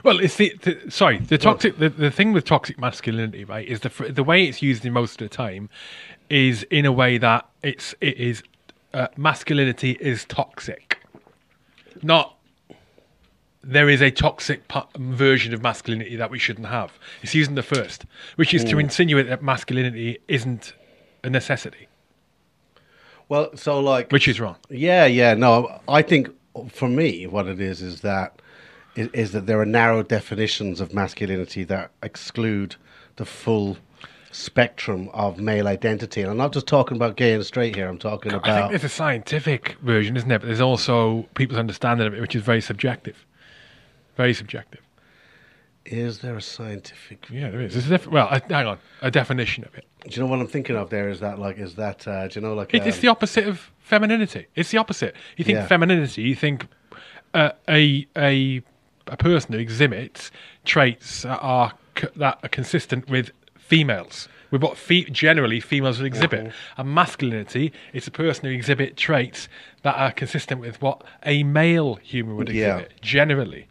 Well, 0.04 0.20
it's 0.20 0.36
the, 0.36 0.54
the 0.62 0.90
sorry 0.90 1.18
the 1.18 1.38
toxic 1.38 1.78
the, 1.78 1.88
the 1.88 2.10
thing 2.10 2.32
with 2.32 2.44
toxic 2.44 2.78
masculinity, 2.78 3.44
right? 3.44 3.66
Is 3.66 3.80
the 3.80 3.90
the 4.10 4.24
way 4.24 4.44
it's 4.44 4.60
used 4.62 4.84
in 4.84 4.92
most 4.92 5.20
of 5.20 5.30
the 5.30 5.34
time 5.34 5.68
is 6.28 6.64
in 6.64 6.84
a 6.84 6.92
way 6.92 7.18
that 7.18 7.48
it's 7.62 7.94
it 8.00 8.18
is 8.18 8.42
uh, 8.92 9.08
masculinity 9.16 9.96
is 10.00 10.24
toxic, 10.26 10.98
not 12.02 12.36
there 13.68 13.90
is 13.90 14.00
a 14.00 14.10
toxic 14.10 14.62
version 14.96 15.52
of 15.52 15.62
masculinity 15.62 16.16
that 16.16 16.30
we 16.30 16.38
shouldn't 16.38 16.68
have. 16.68 16.98
It's 17.22 17.34
using 17.34 17.54
the 17.54 17.62
first, 17.62 18.06
which 18.36 18.54
is 18.54 18.64
to 18.64 18.72
hmm. 18.72 18.80
insinuate 18.80 19.28
that 19.28 19.42
masculinity 19.42 20.18
isn't 20.26 20.72
a 21.22 21.28
necessity, 21.28 21.86
Well, 23.28 23.54
so 23.56 23.78
like, 23.78 24.10
which 24.10 24.26
is 24.26 24.40
wrong. 24.40 24.56
yeah, 24.70 25.04
yeah. 25.04 25.34
No, 25.34 25.80
I 25.86 26.00
think 26.00 26.30
for 26.70 26.88
me, 26.88 27.26
what 27.26 27.46
it 27.46 27.60
is 27.60 27.82
is 27.82 28.00
that 28.00 28.40
is, 28.96 29.08
is 29.12 29.32
that 29.32 29.46
there 29.46 29.60
are 29.60 29.66
narrow 29.66 30.02
definitions 30.02 30.80
of 30.80 30.94
masculinity 30.94 31.62
that 31.64 31.90
exclude 32.02 32.76
the 33.16 33.26
full 33.26 33.76
spectrum 34.30 35.10
of 35.12 35.38
male 35.38 35.68
identity. 35.68 36.22
And 36.22 36.30
I'm 36.30 36.36
not 36.38 36.52
just 36.52 36.66
talking 36.66 36.96
about 36.96 37.16
gay 37.16 37.34
and 37.34 37.44
straight 37.44 37.74
here. 37.76 37.88
I'm 37.88 37.98
talking 37.98 38.32
about. 38.32 38.48
I 38.48 38.60
think 38.60 38.70
there's 38.70 38.84
a 38.84 38.88
scientific 38.88 39.76
version, 39.82 40.16
isn't 40.16 40.28
there? 40.28 40.38
But 40.38 40.46
there's 40.46 40.60
also 40.60 41.26
people's 41.34 41.58
understanding 41.58 42.06
of 42.06 42.14
it, 42.14 42.20
which 42.22 42.34
is 42.34 42.42
very 42.42 42.62
subjective. 42.62 43.26
Very 44.18 44.34
subjective. 44.34 44.80
is 45.86 46.18
there 46.18 46.36
a 46.36 46.42
scientific 46.42 47.26
Yeah, 47.30 47.50
there 47.50 47.62
is. 47.62 47.72
There's 47.72 47.86
a 47.86 47.90
def- 47.96 48.06
well, 48.08 48.28
a, 48.30 48.42
hang 48.52 48.66
on, 48.66 48.78
a 49.00 49.10
definition 49.10 49.64
of 49.64 49.74
it. 49.74 49.86
Do 50.06 50.10
you 50.14 50.20
know 50.22 50.30
what 50.30 50.40
I'm 50.40 50.46
thinking 50.48 50.76
of? 50.76 50.90
There 50.90 51.08
is 51.08 51.20
that 51.20 51.38
like 51.38 51.56
is 51.56 51.76
that 51.76 52.06
uh, 52.06 52.28
do 52.28 52.40
you 52.40 52.44
know 52.46 52.52
like 52.54 52.74
It, 52.74 52.86
it's 52.86 52.98
um, 52.98 53.02
the 53.02 53.08
opposite 53.08 53.46
of 53.48 53.70
femininity. 53.78 54.46
It's 54.54 54.70
the 54.70 54.78
opposite. 54.78 55.14
You 55.38 55.44
think 55.44 55.56
Yeah. 55.56 55.66
femininity, 55.66 56.22
you 56.22 56.34
think 56.34 56.66
uh, 57.32 57.52
a 57.68 58.06
a 58.16 58.60
a 59.06 59.16
person 59.16 59.52
who 59.54 59.58
exhibits 59.60 60.30
traits 60.64 61.22
that 61.22 61.38
are 61.40 61.72
c- 61.98 62.08
that 62.16 62.38
are 62.42 62.48
consistent 62.50 63.08
with 63.08 63.30
females, 63.56 64.28
with 64.50 64.62
what 64.62 64.76
fe- 64.76 65.04
generally 65.04 65.60
females 65.60 65.98
would 65.98 66.06
exhibit. 66.06 66.40
Mm-hmm. 66.46 66.80
And 66.80 66.94
masculinity 66.94 67.72
is 67.94 68.06
a 68.06 68.10
person 68.10 68.44
who 68.46 68.50
exhibit 68.50 68.96
traits 68.96 69.48
that 69.84 69.94
are 69.96 70.10
consistent 70.12 70.60
with 70.60 70.82
what 70.82 71.02
a 71.24 71.44
male 71.44 71.94
human 71.94 72.36
would 72.36 72.48
Yeah. 72.50 72.78
exhibit 72.78 73.00
generally. 73.00 73.68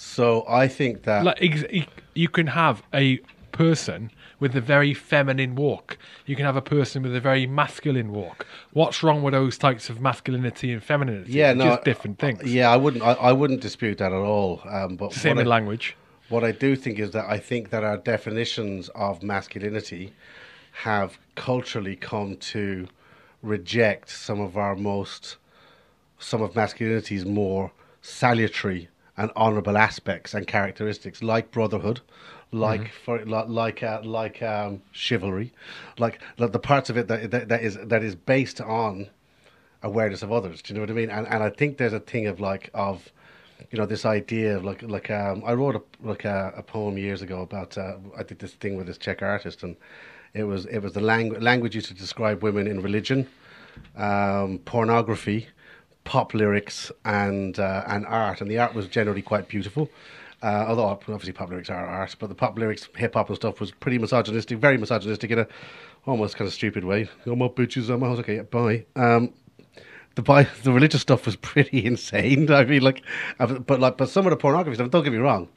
So 0.00 0.44
I 0.48 0.68
think 0.68 1.02
that 1.02 1.24
Like 1.24 1.42
ex- 1.42 1.86
you 2.14 2.28
can 2.28 2.46
have 2.46 2.84
a 2.94 3.18
person 3.50 4.12
with 4.38 4.54
a 4.54 4.60
very 4.60 4.94
feminine 4.94 5.56
walk. 5.56 5.98
You 6.24 6.36
can 6.36 6.44
have 6.44 6.54
a 6.54 6.62
person 6.62 7.02
with 7.02 7.16
a 7.16 7.20
very 7.20 7.48
masculine 7.48 8.12
walk. 8.12 8.46
What's 8.72 9.02
wrong 9.02 9.24
with 9.24 9.32
those 9.34 9.58
types 9.58 9.90
of 9.90 10.00
masculinity 10.00 10.72
and 10.72 10.80
femininity? 10.80 11.32
yeah 11.32 11.52
no 11.52 11.64
just 11.70 11.82
different 11.84 12.20
things. 12.20 12.44
Yeah, 12.44 12.70
I 12.70 12.76
wouldn't 12.76 13.02
I, 13.02 13.14
I 13.14 13.32
wouldn't 13.32 13.60
dispute 13.60 13.98
that 13.98 14.12
at 14.12 14.24
all. 14.34 14.60
Um, 14.70 14.94
but 14.94 15.12
Same 15.12 15.38
in 15.38 15.46
I- 15.48 15.50
language. 15.50 15.96
What 16.28 16.44
I 16.44 16.52
do 16.52 16.76
think 16.76 17.00
is 17.00 17.10
that 17.12 17.24
I 17.28 17.38
think 17.38 17.70
that 17.70 17.82
our 17.82 17.96
definitions 17.96 18.90
of 18.90 19.22
masculinity 19.24 20.12
have 20.84 21.18
culturally 21.34 21.96
come 21.96 22.36
to 22.54 22.86
reject 23.42 24.10
some 24.10 24.38
of 24.40 24.56
our 24.56 24.76
most, 24.76 25.38
some 26.20 26.40
of 26.42 26.54
masculinity's 26.54 27.24
more 27.24 27.72
salutary 28.02 28.88
and 29.18 29.30
honourable 29.36 29.76
aspects 29.76 30.32
and 30.32 30.46
characteristics, 30.46 31.22
like 31.22 31.50
brotherhood, 31.50 32.00
like 32.52 32.90
for 33.04 33.18
li- 33.24 33.44
like 33.48 33.82
uh, 33.82 34.00
like 34.02 34.42
um, 34.42 34.80
chivalry, 34.92 35.52
like, 35.98 36.20
like 36.38 36.52
the 36.52 36.58
parts 36.58 36.88
of 36.88 36.96
it 36.96 37.08
that, 37.08 37.30
that 37.30 37.48
that 37.48 37.62
is 37.62 37.76
that 37.84 38.02
is 38.02 38.14
based 38.14 38.60
on 38.60 39.10
awareness 39.82 40.22
of 40.22 40.32
others. 40.32 40.62
Do 40.62 40.72
you 40.72 40.74
know 40.76 40.82
what 40.82 40.90
I 40.90 40.94
mean? 40.94 41.10
And 41.10 41.26
and 41.26 41.42
I 41.42 41.50
think 41.50 41.76
there's 41.76 41.92
a 41.92 42.00
thing 42.00 42.26
of 42.26 42.40
like 42.40 42.70
of 42.72 43.12
you 43.70 43.78
know 43.78 43.86
this 43.86 44.06
idea 44.06 44.56
of 44.56 44.64
like 44.64 44.82
like 44.82 45.10
um 45.10 45.42
I 45.44 45.52
wrote 45.52 45.76
a 45.76 45.82
like 46.00 46.24
a, 46.24 46.54
a 46.56 46.62
poem 46.62 46.96
years 46.96 47.20
ago 47.20 47.42
about 47.42 47.76
uh, 47.76 47.96
I 48.16 48.22
did 48.22 48.38
this 48.38 48.54
thing 48.54 48.76
with 48.76 48.86
this 48.86 48.98
Czech 48.98 49.20
artist 49.20 49.62
and 49.62 49.76
it 50.32 50.44
was 50.44 50.64
it 50.66 50.78
was 50.78 50.92
the 50.92 51.00
language 51.00 51.42
language 51.42 51.74
used 51.74 51.88
to 51.88 51.94
describe 51.94 52.42
women 52.42 52.66
in 52.66 52.80
religion, 52.82 53.26
um, 53.96 54.58
pornography, 54.64 55.48
pop 56.08 56.32
lyrics 56.32 56.90
and 57.04 57.58
uh, 57.58 57.84
and 57.86 58.06
art 58.06 58.40
and 58.40 58.50
the 58.50 58.58
art 58.58 58.74
was 58.74 58.88
generally 58.88 59.20
quite 59.20 59.46
beautiful. 59.46 59.90
Uh, 60.42 60.64
although 60.66 60.86
obviously 60.86 61.32
pop 61.32 61.50
lyrics 61.50 61.68
are 61.68 61.84
art, 61.84 62.16
but 62.18 62.28
the 62.28 62.34
pop 62.34 62.58
lyrics, 62.58 62.88
hip 62.96 63.12
hop 63.12 63.28
and 63.28 63.36
stuff 63.36 63.60
was 63.60 63.72
pretty 63.72 63.98
misogynistic, 63.98 64.56
very 64.56 64.78
misogynistic 64.78 65.30
in 65.30 65.40
a 65.40 65.46
almost 66.06 66.36
kind 66.36 66.48
of 66.48 66.54
stupid 66.54 66.82
way. 66.82 67.10
Oh 67.26 67.36
my 67.36 67.48
bitches, 67.48 67.90
I'm 67.90 68.02
out. 68.02 68.18
Okay, 68.20 68.36
yeah, 68.36 68.42
bye. 68.42 68.86
Um, 68.96 69.34
the 70.14 70.22
bi- 70.22 70.48
the 70.62 70.72
religious 70.72 71.02
stuff 71.02 71.26
was 71.26 71.36
pretty 71.36 71.84
insane. 71.92 72.50
I 72.50 72.64
mean, 72.64 72.80
like, 72.80 73.02
but 73.38 73.78
like, 73.78 73.98
but 73.98 74.08
some 74.08 74.24
of 74.24 74.30
the 74.30 74.36
pornography 74.38 74.76
stuff. 74.76 74.90
Don't 74.90 75.04
get 75.04 75.12
me 75.12 75.18
wrong. 75.18 75.48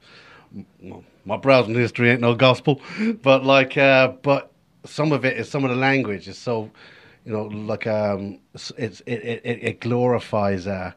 My 1.23 1.37
browsing 1.37 1.75
history 1.75 2.09
ain't 2.09 2.19
no 2.19 2.35
gospel, 2.35 2.81
but 3.21 3.45
like, 3.45 3.77
uh, 3.77 4.09
but 4.21 4.51
some 4.83 5.13
of 5.13 5.23
it 5.23 5.37
is 5.37 5.49
some 5.49 5.63
of 5.63 5.69
the 5.69 5.77
language 5.77 6.27
is 6.27 6.37
so, 6.37 6.69
you 7.25 7.31
know, 7.33 7.43
like 7.43 7.85
um, 7.87 8.39
it's 8.53 8.71
it 8.77 9.01
it, 9.05 9.41
it 9.45 9.79
glorifies. 9.79 10.67
Uh, 10.67 10.91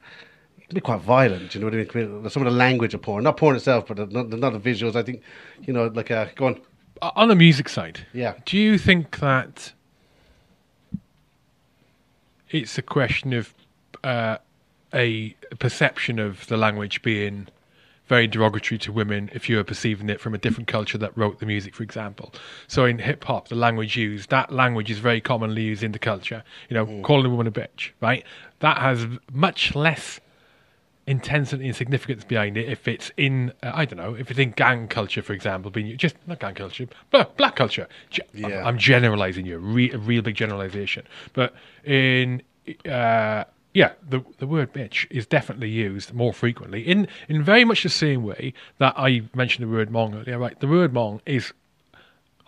it 0.59 0.69
can 0.69 0.75
be 0.75 0.81
quite 0.81 1.01
violent. 1.01 1.55
You 1.55 1.61
know 1.61 1.67
what 1.67 1.75
I 1.75 1.99
mean? 1.99 2.31
Some 2.31 2.47
of 2.47 2.51
the 2.53 2.57
language 2.59 2.95
of 2.95 3.03
porn, 3.03 3.25
not 3.25 3.37
porn 3.37 3.55
itself, 3.57 3.87
but 3.89 3.99
not, 4.11 4.31
the- 4.31 4.37
not 4.39 4.53
the 4.55 4.61
visuals. 4.61 4.97
I 4.97 5.03
think, 5.03 5.23
you 5.63 5.73
know, 5.73 5.87
like 5.89 6.11
uh, 6.11 6.27
go 6.37 6.47
on. 6.47 6.61
On 7.03 7.29
the 7.29 7.35
music 7.35 7.69
side, 7.69 8.07
Yeah. 8.15 8.35
do 8.47 8.57
you 8.57 8.79
think 8.79 9.19
that 9.19 9.73
it's 12.51 12.79
a 12.79 12.83
question 12.83 13.33
of 13.33 13.53
uh, 14.05 14.39
a 14.95 15.31
perception 15.59 16.19
of 16.19 16.47
the 16.47 16.57
language 16.57 17.03
being 17.03 17.49
very 18.07 18.27
derogatory 18.27 18.79
to 18.79 18.93
women 18.93 19.31
if 19.33 19.49
you 19.49 19.59
are 19.59 19.65
perceiving 19.65 20.11
it 20.11 20.21
from 20.21 20.35
a 20.35 20.39
different 20.39 20.69
culture 20.69 20.99
that 20.99 21.17
wrote 21.17 21.39
the 21.39 21.47
music, 21.47 21.75
for 21.75 21.83
example. 21.83 22.33
So 22.67 22.85
in 22.85 22.99
hip 22.99 23.25
hop, 23.25 23.49
the 23.49 23.55
language 23.55 23.97
used, 23.97 24.31
that 24.31 24.53
language 24.53 24.91
is 24.91 24.99
very 24.99 25.21
commonly 25.21 25.63
used 25.63 25.83
in 25.83 25.93
the 25.93 25.99
culture. 25.99 26.45
You 26.69 26.75
know, 26.75 27.03
calling 27.03 27.27
a 27.27 27.31
woman 27.31 27.47
a 27.47 27.53
bitch, 27.53 27.91
right? 28.01 28.25
That 28.61 28.79
has 28.79 29.07
much 29.33 29.75
less 29.75 30.21
intensity 31.07 31.67
and 31.67 31.77
significance 31.77 32.25
behind 32.25 32.57
it 32.57 32.67
if 32.67 32.89
it's 32.89 33.13
in 33.19 33.53
uh, 33.63 33.73
I 33.75 33.85
don't 33.85 33.99
know 33.99 34.15
if 34.15 34.31
it's 34.31 34.41
in 34.41 34.53
gang 34.53 34.89
culture 34.89 35.21
for 35.21 35.35
example 35.35 35.71
being 35.71 35.95
just 35.99 36.17
not 36.27 36.41
gang 36.41 36.55
culture 36.55 36.87
but 37.11 37.37
black 37.37 37.57
culture 37.57 37.87
Yeah. 38.33 38.67
I'm 38.67 38.79
generalizing 38.79 39.45
you 39.45 39.59
re- 39.59 39.91
a 39.93 39.99
real 39.99 40.23
big 40.23 40.35
generalization 40.35 41.05
but 41.35 41.55
in 41.85 42.41
uh, 42.89 43.45
yeah 43.75 43.93
the 44.09 44.25
the 44.39 44.47
word 44.47 44.73
bitch 44.73 45.07
is 45.11 45.27
definitely 45.27 45.69
used 45.69 46.15
more 46.15 46.33
frequently 46.33 46.81
in 46.83 47.07
in 47.29 47.43
very 47.43 47.65
much 47.65 47.83
the 47.83 47.89
same 47.89 48.23
way 48.23 48.55
that 48.79 48.95
I 48.97 49.23
mentioned 49.35 49.69
the 49.69 49.73
word 49.73 49.91
mong 49.91 50.15
earlier 50.21 50.39
right 50.39 50.59
the 50.61 50.69
word 50.69 50.93
mong 50.93 51.21
is 51.27 51.53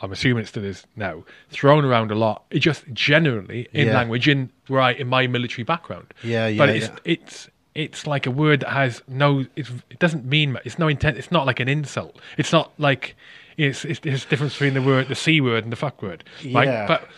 I'm 0.00 0.12
assuming 0.12 0.44
it 0.44 0.48
still 0.48 0.64
is 0.64 0.86
now 0.94 1.24
thrown 1.50 1.82
around 1.84 2.10
a 2.10 2.14
lot. 2.14 2.44
It 2.50 2.58
just 2.58 2.84
generally 2.92 3.66
in 3.72 3.86
Yeah. 3.86 3.94
language 3.94 4.28
in 4.28 4.50
right 4.68 4.98
in 4.98 5.08
my 5.08 5.26
military 5.26 5.64
background. 5.64 6.12
Yeah, 6.22 6.46
yeah. 6.48 6.58
But 6.58 6.68
it's 6.68 6.88
yeah. 6.88 6.98
it's 7.04 7.48
it's 7.74 8.06
like 8.06 8.26
a 8.26 8.30
word 8.30 8.60
that 8.60 8.70
has 8.70 9.02
no. 9.08 9.46
It's, 9.56 9.70
it 9.90 9.98
doesn't 9.98 10.24
mean 10.26 10.52
much. 10.52 10.62
It's 10.66 10.78
no 10.78 10.88
intent. 10.88 11.16
It's 11.16 11.32
not 11.32 11.46
like 11.46 11.60
an 11.60 11.68
insult. 11.68 12.20
It's 12.36 12.52
not 12.52 12.72
like 12.78 13.16
it's 13.56 13.84
it's 13.86 14.00
there's 14.00 14.24
a 14.26 14.28
difference 14.28 14.52
between 14.52 14.74
the 14.74 14.82
word 14.82 15.08
the 15.08 15.14
c 15.14 15.40
word 15.40 15.64
and 15.64 15.72
the 15.72 15.76
fuck 15.76 16.02
word. 16.02 16.24
Right? 16.44 16.68
Yeah. 16.68 16.86
But 16.86 17.08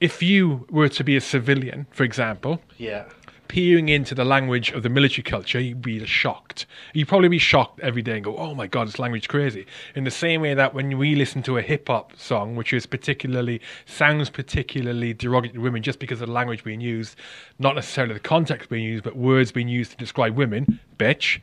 if 0.00 0.22
you 0.22 0.66
were 0.70 0.88
to 0.90 1.02
be 1.02 1.16
a 1.16 1.20
civilian, 1.20 1.86
for 1.90 2.04
example, 2.04 2.60
Yeah. 2.78 3.04
Peering 3.52 3.90
into 3.90 4.14
the 4.14 4.24
language 4.24 4.70
of 4.70 4.82
the 4.82 4.88
military 4.88 5.22
culture, 5.22 5.60
you'd 5.60 5.82
be 5.82 6.02
shocked. 6.06 6.64
You'd 6.94 7.06
probably 7.06 7.28
be 7.28 7.38
shocked 7.38 7.80
every 7.80 8.00
day 8.00 8.14
and 8.14 8.24
go, 8.24 8.34
"Oh 8.38 8.54
my 8.54 8.66
god, 8.66 8.88
this 8.88 8.98
language 8.98 9.28
crazy." 9.28 9.66
In 9.94 10.04
the 10.04 10.10
same 10.10 10.40
way 10.40 10.54
that 10.54 10.72
when 10.72 10.96
we 10.96 11.14
listen 11.14 11.42
to 11.42 11.58
a 11.58 11.62
hip 11.62 11.88
hop 11.88 12.18
song, 12.18 12.56
which 12.56 12.72
is 12.72 12.86
particularly 12.86 13.60
sounds 13.84 14.30
particularly 14.30 15.12
derogatory 15.12 15.58
to 15.58 15.60
women, 15.60 15.82
just 15.82 15.98
because 15.98 16.22
of 16.22 16.28
the 16.28 16.32
language 16.32 16.64
being 16.64 16.80
used, 16.80 17.14
not 17.58 17.74
necessarily 17.74 18.14
the 18.14 18.20
context 18.20 18.70
being 18.70 18.84
used, 18.84 19.04
but 19.04 19.16
words 19.16 19.52
being 19.52 19.68
used 19.68 19.90
to 19.90 19.98
describe 19.98 20.34
women, 20.34 20.80
bitch. 20.96 21.38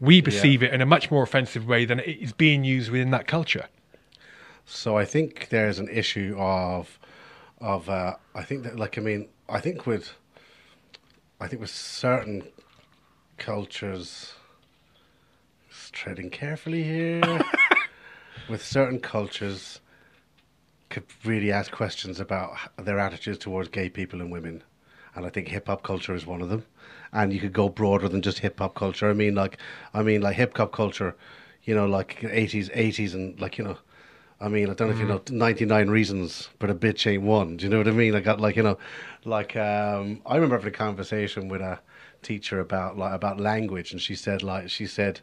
We 0.00 0.20
perceive 0.20 0.62
it 0.62 0.74
in 0.74 0.82
a 0.82 0.86
much 0.86 1.10
more 1.10 1.22
offensive 1.22 1.66
way 1.66 1.86
than 1.86 2.00
it 2.00 2.18
is 2.20 2.34
being 2.34 2.62
used 2.62 2.90
within 2.90 3.10
that 3.12 3.26
culture. 3.26 3.68
So 4.66 4.98
I 4.98 5.06
think 5.06 5.48
there's 5.48 5.78
an 5.78 5.88
issue 5.88 6.36
of, 6.38 6.98
of 7.58 7.88
uh, 7.88 8.16
I 8.34 8.42
think 8.42 8.64
that 8.64 8.78
like 8.78 8.98
I 8.98 9.00
mean 9.00 9.30
I 9.48 9.60
think 9.60 9.86
with, 9.86 10.12
I 11.40 11.46
think 11.46 11.60
with 11.60 11.70
certain 11.70 12.48
cultures, 13.36 14.34
just 15.70 15.92
treading 15.92 16.30
carefully 16.30 16.82
here, 16.82 17.40
with 18.48 18.64
certain 18.64 18.98
cultures, 18.98 19.80
could 20.90 21.04
really 21.24 21.52
ask 21.52 21.70
questions 21.70 22.18
about 22.18 22.56
their 22.76 22.98
attitudes 22.98 23.38
towards 23.38 23.68
gay 23.68 23.88
people 23.88 24.20
and 24.20 24.32
women, 24.32 24.64
and 25.14 25.26
I 25.26 25.28
think 25.28 25.48
hip 25.48 25.68
hop 25.68 25.82
culture 25.84 26.14
is 26.14 26.26
one 26.26 26.42
of 26.42 26.48
them. 26.48 26.64
And 27.12 27.32
you 27.32 27.40
could 27.40 27.52
go 27.52 27.68
broader 27.68 28.08
than 28.08 28.20
just 28.20 28.40
hip 28.40 28.58
hop 28.58 28.74
culture. 28.74 29.08
I 29.08 29.14
mean, 29.14 29.34
like, 29.34 29.58
I 29.94 30.02
mean, 30.02 30.20
like 30.22 30.36
hip 30.36 30.56
hop 30.56 30.72
culture, 30.72 31.14
you 31.62 31.74
know, 31.74 31.86
like 31.86 32.24
eighties, 32.24 32.68
eighties, 32.74 33.14
and 33.14 33.40
like 33.40 33.58
you 33.58 33.64
know, 33.64 33.78
I 34.40 34.48
mean, 34.48 34.70
I 34.70 34.74
don't 34.74 34.88
know 34.88 34.94
if 34.94 35.00
you 35.00 35.06
know, 35.06 35.20
99 35.30 35.90
Reasons, 35.90 36.48
but 36.60 36.70
a 36.70 36.74
bitch 36.74 37.10
ain't 37.10 37.24
one. 37.24 37.56
Do 37.56 37.64
you 37.64 37.70
know 37.70 37.78
what 37.78 37.88
I 37.88 37.92
mean? 37.92 38.14
I 38.14 38.20
got 38.20 38.40
like, 38.40 38.54
you 38.54 38.62
know, 38.62 38.78
like, 39.24 39.56
um, 39.56 40.20
I 40.24 40.36
remember 40.36 40.56
having 40.56 40.72
a 40.72 40.76
conversation 40.76 41.48
with 41.48 41.60
a 41.60 41.80
teacher 42.22 42.60
about, 42.60 42.96
like, 42.96 43.12
about 43.12 43.40
language, 43.40 43.90
and 43.90 44.00
she 44.00 44.14
said, 44.14 44.44
like, 44.44 44.70
she 44.70 44.86
said, 44.86 45.20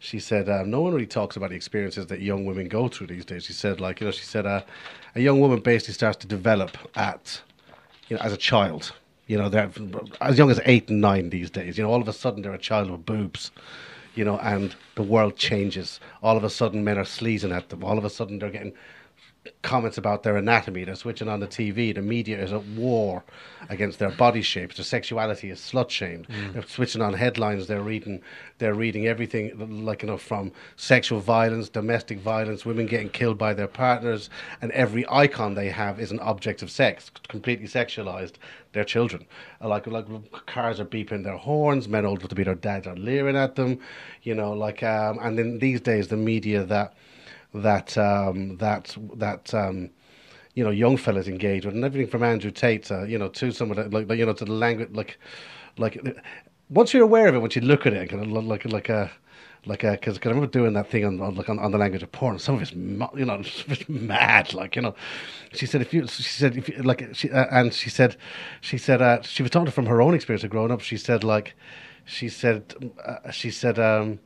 she 0.00 0.18
said 0.18 0.48
uh, 0.48 0.62
no 0.64 0.80
one 0.80 0.94
really 0.94 1.06
talks 1.06 1.36
about 1.36 1.50
the 1.50 1.56
experiences 1.56 2.06
that 2.06 2.20
young 2.20 2.46
women 2.46 2.68
go 2.68 2.88
through 2.88 3.06
these 3.06 3.24
days. 3.24 3.44
She 3.44 3.52
said 3.52 3.80
like 3.80 4.00
you 4.00 4.06
know 4.06 4.10
she 4.10 4.24
said 4.24 4.46
uh, 4.46 4.62
a 5.14 5.20
young 5.20 5.40
woman 5.40 5.60
basically 5.60 5.92
starts 5.92 6.16
to 6.18 6.26
develop 6.26 6.76
at 6.96 7.42
you 8.08 8.16
know 8.16 8.22
as 8.22 8.32
a 8.32 8.38
child. 8.38 8.92
You 9.26 9.36
know 9.36 9.50
they're 9.50 9.70
as 10.22 10.38
young 10.38 10.50
as 10.50 10.58
eight 10.64 10.88
and 10.88 11.02
nine 11.02 11.28
these 11.28 11.50
days. 11.50 11.76
You 11.76 11.84
know 11.84 11.90
all 11.90 12.00
of 12.00 12.08
a 12.08 12.14
sudden 12.14 12.40
they're 12.40 12.54
a 12.54 12.58
child 12.58 12.90
with 12.90 13.04
boobs. 13.04 13.52
You 14.14 14.24
know, 14.24 14.38
and 14.38 14.74
the 14.96 15.02
world 15.02 15.36
changes. 15.36 16.00
All 16.22 16.36
of 16.36 16.44
a 16.44 16.50
sudden, 16.50 16.84
men 16.84 16.98
are 16.98 17.04
sleazing 17.04 17.52
at 17.52 17.68
them. 17.68 17.84
All 17.84 17.98
of 17.98 18.04
a 18.04 18.10
sudden, 18.10 18.38
they're 18.38 18.50
getting 18.50 18.74
comments 19.62 19.98
about 19.98 20.22
their 20.22 20.36
anatomy. 20.36 20.84
They're 20.84 20.94
switching 20.94 21.28
on 21.28 21.40
the 21.40 21.46
TV. 21.46 21.94
The 21.94 22.02
media 22.02 22.42
is 22.42 22.52
at 22.52 22.64
war 22.64 23.22
against 23.68 23.98
their 23.98 24.10
body 24.10 24.42
shapes. 24.42 24.76
Their 24.76 24.84
sexuality 24.84 25.50
is 25.50 25.60
slut 25.60 25.90
shamed. 25.90 26.28
Mm. 26.28 26.52
They're 26.52 26.66
switching 26.66 27.02
on 27.02 27.14
headlines. 27.14 27.66
They're 27.66 27.82
reading. 27.82 28.22
They're 28.58 28.74
reading 28.74 29.06
everything 29.06 29.84
like 29.84 30.02
you 30.02 30.08
know 30.08 30.16
from 30.16 30.52
sexual 30.76 31.20
violence, 31.20 31.68
domestic 31.68 32.18
violence, 32.18 32.64
women 32.64 32.86
getting 32.86 33.08
killed 33.10 33.38
by 33.38 33.54
their 33.54 33.68
partners, 33.68 34.30
and 34.60 34.70
every 34.72 35.04
icon 35.10 35.54
they 35.54 35.70
have 35.70 36.00
is 36.00 36.10
an 36.10 36.20
object 36.20 36.62
of 36.62 36.70
sex, 36.70 37.10
completely 37.28 37.66
sexualized. 37.66 38.34
Their 38.72 38.84
children, 38.84 39.26
like 39.60 39.86
like 39.86 40.06
cars 40.46 40.78
are 40.78 40.84
beeping 40.84 41.24
their 41.24 41.36
horns. 41.36 41.88
Men 41.88 42.06
older 42.06 42.28
to 42.28 42.34
be 42.34 42.44
their 42.44 42.54
dads 42.54 42.86
are 42.86 42.96
leering 42.96 43.36
at 43.36 43.56
them. 43.56 43.80
You 44.22 44.34
know, 44.34 44.52
like 44.52 44.82
um, 44.82 45.18
and 45.20 45.38
then 45.38 45.58
these 45.58 45.80
days 45.80 46.08
the 46.08 46.16
media 46.16 46.64
that 46.64 46.94
that 47.54 47.96
um, 47.98 48.56
that 48.58 48.96
that 49.16 49.52
um, 49.54 49.90
you 50.54 50.64
know 50.64 50.70
young 50.70 50.96
fellas 50.96 51.28
engage 51.28 51.66
with, 51.66 51.74
and 51.74 51.84
everything 51.84 52.10
from 52.10 52.22
Andrew 52.22 52.50
Tate, 52.50 52.84
to, 52.84 53.06
you 53.08 53.18
know, 53.18 53.28
to 53.28 53.50
some 53.50 53.70
of 53.70 53.76
the 53.76 53.88
like, 53.88 54.18
you 54.18 54.26
know 54.26 54.32
to 54.32 54.44
the 54.44 54.52
language 54.52 54.90
like 54.92 55.18
like 55.78 56.00
once 56.68 56.94
you're 56.94 57.02
aware 57.02 57.28
of 57.28 57.34
it, 57.34 57.38
once 57.38 57.56
you 57.56 57.62
look 57.62 57.86
at 57.86 57.92
it, 57.92 58.08
kind 58.10 58.22
of 58.22 58.30
like 58.44 58.64
like 58.64 58.88
a 58.88 59.10
like 59.66 59.80
because 59.80 60.18
I 60.18 60.28
remember 60.28 60.46
doing 60.46 60.72
that 60.74 60.88
thing 60.88 61.04
on 61.04 61.20
on, 61.20 61.34
like 61.34 61.48
on 61.48 61.58
on 61.58 61.70
the 61.70 61.78
language 61.78 62.02
of 62.02 62.10
porn. 62.12 62.38
Some 62.38 62.56
of 62.56 62.62
it's 62.62 62.72
you 62.72 63.24
know 63.24 63.40
it's 63.44 63.88
mad, 63.88 64.54
like 64.54 64.76
you 64.76 64.82
know. 64.82 64.94
She 65.52 65.66
said 65.66 65.82
if 65.82 65.92
you 65.92 66.06
she 66.06 66.22
said 66.22 66.56
if 66.56 66.68
you 66.68 66.82
like 66.82 67.14
she 67.14 67.30
uh, 67.30 67.46
and 67.50 67.74
she 67.74 67.90
said 67.90 68.16
she 68.60 68.78
said 68.78 69.02
uh, 69.02 69.22
she 69.22 69.42
was 69.42 69.50
talking 69.50 69.70
from 69.70 69.86
her 69.86 70.00
own 70.00 70.14
experience 70.14 70.44
of 70.44 70.50
growing 70.50 70.70
up. 70.70 70.80
She 70.80 70.96
said 70.96 71.24
like 71.24 71.54
she 72.04 72.28
said 72.28 72.74
uh, 73.04 73.30
she 73.30 73.50
said 73.50 73.78
um, 73.78 74.20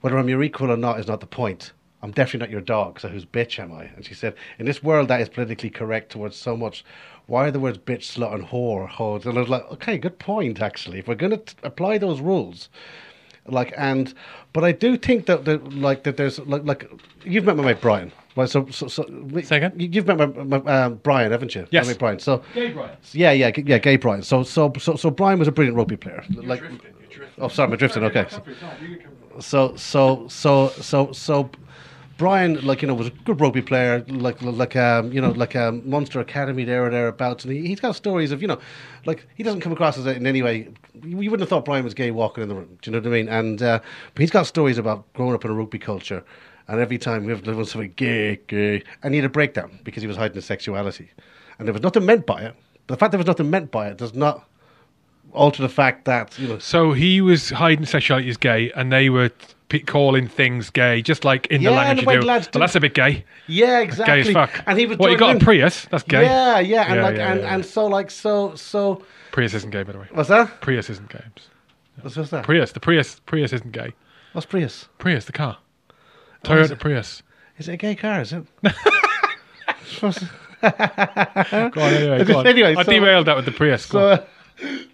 whether 0.00 0.18
I'm 0.18 0.28
your 0.28 0.42
equal 0.42 0.70
or 0.70 0.76
not 0.76 1.00
is 1.00 1.06
not 1.06 1.20
the 1.20 1.26
point. 1.26 1.72
I'm 2.04 2.10
definitely 2.10 2.40
not 2.40 2.50
your 2.50 2.60
dog, 2.60 3.00
so 3.00 3.08
whose 3.08 3.24
bitch 3.24 3.58
am 3.58 3.72
I? 3.72 3.84
And 3.96 4.04
she 4.04 4.12
said, 4.12 4.34
in 4.58 4.66
this 4.66 4.82
world 4.82 5.08
that 5.08 5.22
is 5.22 5.30
politically 5.30 5.70
correct 5.70 6.12
towards 6.12 6.36
so 6.36 6.54
much, 6.54 6.84
why 7.26 7.46
are 7.46 7.50
the 7.50 7.58
words 7.58 7.78
bitch, 7.78 8.00
slut, 8.14 8.34
and 8.34 8.44
whore? 8.46 8.86
Hold? 8.86 9.24
And 9.24 9.38
I 9.38 9.40
was 9.40 9.48
like, 9.48 9.64
okay, 9.72 9.96
good 9.96 10.18
point, 10.18 10.60
actually. 10.60 10.98
If 10.98 11.08
we're 11.08 11.14
going 11.14 11.32
to 11.38 11.42
apply 11.62 11.96
those 11.96 12.20
rules, 12.20 12.68
like, 13.46 13.72
and, 13.78 14.12
but 14.52 14.64
I 14.64 14.72
do 14.72 14.98
think 14.98 15.24
that, 15.26 15.46
that 15.46 15.72
like, 15.72 16.02
that 16.02 16.18
there's, 16.18 16.38
like, 16.40 16.64
like, 16.64 16.90
you've 17.24 17.46
met 17.46 17.56
my 17.56 17.64
mate 17.64 17.80
Brian. 17.80 18.12
Right, 18.36 18.50
so, 18.50 18.66
so, 18.66 18.86
so 18.86 19.06
we- 19.30 19.42
Say 19.42 19.62
you- 19.78 19.88
You've 19.90 20.06
met 20.06 20.18
my, 20.18 20.26
my, 20.26 20.56
um, 20.82 20.96
Brian, 20.96 21.32
haven't 21.32 21.54
you? 21.54 21.66
Yes. 21.70 21.86
My 21.86 21.92
mate 21.92 21.98
Brian. 21.98 22.18
So, 22.18 22.42
Gay 22.52 22.70
Brian. 22.72 22.98
yeah, 23.12 23.32
yeah, 23.32 23.50
yeah, 23.64 23.78
gay 23.78 23.96
Brian. 23.96 24.22
So, 24.22 24.42
so, 24.42 24.70
so, 24.78 24.96
so 24.96 25.10
Brian 25.10 25.38
was 25.38 25.48
a 25.48 25.52
brilliant 25.52 25.78
rugby 25.78 25.96
player. 25.96 26.22
like, 26.34 26.62
oh, 27.38 27.48
sorry, 27.48 27.72
I'm 27.72 27.78
drifting. 27.78 28.04
Okay. 28.04 28.26
So, 29.40 29.74
so, 29.76 30.28
so, 30.28 30.68
so, 30.68 31.12
so, 31.12 31.50
Brian, 32.16 32.64
like 32.64 32.80
you 32.80 32.88
know, 32.88 32.94
was 32.94 33.08
a 33.08 33.10
good 33.10 33.40
rugby 33.40 33.62
player, 33.62 34.04
like 34.08 34.40
like 34.42 34.76
um, 34.76 35.12
you 35.12 35.20
know, 35.20 35.30
like 35.30 35.56
um, 35.56 35.88
Munster 35.88 36.20
Academy 36.20 36.64
there 36.64 36.86
or 36.86 36.90
thereabouts, 36.90 37.44
and 37.44 37.52
he, 37.52 37.66
he's 37.66 37.80
got 37.80 37.96
stories 37.96 38.30
of 38.30 38.40
you 38.40 38.48
know, 38.48 38.58
like 39.04 39.26
he 39.34 39.42
doesn't 39.42 39.60
come 39.60 39.72
across 39.72 39.98
as 39.98 40.06
in 40.06 40.26
any 40.26 40.42
way. 40.42 40.68
You 41.02 41.16
wouldn't 41.16 41.40
have 41.40 41.48
thought 41.48 41.64
Brian 41.64 41.84
was 41.84 41.94
gay 41.94 42.10
walking 42.10 42.42
in 42.42 42.48
the 42.48 42.54
room. 42.54 42.78
Do 42.82 42.90
you 42.90 42.92
know 42.92 43.00
what 43.00 43.08
I 43.08 43.22
mean? 43.22 43.28
And 43.28 43.62
uh, 43.62 43.80
but 44.14 44.20
he's 44.20 44.30
got 44.30 44.46
stories 44.46 44.78
about 44.78 45.12
growing 45.14 45.34
up 45.34 45.44
in 45.44 45.50
a 45.50 45.54
rugby 45.54 45.78
culture, 45.78 46.24
and 46.68 46.80
every 46.80 46.98
time 46.98 47.24
we 47.24 47.32
have 47.32 47.44
was 47.46 47.72
something 47.72 47.92
gay, 47.96 48.38
gay, 48.46 48.82
and 49.02 49.12
he 49.12 49.18
had 49.18 49.26
a 49.26 49.32
breakdown 49.32 49.78
because 49.82 50.02
he 50.02 50.06
was 50.06 50.16
hiding 50.16 50.36
his 50.36 50.44
sexuality, 50.44 51.10
and 51.58 51.66
there 51.66 51.72
was 51.72 51.82
nothing 51.82 52.06
meant 52.06 52.26
by 52.26 52.42
it. 52.42 52.54
But 52.86 52.94
the 52.94 52.98
fact 52.98 53.12
there 53.12 53.18
was 53.18 53.26
nothing 53.26 53.50
meant 53.50 53.70
by 53.70 53.88
it 53.88 53.96
does 53.96 54.14
not 54.14 54.46
alter 55.32 55.62
the 55.62 55.68
fact 55.68 56.04
that 56.04 56.38
you 56.38 56.48
know. 56.48 56.58
So 56.58 56.92
he 56.92 57.20
was 57.20 57.50
hiding 57.50 57.86
sexuality 57.86 58.28
as 58.28 58.36
gay, 58.36 58.70
and 58.72 58.92
they 58.92 59.10
were 59.10 59.30
calling 59.80 60.28
things 60.28 60.70
gay, 60.70 61.02
just 61.02 61.24
like 61.24 61.46
in 61.48 61.62
the 61.62 61.70
Yeah, 61.70 61.76
language 61.76 62.06
you 62.14 62.20
do. 62.20 62.26
lads 62.26 62.48
Well, 62.52 62.60
that's 62.60 62.74
a 62.74 62.80
bit 62.80 62.94
gay. 62.94 63.24
Yeah, 63.46 63.80
exactly. 63.80 64.22
Gay 64.22 64.28
as 64.28 64.32
fuck. 64.34 64.62
And 64.66 64.78
he 64.78 64.86
was. 64.86 64.98
What 64.98 65.10
you 65.10 65.18
got 65.18 65.36
a 65.36 65.38
Prius? 65.38 65.86
That's 65.90 66.02
gay. 66.04 66.22
Yeah, 66.22 66.60
yeah, 66.60 66.82
and 66.84 66.96
Yeah, 66.96 67.02
like 67.02 67.16
yeah, 67.16 67.32
and, 67.32 67.40
and 67.40 67.64
so 67.66 67.86
like 67.86 68.10
so 68.10 68.54
so 68.54 69.02
Prius 69.32 69.54
isn't 69.54 69.70
gay, 69.70 69.82
by 69.82 69.92
the 69.92 69.98
way. 69.98 70.06
what's 70.12 70.28
that? 70.28 70.60
Prius 70.60 70.88
isn't 70.90 71.08
gay. 71.08 71.24
What's, 72.00 72.16
what's 72.16 72.30
that? 72.30 72.44
Prius, 72.44 72.72
the 72.72 72.80
Prius, 72.80 73.20
Prius 73.26 73.52
isn't 73.52 73.72
gay. 73.72 73.92
What's 74.32 74.46
Prius? 74.46 74.88
Prius, 74.98 75.24
the 75.26 75.32
car. 75.32 75.58
Oh, 75.90 75.94
Toyota? 76.48 76.78
Prius. 76.78 77.22
Is 77.58 77.68
it 77.68 77.74
a 77.74 77.76
gay 77.76 77.94
car? 77.94 78.20
Is 78.20 78.32
it? 78.32 78.44
Go 80.02 80.08
on, 81.80 81.92
anyway, 81.92 82.24
go 82.24 82.38
on. 82.38 82.46
Anyway, 82.46 82.74
I 82.74 82.82
so- 82.82 82.90
derailed 82.92 83.26
that 83.26 83.36
with 83.36 83.44
the 83.44 83.52
Prius. 83.52 83.86
Go 83.86 83.98
on. 84.12 84.18
so, 84.18 84.26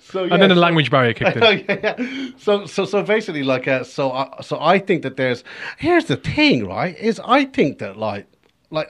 so 0.01 0.25
yeah, 0.25 0.35
and 0.35 0.43
then 0.43 0.49
the 0.49 0.55
language 0.55 0.91
barrier 0.91 1.13
kicked 1.13 1.37
in. 1.37 1.45
Oh, 1.45 1.51
yeah, 1.69 1.95
yeah. 1.99 2.29
So, 2.39 2.67
so, 2.67 2.85
so 2.85 3.03
basically, 3.03 3.43
like, 3.43 3.69
uh, 3.69 3.85
so, 3.85 4.11
uh, 4.11 4.43
so 4.43 4.59
I 4.61 4.79
think 4.79 5.03
that 5.03 5.17
there's. 5.17 5.45
Here's 5.79 6.07
the 6.07 6.17
thing, 6.17 6.67
right? 6.67 6.97
Is 6.99 7.21
I 7.25 7.45
think 7.45 7.79
that 7.79 7.97
like, 7.97 8.27
like, 8.71 8.89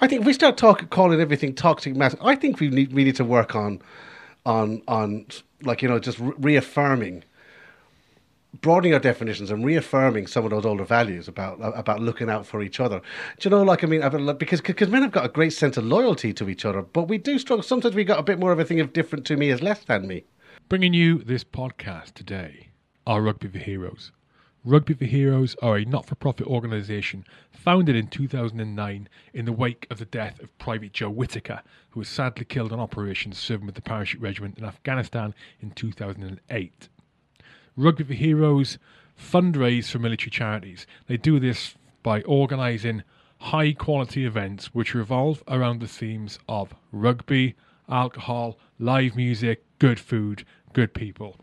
I 0.00 0.06
think 0.06 0.22
if 0.22 0.26
we 0.26 0.32
start 0.32 0.56
talking, 0.56 0.88
calling 0.88 1.20
everything 1.20 1.54
toxic 1.54 1.96
mass. 1.96 2.14
I 2.20 2.34
think 2.34 2.60
we 2.60 2.68
need 2.68 2.92
we 2.92 3.04
need 3.04 3.16
to 3.16 3.24
work 3.24 3.54
on, 3.54 3.80
on, 4.46 4.82
on, 4.88 5.26
like 5.62 5.82
you 5.82 5.88
know, 5.88 5.98
just 5.98 6.18
re- 6.18 6.32
reaffirming, 6.38 7.24
broadening 8.60 8.94
our 8.94 9.00
definitions 9.00 9.50
and 9.50 9.64
reaffirming 9.64 10.26
some 10.26 10.44
of 10.44 10.50
those 10.50 10.64
older 10.64 10.84
values 10.84 11.28
about 11.28 11.58
about 11.60 12.00
looking 12.00 12.30
out 12.30 12.46
for 12.46 12.62
each 12.62 12.80
other. 12.80 13.00
Do 13.38 13.48
you 13.48 13.50
know, 13.50 13.62
like 13.62 13.84
I 13.84 13.86
mean, 13.86 14.00
because 14.38 14.60
because 14.60 14.88
men 14.88 15.02
have 15.02 15.12
got 15.12 15.26
a 15.26 15.28
great 15.28 15.52
sense 15.52 15.76
of 15.76 15.84
loyalty 15.84 16.32
to 16.34 16.48
each 16.48 16.64
other, 16.64 16.82
but 16.82 17.08
we 17.08 17.18
do 17.18 17.38
struggle. 17.38 17.62
Sometimes 17.62 17.94
we 17.94 18.04
got 18.04 18.18
a 18.18 18.22
bit 18.22 18.38
more 18.38 18.52
of 18.52 18.58
a 18.58 18.64
thing 18.64 18.80
of 18.80 18.92
different 18.92 19.26
to 19.26 19.36
me 19.36 19.50
is 19.50 19.62
less 19.62 19.84
than 19.84 20.06
me. 20.06 20.24
Bringing 20.68 20.94
you 20.94 21.18
this 21.18 21.44
podcast 21.44 22.14
today 22.14 22.68
are 23.06 23.22
Rugby 23.22 23.48
for 23.48 23.58
Heroes. 23.58 24.12
Rugby 24.64 24.92
for 24.92 25.04
Heroes 25.04 25.56
are 25.62 25.78
a 25.78 25.84
not 25.84 26.04
for 26.04 26.14
profit 26.14 26.46
organisation 26.46 27.24
founded 27.52 27.96
in 27.96 28.08
2009 28.08 29.08
in 29.32 29.44
the 29.44 29.52
wake 29.52 29.86
of 29.88 29.98
the 29.98 30.04
death 30.04 30.40
of 30.40 30.56
Private 30.58 30.92
Joe 30.92 31.08
Whitaker, 31.08 31.62
who 31.90 32.00
was 32.00 32.08
sadly 32.08 32.44
killed 32.44 32.72
on 32.72 32.80
operations 32.80 33.38
serving 33.38 33.66
with 33.66 33.76
the 33.76 33.80
Parachute 33.80 34.20
Regiment 34.20 34.58
in 34.58 34.64
Afghanistan 34.64 35.34
in 35.60 35.70
2008. 35.70 36.88
Rugby 37.78 38.02
for 38.02 38.14
Heroes 38.14 38.76
fundraise 39.16 39.88
for 39.88 40.00
military 40.00 40.32
charities. 40.32 40.84
They 41.06 41.16
do 41.16 41.38
this 41.38 41.76
by 42.02 42.22
organising 42.22 43.04
high 43.38 43.72
quality 43.72 44.26
events 44.26 44.74
which 44.74 44.94
revolve 44.94 45.44
around 45.46 45.80
the 45.80 45.86
themes 45.86 46.40
of 46.48 46.74
rugby, 46.90 47.54
alcohol, 47.88 48.58
live 48.80 49.14
music, 49.14 49.62
good 49.78 50.00
food, 50.00 50.44
good 50.72 50.92
people. 50.92 51.36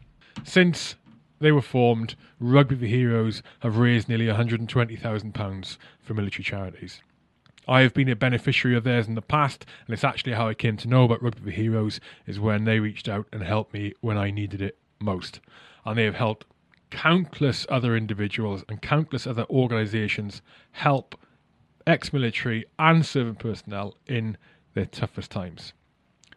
Since 0.43 0.95
they 1.39 1.53
were 1.53 1.61
formed, 1.61 2.15
Rugby 2.37 2.75
for 2.75 2.85
Heroes 2.85 3.41
have 3.61 3.77
raised 3.77 4.09
nearly 4.09 4.25
£120,000 4.25 5.77
for 6.01 6.13
military 6.13 6.43
charities. 6.43 7.01
I 7.65 7.79
have 7.79 7.93
been 7.93 8.09
a 8.09 8.15
beneficiary 8.15 8.75
of 8.75 8.83
theirs 8.83 9.07
in 9.07 9.15
the 9.15 9.21
past, 9.21 9.65
and 9.87 9.93
it's 9.93 10.03
actually 10.03 10.33
how 10.33 10.49
I 10.49 10.53
came 10.53 10.75
to 10.77 10.89
know 10.89 11.05
about 11.05 11.23
Rugby 11.23 11.43
for 11.49 11.55
Heroes 11.55 12.01
is 12.27 12.41
when 12.41 12.65
they 12.65 12.81
reached 12.81 13.07
out 13.07 13.25
and 13.31 13.41
helped 13.41 13.73
me 13.73 13.93
when 14.01 14.17
I 14.17 14.31
needed 14.31 14.61
it 14.61 14.77
most. 14.99 15.39
And 15.85 15.97
they 15.97 16.05
have 16.05 16.15
helped 16.15 16.45
countless 16.89 17.65
other 17.69 17.95
individuals 17.95 18.63
and 18.69 18.81
countless 18.81 19.27
other 19.27 19.45
organisations 19.49 20.41
help 20.71 21.15
ex-military 21.85 22.65
and 22.79 23.05
serving 23.05 23.35
personnel 23.35 23.95
in 24.07 24.37
their 24.73 24.85
toughest 24.85 25.31
times. 25.31 25.73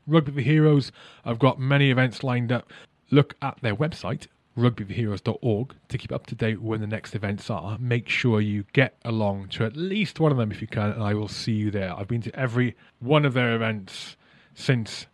Rugby 0.06 0.32
for 0.32 0.40
Heroes 0.40 0.92
have 1.24 1.38
got 1.38 1.58
many 1.58 1.90
events 1.90 2.22
lined 2.22 2.50
up. 2.50 2.72
Look 3.10 3.36
at 3.40 3.58
their 3.62 3.76
website, 3.76 4.26
rugbyforheroes.org, 4.56 5.74
to 5.88 5.98
keep 5.98 6.12
up 6.12 6.26
to 6.26 6.34
date 6.34 6.60
when 6.60 6.80
the 6.80 6.86
next 6.86 7.14
events 7.14 7.50
are. 7.50 7.78
Make 7.78 8.08
sure 8.08 8.40
you 8.40 8.64
get 8.72 8.96
along 9.04 9.48
to 9.50 9.64
at 9.64 9.76
least 9.76 10.20
one 10.20 10.32
of 10.32 10.38
them 10.38 10.50
if 10.50 10.60
you 10.60 10.66
can, 10.66 10.90
and 10.90 11.02
I 11.02 11.14
will 11.14 11.28
see 11.28 11.52
you 11.52 11.70
there. 11.70 11.94
I've 11.96 12.08
been 12.08 12.22
to 12.22 12.34
every 12.38 12.76
one 13.00 13.24
of 13.24 13.34
their 13.34 13.54
events 13.54 14.16
since 14.54 15.06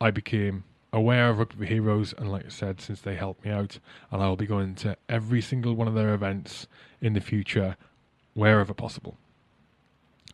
I 0.00 0.10
became 0.10 0.64
aware 0.94 1.28
of 1.28 1.38
Rugby 1.38 1.66
Heroes, 1.66 2.14
and 2.16 2.30
like 2.30 2.46
I 2.46 2.48
said, 2.48 2.80
since 2.80 3.00
they 3.00 3.16
helped 3.16 3.44
me 3.44 3.50
out, 3.50 3.80
and 4.10 4.22
I 4.22 4.28
will 4.28 4.36
be 4.36 4.46
going 4.46 4.76
to 4.76 4.96
every 5.08 5.42
single 5.42 5.74
one 5.74 5.88
of 5.88 5.94
their 5.94 6.14
events 6.14 6.68
in 7.00 7.14
the 7.14 7.20
future, 7.20 7.76
wherever 8.34 8.72
possible. 8.72 9.18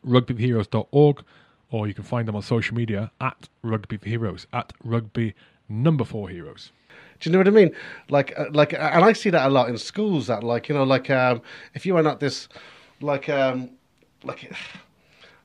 Rugbyheroes.org, 0.06 1.24
or 1.70 1.88
you 1.88 1.94
can 1.94 2.04
find 2.04 2.28
them 2.28 2.36
on 2.36 2.42
social 2.42 2.76
media 2.76 3.10
at 3.20 3.48
Rugby 3.62 3.98
Heroes, 4.02 4.46
at 4.52 4.72
Rugby 4.84 5.34
Number 5.68 6.04
Four 6.04 6.28
Heroes. 6.28 6.72
Do 7.20 7.28
you 7.28 7.32
know 7.32 7.38
what 7.38 7.48
I 7.48 7.52
mean? 7.52 7.74
Like, 8.10 8.38
uh, 8.38 8.46
like, 8.52 8.74
uh, 8.74 8.90
and 8.92 9.04
I 9.04 9.14
see 9.14 9.30
that 9.30 9.46
a 9.46 9.50
lot 9.50 9.70
in 9.70 9.78
schools. 9.78 10.26
That, 10.26 10.42
like, 10.42 10.68
you 10.68 10.74
know, 10.74 10.84
like, 10.84 11.08
um, 11.10 11.40
if 11.74 11.86
you 11.86 11.96
are 11.96 12.02
not 12.02 12.20
this, 12.20 12.48
like, 13.00 13.28
um, 13.28 13.70
like, 14.24 14.52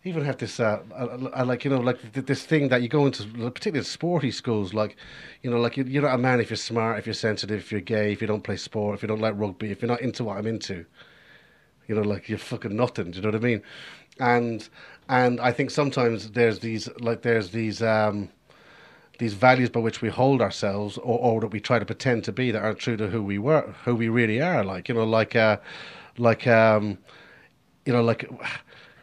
even 0.05 0.23
have 0.23 0.37
this, 0.37 0.59
uh, 0.59 0.81
uh, 0.93 1.29
uh, 1.35 1.45
like, 1.45 1.65
you 1.65 1.71
know, 1.71 1.79
like 1.79 1.99
th- 2.13 2.25
this 2.27 2.45
thing 2.45 2.69
that 2.69 2.81
you 2.83 2.87
go 2.87 3.05
into, 3.07 3.25
particularly 3.25 3.83
sporty 3.83 4.29
schools, 4.31 4.73
like, 4.73 4.95
you 5.41 5.49
know, 5.49 5.59
like 5.59 5.77
you- 5.77 5.83
you're 5.83 6.03
not 6.03 6.13
a 6.13 6.17
man 6.19 6.39
if 6.39 6.49
you're 6.51 6.57
smart, 6.57 6.99
if 6.99 7.07
you're 7.07 7.13
sensitive, 7.13 7.59
if 7.59 7.71
you're 7.71 7.81
gay, 7.81 8.11
if 8.13 8.21
you 8.21 8.27
don't 8.27 8.43
play 8.43 8.55
sport, 8.55 8.95
if 8.95 9.01
you 9.01 9.07
don't 9.07 9.19
like 9.19 9.33
rugby, 9.35 9.71
if 9.71 9.81
you're 9.81 9.89
not 9.89 10.01
into 10.01 10.23
what 10.23 10.37
I'm 10.37 10.45
into. 10.47 10.85
You 11.87 11.95
know, 11.95 12.01
like 12.01 12.29
you're 12.29 12.37
fucking 12.37 12.75
nothing. 12.75 13.11
Do 13.11 13.17
you 13.17 13.21
know 13.23 13.29
what 13.29 13.35
I 13.35 13.39
mean? 13.39 13.61
And 14.19 14.67
and 15.09 15.39
I 15.39 15.51
think 15.51 15.69
sometimes 15.69 16.31
there's 16.31 16.59
these 16.59 16.89
like 16.99 17.21
there's 17.21 17.51
these 17.51 17.81
um, 17.83 18.29
these 19.19 19.33
values 19.33 19.69
by 19.69 19.79
which 19.79 20.01
we 20.01 20.09
hold 20.09 20.41
ourselves, 20.41 20.97
or, 20.97 21.19
or 21.19 21.41
that 21.41 21.47
we 21.51 21.59
try 21.59 21.79
to 21.79 21.85
pretend 21.85 22.23
to 22.25 22.31
be 22.31 22.51
that 22.51 22.63
aren't 22.63 22.79
true 22.79 22.97
to 22.97 23.07
who 23.07 23.21
we 23.23 23.37
were, 23.37 23.73
who 23.85 23.95
we 23.95 24.09
really 24.09 24.41
are. 24.41 24.63
Like 24.63 24.89
you 24.89 24.95
know, 24.95 25.03
like 25.05 25.35
uh, 25.35 25.57
like 26.17 26.47
um, 26.47 26.97
you 27.85 27.93
know, 27.93 28.01
like 28.03 28.29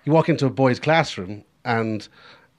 you 0.05 0.13
walk 0.13 0.29
into 0.29 0.47
a 0.47 0.51
boys' 0.51 0.79
classroom 0.81 1.45
and 1.65 2.09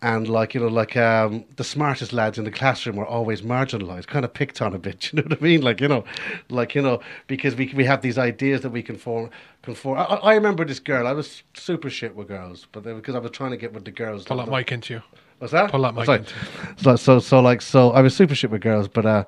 and 0.02 0.28
like 0.28 0.54
you 0.54 0.60
know 0.60 0.68
like 0.68 0.98
um, 0.98 1.46
the 1.56 1.64
smartest 1.64 2.12
lads 2.12 2.38
in 2.38 2.44
the 2.44 2.52
classroom 2.52 3.00
are 3.00 3.06
always 3.06 3.42
marginalized 3.42 4.08
kind 4.08 4.26
of 4.26 4.34
picked 4.34 4.62
on 4.62 4.74
a 4.74 4.78
bit 4.80 5.10
you 5.14 5.18
know 5.18 5.28
what 5.28 5.40
i 5.40 5.42
mean? 5.44 5.62
Like 5.62 5.80
you 5.80 5.88
know 5.88 6.04
like 6.50 6.76
you 6.76 6.82
know 6.82 7.00
because 7.28 7.56
we 7.56 7.74
we 7.76 7.86
have 7.86 8.02
these 8.02 8.18
ideas 8.18 8.62
that 8.62 8.72
we 8.72 8.84
can 8.84 8.98
form 8.98 9.30
conform 9.62 10.00
I, 10.00 10.04
I 10.04 10.34
remember 10.36 10.66
this 10.66 10.80
girl 10.80 11.08
i 11.08 11.14
was 11.14 11.44
super 11.54 11.90
shit 11.90 12.16
with 12.16 12.28
girls 12.28 12.68
but 12.72 12.84
then, 12.84 12.98
because 12.98 13.16
i 13.16 13.20
was 13.20 13.32
trying 13.32 13.52
to 13.52 13.58
get 13.58 13.72
with 13.74 13.86
the 13.86 13.92
girls. 13.92 14.26
Pull 14.26 14.38
that- 14.38 14.50
mic 14.50 14.72
into 14.72 14.96
you. 14.96 15.02
What's 15.40 15.52
that? 15.52 15.72
Pull 15.72 15.82
that 15.82 15.96
mic 15.96 16.08
into 16.08 16.34
So, 16.78 16.96
so, 16.96 17.20
so, 17.20 17.40
like, 17.42 17.62
so 17.62 17.92
I 17.92 18.02
was 18.02 18.16
super 18.16 18.34
shit 18.34 18.50
with 18.50 18.62
girls, 18.62 18.88
but, 18.88 19.06
uh, 19.06 19.26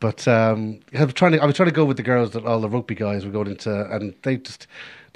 but 0.00 0.26
um, 0.26 0.80
I 0.98 1.04
was 1.04 1.12
trying 1.12 1.32
to, 1.32 1.42
I 1.42 1.44
was 1.44 1.54
trying 1.56 1.68
to 1.68 1.74
go 1.74 1.84
with 1.84 1.98
the 1.98 2.02
girls 2.02 2.30
that 2.30 2.46
all 2.46 2.58
the 2.60 2.70
rugby 2.70 2.94
guys 2.94 3.26
were 3.26 3.30
going 3.32 3.48
into, 3.48 3.70
and 3.94 4.14
they 4.22 4.38
just, 4.38 4.66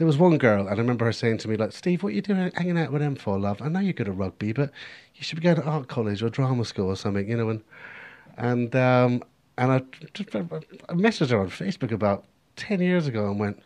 there 0.01 0.07
was 0.07 0.17
one 0.17 0.39
girl, 0.39 0.67
and 0.67 0.71
I 0.71 0.79
remember 0.81 1.05
her 1.05 1.13
saying 1.13 1.37
to 1.39 1.49
me, 1.49 1.57
like, 1.57 1.73
Steve, 1.73 2.03
what 2.03 2.09
are 2.09 2.17
you 2.17 2.23
doing 2.23 2.51
hanging 2.55 2.79
out 2.79 2.91
with 2.91 3.03
them 3.03 3.17
for, 3.17 3.39
love? 3.39 3.61
I 3.61 3.69
know 3.69 3.81
you're 3.81 3.93
good 3.93 4.09
at 4.09 4.17
rugby, 4.17 4.55
but 4.55 4.71
you 5.15 5.23
should 5.23 5.37
be 5.37 5.43
going 5.43 5.57
to 5.57 5.63
art 5.63 5.89
college 5.89 6.23
or 6.23 6.31
drama 6.31 6.65
school 6.65 6.87
or 6.87 6.97
something, 6.97 7.29
you 7.29 7.37
know, 7.37 7.51
and, 7.51 7.63
and, 8.39 8.75
um, 8.75 9.23
and 9.59 9.73
I, 9.73 9.83
just, 10.15 10.35
I 10.35 10.41
messaged 10.95 11.33
her 11.33 11.39
on 11.39 11.51
Facebook 11.51 11.93
about 11.93 12.25
10 12.57 12.81
years 12.81 13.09
ago 13.09 13.31
and 13.31 13.39
went, 13.39 13.63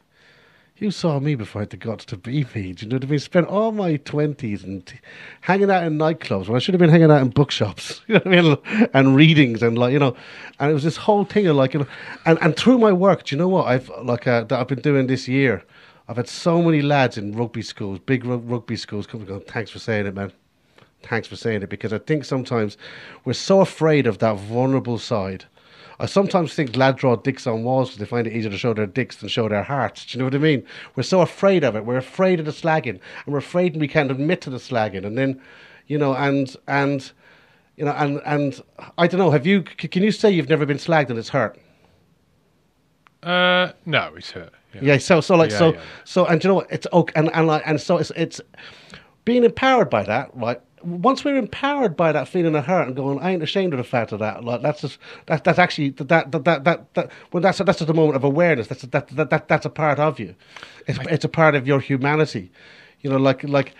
you 0.76 0.91
saw 0.91 1.20
me 1.20 1.37
before 1.37 1.61
I 1.61 1.62
had 1.62 1.70
the 1.70 1.76
guts 1.76 2.05
to 2.07 2.16
be 2.16 2.45
me. 2.53 2.72
Do 2.72 2.85
you 2.85 2.91
know 2.91 2.97
what 2.97 3.05
I 3.05 3.07
mean? 3.07 3.18
Spent 3.20 3.47
all 3.47 3.70
my 3.70 3.95
twenties 3.95 4.64
and 4.64 4.85
t- 4.85 4.99
hanging 5.43 5.70
out 5.70 5.85
in 5.85 5.97
nightclubs 5.97 6.49
when 6.49 6.57
I 6.57 6.59
should 6.59 6.74
have 6.74 6.80
been 6.80 6.91
hanging 6.91 7.12
out 7.12 7.22
in 7.22 7.28
bookshops. 7.28 8.01
You 8.09 8.14
know 8.14 8.22
what 8.24 8.66
I 8.66 8.74
mean? 8.80 8.89
And 8.93 9.14
readings 9.14 9.62
and 9.62 9.78
like 9.78 9.93
you 9.93 10.01
know, 10.01 10.16
and 10.59 10.72
it 10.72 10.74
was 10.74 10.82
this 10.82 10.97
whole 10.97 11.24
thing 11.24 11.47
of 11.47 11.55
like 11.55 11.74
you 11.74 11.80
know, 11.80 11.87
and 12.26 12.41
and 12.43 12.57
through 12.57 12.78
my 12.78 12.93
work, 12.93 13.22
do 13.22 13.37
you 13.37 13.39
know 13.39 13.47
what 13.47 13.68
I've 13.68 13.89
like 14.03 14.26
uh, 14.26 14.43
that 14.43 14.59
I've 14.59 14.66
been 14.66 14.80
doing 14.80 15.07
this 15.07 15.28
year? 15.28 15.62
I've 16.09 16.17
had 16.17 16.29
so 16.29 16.61
many 16.61 16.83
lads 16.83 17.17
in 17.17 17.33
rugby 17.33 17.63
schools, 17.63 17.99
big 17.99 18.25
rug- 18.25 18.49
rugby 18.49 18.77
schools, 18.77 19.07
come 19.07 19.21
and 19.21 19.29
go. 19.29 19.41
Thanks 19.41 19.71
for 19.71 19.79
saying 19.79 20.07
it, 20.07 20.15
man. 20.15 20.33
Thanks 21.03 21.29
for 21.29 21.37
saying 21.37 21.63
it 21.63 21.69
because 21.69 21.93
I 21.93 21.99
think 21.99 22.25
sometimes 22.25 22.77
we're 23.25 23.33
so 23.35 23.61
afraid 23.61 24.07
of 24.07 24.19
that 24.19 24.37
vulnerable 24.37 24.99
side. 24.99 25.45
I 26.01 26.07
sometimes 26.07 26.55
think 26.55 26.77
lads 26.77 26.99
draw 26.99 27.17
dicks 27.17 27.47
on 27.47 27.63
walls 27.63 27.91
because 27.91 28.01
they 28.01 28.07
find 28.07 28.27
it 28.27 28.33
easier 28.33 28.51
to 28.51 28.59
show 28.59 28.75
their 28.75 28.87
dicks 28.87 29.17
than 29.17 29.29
show 29.29 29.49
their 29.49 29.63
hearts. 29.63 30.05
Do 30.05 30.13
you 30.13 30.19
know 30.19 30.25
what 30.27 30.35
I 30.35 30.39
mean? 30.39 30.65
We're 30.97 31.05
so 31.05 31.21
afraid 31.21 31.63
of 31.63 31.77
it. 31.77 31.85
We're 31.85 31.97
afraid 31.97 32.41
of 32.41 32.47
the 32.47 32.53
slagging, 32.53 32.99
and 33.25 33.33
we're 33.33 33.39
afraid 33.39 33.77
we 33.77 33.89
can't 33.89 34.11
admit 34.11 34.41
to 34.43 34.51
the 34.51 34.57
slagging. 34.57 35.07
And 35.07 35.17
then, 35.17 35.41
you 35.87 35.99
know, 35.99 36.15
and 36.15 36.55
and 36.67 37.11
you 37.77 37.85
know, 37.85 37.93
and 37.93 38.21
and 38.25 38.61
I 38.99 39.07
don't 39.07 39.19
know. 39.19 39.31
Have 39.31 39.47
you? 39.47 39.63
Can 39.63 40.03
you 40.03 40.11
say 40.11 40.31
you've 40.31 40.49
never 40.49 40.67
been 40.67 40.79
slagged 40.79 41.11
and 41.11 41.19
it's 41.19 41.29
hurt? 41.29 41.59
Uh, 43.23 43.73
no, 43.87 44.15
it's 44.17 44.33
hurt. 44.33 44.53
Yeah. 44.75 44.81
Yeah. 44.83 44.99
So 44.99 45.20
so 45.20 45.37
like 45.37 45.51
Yeah, 45.51 45.59
so 45.59 45.72
yeah. 45.75 45.81
so 46.05 46.27
and 46.27 46.43
you 46.43 46.49
know 46.49 46.55
what? 46.55 46.70
It's 46.70 46.87
okay. 46.93 47.12
And 47.16 47.31
and 47.35 47.47
like 47.47 47.62
and 47.66 47.81
so 47.81 47.99
it's 47.99 48.11
it's 48.16 48.41
being 49.25 49.45
empowered 49.45 49.91
by 49.91 50.03
that, 50.05 50.31
right? 50.35 50.61
Once 50.83 51.25
we're 51.25 51.37
empowered 51.37 51.97
by 51.97 52.12
that 52.12 52.29
feeling 52.29 52.55
of 52.55 52.66
hurt 52.66 52.87
and 52.87 52.95
going, 52.95 53.18
I 53.20 53.31
ain't 53.31 53.43
ashamed 53.43 53.72
of 53.72 53.79
the 53.79 53.85
fact 53.85 54.12
of 54.12 54.18
that. 54.18 54.45
Like 54.45 54.61
that's 54.61 54.83
just 54.83 54.99
that 55.27 55.45
that's 55.45 55.59
actually 55.59 55.91
that 55.91 56.31
that 56.31 56.45
that 56.45 56.64
that, 56.64 56.95
that, 56.95 57.11
well 57.33 57.41
that's 57.41 57.59
that's 57.59 57.79
just 57.79 57.91
a 57.91 57.95
moment 57.95 58.16
of 58.16 58.25
awareness. 58.25 58.68
That's 58.68 58.83
that 58.83 59.09
that, 59.09 59.31
that 59.31 59.49
that's 59.49 59.64
a 59.64 59.70
part 59.70 59.99
of 59.99 60.20
you. 60.20 60.35
It's 60.87 60.99
it's 61.11 61.25
a 61.25 61.29
part 61.29 61.55
of 61.55 61.66
your 61.66 61.81
humanity. 61.81 62.53
You 63.01 63.11
know, 63.11 63.16
like 63.16 63.45
like 63.45 63.75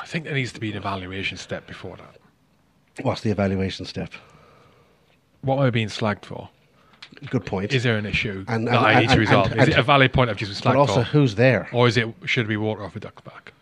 I 0.00 0.06
think 0.06 0.24
there 0.24 0.34
needs 0.34 0.52
to 0.52 0.60
be 0.60 0.70
an 0.70 0.76
evaluation 0.76 1.38
step 1.38 1.66
before 1.66 1.96
that. 1.96 3.04
what's 3.04 3.22
the 3.22 3.30
evaluation 3.30 3.86
step? 3.86 4.12
What 5.40 5.56
am 5.58 5.62
I 5.62 5.70
being 5.70 5.88
slagged 5.88 6.24
for? 6.24 6.48
Good 7.30 7.46
point. 7.46 7.72
Is 7.72 7.82
there 7.82 7.96
an 7.96 8.06
issue 8.06 8.44
And- 8.48 8.66
that 8.66 8.74
and- 8.76 8.86
I 8.86 9.00
need 9.00 9.10
to 9.10 9.18
resolve? 9.18 9.52
and- 9.52 9.60
is 9.62 9.68
it 9.68 9.78
a 9.78 9.82
valid 9.82 10.12
point 10.12 10.30
I've 10.30 10.36
just 10.36 10.62
been 10.62 10.72
but 10.72 10.78
also, 10.78 11.02
who's 11.02 11.34
there? 11.34 11.68
Or 11.72 11.86
is 11.88 11.96
it 11.96 12.08
should 12.24 12.46
it 12.46 12.48
be 12.48 12.56
water 12.56 12.82
off 12.84 12.96
a 12.96 13.00
duck's 13.00 13.22
back? 13.22 13.52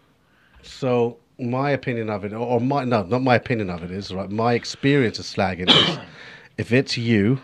So 0.63 1.19
my 1.39 1.71
opinion 1.71 2.11
of 2.11 2.25
it, 2.25 2.33
or 2.33 2.61
my 2.61 2.85
no, 2.85 3.03
not 3.03 3.23
my 3.23 3.35
opinion 3.35 3.71
of 3.71 3.83
it 3.83 3.91
is 3.91 4.13
right. 4.13 4.31
My 4.31 4.55
experience 4.55 5.19
of 5.19 5.25
slagging 5.25 5.69
is, 5.71 5.99
if 6.59 6.73
it's 6.73 6.97
you, 6.97 7.41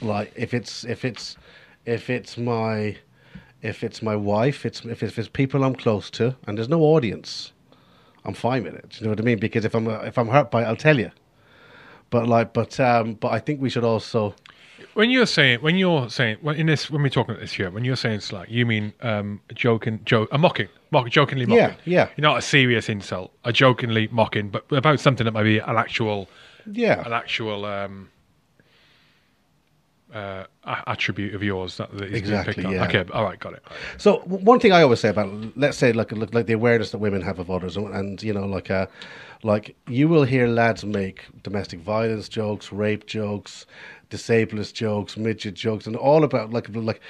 like 0.00 0.32
if 0.36 0.54
it's 0.54 0.84
if 0.84 1.04
it's 1.04 1.36
if 1.84 2.10
it's 2.10 2.36
my 2.36 2.96
if 3.62 3.82
it's 3.82 4.02
my 4.02 4.14
wife, 4.16 4.64
it's 4.66 4.84
if 4.84 5.02
it's, 5.02 5.12
if 5.12 5.18
it's 5.18 5.28
people 5.28 5.64
I'm 5.64 5.74
close 5.74 6.10
to, 6.10 6.36
and 6.46 6.56
there's 6.58 6.68
no 6.68 6.82
audience, 6.82 7.52
I'm 8.24 8.34
fine 8.34 8.64
with 8.64 8.74
it. 8.74 8.90
Do 8.90 8.96
you 8.98 9.04
know 9.06 9.10
what 9.10 9.20
I 9.20 9.22
mean? 9.22 9.38
Because 9.38 9.64
if 9.64 9.74
I'm 9.74 9.86
if 9.88 10.18
I'm 10.18 10.28
hurt 10.28 10.50
by 10.50 10.62
it, 10.62 10.66
I'll 10.66 10.76
tell 10.76 10.98
you. 10.98 11.10
But 12.10 12.28
like, 12.28 12.52
but 12.52 12.78
um, 12.78 13.14
but 13.14 13.32
I 13.32 13.38
think 13.38 13.60
we 13.60 13.70
should 13.70 13.84
also. 13.84 14.34
When 14.96 15.10
you're 15.10 15.26
saying, 15.26 15.60
when 15.60 15.76
you're 15.76 16.08
saying, 16.08 16.38
when 16.40 16.56
in 16.56 16.64
this, 16.64 16.90
when 16.90 17.02
we're 17.02 17.10
talking 17.10 17.32
about 17.34 17.42
this 17.42 17.52
here, 17.52 17.70
when 17.70 17.84
you're 17.84 17.96
saying 17.96 18.20
slag, 18.20 18.46
you 18.48 18.64
mean 18.64 18.94
um, 19.02 19.42
joking, 19.54 20.00
joke, 20.06 20.30
a 20.32 20.38
mocking, 20.38 20.68
mock, 20.90 21.10
jokingly 21.10 21.44
mocking. 21.44 21.76
Yeah, 21.84 22.06
yeah. 22.06 22.08
You're 22.16 22.22
not 22.22 22.38
a 22.38 22.40
serious 22.40 22.88
insult, 22.88 23.30
a 23.44 23.52
jokingly 23.52 24.08
mocking, 24.10 24.48
but 24.48 24.64
about 24.72 24.98
something 24.98 25.26
that 25.26 25.32
might 25.32 25.42
be 25.42 25.58
an 25.58 25.76
actual, 25.76 26.30
Yeah, 26.64 27.04
an 27.04 27.12
actual 27.12 27.66
um, 27.66 28.08
uh, 30.16 30.46
attribute 30.86 31.34
of 31.34 31.42
yours 31.42 31.76
that, 31.76 31.90
Exactly, 32.00 32.62
yeah. 32.62 32.84
Okay, 32.84 33.04
all 33.12 33.24
right, 33.24 33.38
got 33.38 33.52
it. 33.54 33.62
So 33.98 34.18
one 34.20 34.60
thing 34.60 34.72
I 34.72 34.82
always 34.82 35.00
say 35.00 35.08
about, 35.08 35.28
let's 35.56 35.76
say, 35.76 35.92
like 35.92 36.12
like, 36.12 36.32
like 36.32 36.46
the 36.46 36.54
awareness 36.54 36.90
that 36.92 36.98
women 36.98 37.22
have 37.22 37.38
of 37.38 37.50
others, 37.50 37.76
and, 37.76 37.94
and 37.94 38.22
you 38.22 38.32
know, 38.32 38.46
like 38.46 38.70
uh, 38.70 38.86
like 39.42 39.76
you 39.88 40.08
will 40.08 40.24
hear 40.24 40.46
lads 40.46 40.84
make 40.84 41.24
domestic 41.42 41.80
violence 41.80 42.28
jokes, 42.28 42.72
rape 42.72 43.06
jokes, 43.06 43.66
disablest 44.10 44.74
jokes, 44.74 45.16
midget 45.16 45.54
jokes, 45.54 45.86
and 45.86 45.96
all 45.96 46.24
about 46.24 46.50
like 46.50 46.68
like. 46.74 47.00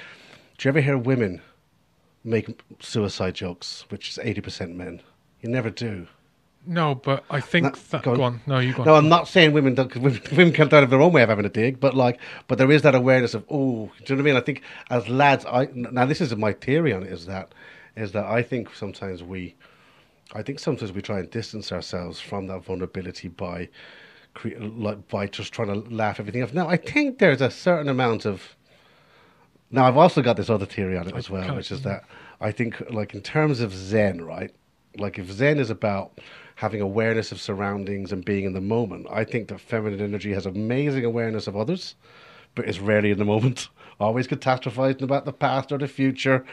Do 0.57 0.67
you 0.67 0.69
ever 0.69 0.81
hear 0.81 0.97
women 0.97 1.39
make 2.23 2.59
suicide 2.79 3.35
jokes, 3.35 3.85
which 3.89 4.09
is 4.09 4.19
eighty 4.21 4.41
percent 4.41 4.75
men? 4.75 5.01
You 5.41 5.49
never 5.49 5.69
do. 5.69 6.07
No, 6.67 6.95
but 6.95 7.23
I 7.29 7.39
think 7.39 7.63
No, 7.63 7.71
that, 7.91 8.03
go 8.03 8.15
go, 8.15 8.23
on. 8.23 8.33
on. 8.33 8.41
No, 8.45 8.59
you 8.59 8.73
go 8.73 8.83
No, 8.83 8.95
on. 8.95 9.05
I'm 9.05 9.09
not 9.09 9.27
saying 9.27 9.53
women 9.53 9.73
don't. 9.73 9.93
Women, 9.95 10.21
women 10.31 10.51
can't 10.53 10.71
out 10.73 10.83
of 10.83 10.89
their 10.89 11.01
own 11.01 11.13
way 11.13 11.23
of 11.23 11.29
having 11.29 11.45
a 11.45 11.49
dig, 11.49 11.79
but 11.79 11.93
like, 11.95 12.19
but 12.47 12.57
there 12.57 12.69
is 12.69 12.81
that 12.81 12.93
awareness 12.93 13.33
of, 13.33 13.45
oh, 13.49 13.89
do 14.05 14.13
you 14.13 14.15
know 14.15 14.23
what 14.23 14.29
I 14.29 14.33
mean? 14.33 14.35
I 14.35 14.41
think 14.41 14.61
as 14.89 15.07
lads, 15.07 15.45
I 15.45 15.69
now 15.73 16.05
this 16.05 16.19
is 16.19 16.35
my 16.35 16.51
theory 16.51 16.91
on 16.91 17.03
it 17.03 17.11
is 17.11 17.25
that 17.27 17.53
is 17.95 18.11
that 18.11 18.25
I 18.25 18.43
think 18.43 18.75
sometimes 18.75 19.23
we, 19.23 19.55
I 20.33 20.43
think 20.43 20.59
sometimes 20.59 20.91
we 20.91 21.01
try 21.01 21.19
and 21.19 21.29
distance 21.31 21.71
ourselves 21.71 22.19
from 22.19 22.47
that 22.47 22.63
vulnerability 22.63 23.29
by, 23.29 23.69
cre- 24.33 24.57
like 24.59 25.07
by 25.07 25.27
just 25.27 25.53
trying 25.53 25.69
to 25.69 25.89
laugh 25.89 26.19
everything 26.19 26.43
off. 26.43 26.53
Now 26.53 26.67
I 26.67 26.77
think 26.77 27.19
there's 27.19 27.41
a 27.41 27.49
certain 27.49 27.87
amount 27.89 28.25
of. 28.25 28.55
Now 29.71 29.85
I've 29.85 29.97
also 29.97 30.21
got 30.21 30.37
this 30.37 30.49
other 30.49 30.65
theory 30.65 30.97
on 30.97 31.07
it 31.07 31.15
as 31.15 31.29
well, 31.29 31.55
which 31.55 31.71
is 31.71 31.81
that 31.83 32.03
I 32.41 32.51
think 32.51 32.81
like 32.89 33.13
in 33.13 33.21
terms 33.21 33.61
of 33.61 33.73
Zen, 33.73 34.23
right? 34.23 34.53
Like 34.97 35.17
if 35.19 35.29
Zen 35.31 35.59
is 35.59 35.69
about 35.69 36.19
having 36.57 36.81
awareness 36.81 37.31
of 37.31 37.39
surroundings 37.39 38.11
and 38.11 38.25
being 38.25 38.43
in 38.43 38.53
the 38.53 38.61
moment, 38.61 39.05
I 39.11 39.23
think 39.23 39.47
that 39.49 39.61
feminine 39.61 40.01
energy 40.01 40.33
has 40.33 40.47
amazing 40.47 41.05
awareness 41.05 41.45
of 41.45 41.55
others, 41.55 41.93
but 42.55 42.67
is 42.67 42.79
rarely 42.79 43.11
in 43.11 43.19
the 43.19 43.25
moment. 43.25 43.69
Always 43.99 44.27
catastrophizing 44.27 45.03
about 45.03 45.25
the 45.25 45.33
past 45.33 45.71
or 45.71 45.77
the 45.77 45.87
future, 45.87 46.43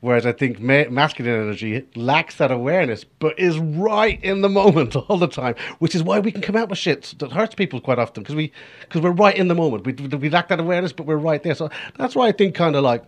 whereas 0.00 0.24
I 0.24 0.32
think 0.32 0.60
ma- 0.60 0.88
masculine 0.90 1.42
energy 1.42 1.86
lacks 1.94 2.36
that 2.36 2.50
awareness, 2.50 3.04
but 3.04 3.38
is 3.38 3.58
right 3.58 4.22
in 4.22 4.40
the 4.40 4.48
moment 4.48 4.96
all 5.08 5.18
the 5.18 5.26
time. 5.26 5.54
Which 5.78 5.94
is 5.94 6.02
why 6.02 6.20
we 6.20 6.32
can 6.32 6.40
come 6.40 6.56
out 6.56 6.70
with 6.70 6.78
shit 6.78 7.14
that 7.18 7.32
hurts 7.32 7.54
people 7.54 7.80
quite 7.80 7.98
often 7.98 8.22
because 8.22 8.34
we 8.34 8.52
because 8.80 9.02
we're 9.02 9.12
right 9.12 9.36
in 9.36 9.48
the 9.48 9.54
moment. 9.54 9.86
We 9.86 9.92
we 9.92 10.30
lack 10.30 10.48
that 10.48 10.60
awareness, 10.60 10.92
but 10.92 11.06
we're 11.06 11.16
right 11.16 11.42
there. 11.42 11.54
So 11.54 11.70
that's 11.96 12.14
why 12.14 12.28
I 12.28 12.32
think 12.32 12.54
kind 12.54 12.76
of 12.76 12.82
like 12.82 13.02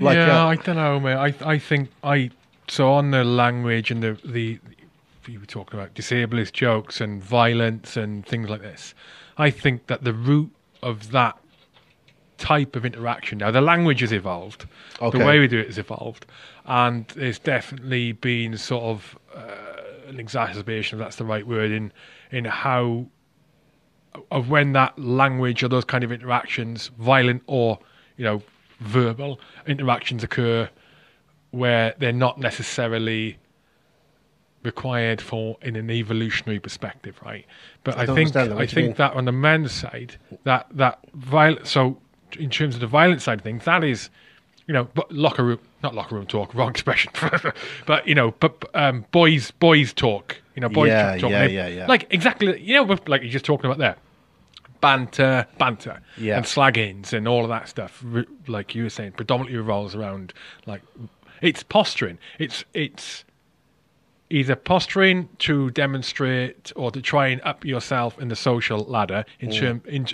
like 0.00 0.16
yeah, 0.16 0.44
uh, 0.44 0.48
I 0.48 0.56
don't 0.56 0.76
know, 0.76 0.98
mate. 0.98 1.14
I 1.14 1.34
I 1.52 1.58
think 1.58 1.90
I 2.02 2.30
so 2.66 2.92
on 2.92 3.12
the 3.12 3.24
language 3.24 3.92
and 3.92 4.02
the 4.02 4.18
the 4.24 4.58
you 5.28 5.40
were 5.40 5.46
talking 5.46 5.78
about 5.78 5.94
disablest 5.94 6.52
jokes 6.54 7.00
and 7.00 7.22
violence 7.22 7.96
and 7.96 8.24
things 8.26 8.48
like 8.48 8.60
this. 8.62 8.94
I 9.38 9.50
think 9.50 9.86
that 9.86 10.04
the 10.04 10.12
root 10.12 10.50
of 10.82 11.10
that 11.12 11.36
type 12.38 12.76
of 12.76 12.84
interaction 12.84 13.38
now 13.38 13.50
the 13.50 13.60
language 13.62 14.00
has 14.00 14.12
evolved, 14.12 14.66
Okay. 15.00 15.18
the 15.18 15.24
way 15.24 15.38
we 15.38 15.48
do 15.48 15.58
it 15.58 15.66
has 15.68 15.78
evolved, 15.78 16.26
and 16.66 17.06
there's 17.08 17.38
definitely 17.38 18.12
been 18.12 18.56
sort 18.58 18.84
of 18.84 19.18
uh, 19.34 20.08
an 20.08 20.20
exacerbation, 20.20 20.98
if 20.98 21.04
that's 21.04 21.16
the 21.16 21.24
right 21.24 21.46
word, 21.46 21.70
in 21.70 21.92
in 22.30 22.44
how 22.44 23.06
of 24.30 24.48
when 24.48 24.72
that 24.72 24.98
language 24.98 25.62
or 25.62 25.68
those 25.68 25.84
kind 25.84 26.04
of 26.04 26.12
interactions, 26.12 26.88
violent 26.98 27.42
or 27.46 27.78
you 28.16 28.24
know 28.24 28.42
verbal 28.80 29.40
interactions 29.66 30.22
occur, 30.22 30.68
where 31.50 31.94
they're 31.98 32.12
not 32.12 32.38
necessarily 32.38 33.38
required 34.66 35.22
for 35.22 35.56
in 35.62 35.76
an 35.76 35.90
evolutionary 35.90 36.60
perspective, 36.60 37.18
right? 37.24 37.46
But 37.84 37.96
I 37.96 38.02
I, 38.02 38.06
think 38.06 38.32
that. 38.34 38.48
I 38.48 38.52
you 38.52 38.58
mean? 38.58 38.68
think 38.68 38.96
that 38.96 39.14
on 39.14 39.24
the 39.24 39.32
men's 39.32 39.72
side, 39.72 40.16
that 40.44 40.66
that 40.72 40.98
viol- 41.14 41.64
so 41.64 41.96
in 42.38 42.50
terms 42.50 42.74
of 42.74 42.80
the 42.82 42.86
violent 42.86 43.22
side 43.22 43.38
of 43.38 43.44
things, 43.44 43.64
that 43.64 43.82
is 43.82 44.10
you 44.66 44.74
know, 44.74 44.84
but 44.94 45.10
locker 45.12 45.44
room, 45.44 45.60
not 45.84 45.94
locker 45.94 46.16
room 46.16 46.26
talk, 46.26 46.52
wrong 46.52 46.70
expression, 46.70 47.12
but 47.86 48.06
you 48.06 48.14
know, 48.16 48.32
but 48.40 48.64
um, 48.74 49.06
boys, 49.12 49.52
boys 49.52 49.92
talk, 49.92 50.42
you 50.56 50.60
know, 50.60 50.68
boys 50.68 50.88
Yeah, 50.88 51.16
talk, 51.18 51.30
yeah, 51.30 51.46
yeah, 51.46 51.68
yeah. 51.68 51.86
like 51.86 52.06
exactly, 52.10 52.60
you 52.60 52.74
know, 52.74 52.98
like 53.06 53.22
you're 53.22 53.30
just 53.30 53.44
talking 53.44 53.66
about 53.66 53.78
there, 53.78 53.94
banter, 54.80 55.46
banter, 55.58 56.00
Yeah. 56.18 56.36
and 56.38 56.44
slaggings 56.46 57.12
and 57.12 57.28
all 57.28 57.44
of 57.44 57.48
that 57.48 57.68
stuff, 57.68 58.04
like 58.48 58.74
you 58.74 58.82
were 58.82 58.90
saying, 58.90 59.12
predominantly 59.12 59.56
revolves 59.56 59.94
around 59.94 60.32
like 60.66 60.82
it's 61.42 61.62
posturing, 61.62 62.18
it's 62.40 62.64
it's 62.74 63.24
either 64.30 64.56
posturing 64.56 65.28
to 65.38 65.70
demonstrate 65.70 66.72
or 66.76 66.90
to 66.90 67.00
try 67.00 67.28
and 67.28 67.40
up 67.44 67.64
yourself 67.64 68.18
in 68.18 68.28
the 68.28 68.36
social 68.36 68.80
ladder 68.84 69.24
in 69.40 69.50
term 69.50 69.80
in 69.86 70.06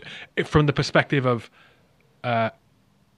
from 0.45 0.67
the 0.67 0.73
perspective 0.73 1.25
of 1.27 1.51
uh, 2.25 2.51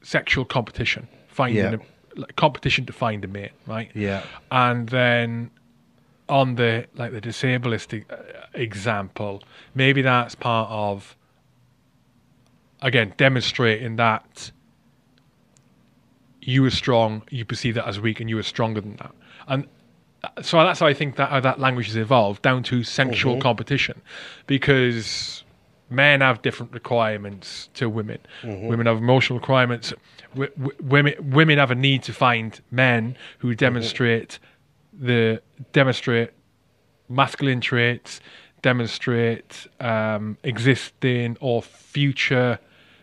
sexual 0.02 0.44
competition, 0.44 1.08
finding 1.28 1.56
Yeah. 1.64 1.76
a, 2.16 2.20
like, 2.20 2.36
competition 2.36 2.86
to 2.86 2.92
find 2.92 3.24
a 3.24 3.28
mate, 3.28 3.52
right? 3.66 3.90
Yeah. 3.94 4.22
and 4.52 4.88
then 4.88 5.50
on 6.28 6.54
the 6.54 6.86
like 6.94 7.12
the 7.12 7.20
disableist 7.20 7.92
e- 7.92 8.04
uh, 8.08 8.16
example, 8.54 9.42
maybe 9.74 10.00
that's 10.00 10.34
part 10.34 10.70
of 10.70 11.16
again 12.82 13.12
demonstrating 13.16 13.96
that 13.96 14.50
you 16.40 16.62
were 16.62 16.70
strong, 16.70 17.22
you 17.30 17.44
perceive 17.44 17.74
that 17.74 17.86
as 17.88 17.98
weak, 18.00 18.20
and 18.20 18.28
you 18.28 18.36
were 18.36 18.42
stronger 18.42 18.80
than 18.80 18.96
that, 18.96 19.12
and 19.48 19.66
so 20.42 20.58
that's 20.64 20.80
how 20.80 20.86
I 20.86 20.94
think 20.94 21.16
that 21.16 21.30
how 21.30 21.40
that 21.40 21.58
language 21.58 21.86
has 21.86 21.96
evolved 21.96 22.42
down 22.42 22.62
to 22.64 22.82
sexual 22.84 23.34
mm-hmm. 23.34 23.42
competition, 23.42 24.00
because 24.46 25.44
men 25.90 26.20
have 26.20 26.42
different 26.42 26.72
requirements 26.72 27.68
to 27.74 27.88
women. 27.88 28.18
Mm-hmm. 28.42 28.66
Women 28.66 28.86
have 28.86 28.98
emotional 28.98 29.38
requirements. 29.38 29.92
W- 30.34 30.52
w- 30.56 30.76
women 30.82 31.14
women 31.30 31.58
have 31.58 31.70
a 31.70 31.74
need 31.74 32.02
to 32.04 32.12
find 32.12 32.60
men 32.70 33.16
who 33.38 33.48
mm-hmm. 33.48 33.56
demonstrate 33.56 34.38
the 34.92 35.42
demonstrate 35.72 36.30
masculine 37.08 37.60
traits, 37.60 38.20
demonstrate 38.62 39.66
um, 39.80 40.38
existing 40.42 41.36
or 41.40 41.62
future 41.62 42.58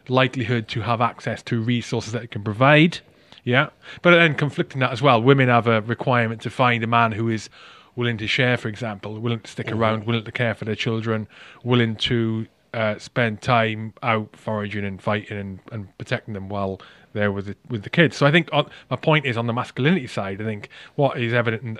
likelihood 0.07 0.67
to 0.67 0.81
have 0.81 1.01
access 1.01 1.43
to 1.43 1.61
resources 1.61 2.13
that 2.13 2.23
it 2.23 2.31
can 2.31 2.43
provide. 2.43 2.99
Yeah, 3.43 3.69
but 4.01 4.11
then 4.11 4.35
conflicting 4.35 4.79
that 4.81 4.91
as 4.91 5.01
well, 5.01 5.21
women 5.21 5.49
have 5.49 5.67
a 5.67 5.81
requirement 5.81 6.41
to 6.43 6.49
find 6.49 6.83
a 6.83 6.87
man 6.87 7.11
who 7.11 7.29
is 7.29 7.49
willing 7.95 8.17
to 8.17 8.27
share, 8.27 8.57
for 8.57 8.67
example, 8.67 9.19
willing 9.19 9.39
to 9.39 9.51
stick 9.51 9.71
around, 9.71 10.05
willing 10.05 10.23
to 10.23 10.31
care 10.31 10.53
for 10.53 10.65
their 10.65 10.75
children, 10.75 11.27
willing 11.63 11.95
to 11.95 12.47
uh, 12.73 12.97
spend 12.97 13.41
time 13.41 13.93
out 14.03 14.35
foraging 14.35 14.85
and 14.85 15.01
fighting 15.01 15.37
and, 15.37 15.59
and 15.71 15.97
protecting 15.97 16.33
them 16.33 16.49
while 16.49 16.79
they're 17.13 17.31
with 17.31 17.47
the, 17.47 17.55
with 17.69 17.83
the 17.83 17.89
kids. 17.89 18.15
So 18.15 18.25
I 18.25 18.31
think 18.31 18.47
on, 18.53 18.69
my 18.89 18.95
point 18.95 19.25
is 19.25 19.35
on 19.35 19.47
the 19.47 19.53
masculinity 19.53 20.07
side. 20.07 20.39
I 20.39 20.45
think 20.45 20.69
what 20.95 21.19
is 21.19 21.33
evident 21.33 21.79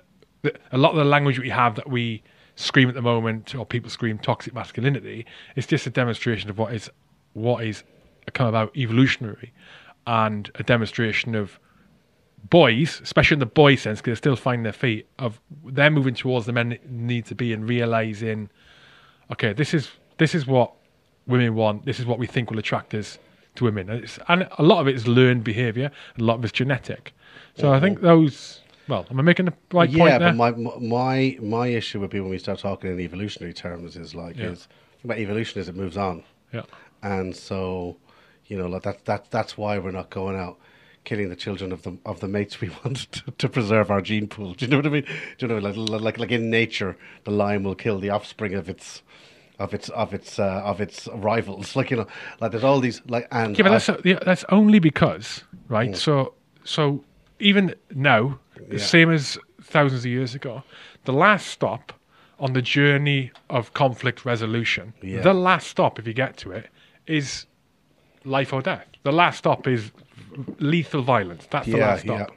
a 0.72 0.78
lot 0.78 0.92
of 0.92 0.98
the 0.98 1.06
language 1.06 1.40
we 1.40 1.50
have 1.50 1.76
that 1.76 1.90
we 1.90 2.24
scream 2.56 2.90
at 2.90 2.96
the 2.96 3.02
moment, 3.02 3.56
or 3.56 3.66
people 3.66 3.90
scream 3.90 4.18
toxic 4.18 4.54
masculinity, 4.54 5.26
is 5.56 5.66
just 5.66 5.88
a 5.88 5.90
demonstration 5.90 6.50
of 6.50 6.58
what 6.58 6.74
is 6.74 6.90
what 7.34 7.64
is 7.64 7.84
come 8.34 8.48
about 8.48 8.76
evolutionary, 8.78 9.52
and 10.08 10.50
a 10.56 10.64
demonstration 10.64 11.36
of 11.36 11.60
boys, 12.50 13.00
especially 13.04 13.36
in 13.36 13.40
the 13.40 13.46
boy 13.46 13.76
sense, 13.76 14.00
because 14.00 14.12
they're 14.12 14.16
still 14.16 14.36
finding 14.36 14.64
their 14.64 14.74
feet, 14.74 15.08
of 15.20 15.40
they're 15.66 15.92
moving 15.92 16.16
towards 16.16 16.46
the 16.46 16.54
men 16.54 16.70
that 16.70 16.90
need 16.90 17.26
to 17.28 17.36
be 17.36 17.54
and 17.54 17.68
realizing, 17.68 18.50
okay, 19.32 19.54
this 19.54 19.74
is 19.74 19.90
this 20.18 20.34
is 20.36 20.48
what 20.48 20.74
women 21.28 21.56
want. 21.56 21.86
This 21.86 22.00
is 22.00 22.06
what 22.06 22.20
we 22.20 22.28
think 22.28 22.50
will 22.52 22.60
attract 22.60 22.94
us 22.94 23.18
to 23.56 23.66
women, 23.66 23.90
and, 23.90 24.04
it's, 24.04 24.18
and 24.28 24.48
a 24.58 24.64
lot 24.64 24.80
of 24.80 24.88
it 24.88 24.96
is 24.96 25.08
learned 25.08 25.44
behaviour, 25.44 25.92
a 26.18 26.24
lot 26.24 26.36
of 26.36 26.44
it's 26.44 26.54
genetic. 26.54 27.14
So 27.58 27.74
I 27.74 27.80
think 27.80 28.02
those. 28.02 28.62
Well, 28.88 29.06
am 29.10 29.20
I 29.20 29.24
making 29.24 29.46
the 29.46 29.54
right 29.72 29.90
yeah, 29.90 29.98
point 29.98 30.20
there? 30.20 30.34
but 30.34 30.58
my 30.58 30.80
my 30.80 31.38
my 31.42 31.68
issue 31.68 32.00
would 32.00 32.10
be 32.10 32.20
when 32.20 32.30
we 32.30 32.38
start 32.40 32.60
talking 32.60 32.92
in 32.92 33.00
evolutionary 33.00 33.54
terms 33.54 33.96
is 33.96 34.16
like 34.16 34.38
Yeah. 34.38 34.48
is 34.48 34.68
about 35.04 35.18
evolution 35.18 35.62
is 35.62 35.70
it 35.70 35.76
moves 35.76 35.98
on, 35.98 36.24
yeah, 36.54 36.64
and 37.04 37.36
so 37.36 37.98
you 38.52 38.58
know 38.58 38.68
like 38.68 38.84
that 38.84 39.06
that 39.06 39.32
that's 39.32 39.58
why 39.58 39.78
we're 39.80 39.92
not 40.02 40.10
going 40.10 40.36
out 40.36 40.58
killing 41.06 41.30
the 41.30 41.36
children 41.46 41.72
of 41.72 41.82
the 41.84 41.98
of 42.06 42.20
the 42.20 42.28
mates 42.28 42.60
we 42.62 42.70
want 42.84 42.98
to, 43.14 43.32
to 43.32 43.48
preserve 43.50 43.90
our 43.90 44.02
gene 44.02 44.28
pool. 44.28 44.54
Do 44.54 44.66
you 44.66 44.72
know 44.72 44.78
what 44.78 44.86
I 44.86 44.90
mean? 44.90 45.06
Do 45.38 45.40
you 45.40 45.48
know 45.48 45.58
like 45.58 45.76
like 46.08 46.18
like 46.20 46.32
in 46.32 46.50
nature, 46.50 46.98
the 47.24 47.32
lion 47.32 47.64
will 47.64 47.76
kill 47.76 47.98
the 48.00 48.10
offspring 48.12 48.54
of 48.54 48.70
its. 48.70 49.02
Of 49.60 49.76
its 49.76 49.90
of 49.90 50.12
its 50.12 50.40
uh, 50.40 50.64
of 50.72 50.82
its 50.82 51.08
rivals, 51.14 51.76
like 51.80 51.92
you 51.92 51.98
know, 51.98 52.08
like 52.40 52.50
there's 52.52 52.64
all 52.64 52.80
these 52.80 53.00
like 53.08 53.28
and 53.32 53.56
yeah, 53.56 53.64
but 53.68 53.72
that's 53.86 54.06
yeah, 54.06 54.18
that's 54.26 54.44
only 54.50 54.80
because 54.80 55.44
right. 55.70 55.96
So 55.96 56.34
so 56.64 57.04
even 57.40 57.76
now, 57.94 58.40
the 58.70 58.78
Yeah. 58.78 58.86
same 58.96 59.12
as 59.12 59.38
thousands 59.62 60.04
of 60.04 60.10
years 60.10 60.34
ago, 60.34 60.64
the 61.04 61.14
last 61.14 61.46
stop 61.48 61.94
on 62.40 62.54
the 62.54 62.62
journey 62.64 63.30
of 63.52 63.72
conflict 63.74 64.26
resolution, 64.26 64.96
Yeah. 65.04 65.22
the 65.22 65.34
last 65.36 65.68
stop, 65.68 66.00
if 66.00 66.08
you 66.08 66.14
get 66.14 66.38
to 66.38 66.52
it, 66.52 66.66
is 67.06 67.46
life 68.24 68.54
or 68.54 68.62
death. 68.62 68.86
The 69.04 69.12
last 69.12 69.38
stop 69.40 69.68
is 69.68 69.92
lethal 70.60 71.02
violence. 71.02 71.48
That's 71.50 71.66
the 71.66 71.78
Yeah, 71.78 71.88
last 71.88 72.02
stop. 72.02 72.20
yeah. 72.30 72.36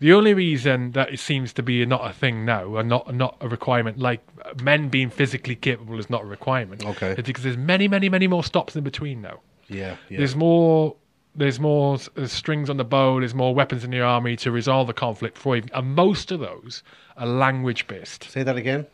The 0.00 0.12
only 0.12 0.34
reason 0.34 0.92
that 0.92 1.12
it 1.12 1.20
seems 1.20 1.52
to 1.54 1.62
be 1.62 1.84
not 1.86 2.08
a 2.08 2.12
thing 2.12 2.44
now, 2.44 2.76
and 2.76 2.88
not 2.88 3.14
not 3.14 3.36
a 3.40 3.48
requirement, 3.48 3.98
like 3.98 4.20
men 4.62 4.88
being 4.88 5.10
physically 5.10 5.54
capable 5.56 5.98
is 5.98 6.10
not 6.10 6.22
a 6.22 6.26
requirement. 6.26 6.84
Okay. 6.84 7.12
is 7.12 7.24
because 7.24 7.44
there's 7.44 7.56
many, 7.56 7.88
many, 7.88 8.08
many 8.08 8.26
more 8.26 8.42
stops 8.44 8.74
in 8.76 8.82
between 8.84 9.22
now. 9.22 9.40
yeah, 9.68 9.96
yeah. 10.08 10.18
There's 10.18 10.34
more. 10.36 10.96
There's 11.34 11.58
more 11.58 11.94
s- 11.94 12.10
uh, 12.16 12.26
strings 12.26 12.68
on 12.68 12.76
the 12.76 12.84
bow. 12.84 13.20
There's 13.20 13.34
more 13.34 13.54
weapons 13.54 13.84
in 13.84 13.90
the 13.90 14.00
army 14.02 14.36
to 14.36 14.50
resolve 14.50 14.86
the 14.86 14.92
conflict. 14.92 15.38
For 15.38 15.56
even, 15.56 15.70
and 15.72 15.94
most 15.94 16.30
of 16.30 16.40
those 16.40 16.82
are 17.16 17.26
language 17.26 17.86
based. 17.86 18.30
Say 18.30 18.42
that 18.42 18.56
again. 18.56 18.86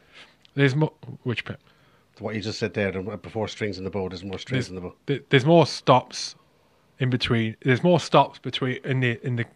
There's 0.54 0.76
more. 0.76 0.92
Which 1.24 1.44
bit? 1.44 1.58
What 2.20 2.34
you 2.34 2.40
just 2.40 2.58
said 2.58 2.74
there, 2.74 2.90
before 2.92 3.48
strings 3.48 3.78
in 3.78 3.84
the 3.84 3.90
bow, 3.90 4.08
there's 4.08 4.24
more 4.24 4.38
strings 4.38 4.68
There's, 4.68 4.76
in 4.78 4.84
the 5.06 5.16
bow. 5.16 5.24
there's 5.30 5.44
more 5.46 5.66
stops 5.66 6.34
in 6.98 7.10
between. 7.10 7.56
There's 7.64 7.82
more 7.82 8.00
stops 8.00 8.38
between 8.38 8.78
in 8.84 9.00
the 9.00 9.24
in 9.26 9.36
the 9.36 9.46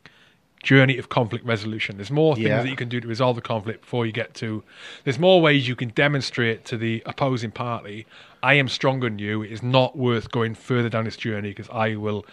journey 0.63 0.97
of 0.97 1.09
conflict 1.09 1.45
resolution. 1.45 1.97
There's 1.97 2.11
more 2.11 2.37
things 2.37 2.47
Yeah. 2.47 2.63
that 2.63 2.69
you 2.69 2.77
can 2.77 2.89
do 2.89 3.01
to 3.01 3.09
resolve 3.09 3.35
the 3.35 3.43
conflict 3.43 3.81
before 3.81 4.07
you 4.07 4.13
get 4.13 4.33
to. 4.35 4.63
There's 5.03 5.19
more 5.19 5.41
ways 5.43 5.67
you 5.67 5.75
can 5.75 5.89
demonstrate 5.89 6.65
to 6.67 6.77
the 6.77 7.03
opposing 7.05 7.51
party, 7.51 8.07
I 8.45 8.55
am 8.55 8.69
stronger 8.69 9.09
than 9.09 9.19
you. 9.19 9.43
It 9.43 9.51
is 9.51 9.63
not 9.63 9.99
worth 9.99 10.31
going 10.31 10.55
further 10.55 10.89
down 10.89 11.05
this 11.05 11.17
journey 11.17 11.49
because 11.51 11.69
I 11.71 11.97
will 11.97 12.25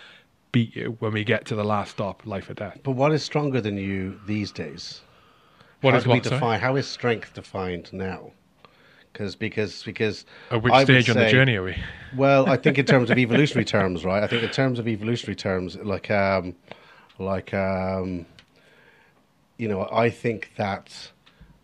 beat 0.52 0.76
you 0.76 0.96
when 1.00 1.12
we 1.12 1.24
get 1.24 1.46
to 1.46 1.56
the 1.56 1.64
last 1.64 1.92
stop, 1.92 2.26
life 2.26 2.50
or 2.50 2.54
death. 2.54 2.80
But 2.84 2.92
what 2.92 3.12
is 3.14 3.24
stronger 3.24 3.62
than 3.62 3.78
you 3.78 4.20
these 4.28 4.52
days? 4.52 5.02
What 5.82 5.92
how 5.94 5.98
is 6.00 6.06
we 6.06 6.14
what? 6.16 6.26
sorry? 6.26 6.36
define? 6.38 6.60
How 6.60 6.76
is 6.76 6.88
strength 6.88 7.34
defined 7.34 7.92
now? 7.94 8.32
Cause, 9.14 9.36
because 9.36 9.84
because 9.84 10.26
At 10.52 10.62
which 10.62 10.72
I 10.72 10.84
stage 10.84 11.10
on 11.10 11.18
the 11.18 11.30
journey 11.30 11.56
are 11.56 11.64
we? 11.64 11.76
Well, 12.16 12.48
I 12.48 12.58
think 12.58 12.78
in 12.78 12.86
terms 12.86 13.10
of 13.10 13.18
evolutionary 13.26 13.66
terms, 13.66 14.06
right? 14.06 14.24
I 14.24 14.28
think 14.28 14.44
in 14.44 14.50
terms 14.50 14.80
of 14.80 14.88
evolutionary 14.88 15.36
terms, 15.36 15.76
like 15.78 16.12
um, 16.12 16.56
like 17.18 17.54
um, 17.54 18.26
you 19.58 19.68
know, 19.68 19.90
I 19.92 20.10
think 20.10 20.52
that 20.58 21.12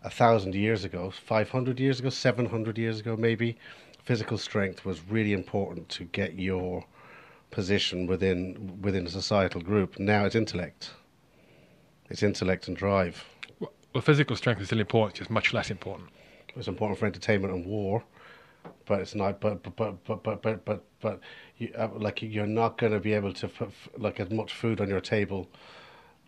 a 0.02 0.10
thousand 0.10 0.54
years 0.54 0.84
ago, 0.84 1.10
five 1.10 1.48
hundred 1.50 1.78
years 1.80 2.00
ago, 2.00 2.10
seven 2.10 2.46
hundred 2.46 2.78
years 2.78 3.00
ago, 3.00 3.16
maybe, 3.16 3.56
physical 4.02 4.38
strength 4.38 4.84
was 4.84 5.00
really 5.08 5.32
important 5.32 5.88
to 5.90 6.04
get 6.04 6.38
your 6.38 6.84
position 7.50 8.06
within 8.06 8.80
within 8.82 9.06
a 9.06 9.10
societal 9.10 9.60
group. 9.60 9.98
Now 9.98 10.24
it's 10.24 10.34
intellect. 10.34 10.90
It's 12.10 12.22
intellect 12.22 12.68
and 12.68 12.76
drive. 12.76 13.24
Well, 13.60 14.02
physical 14.02 14.36
strength 14.36 14.60
is 14.60 14.66
still 14.66 14.80
important, 14.80 15.16
just 15.16 15.30
much 15.30 15.54
less 15.54 15.70
important. 15.70 16.10
It's 16.56 16.68
important 16.68 16.98
for 16.98 17.06
entertainment 17.06 17.52
and 17.52 17.66
war, 17.66 18.02
but 18.86 19.00
it's 19.00 19.14
not. 19.14 19.40
But 19.40 19.62
but 19.62 19.76
but 19.76 20.04
but 20.04 20.22
but 20.22 20.42
but 20.42 20.64
but, 20.64 20.84
but 21.00 21.20
you, 21.58 21.72
uh, 21.76 21.88
like 21.96 22.22
you're 22.22 22.46
not 22.46 22.78
going 22.78 22.92
to 22.92 23.00
be 23.00 23.12
able 23.12 23.32
to 23.34 23.48
put 23.48 23.68
f- 23.68 23.88
like 23.98 24.20
as 24.20 24.30
much 24.30 24.52
food 24.52 24.80
on 24.80 24.88
your 24.88 25.00
table 25.00 25.48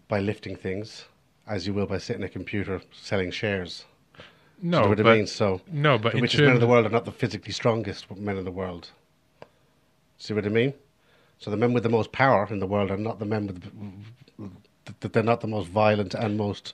by 0.08 0.20
lifting 0.20 0.56
things 0.56 1.06
as 1.46 1.66
you 1.66 1.72
will 1.72 1.86
by 1.86 1.98
sitting 1.98 2.22
at 2.22 2.30
a 2.30 2.32
computer 2.32 2.80
selling 2.92 3.30
shares. 3.30 3.86
No, 4.60 4.82
you 4.82 4.88
what 4.90 4.98
but, 4.98 5.06
I 5.06 5.16
mean? 5.16 5.26
So 5.26 5.60
no, 5.70 5.98
but 5.98 6.12
the 6.12 6.20
richest 6.20 6.42
men 6.42 6.54
in 6.54 6.60
the 6.60 6.66
world 6.66 6.86
are 6.86 6.90
not 6.90 7.04
the 7.04 7.12
physically 7.12 7.52
strongest 7.52 8.10
men 8.16 8.36
in 8.36 8.44
the 8.44 8.50
world. 8.50 8.90
See 10.18 10.34
what 10.34 10.44
I 10.44 10.48
mean? 10.48 10.74
So 11.38 11.50
the 11.50 11.56
men 11.56 11.72
with 11.72 11.84
the 11.84 11.88
most 11.88 12.12
power 12.12 12.46
in 12.50 12.58
the 12.58 12.66
world 12.66 12.90
are 12.90 12.96
not 12.96 13.18
the 13.18 13.24
men 13.24 13.46
with. 13.46 13.62
The, 15.00 15.08
they're 15.08 15.22
not 15.22 15.42
the 15.42 15.46
most 15.46 15.68
violent 15.68 16.14
and 16.14 16.36
most 16.36 16.72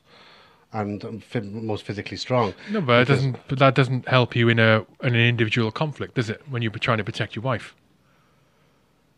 and 0.75 1.23
most 1.43 1.85
physically 1.85 2.17
strong. 2.19 2.53
No, 2.71 2.81
but 2.83 3.03
it 3.03 3.09
doesn't. 3.09 3.37
But 3.49 3.59
that 3.61 3.75
doesn't 3.75 4.07
help 4.09 4.37
you 4.37 4.49
in 4.51 4.59
a 4.59 4.85
in 5.03 5.15
an 5.15 5.27
individual 5.29 5.71
conflict, 5.71 6.15
does 6.17 6.29
it? 6.29 6.43
When 6.51 6.61
you're 6.61 6.73
trying 6.73 6.99
to 6.99 7.05
protect 7.05 7.35
your 7.37 7.43
wife. 7.43 7.75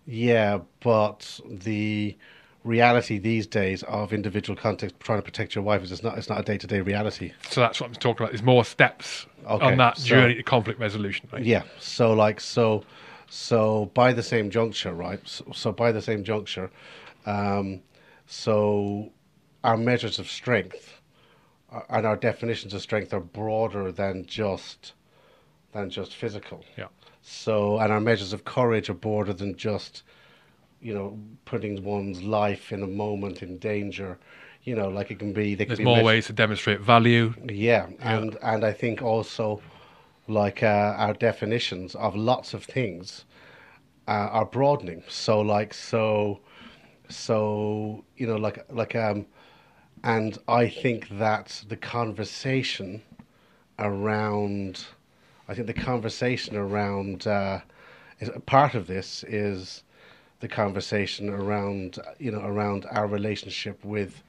Yeah, 0.06 0.60
but 0.80 1.40
the 1.48 2.16
reality 2.62 3.18
these 3.18 3.46
days 3.46 3.82
of 3.84 4.12
individual 4.12 4.56
context 4.56 4.98
trying 5.00 5.18
to 5.18 5.22
protect 5.22 5.54
your 5.54 5.62
wife 5.64 5.82
is 5.84 5.92
it's 5.92 6.02
not 6.02 6.18
it's 6.18 6.28
not 6.28 6.38
a 6.40 6.42
day 6.42 6.58
to 6.58 6.66
day 6.66 6.80
reality. 6.80 7.32
So 7.50 7.60
that's 7.60 7.80
what 7.80 7.88
I'm 7.88 7.94
talking 7.94 8.22
about. 8.22 8.32
There's 8.32 8.42
more 8.42 8.64
steps 8.64 9.26
Okay, 9.48 9.64
on 9.64 9.78
that 9.78 9.96
so- 9.98 10.06
journey 10.06 10.34
to 10.34 10.42
conflict 10.42 10.78
resolution. 10.78 11.28
Right? 11.32 11.42
Yeah. 11.42 11.62
So 11.80 12.12
like 12.12 12.40
so 12.40 12.84
so 13.28 13.90
by 13.94 14.12
the 14.12 14.22
same 14.22 14.50
juncture, 14.50 14.92
right? 14.92 15.20
So, 15.24 15.44
so 15.52 15.72
by 15.72 15.90
the 15.90 16.02
same 16.02 16.22
juncture, 16.22 16.70
um, 17.24 17.80
So 18.26 19.10
our 19.64 19.76
measures 19.76 20.18
of 20.18 20.28
strength 20.28 20.95
and 21.88 22.06
our 22.06 22.16
definitions 22.16 22.72
of 22.74 22.82
strength 22.82 23.12
are 23.12 23.20
broader 23.20 23.90
than 23.92 24.24
just 24.26 24.92
than 25.72 25.90
just 25.90 26.14
physical. 26.14 26.64
Yeah. 26.78 26.88
So 27.22 27.78
and 27.78 27.92
our 27.92 28.00
measures 28.00 28.32
of 28.32 28.44
courage 28.44 28.88
are 28.88 28.94
broader 28.94 29.32
than 29.32 29.56
just 29.56 30.02
you 30.80 30.94
know 30.94 31.18
putting 31.44 31.82
one's 31.82 32.22
life 32.22 32.72
in 32.72 32.82
a 32.82 32.86
moment 32.86 33.42
in 33.42 33.58
danger. 33.58 34.18
You 34.62 34.74
know, 34.74 34.88
like 34.88 35.10
it 35.12 35.18
can 35.20 35.32
be. 35.32 35.54
They 35.54 35.64
There's 35.64 35.78
can 35.78 35.84
be 35.84 35.84
more 35.84 35.96
measured- 35.96 36.06
ways 36.06 36.26
to 36.26 36.32
demonstrate 36.32 36.80
value. 36.80 37.34
yeah, 37.48 37.86
and 38.00 38.36
and 38.42 38.64
I 38.64 38.72
think 38.72 39.00
also, 39.00 39.62
like 40.26 40.62
uh, 40.64 40.94
our 40.98 41.14
definitions 41.14 41.94
of 41.94 42.16
lots 42.16 42.52
of 42.52 42.64
things, 42.64 43.24
uh, 44.08 44.28
are 44.32 44.44
broadening. 44.44 45.04
So 45.08 45.40
like 45.40 45.72
so, 45.72 46.40
so 47.08 48.04
you 48.16 48.26
know 48.26 48.36
like 48.36 48.64
like 48.70 48.96
um, 48.96 49.26
and 50.06 50.38
I 50.46 50.68
think 50.68 51.08
that 51.18 51.64
the 51.68 51.76
conversation 51.76 53.02
around, 53.78 54.84
I 55.48 55.54
think 55.54 55.66
the 55.66 55.74
conversation 55.74 56.56
around, 56.56 57.26
uh, 57.26 57.60
is, 58.20 58.30
part 58.46 58.74
of 58.74 58.86
this 58.86 59.24
is 59.24 59.82
the 60.40 60.48
conversation 60.48 61.28
around 61.28 61.98
you 62.18 62.30
know 62.30 62.40
around 62.40 62.86
our 62.90 63.06
relationship 63.06 63.82
with 63.84 64.22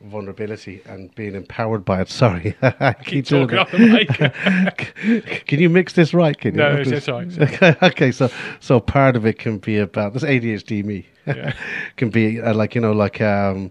vulnerability 0.00 0.80
and 0.86 1.12
being 1.14 1.34
empowered 1.34 1.84
by 1.84 2.00
it. 2.00 2.08
Sorry, 2.22 2.56
I 2.62 2.94
keep, 2.94 3.26
Keep 3.26 3.26
talking 3.26 3.58
on 3.58 3.66
the 3.72 3.78
mic. 3.78 5.44
can 5.46 5.60
you 5.60 5.68
mix 5.68 5.92
this 5.92 6.14
right? 6.14 6.38
Can 6.38 6.54
you? 6.54 6.60
No, 6.60 6.72
it's- 6.72 6.88
it's 6.88 7.08
all 7.08 7.18
right. 7.20 7.38
Okay, 7.38 7.76
okay. 7.82 8.12
So, 8.12 8.30
so 8.60 8.80
part 8.80 9.14
of 9.14 9.26
it 9.26 9.38
can 9.38 9.58
be 9.58 9.76
about 9.78 10.14
this 10.14 10.22
ADHD 10.24 10.84
me. 10.84 11.06
Yeah. 11.26 11.52
can 11.96 12.08
be 12.08 12.40
uh, 12.40 12.54
like 12.54 12.74
you 12.74 12.80
know, 12.80 12.92
like 12.92 13.20
um, 13.20 13.70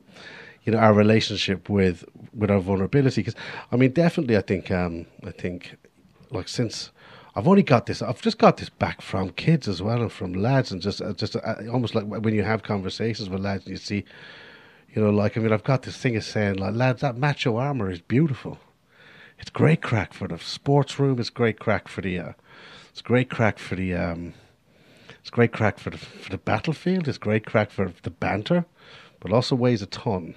you 0.68 0.74
know, 0.74 0.80
our 0.80 0.94
relationship 0.94 1.70
with 1.70 2.04
with 2.34 2.52
our 2.52 2.60
vulnerability. 2.60 3.22
Because 3.22 3.36
I 3.72 3.78
mean, 3.78 3.94
definitely, 3.94 4.36
I 4.38 4.42
think 4.42 4.70
um, 4.70 5.08
I 5.26 5.32
think 5.32 5.78
like 6.30 6.48
since. 6.48 6.92
I've 7.36 7.48
only 7.48 7.62
got 7.62 7.86
this. 7.86 8.02
I've 8.02 8.20
just 8.20 8.40
got 8.40 8.58
this 8.58 8.70
back 8.70 9.00
from 9.00 9.30
kids 9.30 9.68
as 9.68 9.80
well, 9.80 10.02
and 10.02 10.12
from 10.12 10.34
lads, 10.34 10.72
and 10.72 10.82
just, 10.82 11.04
uh, 11.04 11.14
just 11.14 11.36
uh, 11.36 11.56
almost 11.72 11.94
like 11.94 12.06
when 12.06 12.34
you 12.34 12.42
have 12.42 12.64
conversations 12.64 13.30
with 13.30 13.42
lads, 13.42 13.66
and 13.66 13.74
you 13.74 13.78
see, 13.78 14.06
you 14.96 15.04
know, 15.04 15.12
like 15.12 15.38
I 15.38 15.42
mean, 15.42 15.54
I've 15.54 15.64
got 15.64 15.84
this 15.84 15.98
thing 15.98 16.16
of 16.16 16.24
saying, 16.24 16.56
like, 16.56 16.74
lads, 16.74 17.02
that 17.02 17.16
macho 17.16 17.58
armor 17.58 17.92
is 17.92 18.02
beautiful. 18.02 18.58
It's 19.38 19.52
great 19.52 19.84
crack 19.84 20.16
for 20.16 20.28
the 20.28 20.40
sports 20.40 20.98
room. 20.98 21.20
It's 21.20 21.30
great 21.30 21.60
crack 21.60 21.88
for 21.88 22.02
the. 22.02 22.18
Uh, 22.18 22.34
it's 22.90 23.04
great 23.04 23.30
crack 23.30 23.60
for 23.60 23.76
the. 23.76 23.94
Um, 23.94 24.34
it's 25.20 25.30
great 25.30 25.52
crack 25.52 25.78
for 25.78 25.92
the 25.92 26.00
for 26.00 26.32
the 26.32 26.40
battlefield. 26.40 27.08
It's 27.08 27.20
great 27.20 27.46
crack 27.46 27.70
for 27.70 27.94
the 28.02 28.10
banter, 28.10 28.66
but 29.20 29.32
also 29.32 29.56
weighs 29.56 29.84
a 29.84 29.86
ton. 29.86 30.34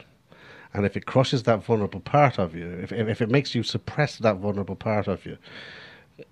And 0.73 0.87
if 0.87 0.97
it 0.97 1.07
crushes 1.07 1.43
that 1.45 1.65
vulnerable 1.65 2.01
part 2.01 2.39
of 2.39 2.55
you, 2.55 2.69
if 2.83 2.93
if, 2.93 3.21
it 3.21 3.31
makes 3.31 3.55
you 3.55 3.63
suppress 3.63 4.17
that 4.19 4.37
vulnerable 4.37 4.77
part 4.77 5.09
of 5.09 5.27
you, 5.27 5.37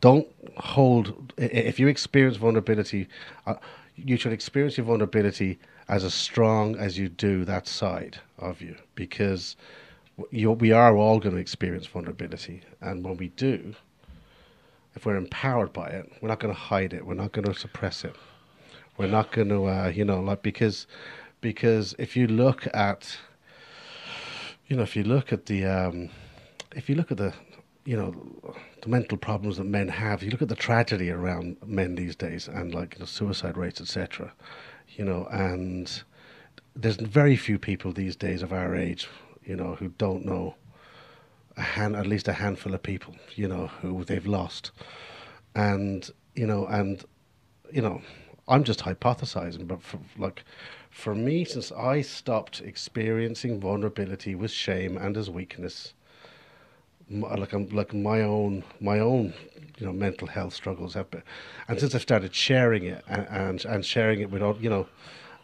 don't 0.01 0.29
hold. 0.57 1.33
If 1.37 1.81
you 1.81 1.89
experience 1.89 2.37
vulnerability, 2.37 3.09
uh, 3.47 3.55
you 3.97 4.17
should 4.17 4.33
experience 4.33 4.77
your 4.77 4.87
vulnerability 4.87 5.59
as 5.89 6.05
as 6.05 6.15
strong 6.15 6.77
as 6.77 6.99
you 6.99 7.09
do 7.09 7.45
that 7.47 7.67
side 7.67 8.21
of 8.39 8.61
you, 8.61 8.77
because 8.95 9.57
you, 10.31 10.53
we 10.53 10.71
are 10.73 10.97
all 10.97 11.19
going 11.19 11.35
to 11.35 11.41
experience 11.41 11.87
vulnerability, 11.87 12.63
and 12.81 13.05
when 13.05 13.17
we 13.17 13.29
do, 13.29 13.75
if 14.95 15.07
we're 15.07 15.17
empowered 15.17 15.73
by 15.73 15.89
it, 15.89 16.13
we're 16.21 16.29
not 16.29 16.41
going 16.41 16.55
to 16.55 16.61
hide 16.61 16.93
it. 16.93 17.07
We're 17.07 17.15
not 17.15 17.33
going 17.33 17.47
to 17.47 17.55
suppress 17.55 18.05
it. 18.05 18.15
We're 18.97 19.07
not 19.07 19.31
going 19.33 19.49
to, 19.49 19.67
uh, 19.67 19.89
you 19.95 20.05
know, 20.05 20.21
like 20.21 20.43
because 20.43 20.87
because 21.41 21.95
if 21.99 22.17
you 22.17 22.27
look 22.27 22.67
at, 22.75 23.17
you 24.69 24.77
know, 24.77 24.83
if 24.83 24.95
you 24.95 25.03
look 25.03 25.33
at 25.33 25.47
the, 25.47 25.65
um, 25.65 26.11
if 26.77 26.89
you 26.89 26.95
look 26.95 27.11
at 27.11 27.17
the, 27.17 27.33
you 27.85 27.97
know, 27.97 28.15
the 28.83 28.89
mental 28.89 29.17
problems 29.17 29.57
that 29.57 29.65
men 29.65 29.89
have, 29.89 30.23
you 30.23 30.31
look 30.31 30.43
at 30.43 30.49
the 30.49 30.55
tragedy 30.55 31.11
around 31.11 31.57
men 31.65 31.95
these 31.95 32.15
days 32.15 32.49
and 32.49 32.75
like 32.75 32.95
you 32.95 33.01
know, 33.01 33.07
suicide 33.07 33.57
rates, 33.57 33.81
etc. 33.81 34.33
You 34.91 35.05
know, 35.05 35.27
and 35.31 36.03
there's 36.77 36.97
very 36.97 37.35
few 37.35 37.59
people 37.59 37.93
these 37.93 38.15
days 38.15 38.43
of 38.43 38.53
our 38.53 38.77
age, 38.77 39.09
you 39.43 39.57
know, 39.57 39.75
who 39.75 39.89
don't 39.89 40.25
know 40.25 40.55
a 41.57 41.63
hand, 41.63 41.97
at 41.97 42.07
least 42.07 42.29
a 42.29 42.35
handful 42.35 42.75
of 42.75 42.83
people, 42.83 43.17
you 43.35 43.49
know, 43.49 43.67
who 43.67 44.05
they've 44.05 44.27
lost, 44.27 44.71
and 45.55 46.11
you 46.35 46.47
know, 46.47 46.67
and 46.67 47.05
you 47.73 47.81
know, 47.81 48.03
I'm 48.47 48.65
just 48.65 48.81
hypothesizing, 48.81 49.67
but 49.67 49.83
for, 49.83 49.99
like 50.19 50.45
for 50.99 51.15
me, 51.15 51.45
since 51.45 51.71
I 51.73 52.03
stopped 52.03 52.61
experiencing 52.61 53.61
vulnerability 53.61 54.35
with 54.35 54.51
shame 54.51 54.99
and 54.99 55.17
as 55.17 55.31
weakness, 55.31 55.95
m- 57.11 57.23
like 57.23 57.53
I'm 57.53 57.69
like 57.69 57.95
my 57.95 58.23
own 58.23 58.65
my 58.81 58.99
own 59.01 59.33
you 59.79 59.87
know 59.87 59.93
mental 59.93 60.29
health 60.29 60.55
struggles 60.55 60.95
have 60.95 61.11
been, 61.13 61.23
and 61.69 61.79
since 61.81 61.95
I've 61.95 62.03
started 62.03 62.35
sharing 62.35 62.85
it 62.85 63.05
and 63.09 63.29
and, 63.31 63.65
and 63.67 63.87
sharing 63.87 64.21
it 64.21 64.31
with 64.33 64.43
all 64.43 64.57
you 64.61 64.71
know, 64.71 64.89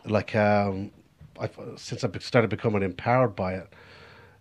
like 0.06 0.34
um, 0.36 0.90
I 1.40 1.50
since 1.76 2.04
I've 2.04 2.22
started 2.24 2.50
becoming 2.50 2.82
empowered 2.82 3.36
by 3.36 3.54
it, 3.54 3.68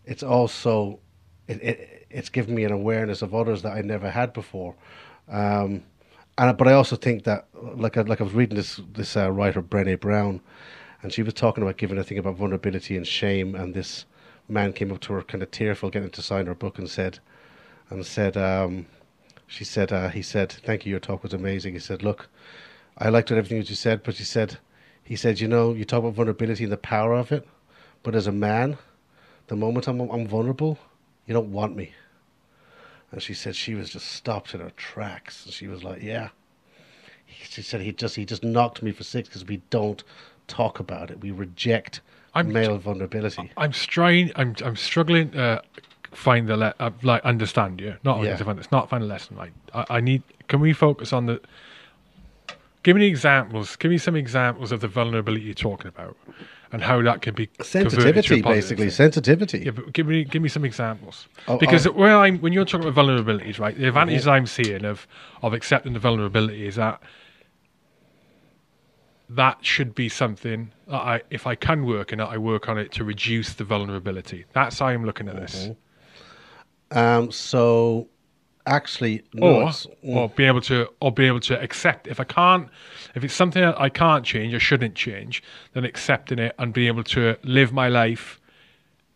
it's 0.06 0.24
also 0.24 1.00
it, 1.48 1.62
it 1.64 2.08
it's 2.10 2.30
given 2.30 2.56
me 2.56 2.66
an 2.66 2.74
awareness 2.74 3.22
of 3.22 3.36
others 3.36 3.62
that 3.64 3.74
I 3.74 3.82
never 3.82 4.10
had 4.12 4.34
before. 4.34 4.76
Um, 5.30 5.84
and 6.38 6.58
but 6.58 6.68
I 6.68 6.74
also 6.74 6.96
think 6.96 7.26
that 7.26 7.48
like 7.78 7.98
I, 7.98 8.02
like 8.02 8.22
I 8.22 8.26
was 8.26 8.34
reading 8.34 8.58
this 8.58 8.82
this 8.94 9.18
uh, 9.18 9.32
writer 9.32 9.62
Brené 9.62 10.00
Brown, 10.00 10.42
and 11.04 11.14
she 11.14 11.22
was 11.22 11.34
talking 11.34 11.62
about 11.62 11.78
giving 11.78 11.98
a 11.98 12.04
thing 12.04 12.18
about 12.18 12.36
vulnerability 12.36 12.98
and 12.98 13.06
shame, 13.06 13.54
and 13.54 13.74
this 13.74 14.06
man 14.50 14.74
came 14.74 14.92
up 14.92 15.02
to 15.02 15.14
her 15.14 15.22
kind 15.22 15.44
of 15.44 15.52
tearful, 15.52 15.90
getting 15.90 16.10
to 16.10 16.22
sign 16.22 16.48
her 16.48 16.56
book, 16.56 16.80
and 16.80 16.90
said, 16.90 17.20
and 17.90 18.06
said, 18.06 18.36
um, 18.38 18.88
she 19.46 19.64
said, 19.64 19.92
uh, 19.92 20.10
he 20.10 20.22
said, 20.22 20.52
thank 20.52 20.86
you, 20.86 20.90
your 20.90 21.00
talk 21.00 21.22
was 21.22 21.34
amazing. 21.34 21.74
He 21.74 21.80
said, 21.80 22.02
look, 22.02 22.30
I 22.98 23.10
liked 23.10 23.32
everything 23.32 23.60
that 23.60 23.70
you 23.70 23.76
said, 23.76 24.02
but 24.02 24.16
he 24.16 24.24
said, 24.24 24.58
he 25.04 25.16
said, 25.16 25.40
you 25.40 25.48
know, 25.48 25.74
you 25.74 25.86
talk 25.86 26.00
about 26.00 26.14
vulnerability 26.14 26.64
and 26.64 26.74
the 26.74 26.78
power 26.78 27.14
of 27.14 27.32
it, 27.32 27.48
but 28.02 28.16
as 28.16 28.26
a 28.26 28.32
man, 28.32 28.78
the 29.48 29.56
moment 29.56 29.88
I'm 29.88 30.00
I'm 30.00 30.28
vulnerable, 30.28 30.80
you 31.28 31.34
don't 31.34 31.52
want 31.52 31.76
me. 31.76 31.94
And 33.12 33.22
she 33.22 33.34
said 33.34 33.56
she 33.56 33.76
was 33.76 33.90
just 33.90 34.08
stopped 34.08 34.54
in 34.54 34.62
her 34.62 34.72
tracks. 34.72 35.46
And 35.46 35.54
she 35.54 35.68
was 35.68 35.84
like, 35.84 36.02
yeah. 36.02 36.30
She 37.28 37.62
said 37.62 37.82
he 37.82 37.92
just 37.92 38.16
he 38.16 38.26
just 38.26 38.44
knocked 38.44 38.82
me 38.82 38.92
for 38.92 39.04
six 39.04 39.28
because 39.28 39.46
we 39.46 39.58
don't 39.70 40.04
talk 40.48 40.80
about 40.80 41.12
it. 41.12 41.22
We 41.22 41.32
reject 41.32 42.02
I'm- 42.34 42.52
male 42.52 42.78
vulnerability. 42.78 43.52
I'm 43.58 43.74
strain. 43.74 44.32
I'm 44.36 44.56
I'm 44.64 44.76
struggling 44.76 45.32
to 45.32 45.62
find 46.12 46.48
the 46.48 46.58
le- 46.58 46.76
uh, 46.80 46.92
like 47.02 47.24
understand 47.24 47.82
you. 47.82 47.96
Not 48.04 48.24
Yeah. 48.24 48.32
yeah. 48.32 48.38
find 48.38 48.60
it's 48.60 48.72
not 48.72 48.90
find 48.90 49.04
a 49.04 49.08
lesson. 49.08 49.38
Like 49.38 49.54
I, 49.74 49.86
I 49.98 50.00
need. 50.02 50.24
Can 50.48 50.60
we 50.60 50.74
focus 50.74 51.14
on 51.14 51.26
the? 51.28 51.42
Give 52.84 52.98
me 52.98 53.06
examples. 53.06 53.76
Give 53.78 53.90
me 53.92 53.98
some 53.98 54.16
examples 54.16 54.72
of 54.72 54.82
the 54.82 54.90
vulnerability 54.90 55.46
you're 55.46 55.54
talking 55.54 55.88
about, 55.88 56.18
and 56.72 56.82
how 56.82 57.02
that 57.02 57.22
can 57.22 57.34
be 57.34 57.48
converted 57.48 57.72
to 57.72 57.88
a 57.88 58.02
Sensitivity, 58.02 58.42
basically. 58.42 58.90
Sensitivity. 58.90 59.60
Yeah, 59.60 59.72
but 59.72 59.94
give 59.94 60.06
me 60.06 60.26
give 60.26 60.42
me 60.42 60.50
some 60.50 60.66
examples. 60.66 61.28
Oh, 61.48 61.58
because 61.58 61.88
oh. 61.88 61.92
where 61.92 62.18
I'm 62.18 62.40
when 62.40 62.52
you're 62.52 62.66
talking 62.66 62.88
about 62.88 63.06
vulnerabilities, 63.06 63.58
right? 63.58 63.78
The 63.78 63.88
advantages 63.88 64.24
Mm-hmm. 64.24 64.32
I'm 64.32 64.48
seeing 64.48 64.84
of 64.86 65.08
of 65.42 65.54
accepting 65.54 65.94
the 65.94 66.00
vulnerability 66.00 66.68
is 66.68 66.76
that 66.76 67.02
that 69.30 69.58
should 69.62 69.96
be 69.96 70.10
something 70.10 70.72
that 70.88 70.96
I 70.96 71.22
if 71.30 71.48
I 71.48 71.56
can 71.56 71.86
work 71.86 72.14
in 72.14 72.20
it, 72.20 72.26
I 72.26 72.38
work 72.38 72.70
on 72.70 72.78
it 72.78 72.92
to 72.94 73.04
reduce 73.04 73.54
the 73.54 73.64
vulnerability. 73.64 74.46
That's 74.54 74.80
how 74.80 74.88
I'm 74.88 75.06
looking 75.06 75.28
at 75.28 75.36
this. 75.36 75.70
Um, 76.92 77.32
so, 77.32 78.08
actually, 78.68 79.24
no, 79.34 79.62
Or 79.62 79.64
mm. 79.70 79.90
or 80.04 80.30
be 80.30 80.44
able 80.46 80.62
to 80.62 80.88
or 81.00 81.12
be 81.12 81.26
able 81.26 81.40
to 81.42 81.60
accept 81.62 82.08
if 82.08 82.20
I 82.20 82.24
can't 82.24 82.70
if 83.16 83.24
it's 83.24 83.34
something 83.34 83.62
that 83.62 83.80
I 83.80 83.90
can't 83.90 84.26
change 84.26 84.54
or 84.54 84.60
shouldn't 84.60 84.96
change, 84.96 85.42
then 85.74 85.86
accepting 85.86 86.40
it 86.40 86.56
and 86.60 86.74
being 86.74 86.88
able 86.88 87.04
to 87.06 87.38
live 87.44 87.74
my 87.74 87.88
life 87.88 88.40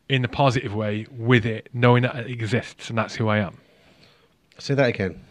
in 0.10 0.22
the 0.22 0.28
positive 0.28 0.74
way 0.74 1.06
with 1.12 1.46
it, 1.46 1.70
knowing 1.74 2.04
that 2.04 2.16
it 2.16 2.32
exists 2.32 2.90
and 2.90 2.98
that's 2.98 3.16
who 3.16 3.28
I 3.28 3.40
am. 3.40 3.58
say 4.58 4.74
that 4.74 4.90
again. 4.90 5.22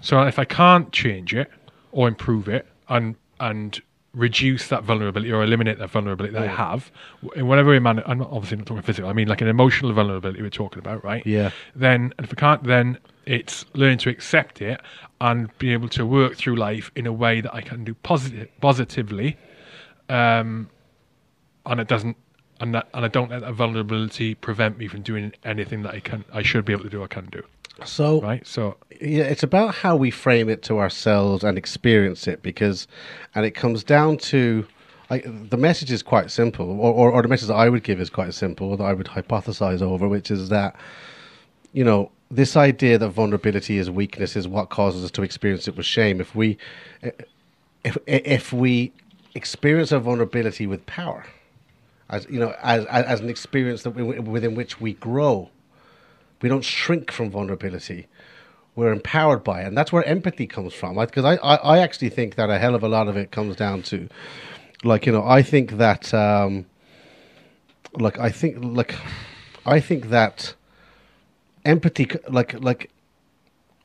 So 0.00 0.20
if 0.22 0.38
I 0.38 0.44
can't 0.44 0.92
change 0.92 1.34
it 1.34 1.50
or 1.92 2.08
improve 2.08 2.48
it 2.48 2.66
and 2.88 3.16
and 3.40 3.80
reduce 4.16 4.68
that 4.68 4.82
vulnerability 4.82 5.30
or 5.30 5.44
eliminate 5.44 5.78
that 5.78 5.90
vulnerability 5.90 6.32
that 6.32 6.42
I 6.42 6.46
have 6.46 6.90
in 7.36 7.46
whatever 7.46 7.70
way 7.70 7.78
man 7.78 8.02
I'm 8.06 8.18
not 8.18 8.30
obviously 8.32 8.56
not 8.56 8.66
talking 8.66 8.82
physical, 8.82 9.10
I 9.10 9.12
mean 9.12 9.28
like 9.28 9.42
an 9.42 9.48
emotional 9.48 9.92
vulnerability 9.92 10.42
we're 10.42 10.48
talking 10.48 10.78
about, 10.78 11.04
right? 11.04 11.24
Yeah. 11.26 11.50
Then 11.74 12.14
and 12.16 12.26
if 12.26 12.32
I 12.32 12.34
can't 12.34 12.64
then 12.64 12.98
it's 13.26 13.66
learning 13.74 13.98
to 13.98 14.08
accept 14.08 14.62
it 14.62 14.80
and 15.20 15.56
be 15.58 15.72
able 15.74 15.90
to 15.90 16.06
work 16.06 16.34
through 16.36 16.56
life 16.56 16.90
in 16.96 17.06
a 17.06 17.12
way 17.12 17.42
that 17.42 17.54
I 17.54 17.60
can 17.60 17.84
do 17.84 17.92
positive 17.92 18.48
positively. 18.62 19.36
Um 20.08 20.70
and 21.66 21.78
it 21.78 21.86
doesn't 21.86 22.16
and 22.58 22.74
that, 22.74 22.88
and 22.94 23.04
I 23.04 23.08
don't 23.08 23.30
let 23.30 23.42
that 23.42 23.52
vulnerability 23.52 24.34
prevent 24.34 24.78
me 24.78 24.88
from 24.88 25.02
doing 25.02 25.34
anything 25.44 25.82
that 25.82 25.94
I 25.94 26.00
can 26.00 26.24
I 26.32 26.42
should 26.42 26.64
be 26.64 26.72
able 26.72 26.84
to 26.84 26.90
do 26.90 27.02
I 27.04 27.06
can 27.06 27.26
do. 27.26 27.42
So, 27.84 28.20
Right? 28.20 28.46
So 28.46 28.76
yeah, 29.00 29.24
it's 29.24 29.42
about 29.42 29.74
how 29.74 29.96
we 29.96 30.10
frame 30.10 30.48
it 30.48 30.62
to 30.62 30.78
ourselves 30.78 31.44
and 31.44 31.58
experience 31.58 32.26
it 32.26 32.42
because, 32.42 32.88
and 33.34 33.44
it 33.44 33.52
comes 33.52 33.84
down 33.84 34.16
to 34.18 34.66
I, 35.08 35.18
the 35.18 35.56
message 35.56 35.92
is 35.92 36.02
quite 36.02 36.30
simple, 36.30 36.80
or, 36.80 36.92
or, 36.92 37.12
or 37.12 37.22
the 37.22 37.28
message 37.28 37.48
that 37.48 37.54
I 37.54 37.68
would 37.68 37.84
give 37.84 38.00
is 38.00 38.10
quite 38.10 38.34
simple, 38.34 38.76
that 38.76 38.82
I 38.82 38.92
would 38.92 39.06
hypothesize 39.06 39.80
over, 39.80 40.08
which 40.08 40.30
is 40.30 40.48
that, 40.48 40.74
you 41.72 41.84
know, 41.84 42.10
this 42.30 42.56
idea 42.56 42.98
that 42.98 43.10
vulnerability 43.10 43.78
is 43.78 43.88
weakness 43.88 44.34
is 44.34 44.48
what 44.48 44.68
causes 44.70 45.04
us 45.04 45.12
to 45.12 45.22
experience 45.22 45.68
it 45.68 45.76
with 45.76 45.86
shame. 45.86 46.20
If 46.20 46.34
we, 46.34 46.58
if 47.84 47.96
if 48.06 48.52
we 48.52 48.92
experience 49.36 49.92
our 49.92 50.00
vulnerability 50.00 50.66
with 50.66 50.84
power, 50.86 51.24
as 52.10 52.26
you 52.28 52.40
know, 52.40 52.52
as 52.60 52.84
as, 52.86 53.04
as 53.04 53.20
an 53.20 53.28
experience 53.28 53.84
that 53.84 53.90
we, 53.90 54.02
within 54.02 54.56
which 54.56 54.80
we 54.80 54.94
grow, 54.94 55.50
we 56.42 56.48
don't 56.48 56.64
shrink 56.64 57.10
from 57.10 57.30
vulnerability. 57.30 58.06
We're 58.74 58.92
empowered 58.92 59.42
by 59.42 59.62
it, 59.62 59.68
and 59.68 59.76
that's 59.76 59.92
where 59.92 60.04
empathy 60.04 60.46
comes 60.46 60.74
from. 60.74 60.96
Because 60.96 61.24
I, 61.24 61.36
I, 61.36 61.54
I 61.56 61.78
actually 61.78 62.10
think 62.10 62.34
that 62.34 62.50
a 62.50 62.58
hell 62.58 62.74
of 62.74 62.82
a 62.82 62.88
lot 62.88 63.08
of 63.08 63.16
it 63.16 63.30
comes 63.30 63.56
down 63.56 63.82
to 63.84 64.08
like 64.84 65.06
you 65.06 65.12
know 65.12 65.24
i 65.26 65.42
think 65.42 65.72
that 65.72 66.12
um 66.14 66.66
like 67.98 68.18
i 68.18 68.30
think 68.30 68.56
like 68.60 68.94
i 69.64 69.80
think 69.80 70.08
that 70.10 70.54
empathy 71.64 72.08
like 72.28 72.60
like 72.62 72.90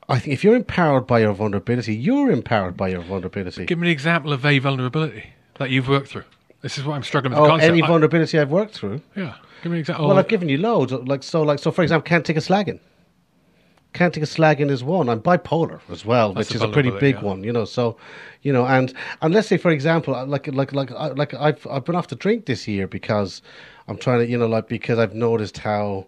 i 0.08 0.18
think 0.18 0.32
if 0.32 0.44
you're 0.44 0.56
empowered 0.56 1.06
by 1.06 1.20
your 1.20 1.32
vulnerability 1.32 1.94
you're 1.94 2.30
empowered 2.30 2.76
by 2.76 2.88
your 2.88 3.02
vulnerability 3.02 3.64
Give 3.64 3.78
me 3.78 3.88
an 3.88 3.92
example 3.92 4.32
of 4.32 4.44
a 4.44 4.58
vulnerability 4.58 5.34
that 5.58 5.70
you've 5.70 5.88
worked 5.88 6.08
through. 6.08 6.24
This 6.62 6.78
is 6.78 6.84
what 6.84 6.94
I'm 6.94 7.02
struggling 7.02 7.32
with. 7.32 7.50
oh 7.50 7.56
the 7.58 7.64
any 7.64 7.82
I- 7.82 7.86
vulnerability 7.86 8.38
i've 8.38 8.50
worked 8.50 8.74
through 8.74 9.02
yeah. 9.16 9.34
Give 9.62 9.70
me 9.72 9.78
an 9.78 9.80
example. 9.80 10.08
well 10.08 10.18
i've 10.18 10.28
given 10.28 10.48
you 10.48 10.58
loads 10.58 10.92
like 10.92 11.22
so 11.22 11.42
like 11.42 11.58
so 11.58 11.70
for 11.70 11.82
example 11.82 12.06
can't 12.08 12.24
take 12.24 12.36
a 12.36 12.40
slagging 12.40 12.80
can't 13.92 14.14
take 14.14 14.24
a 14.24 14.26
slagging 14.26 14.70
is 14.70 14.82
one. 14.82 15.10
I'm 15.10 15.20
bipolar 15.20 15.80
as 15.90 16.02
well, 16.06 16.32
That's 16.32 16.48
which 16.48 16.56
is 16.56 16.62
a 16.62 16.68
pretty 16.68 16.90
big 16.90 17.16
yeah. 17.16 17.24
one, 17.24 17.44
you 17.44 17.52
know. 17.52 17.66
So, 17.66 17.98
you 18.40 18.50
know, 18.50 18.64
and 18.64 18.94
and 19.20 19.34
let's 19.34 19.48
say, 19.48 19.58
for 19.58 19.70
example, 19.70 20.14
uh, 20.14 20.24
like 20.24 20.46
like 20.46 20.72
like 20.72 20.90
like 20.90 21.34
I've 21.34 21.66
I've 21.70 21.84
been 21.84 21.94
off 21.94 22.06
to 22.06 22.14
drink 22.14 22.46
this 22.46 22.66
year 22.66 22.86
because 22.88 23.42
I'm 23.88 23.98
trying 23.98 24.20
to, 24.20 24.26
you 24.26 24.38
know, 24.38 24.46
like 24.46 24.66
because 24.66 24.98
I've 24.98 25.14
noticed 25.14 25.58
how, 25.58 26.06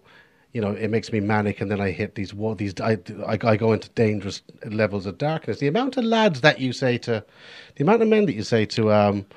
you 0.53 0.61
know, 0.61 0.71
it 0.71 0.87
makes 0.89 1.11
me 1.11 1.19
manic, 1.19 1.61
and 1.61 1.69
then 1.69 1.79
I 1.79 1.91
hit 1.91 2.15
these 2.15 2.33
wa- 2.33 2.55
these 2.55 2.73
I, 2.81 2.97
I 3.27 3.37
I 3.43 3.55
go 3.55 3.71
into 3.71 3.89
dangerous 3.89 4.41
levels 4.65 5.05
of 5.05 5.19
darkness. 5.19 5.59
The 5.59 5.67
amount 5.67 5.95
of 5.97 6.05
lads 6.05 6.41
that 6.41 6.59
you 6.59 6.73
say 6.73 6.97
to, 6.99 7.23
the 7.75 7.83
amount 7.83 8.01
of 8.01 8.07
men 8.07 8.25
that 8.25 8.33
you 8.33 8.41
say 8.41 8.65
to, 8.65 8.91
um, 8.91 9.27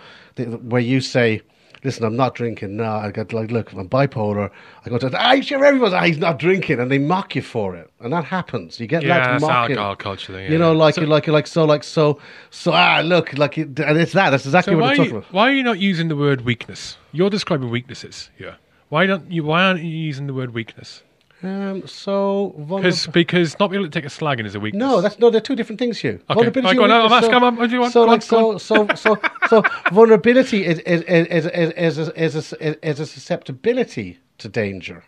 the, 0.44 0.56
where 0.58 0.80
you 0.80 1.00
say. 1.00 1.42
Listen, 1.84 2.04
I'm 2.04 2.16
not 2.16 2.34
drinking. 2.34 2.76
No, 2.76 2.90
I 2.90 3.12
got 3.12 3.32
like, 3.32 3.52
look, 3.52 3.72
I'm 3.72 3.88
bipolar. 3.88 4.50
I 4.84 4.90
go 4.90 4.98
to, 4.98 5.10
I 5.14 5.38
sure 5.38 5.64
everyone's, 5.64 5.94
ah, 5.94 6.02
he's 6.02 6.18
not 6.18 6.36
drinking, 6.40 6.80
and 6.80 6.90
they 6.90 6.98
mock 6.98 7.36
you 7.36 7.42
for 7.42 7.76
it, 7.76 7.88
and 8.00 8.12
that 8.12 8.24
happens. 8.24 8.80
You 8.80 8.88
get 8.88 9.04
yeah, 9.04 9.36
it's 9.36 9.42
mocking. 9.42 9.76
alcohol 9.76 9.94
culture 9.94 10.32
thing. 10.32 10.50
You 10.50 10.58
know, 10.58 10.72
like 10.72 10.96
so, 10.96 11.02
like 11.02 11.28
you 11.28 11.32
like 11.32 11.46
so 11.46 11.64
like 11.64 11.84
so 11.84 12.18
so 12.50 12.72
ah 12.72 13.00
look 13.04 13.38
like 13.38 13.58
it, 13.58 13.78
and 13.78 13.96
it's 13.96 14.12
that 14.14 14.30
that's 14.30 14.44
exactly 14.44 14.72
so 14.72 14.78
what 14.80 14.90
I'm 14.90 14.96
talking 14.96 15.12
you, 15.12 15.18
about. 15.18 15.32
why 15.32 15.50
are 15.50 15.52
you 15.52 15.62
not 15.62 15.78
using 15.78 16.08
the 16.08 16.16
word 16.16 16.40
weakness? 16.40 16.96
You're 17.12 17.30
describing 17.30 17.70
weaknesses 17.70 18.30
here. 18.36 18.56
Why 18.88 19.06
don't 19.06 19.30
you? 19.30 19.44
Why 19.44 19.62
aren't 19.62 19.84
you 19.84 19.90
using 19.90 20.26
the 20.26 20.34
word 20.34 20.54
weakness? 20.54 21.04
Um, 21.40 21.86
so 21.86 22.52
Because 22.58 23.06
vulnerab- 23.06 23.12
because 23.12 23.58
not 23.60 23.70
being 23.70 23.82
able 23.82 23.90
to 23.90 23.96
take 24.00 24.04
a 24.04 24.12
slagging 24.12 24.44
is 24.44 24.56
a 24.56 24.60
weakness. 24.60 24.80
no, 24.80 25.00
that's 25.00 25.20
no, 25.20 25.30
they're 25.30 25.40
two 25.40 25.54
different 25.54 25.78
things, 25.78 25.98
Hugh. 25.98 26.18
Okay, 26.28 26.48
right, 26.60 26.76
go 26.76 26.82
on, 26.82 26.90
I'm 26.90 27.12
asking, 27.12 27.32
I'm- 27.34 27.56
what 27.56 27.68
do 27.70 27.74
you 27.76 27.80
want? 27.80 27.92
So 27.92 28.06
Go 28.06 28.12
on, 28.12 28.20
so 28.20 28.58
so 28.58 28.88
so 28.96 29.16
so 29.48 29.62
vulnerability 29.92 30.64
is 30.66 30.80
is 30.80 31.02
is 31.02 31.46
is 31.46 31.98
is 31.98 32.34
is, 32.34 32.52
a, 32.54 32.88
is 32.88 32.98
a 33.00 33.06
susceptibility 33.06 34.18
to 34.38 34.48
danger. 34.48 35.04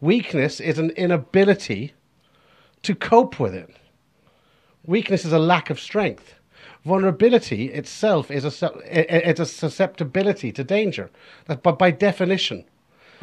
Weakness 0.00 0.58
is 0.60 0.78
an 0.78 0.90
inability 0.90 1.92
to 2.82 2.94
cope 2.96 3.38
with 3.38 3.54
it. 3.54 3.70
Weakness 4.86 5.24
is 5.24 5.32
a 5.32 5.38
lack 5.38 5.70
of 5.70 5.78
strength. 5.78 6.34
Vulnerability 6.84 7.66
itself 7.66 8.30
is 8.30 8.44
a 8.44 8.50
su- 8.50 8.66
i- 8.86 9.06
i- 9.08 9.22
it's 9.30 9.40
a 9.40 9.46
susceptibility 9.46 10.50
to 10.52 10.64
danger. 10.64 11.10
That 11.46 11.62
by, 11.62 11.72
by 11.72 11.90
definition. 11.92 12.64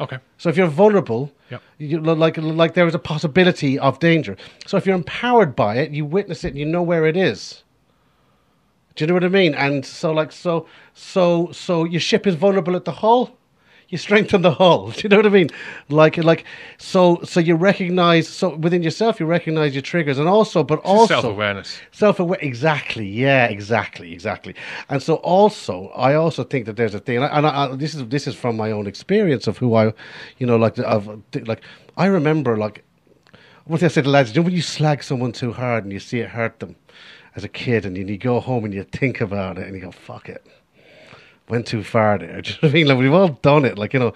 Okay. 0.00 0.18
So 0.38 0.48
if 0.48 0.56
you're 0.56 0.66
vulnerable, 0.66 1.32
Yep. 1.50 1.62
you, 1.78 2.00
like 2.00 2.36
like 2.36 2.74
there 2.74 2.86
is 2.86 2.94
a 2.94 2.98
possibility 2.98 3.78
of 3.78 3.98
danger. 3.98 4.36
So 4.66 4.76
if 4.76 4.84
you're 4.86 4.96
empowered 4.96 5.54
by 5.56 5.76
it, 5.76 5.92
you 5.92 6.04
witness 6.04 6.44
it, 6.44 6.48
and 6.48 6.58
you 6.58 6.66
know 6.66 6.82
where 6.82 7.06
it 7.06 7.16
is. 7.16 7.62
Do 8.94 9.04
you 9.04 9.06
know 9.08 9.14
what 9.14 9.24
I 9.24 9.28
mean? 9.28 9.54
And 9.54 9.84
so 9.84 10.12
like 10.12 10.32
so 10.32 10.66
so 10.94 11.50
so 11.52 11.84
your 11.84 12.00
ship 12.00 12.26
is 12.26 12.34
vulnerable 12.34 12.74
at 12.76 12.84
the 12.84 12.92
hull. 12.92 13.36
You 13.88 13.98
strengthen 13.98 14.42
the 14.42 14.50
hull. 14.50 14.90
Do 14.90 15.00
you 15.02 15.08
know 15.08 15.16
what 15.16 15.26
I 15.26 15.30
mean? 15.30 15.48
Like 15.88 16.16
like 16.16 16.44
so 16.78 17.20
so 17.22 17.38
you 17.38 17.54
recognize 17.54 18.26
so 18.28 18.56
within 18.56 18.82
yourself 18.82 19.20
you 19.20 19.26
recognize 19.26 19.74
your 19.74 19.82
triggers 19.82 20.18
and 20.18 20.28
also 20.28 20.64
but 20.64 20.80
also 20.80 21.06
self 21.06 21.24
awareness. 21.24 21.80
Self 21.92 22.18
aware, 22.18 22.38
exactly. 22.40 23.06
Yeah, 23.06 23.46
exactly, 23.46 24.12
exactly. 24.12 24.54
And 24.88 25.02
so, 25.02 25.14
also, 25.16 25.88
I 25.88 26.14
also 26.14 26.42
think 26.42 26.66
that 26.66 26.76
there's 26.76 26.94
a 26.94 26.98
thing, 26.98 27.16
and, 27.16 27.24
I, 27.24 27.38
and 27.38 27.46
I, 27.46 27.76
this 27.76 27.94
is 27.94 28.06
this 28.08 28.26
is 28.26 28.34
from 28.34 28.56
my 28.56 28.72
own 28.72 28.86
experience 28.86 29.46
of 29.46 29.58
who 29.58 29.74
I, 29.74 29.92
you 30.38 30.46
know, 30.46 30.56
like 30.56 30.78
of 30.78 31.22
like 31.46 31.62
I 31.96 32.06
remember 32.06 32.56
like 32.56 32.84
what 33.66 33.82
I 33.82 33.88
said 33.88 34.04
to 34.04 34.10
lads. 34.10 34.34
You 34.34 34.40
know, 34.40 34.46
when 34.46 34.54
you 34.54 34.62
slag 34.62 35.04
someone 35.04 35.30
too 35.32 35.52
hard 35.52 35.84
and 35.84 35.92
you 35.92 36.00
see 36.00 36.18
it 36.18 36.30
hurt 36.30 36.58
them 36.58 36.74
as 37.36 37.44
a 37.44 37.48
kid, 37.48 37.86
and 37.86 37.96
you 37.96 38.18
go 38.18 38.40
home 38.40 38.64
and 38.64 38.74
you 38.74 38.82
think 38.82 39.20
about 39.20 39.58
it 39.58 39.66
and 39.66 39.76
you 39.76 39.80
go, 39.80 39.92
"Fuck 39.92 40.28
it." 40.28 40.44
Went 41.48 41.66
too 41.66 41.82
far 41.82 42.18
there. 42.18 42.42
Do 42.42 42.50
you 42.50 42.54
know 42.54 42.60
what 42.60 42.70
I 42.70 42.72
mean? 42.72 42.86
Like 42.88 42.98
we've 42.98 43.12
all 43.12 43.28
done 43.28 43.64
it. 43.64 43.78
Like 43.78 43.92
you 43.92 44.00
know, 44.00 44.14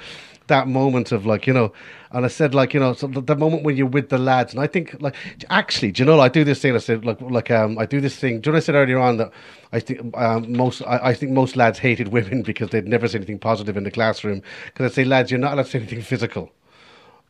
that 0.51 0.69
moment 0.69 1.12
of 1.12 1.24
like 1.24 1.47
you 1.47 1.52
know, 1.52 1.73
and 2.12 2.24
I 2.24 2.28
said 2.28 2.55
like 2.55 2.74
you 2.74 2.81
know, 2.81 2.93
so 2.93 3.07
the, 3.07 3.20
the 3.20 3.36
moment 3.36 3.62
when 3.62 3.77
you're 3.77 3.86
with 3.86 4.11
the 4.11 4.19
lads, 4.19 4.52
and 4.52 4.62
I 4.62 4.66
think 4.66 4.97
like 5.01 5.15
actually, 5.48 5.93
do 5.93 6.02
you 6.02 6.07
know? 6.07 6.20
I 6.20 6.28
do 6.28 6.44
this 6.44 6.61
thing. 6.61 6.74
I 6.74 6.78
said 6.78 7.05
like 7.05 7.20
like 7.20 7.51
um, 7.51 7.78
I 7.78 7.86
do 7.86 8.01
this 8.01 8.16
thing. 8.16 8.40
Do 8.40 8.51
you 8.51 8.52
know 8.52 8.59
I 8.59 8.61
said 8.61 8.74
earlier 8.74 8.98
on 8.98 9.16
that 9.16 9.32
I 9.73 9.81
think 9.81 10.16
um, 10.16 10.52
most 10.52 10.82
I, 10.82 11.09
I 11.09 11.15
think 11.15 11.32
most 11.32 11.57
lads 11.57 11.78
hated 11.78 12.09
women 12.09 12.43
because 12.51 12.70
they'd 12.70 12.86
never 12.86 13.09
say 13.09 13.16
anything 13.16 13.39
positive 13.39 13.77
in 13.77 13.85
the 13.85 13.90
classroom. 13.90 14.43
Because 14.66 14.93
I 14.93 14.94
say, 14.94 15.05
lads, 15.05 15.31
you're 15.31 15.40
not 15.40 15.55
allowed 15.55 15.65
to 15.65 15.70
say 15.70 15.78
anything 15.78 16.02
physical. 16.02 16.52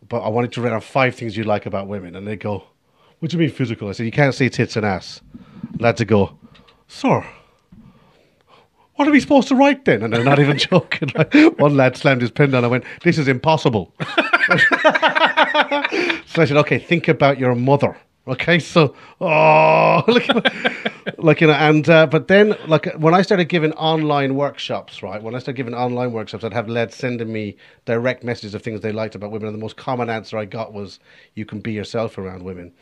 But 0.08 0.22
I 0.22 0.28
wanted 0.28 0.52
to 0.52 0.62
write 0.62 0.70
down 0.70 0.80
five 0.80 1.14
things 1.14 1.36
you 1.36 1.44
like 1.44 1.66
about 1.66 1.86
women, 1.86 2.16
and 2.16 2.26
they 2.26 2.36
go, 2.36 2.64
"What 3.18 3.30
do 3.30 3.36
you 3.36 3.40
mean 3.40 3.50
physical?" 3.50 3.88
I 3.88 3.92
said, 3.92 4.06
"You 4.06 4.12
can't 4.12 4.34
say 4.34 4.48
tits 4.48 4.76
and 4.76 4.86
ass." 4.86 5.20
Lads 5.78 6.00
would 6.00 6.08
go, 6.08 6.38
"Sir." 6.88 7.24
What 9.00 9.08
are 9.08 9.12
we 9.12 9.20
supposed 9.20 9.48
to 9.48 9.54
write 9.54 9.86
then? 9.86 10.02
And 10.02 10.12
they're 10.12 10.22
not 10.22 10.38
even 10.40 10.58
joking. 10.70 11.10
Like, 11.14 11.32
one 11.58 11.74
lad 11.74 11.96
slammed 11.96 12.20
his 12.20 12.30
pen 12.30 12.50
down. 12.50 12.66
I 12.66 12.68
went, 12.68 12.84
this 13.02 13.16
is 13.16 13.28
impossible. 13.28 13.94
so 14.00 14.06
I 16.42 16.44
said, 16.44 16.58
okay, 16.58 16.78
think 16.78 17.08
about 17.08 17.38
your 17.38 17.54
mother. 17.54 17.96
Okay, 18.28 18.58
so 18.58 18.94
oh, 19.22 20.04
like, 20.06 20.28
like 21.16 21.40
you 21.40 21.46
know, 21.46 21.54
and 21.54 21.88
uh, 21.88 22.06
but 22.06 22.28
then 22.28 22.54
like 22.66 22.84
when 22.96 23.14
I 23.14 23.22
started 23.22 23.46
giving 23.46 23.72
online 23.72 24.34
workshops, 24.34 25.02
right? 25.02 25.20
When 25.20 25.34
I 25.34 25.38
started 25.38 25.56
giving 25.56 25.74
online 25.74 26.12
workshops, 26.12 26.44
I'd 26.44 26.52
have 26.52 26.68
lads 26.68 26.94
sending 26.94 27.32
me 27.32 27.56
direct 27.86 28.22
messages 28.22 28.54
of 28.54 28.62
things 28.62 28.82
they 28.82 28.92
liked 28.92 29.14
about 29.14 29.30
women, 29.30 29.48
and 29.48 29.54
the 29.54 29.60
most 29.60 29.78
common 29.78 30.10
answer 30.10 30.36
I 30.36 30.44
got 30.44 30.74
was, 30.74 31.00
"You 31.34 31.46
can 31.46 31.60
be 31.60 31.72
yourself 31.72 32.18
around 32.18 32.44
women." 32.44 32.72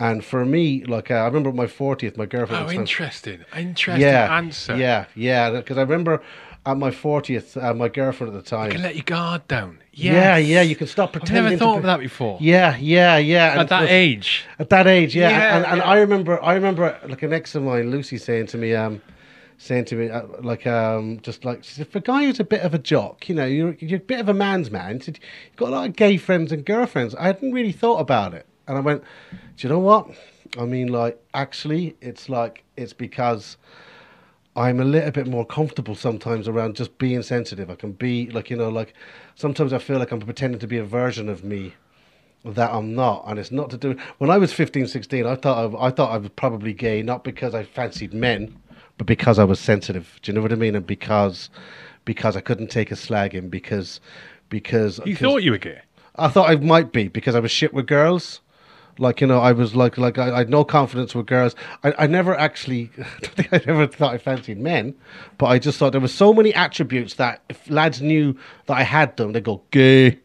And 0.00 0.24
for 0.24 0.44
me, 0.44 0.84
like 0.84 1.10
uh, 1.10 1.14
I 1.14 1.24
remember 1.26 1.52
my 1.52 1.66
fortieth, 1.66 2.16
my 2.16 2.26
girlfriend. 2.26 2.60
Oh, 2.60 2.64
at 2.64 2.68
the 2.68 2.72
time- 2.74 2.80
interesting. 2.82 3.44
Interesting 3.56 4.00
yeah, 4.02 4.36
answer. 4.36 4.76
Yeah, 4.76 5.06
yeah. 5.16 5.50
Because 5.50 5.76
I 5.76 5.80
remember 5.82 6.22
at 6.64 6.76
my 6.76 6.90
fortieth, 6.92 7.56
uh, 7.56 7.74
my 7.74 7.88
girlfriend 7.88 8.32
at 8.36 8.44
the 8.44 8.48
time. 8.48 8.66
You 8.66 8.72
can 8.74 8.82
let 8.82 8.94
your 8.94 9.02
guard 9.04 9.48
down. 9.48 9.78
Yeah, 9.92 10.36
Yes. 10.36 10.46
yeah. 10.48 10.62
You 10.62 10.76
can 10.76 10.86
stop 10.86 11.12
pretending. 11.14 11.44
I've 11.44 11.50
never 11.52 11.58
thought 11.58 11.72
be- 11.74 11.78
of 11.78 11.84
that 11.84 11.98
before. 12.00 12.38
Yeah, 12.40 12.76
yeah, 12.76 13.16
yeah. 13.16 13.52
And 13.52 13.60
At 13.62 13.68
that 13.70 13.88
so- 13.88 13.92
age. 13.92 14.44
At 14.60 14.68
that 14.70 14.86
age, 14.86 15.16
yeah. 15.16 15.30
Yeah, 15.30 15.56
and 15.56 15.66
and 15.66 15.76
yeah. 15.78 15.84
I 15.88 15.98
remember, 15.98 16.40
I 16.44 16.54
remember, 16.54 16.96
like 17.08 17.22
an 17.24 17.32
ex 17.32 17.56
of 17.56 17.64
mine, 17.64 17.90
Lucy, 17.90 18.18
saying 18.18 18.46
to 18.48 18.56
me, 18.56 18.74
um, 18.76 19.02
saying 19.56 19.86
to 19.86 19.96
me, 19.96 20.10
uh, 20.10 20.22
like, 20.42 20.64
um, 20.68 21.18
just 21.22 21.44
like, 21.44 21.64
she 21.64 21.72
said, 21.74 21.88
for 21.88 21.98
a 21.98 22.02
guy 22.02 22.24
who's 22.24 22.38
a 22.38 22.44
bit 22.44 22.60
of 22.60 22.72
a 22.72 22.78
jock, 22.78 23.28
you 23.28 23.34
know, 23.34 23.46
you're 23.46 23.74
you're 23.80 23.96
a 23.98 24.00
bit 24.00 24.20
of 24.20 24.28
a 24.28 24.34
man's 24.34 24.70
man. 24.70 25.00
She 25.00 25.06
said, 25.06 25.18
You've 25.48 25.56
got 25.56 25.70
a 25.70 25.72
lot 25.72 25.88
of 25.88 25.96
gay 25.96 26.16
friends 26.18 26.52
and 26.52 26.64
girlfriends. 26.64 27.16
I 27.16 27.24
hadn't 27.26 27.50
really 27.52 27.72
thought 27.72 27.98
about 27.98 28.32
it, 28.34 28.46
and 28.68 28.76
I 28.76 28.80
went, 28.80 29.02
do 29.32 29.66
you 29.66 29.68
know 29.68 29.78
what? 29.80 30.08
I 30.58 30.64
mean, 30.64 30.88
like, 30.88 31.20
actually, 31.34 31.96
it's 32.00 32.28
like 32.28 32.64
it's 32.76 32.92
because. 32.92 33.56
I'm 34.56 34.80
a 34.80 34.84
little 34.84 35.12
bit 35.12 35.28
more 35.28 35.46
comfortable 35.46 35.94
sometimes 35.94 36.48
around 36.48 36.74
just 36.74 36.98
being 36.98 37.22
sensitive. 37.22 37.70
I 37.70 37.76
can 37.76 37.92
be 37.92 38.28
like, 38.30 38.50
you 38.50 38.56
know, 38.56 38.70
like 38.70 38.92
sometimes 39.36 39.72
I 39.72 39.78
feel 39.78 40.00
like 40.00 40.10
I'm 40.10 40.18
pretending 40.18 40.58
to 40.58 40.66
be 40.66 40.78
a 40.78 40.84
version 40.84 41.28
of 41.28 41.44
me 41.44 41.74
that 42.44 42.72
I'm 42.72 42.94
not, 42.94 43.24
and 43.26 43.38
it's 43.38 43.50
not 43.50 43.70
to 43.70 43.76
do. 43.76 43.96
When 44.18 44.30
I 44.30 44.38
was 44.38 44.52
15, 44.52 44.88
16, 44.88 45.26
I 45.26 45.36
thought 45.36 45.74
I, 45.74 45.86
I 45.86 45.90
thought 45.90 46.10
I 46.10 46.18
was 46.18 46.30
probably 46.30 46.72
gay, 46.72 47.02
not 47.02 47.24
because 47.24 47.54
I 47.54 47.62
fancied 47.62 48.12
men, 48.12 48.56
but 48.96 49.06
because 49.06 49.38
I 49.38 49.44
was 49.44 49.60
sensitive. 49.60 50.18
Do 50.22 50.30
you 50.30 50.34
know 50.34 50.42
what 50.42 50.52
I 50.52 50.56
mean? 50.56 50.74
And 50.74 50.86
because 50.86 51.50
because 52.04 52.36
I 52.36 52.40
couldn't 52.40 52.68
take 52.68 52.90
a 52.90 52.94
slagging 52.94 53.50
because 53.50 54.00
because 54.48 55.00
You 55.04 55.14
thought 55.14 55.42
you 55.42 55.50
were 55.52 55.58
gay. 55.58 55.82
I 56.16 56.28
thought 56.28 56.50
I 56.50 56.56
might 56.56 56.90
be 56.90 57.08
because 57.08 57.34
I 57.34 57.40
was 57.40 57.50
shit 57.50 57.72
with 57.72 57.86
girls. 57.86 58.40
Like 58.98 59.20
you 59.20 59.26
know, 59.26 59.38
I 59.40 59.52
was 59.52 59.74
like 59.74 59.98
like 59.98 60.18
I, 60.18 60.34
I 60.34 60.38
had 60.38 60.50
no 60.50 60.64
confidence 60.64 61.14
with 61.14 61.26
girls. 61.26 61.54
I, 61.84 61.94
I 61.98 62.06
never 62.06 62.36
actually, 62.36 62.90
I 62.98 63.02
don't 63.20 63.34
think 63.34 63.52
I 63.52 63.60
ever 63.66 63.86
thought 63.86 64.14
I 64.14 64.18
fancied 64.18 64.58
men, 64.58 64.94
but 65.38 65.46
I 65.46 65.58
just 65.58 65.78
thought 65.78 65.92
there 65.92 66.00
were 66.00 66.08
so 66.08 66.32
many 66.32 66.52
attributes 66.54 67.14
that 67.14 67.42
if 67.48 67.68
lads 67.70 68.00
knew 68.02 68.36
that 68.66 68.76
I 68.76 68.82
had 68.82 69.16
them, 69.16 69.32
they 69.32 69.40
go 69.40 69.62
gay, 69.70 70.18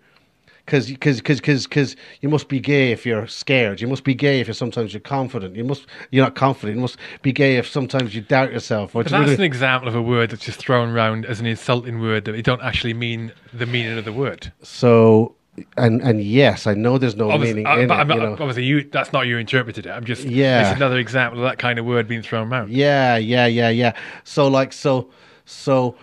Because 0.66 0.88
because 0.88 1.20
because 1.20 1.68
because 1.68 1.96
you 2.22 2.30
must 2.30 2.48
be 2.48 2.60
gay 2.60 2.92
if 2.92 3.06
you're 3.06 3.28
scared. 3.28 3.82
You 3.82 3.88
must 3.88 4.04
be 4.06 4.16
gay 4.16 4.40
if 4.40 4.48
you're 4.48 4.54
sometimes 4.54 4.94
you're 4.94 5.02
confident. 5.02 5.56
You 5.56 5.66
must 5.66 5.86
you're 6.12 6.24
not 6.24 6.36
confident. 6.36 6.78
You 6.78 6.82
must 6.82 6.98
be 7.22 7.34
gay 7.34 7.58
if 7.58 7.68
sometimes 7.68 8.16
you 8.16 8.22
doubt 8.22 8.52
yourself. 8.54 8.94
That's 8.94 9.12
an 9.12 9.42
example 9.42 9.90
of 9.90 9.96
a 9.96 10.02
word 10.02 10.32
that's 10.32 10.46
just 10.46 10.60
thrown 10.60 10.90
around 10.90 11.26
as 11.26 11.40
an 11.40 11.46
insulting 11.48 12.00
word 12.00 12.24
that 12.26 12.32
they 12.32 12.42
don't 12.42 12.62
actually 12.62 12.94
mean 12.94 13.34
the 13.54 13.66
meaning 13.66 13.98
of 13.98 14.06
the 14.06 14.14
word. 14.14 14.54
so 14.62 15.36
and 15.78 16.02
and 16.02 16.24
yes, 16.24 16.66
I 16.66 16.74
know 16.74 16.98
there's 16.98 17.16
no 17.16 17.30
Obviously, 17.30 17.64
meaning 17.64 17.68
uh, 17.68 17.82
in 17.82 17.88
but 17.88 18.00
it. 18.00 18.06
Not, 18.06 18.16
you 18.16 18.24
know. 18.24 18.32
obviously, 18.34 18.64
you 18.64 18.84
that's 18.84 19.14
not 19.14 19.28
you 19.28 19.38
interpreted 19.38 19.86
it. 19.86 19.90
I'm 19.90 20.06
just 20.06 20.24
Yeah. 20.24 20.70
It's 20.70 20.76
another 20.78 20.98
example 20.98 21.40
of 21.40 21.50
that 21.50 21.60
kind 21.60 21.78
of 21.78 21.86
word 21.86 22.08
being 22.08 22.22
thrown 22.22 22.52
around. 22.52 22.72
Yeah, 22.72 23.18
yeah, 23.18 23.46
yeah, 23.46 23.70
yeah. 23.70 23.94
So 24.24 24.48
like 24.48 24.74
so 24.74 25.10
so 25.46 25.96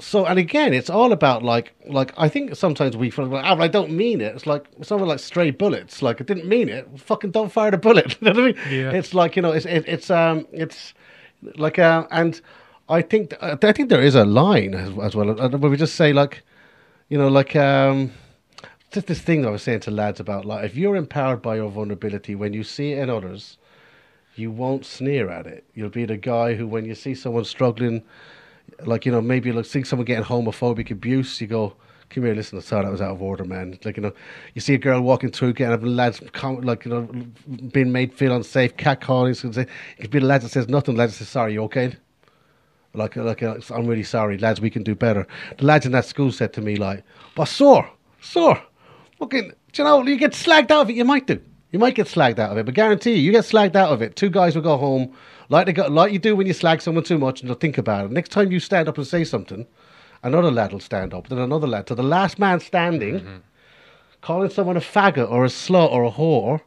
so 0.00 0.26
and 0.26 0.38
again 0.38 0.72
it's 0.72 0.90
all 0.90 1.12
about 1.12 1.44
like 1.44 1.74
like 1.86 2.12
I 2.16 2.28
think 2.28 2.56
sometimes 2.56 2.96
we 2.96 3.10
feel 3.10 3.26
like 3.26 3.44
oh, 3.44 3.62
I 3.62 3.68
don't 3.68 3.92
mean 3.92 4.20
it. 4.20 4.34
It's 4.34 4.46
like 4.46 4.66
it's 4.78 4.90
almost 4.90 5.08
like 5.08 5.20
stray 5.20 5.50
bullets. 5.52 6.02
Like 6.02 6.20
I 6.20 6.24
didn't 6.24 6.46
mean 6.46 6.68
it. 6.68 6.88
Fucking 6.96 7.30
don't 7.30 7.52
fire 7.52 7.70
the 7.70 7.78
bullet. 7.78 8.16
you 8.20 8.32
know 8.32 8.32
what 8.32 8.40
I 8.40 8.46
mean? 8.46 8.56
Yeah. 8.80 8.90
It's 8.90 9.14
like 9.14 9.36
you 9.36 9.42
know 9.42 9.52
it's 9.52 9.66
it, 9.66 9.84
it's 9.86 10.10
um 10.10 10.46
it's 10.52 10.92
like 11.56 11.78
uh 11.78 12.06
and 12.10 12.40
I 12.88 13.00
think 13.02 13.34
I 13.40 13.54
think 13.54 13.90
there 13.90 14.02
is 14.02 14.16
a 14.16 14.24
line 14.24 14.74
as, 14.74 14.90
as 14.98 15.14
well 15.14 15.34
where 15.34 15.70
we 15.70 15.76
just 15.76 15.94
say 15.94 16.12
like 16.12 16.42
you 17.08 17.16
know 17.16 17.28
like 17.28 17.54
um 17.54 18.12
just 18.92 19.06
this 19.06 19.20
thing 19.20 19.46
I 19.46 19.50
was 19.50 19.62
saying 19.62 19.80
to 19.80 19.90
lads 19.90 20.20
about 20.20 20.44
like 20.44 20.64
if 20.64 20.76
you're 20.76 20.96
empowered 20.96 21.42
by 21.42 21.56
your 21.56 21.70
vulnerability 21.70 22.34
when 22.34 22.52
you 22.52 22.62
see 22.62 22.92
it 22.92 22.98
in 22.98 23.10
others 23.10 23.58
you 24.34 24.50
won't 24.50 24.84
sneer 24.84 25.30
at 25.30 25.46
it. 25.46 25.64
You'll 25.74 25.90
be 25.90 26.04
the 26.04 26.16
guy 26.16 26.54
who, 26.54 26.66
when 26.66 26.84
you 26.84 26.94
see 26.94 27.14
someone 27.14 27.44
struggling, 27.44 28.02
like 28.84 29.04
you 29.04 29.12
know, 29.12 29.20
maybe 29.20 29.50
you'll 29.50 29.64
see 29.64 29.84
someone 29.84 30.06
getting 30.06 30.24
homophobic 30.24 30.90
abuse, 30.90 31.40
you 31.40 31.46
go, 31.46 31.74
"Come 32.10 32.24
here, 32.24 32.34
listen. 32.34 32.60
Sorry, 32.60 32.84
that 32.84 32.90
was 32.90 33.02
out 33.02 33.12
of 33.12 33.22
order, 33.22 33.44
man." 33.44 33.78
Like 33.84 33.96
you 33.96 34.02
know, 34.02 34.12
you 34.54 34.60
see 34.60 34.74
a 34.74 34.78
girl 34.78 35.00
walking 35.00 35.30
through, 35.30 35.54
getting 35.54 35.74
a 35.74 35.86
lads, 35.86 36.22
like 36.42 36.84
you 36.84 36.90
know, 36.90 37.02
being 37.72 37.92
made 37.92 38.14
feel 38.14 38.34
unsafe, 38.34 38.76
catcalling. 38.76 39.36
So 39.36 39.60
it 39.60 39.68
could 40.00 40.10
be 40.10 40.20
the 40.20 40.26
lads 40.26 40.44
that 40.44 40.50
says 40.50 40.68
nothing. 40.68 40.96
Lads 40.96 41.12
that 41.12 41.18
says, 41.18 41.28
"Sorry, 41.28 41.54
you 41.54 41.62
okay?" 41.64 41.96
Like, 42.94 43.16
like, 43.16 43.42
I'm 43.42 43.86
really 43.86 44.02
sorry, 44.02 44.36
lads. 44.36 44.60
We 44.60 44.68
can 44.68 44.82
do 44.82 44.94
better. 44.94 45.26
The 45.56 45.64
lads 45.64 45.86
in 45.86 45.92
that 45.92 46.04
school 46.04 46.30
said 46.30 46.52
to 46.54 46.60
me, 46.60 46.76
like, 46.76 47.04
"But 47.34 47.46
sir, 47.46 47.86
sir, 48.20 48.60
fucking, 49.22 49.52
do 49.72 49.82
you 49.82 49.84
know, 49.84 50.02
you 50.02 50.16
get 50.16 50.32
slagged 50.32 50.70
out 50.70 50.82
of 50.82 50.90
it. 50.90 50.96
You 50.96 51.04
might 51.04 51.26
do. 51.26 51.40
You 51.70 51.78
might 51.78 51.94
get 51.94 52.06
slagged 52.06 52.38
out 52.38 52.50
of 52.50 52.58
it, 52.58 52.66
but 52.66 52.74
guarantee 52.74 53.14
you, 53.14 53.22
you 53.22 53.32
get 53.32 53.44
slagged 53.44 53.76
out 53.76 53.90
of 53.90 54.02
it. 54.02 54.16
Two 54.16 54.28
guys 54.28 54.54
will 54.54 54.62
go 54.62 54.76
home, 54.76 55.14
like 55.48 55.66
they 55.66 55.72
go, 55.72 55.86
like 55.86 56.12
you 56.12 56.18
do 56.18 56.36
when 56.36 56.46
you 56.46 56.52
slag 56.52 56.82
someone 56.82 57.04
too 57.04 57.18
much, 57.18 57.40
and 57.40 57.48
they'll 57.48 57.56
think 57.56 57.78
about 57.78 58.04
it. 58.04 58.10
Next 58.10 58.30
time 58.30 58.52
you 58.52 58.60
stand 58.60 58.88
up 58.88 58.98
and 58.98 59.06
say 59.06 59.24
something, 59.24 59.66
another 60.22 60.50
lad 60.50 60.72
will 60.72 60.80
stand 60.80 61.14
up, 61.14 61.28
then 61.28 61.38
another 61.38 61.66
lad. 61.66 61.88
So 61.88 61.94
the 61.94 62.02
last 62.02 62.38
man 62.38 62.60
standing, 62.60 63.20
mm-hmm. 63.20 63.36
calling 64.20 64.50
someone 64.50 64.76
a 64.76 64.80
faggot 64.80 65.30
or 65.30 65.44
a 65.44 65.48
slut 65.48 65.90
or 65.92 66.04
a 66.04 66.10
whore, 66.10 66.60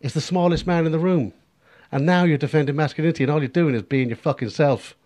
is 0.00 0.14
the 0.14 0.20
smallest 0.20 0.66
man 0.66 0.86
in 0.86 0.92
the 0.92 0.98
room. 0.98 1.34
And 1.92 2.06
now 2.06 2.24
you're 2.24 2.38
defending 2.38 2.76
masculinity, 2.76 3.24
and 3.24 3.32
all 3.32 3.40
you're 3.40 3.48
doing 3.48 3.74
is 3.74 3.82
being 3.82 4.08
your 4.08 4.16
fucking 4.16 4.50
self. 4.50 4.96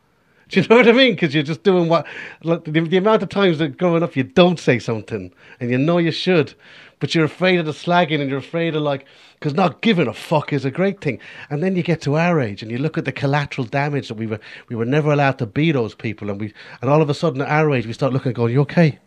Do 0.49 0.61
you 0.61 0.67
know 0.69 0.77
what 0.77 0.89
I 0.89 0.93
mean? 0.93 1.15
Because 1.15 1.35
you're 1.35 1.43
just 1.43 1.63
doing 1.63 1.89
what 1.89 2.07
like, 2.43 2.65
the, 2.65 2.81
the 2.81 2.97
amount 2.97 3.23
of 3.23 3.29
times 3.29 3.59
that 3.59 3.79
growing 3.79 4.03
up 4.03 4.17
you 4.17 4.25
don't 4.25 4.59
say 4.59 4.79
something, 4.79 5.33
and 5.61 5.71
you 5.71 5.79
know 5.79 5.99
you 5.99 6.11
should, 6.11 6.55
but 7.01 7.15
you're 7.15 7.25
afraid 7.25 7.59
of 7.59 7.67
the 7.67 7.73
slagging, 7.73 8.21
and 8.21 8.29
you're 8.29 8.39
afraid 8.39 8.77
of 8.77 8.83
like 8.83 9.07
because 9.35 9.55
not 9.55 9.81
giving 9.81 10.07
a 10.07 10.13
fuck 10.13 10.53
is 10.53 10.65
a 10.65 10.71
great 10.71 11.01
thing. 11.01 11.19
And 11.51 11.63
then 11.63 11.77
you 11.77 11.83
get 11.83 12.01
to 12.03 12.17
our 12.17 12.41
age, 12.41 12.63
and 12.63 12.71
you 12.71 12.79
look 12.79 12.99
at 12.99 13.05
the 13.05 13.13
collateral 13.13 13.67
damage 13.67 14.09
that 14.09 14.15
we 14.15 14.27
were 14.27 14.41
we 14.69 14.77
were 14.77 14.85
never 14.85 15.13
allowed 15.13 15.39
to 15.39 15.47
be 15.47 15.73
those 15.73 15.95
people, 15.95 16.31
and 16.31 16.41
we 16.41 16.53
and 16.83 16.91
all 16.91 17.03
of 17.03 17.09
a 17.09 17.15
sudden 17.15 17.41
at 17.41 17.49
our 17.49 17.73
age 17.73 17.87
we 17.87 17.93
start 17.93 18.13
looking 18.13 18.29
and 18.29 18.37
going, 18.37 18.53
"You 18.53 18.61
okay? 18.63 18.99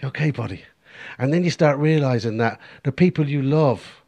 You 0.00 0.08
okay, 0.08 0.30
buddy?" 0.30 0.64
And 1.18 1.32
then 1.32 1.44
you 1.44 1.50
start 1.50 1.78
realizing 1.78 2.38
that 2.38 2.60
the 2.84 2.92
people 2.92 3.28
you 3.28 3.42
love 3.42 4.02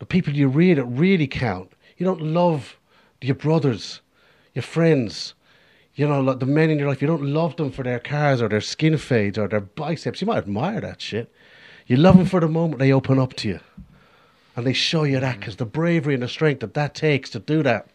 the 0.00 0.06
people 0.06 0.34
you 0.34 0.48
really 0.48 0.82
really 0.82 1.28
count. 1.28 1.72
You 1.96 2.04
don't 2.04 2.22
love 2.22 2.78
your 3.20 3.36
brothers, 3.36 4.00
your 4.54 4.62
friends, 4.62 5.34
you 5.94 6.06
know, 6.06 6.20
like 6.20 6.40
the 6.40 6.46
men 6.46 6.70
in 6.70 6.78
your 6.78 6.88
life. 6.88 7.02
You 7.02 7.08
don't 7.08 7.24
love 7.24 7.56
them 7.56 7.70
for 7.70 7.82
their 7.82 7.98
cars 7.98 8.40
or 8.42 8.48
their 8.48 8.60
skin 8.60 8.96
fades 8.98 9.38
or 9.38 9.48
their 9.48 9.60
biceps. 9.60 10.20
You 10.20 10.26
might 10.26 10.38
admire 10.38 10.80
that 10.80 11.00
shit. 11.00 11.32
You 11.86 11.96
love 11.96 12.16
them 12.16 12.26
for 12.26 12.40
the 12.40 12.48
moment 12.48 12.78
they 12.78 12.92
open 12.92 13.18
up 13.18 13.34
to 13.34 13.48
you, 13.48 13.60
and 14.56 14.66
they 14.66 14.72
show 14.72 15.04
you 15.04 15.20
that 15.20 15.40
because 15.40 15.56
the 15.56 15.66
bravery 15.66 16.14
and 16.14 16.22
the 16.22 16.28
strength 16.28 16.60
that 16.60 16.74
that 16.74 16.94
takes 16.94 17.30
to 17.30 17.38
do 17.40 17.62
that 17.62 17.88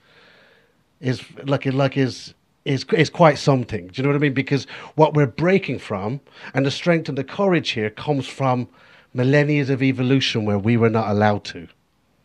is 1.00 1.24
like 1.44 1.66
like 1.66 1.98
is. 1.98 2.34
Is, 2.66 2.84
is 2.98 3.12
quite 3.12 3.38
something. 3.38 3.90
Do 3.90 3.94
you 3.94 4.02
know 4.02 4.10
what 4.10 4.16
I 4.16 4.18
mean? 4.18 4.34
Because 4.34 4.66
what 4.96 5.14
we're 5.14 5.28
breaking 5.28 5.78
from 5.78 6.20
and 6.56 6.66
the 6.66 6.72
strength 6.72 7.08
and 7.08 7.16
the 7.16 7.24
courage 7.24 7.70
here 7.70 7.92
comes 7.92 8.26
from 8.26 8.68
millennia 9.14 9.72
of 9.72 9.84
evolution 9.84 10.46
where 10.46 10.58
we 10.58 10.76
were 10.76 10.90
not 10.90 11.10
allowed 11.10 11.44
to. 11.44 11.68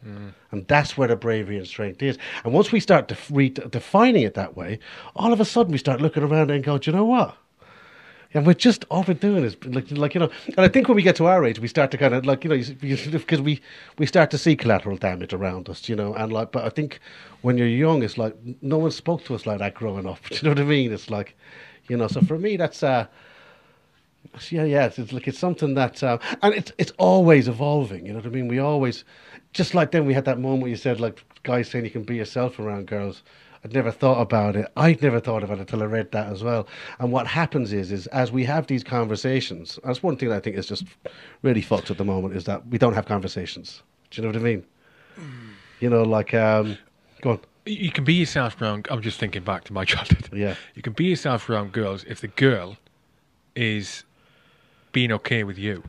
Mm. 0.07 0.33
And 0.53 0.67
that's 0.67 0.97
where 0.99 1.09
the 1.09 1.17
bravery 1.17 1.57
and 1.57 1.67
strength 1.67 2.03
is. 2.03 2.19
And 2.45 2.53
once 2.53 2.73
we 2.73 2.81
start 2.81 3.09
def- 3.09 3.31
re- 3.33 3.51
defining 3.51 4.23
it 4.23 4.35
that 4.35 4.57
way, 4.57 4.79
all 5.15 5.33
of 5.33 5.41
a 5.41 5.45
sudden 5.45 5.73
we 5.73 5.79
start 5.79 6.01
looking 6.01 6.23
around 6.23 6.51
and 6.51 6.65
go, 6.65 6.79
do 6.79 6.91
you 6.91 6.97
know 6.97 7.05
what? 7.05 7.37
And 8.33 8.47
we're 8.47 8.55
just 8.55 8.85
all 8.91 9.05
we're 9.09 9.15
doing 9.15 9.43
is 9.43 9.57
like, 9.65 9.91
like 9.91 10.15
you 10.15 10.21
know. 10.21 10.31
And 10.47 10.61
I 10.61 10.69
think 10.69 10.87
when 10.87 10.95
we 10.95 11.03
get 11.03 11.17
to 11.17 11.27
our 11.27 11.45
age, 11.45 11.59
we 11.59 11.67
start 11.67 11.91
to 11.91 11.99
kind 11.99 12.15
of 12.15 12.25
like 12.25 12.45
you 12.45 12.51
know 12.51 12.63
because 13.11 13.41
we 13.41 13.61
we 13.99 14.07
start 14.07 14.31
to 14.31 14.39
see 14.39 14.55
collateral 14.55 14.97
damage 14.97 15.33
around 15.33 15.69
us, 15.69 15.89
you 15.89 15.97
know. 15.97 16.15
And 16.15 16.33
like, 16.33 16.53
but 16.53 16.65
I 16.65 16.69
think 16.69 17.01
when 17.43 17.59
you're 17.59 17.67
young, 17.67 18.05
it's 18.05 18.17
like 18.19 18.37
no 18.63 18.79
one 18.79 18.93
spoke 18.93 19.25
to 19.25 19.35
us 19.35 19.47
like 19.47 19.59
that 19.59 19.75
growing 19.75 20.07
up. 20.07 20.21
Do 20.29 20.37
you 20.37 20.43
know 20.45 20.51
what 20.51 20.61
I 20.61 20.65
mean? 20.65 20.93
It's 20.93 21.11
like, 21.11 21.37
you 21.89 21.97
know. 21.97 22.07
So 22.07 22.21
for 22.21 22.39
me, 22.39 22.57
that's 22.57 22.85
uh, 22.85 23.07
yeah, 24.51 24.65
yeah. 24.65 24.87
It's, 24.87 24.99
it's 24.99 25.13
like 25.13 25.27
it's 25.27 25.39
something 25.39 25.75
that, 25.75 26.03
uh, 26.03 26.19
and 26.43 26.55
it's 26.55 26.73
it's 26.79 26.93
always 26.99 27.49
evolving. 27.49 28.07
You 28.07 28.13
know 28.13 28.19
what 28.19 28.27
I 28.27 28.31
mean? 28.31 28.49
We 28.49 28.59
always, 28.59 29.05
just 29.53 29.75
like 29.75 29.91
then 29.91 30.07
we 30.07 30.15
had 30.15 30.25
that 30.25 30.39
moment 30.39 30.63
where 30.63 30.71
you 30.71 30.77
said 30.77 31.01
like 31.01 31.25
guys 31.43 31.69
saying 31.69 31.85
you 31.85 31.91
can 31.91 32.03
be 32.03 32.17
yourself 32.17 32.59
around 32.59 32.87
girls. 32.87 33.23
I'd 33.63 33.75
never 33.75 33.91
thought 33.91 34.21
about 34.21 34.57
it. 34.57 34.71
I'd 34.77 35.03
never 35.03 35.21
thought 35.21 35.43
about 35.43 35.59
it 35.59 35.63
until 35.63 35.83
I 35.83 35.87
read 35.87 36.13
that 36.13 36.33
as 36.33 36.43
well. 36.43 36.67
And 36.99 37.13
what 37.13 37.27
happens 37.27 37.75
is, 37.75 37.93
is 37.93 38.07
as 38.07 38.33
we 38.33 38.45
have 38.45 38.67
these 38.67 38.83
conversations, 38.83 39.79
that's 39.85 40.03
one 40.03 40.17
thing 40.17 40.31
that 40.31 40.37
I 40.37 40.41
think 40.41 40.57
is 40.57 40.67
just 40.67 40.85
really 41.43 41.61
fucked 41.61 41.91
at 41.91 41.99
the 41.99 42.05
moment 42.05 42.35
is 42.35 42.45
that 42.45 42.67
we 42.69 42.79
don't 42.79 42.95
have 42.95 43.05
conversations. 43.05 43.83
Do 44.11 44.21
you 44.21 44.27
know 44.27 44.33
what 44.33 44.41
I 44.41 44.45
mean? 44.45 44.65
You 45.81 45.91
know, 45.91 46.03
like, 46.03 46.33
um, 46.33 46.79
go 47.21 47.33
on. 47.33 47.41
You 47.67 47.93
can 47.93 48.05
be 48.05 48.15
yourself 48.15 48.61
around. 48.63 48.89
I'm 48.91 49.03
just 49.03 49.21
thinking 49.21 49.43
back 49.43 49.65
to 49.65 49.75
my 49.75 49.85
childhood. 49.93 50.31
Yeah. 50.33 50.55
You 50.75 50.81
can 50.81 50.95
be 50.95 51.05
yourself 51.05 51.49
around 51.51 51.73
girls 51.73 52.05
if 52.05 52.23
the 52.23 52.29
girl 52.29 52.79
is 53.55 54.05
being 54.93 55.13
okay 55.13 55.45
with 55.45 55.59
you. 55.59 55.83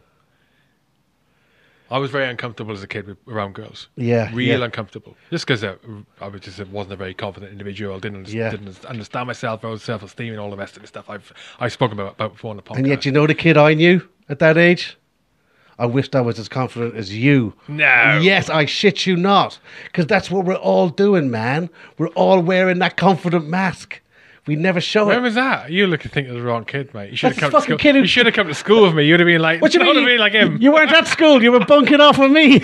I 1.91 1.97
was 1.97 2.09
very 2.09 2.25
uncomfortable 2.27 2.73
as 2.73 2.81
a 2.81 2.87
kid 2.87 3.05
with, 3.05 3.17
around 3.27 3.53
girls. 3.53 3.89
Yeah, 3.97 4.31
real 4.33 4.59
yeah. 4.59 4.65
uncomfortable. 4.65 5.17
Just 5.29 5.45
because 5.45 5.61
uh, 5.63 5.75
I 6.21 6.29
was 6.29 6.39
just 6.41 6.65
wasn't 6.67 6.93
a 6.93 6.95
very 6.95 7.13
confident 7.13 7.51
individual. 7.51 7.99
Didn't 7.99 8.29
Yeah. 8.29 8.49
didn't 8.49 8.85
understand 8.85 9.27
myself, 9.27 9.65
I 9.65 9.67
was 9.67 9.83
self 9.83 10.01
esteem, 10.01 10.31
and 10.31 10.39
all 10.39 10.49
the 10.49 10.57
rest 10.57 10.77
of 10.77 10.81
the 10.81 10.87
stuff 10.87 11.09
I've 11.09 11.33
I've 11.59 11.73
spoken 11.73 11.99
about, 11.99 12.13
about 12.13 12.33
before 12.33 12.51
on 12.51 12.55
the 12.55 12.63
podcast. 12.63 12.77
And 12.77 12.87
yet, 12.87 13.05
you 13.05 13.11
know 13.11 13.27
the 13.27 13.35
kid 13.35 13.57
I 13.57 13.73
knew 13.73 14.07
at 14.29 14.39
that 14.39 14.57
age? 14.57 14.97
I 15.77 15.85
wished 15.85 16.15
I 16.15 16.21
was 16.21 16.37
as 16.37 16.47
confident 16.47 16.95
as 16.95 17.13
you. 17.13 17.55
No. 17.67 18.19
Yes, 18.21 18.49
I 18.49 18.65
shit 18.65 19.07
you 19.07 19.17
not. 19.17 19.59
Because 19.85 20.05
that's 20.05 20.29
what 20.29 20.45
we're 20.45 20.53
all 20.55 20.89
doing, 20.89 21.31
man. 21.31 21.69
We're 21.97 22.09
all 22.09 22.39
wearing 22.39 22.79
that 22.79 22.97
confident 22.97 23.47
mask. 23.47 23.99
We 24.47 24.55
never 24.55 24.81
show 24.81 25.05
Where 25.05 25.19
it. 25.19 25.21
was 25.21 25.35
that? 25.35 25.69
You 25.71 25.85
look 25.85 26.01
to 26.01 26.09
think 26.09 26.27
of 26.27 26.33
the 26.33 26.41
wrong 26.41 26.65
kid, 26.65 26.93
mate. 26.95 27.11
You 27.11 27.15
should 27.15 27.33
have 27.33 27.39
come 27.39 27.51
to 27.51 27.61
school. 27.61 27.77
kid 27.77 27.93
who- 27.95 28.01
You 28.01 28.07
should 28.07 28.25
have 28.25 28.33
come 28.33 28.47
to 28.47 28.55
school 28.55 28.83
with 28.83 28.95
me. 28.95 29.03
You'd 29.05 29.19
have 29.19 29.27
been 29.27 29.39
like, 29.41 29.61
What 29.61 29.73
you 29.75 29.79
know 29.79 29.93
mean? 29.93 30.05
what 30.05 30.19
Like 30.19 30.33
him. 30.33 30.57
You 30.59 30.71
weren't 30.73 30.91
at 30.91 31.07
school. 31.07 31.43
You 31.43 31.51
were 31.51 31.63
bunking 31.63 32.01
off 32.01 32.17
with 32.17 32.31
me. 32.31 32.59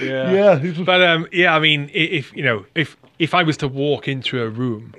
Yeah. 0.00 0.32
Yeah. 0.32 0.72
But 0.84 1.02
um, 1.02 1.26
yeah, 1.32 1.54
I 1.54 1.58
mean, 1.58 1.90
if 1.92 2.34
you 2.34 2.42
know, 2.42 2.64
if 2.74 2.96
if 3.18 3.34
I 3.34 3.42
was 3.42 3.56
to 3.58 3.68
walk 3.68 4.08
into 4.08 4.42
a 4.42 4.48
room 4.48 4.92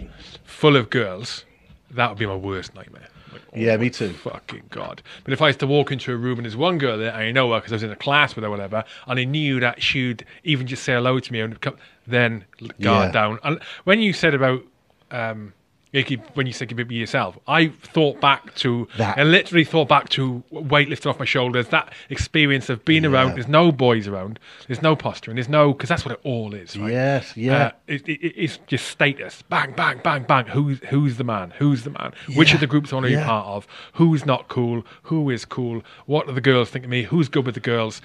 full 0.43 0.75
of 0.75 0.89
girls, 0.89 1.45
that 1.91 2.09
would 2.09 2.17
be 2.19 2.25
my 2.25 2.35
worst 2.35 2.75
nightmare. 2.75 3.07
Like, 3.33 3.41
oh 3.53 3.57
Yeah, 3.59 3.77
me 3.77 3.89
too. 3.89 4.13
Fucking 4.13 4.63
god! 4.69 5.01
But 5.23 5.33
if 5.33 5.41
I 5.41 5.47
was 5.47 5.57
to 5.57 5.67
walk 5.67 5.91
into 5.91 6.11
a 6.13 6.15
room 6.15 6.37
and 6.39 6.45
there's 6.45 6.55
one 6.55 6.77
girl 6.77 6.97
there, 6.97 7.13
I 7.13 7.31
know 7.31 7.51
her 7.53 7.59
because 7.59 7.71
I 7.71 7.75
was 7.75 7.83
in 7.83 7.91
a 7.91 7.95
class 7.95 8.35
with 8.35 8.43
her, 8.43 8.47
or 8.47 8.51
whatever, 8.51 8.83
and 9.07 9.19
I 9.19 9.23
knew 9.23 9.59
that 9.59 9.81
she'd 9.81 10.25
even 10.43 10.67
just 10.67 10.83
say 10.83 10.93
hello 10.93 11.19
to 11.19 11.33
me 11.33 11.39
and 11.41 11.59
come, 11.59 11.75
then 12.07 12.45
guard 12.79 13.07
Yeah. 13.07 13.11
down. 13.11 13.39
And 13.43 13.59
when 13.83 13.99
you 13.99 14.13
said 14.13 14.33
about 14.33 14.63
um, 15.11 15.53
you 15.93 16.03
keep, 16.03 16.21
when 16.35 16.47
you 16.47 16.53
said 16.53 16.71
you 16.71 16.85
be 16.85 16.95
yourself, 16.95 17.37
I 17.47 17.67
thought 17.67 18.19
back 18.19 18.53
to 18.55 18.87
That. 18.97 19.17
I 19.17 19.23
literally 19.23 19.63
thought 19.63 19.87
back 19.87 20.09
to 20.09 20.43
weight 20.49 20.89
lifted 20.89 21.07
off 21.07 21.19
my 21.19 21.25
shoulders. 21.25 21.67
That 21.69 21.93
experience 22.09 22.69
of 22.69 22.83
being 22.83 23.03
Yeah. 23.03 23.11
around. 23.11 23.35
There's 23.35 23.47
no 23.47 23.71
boys 23.71 24.07
around. 24.07 24.39
There's 24.67 24.81
no 24.81 24.95
posturing. 24.95 25.35
There's 25.35 25.47
no 25.49 25.71
because 25.71 25.89
that's 25.89 26.03
what 26.03 26.11
it 26.13 26.19
all 26.23 26.53
is. 26.53 26.75
Right? 26.75 26.91
Yes, 26.91 27.37
yeah. 27.37 27.57
Uh, 27.67 27.71
it, 27.87 28.09
it, 28.09 28.13
it's 28.35 28.57
just 28.67 28.87
status. 28.87 29.43
Bang, 29.43 29.73
bang, 29.73 30.01
bang, 30.03 30.23
bang. 30.23 30.47
Who's 30.47 30.79
who's 30.89 31.17
the 31.17 31.23
man? 31.23 31.53
Who's 31.59 31.83
the 31.83 31.91
man? 31.91 32.13
Which 32.35 32.53
of 32.53 32.59
the 32.59 32.67
groups 32.67 32.91
I 32.91 32.95
want 32.95 33.07
to 33.07 33.15
be 33.15 33.23
part 33.23 33.45
of? 33.47 33.67
Who's 33.93 34.25
not 34.25 34.47
cool? 34.47 34.83
Who 35.03 35.29
is 35.29 35.45
cool? 35.45 35.83
What 36.07 36.25
do 36.27 36.33
the 36.33 36.41
girls 36.41 36.69
think 36.71 36.85
of 36.85 36.91
me? 36.91 37.03
Who's 37.03 37.29
good 37.29 37.45
with 37.45 37.53
the 37.55 37.61
girls? 37.61 38.01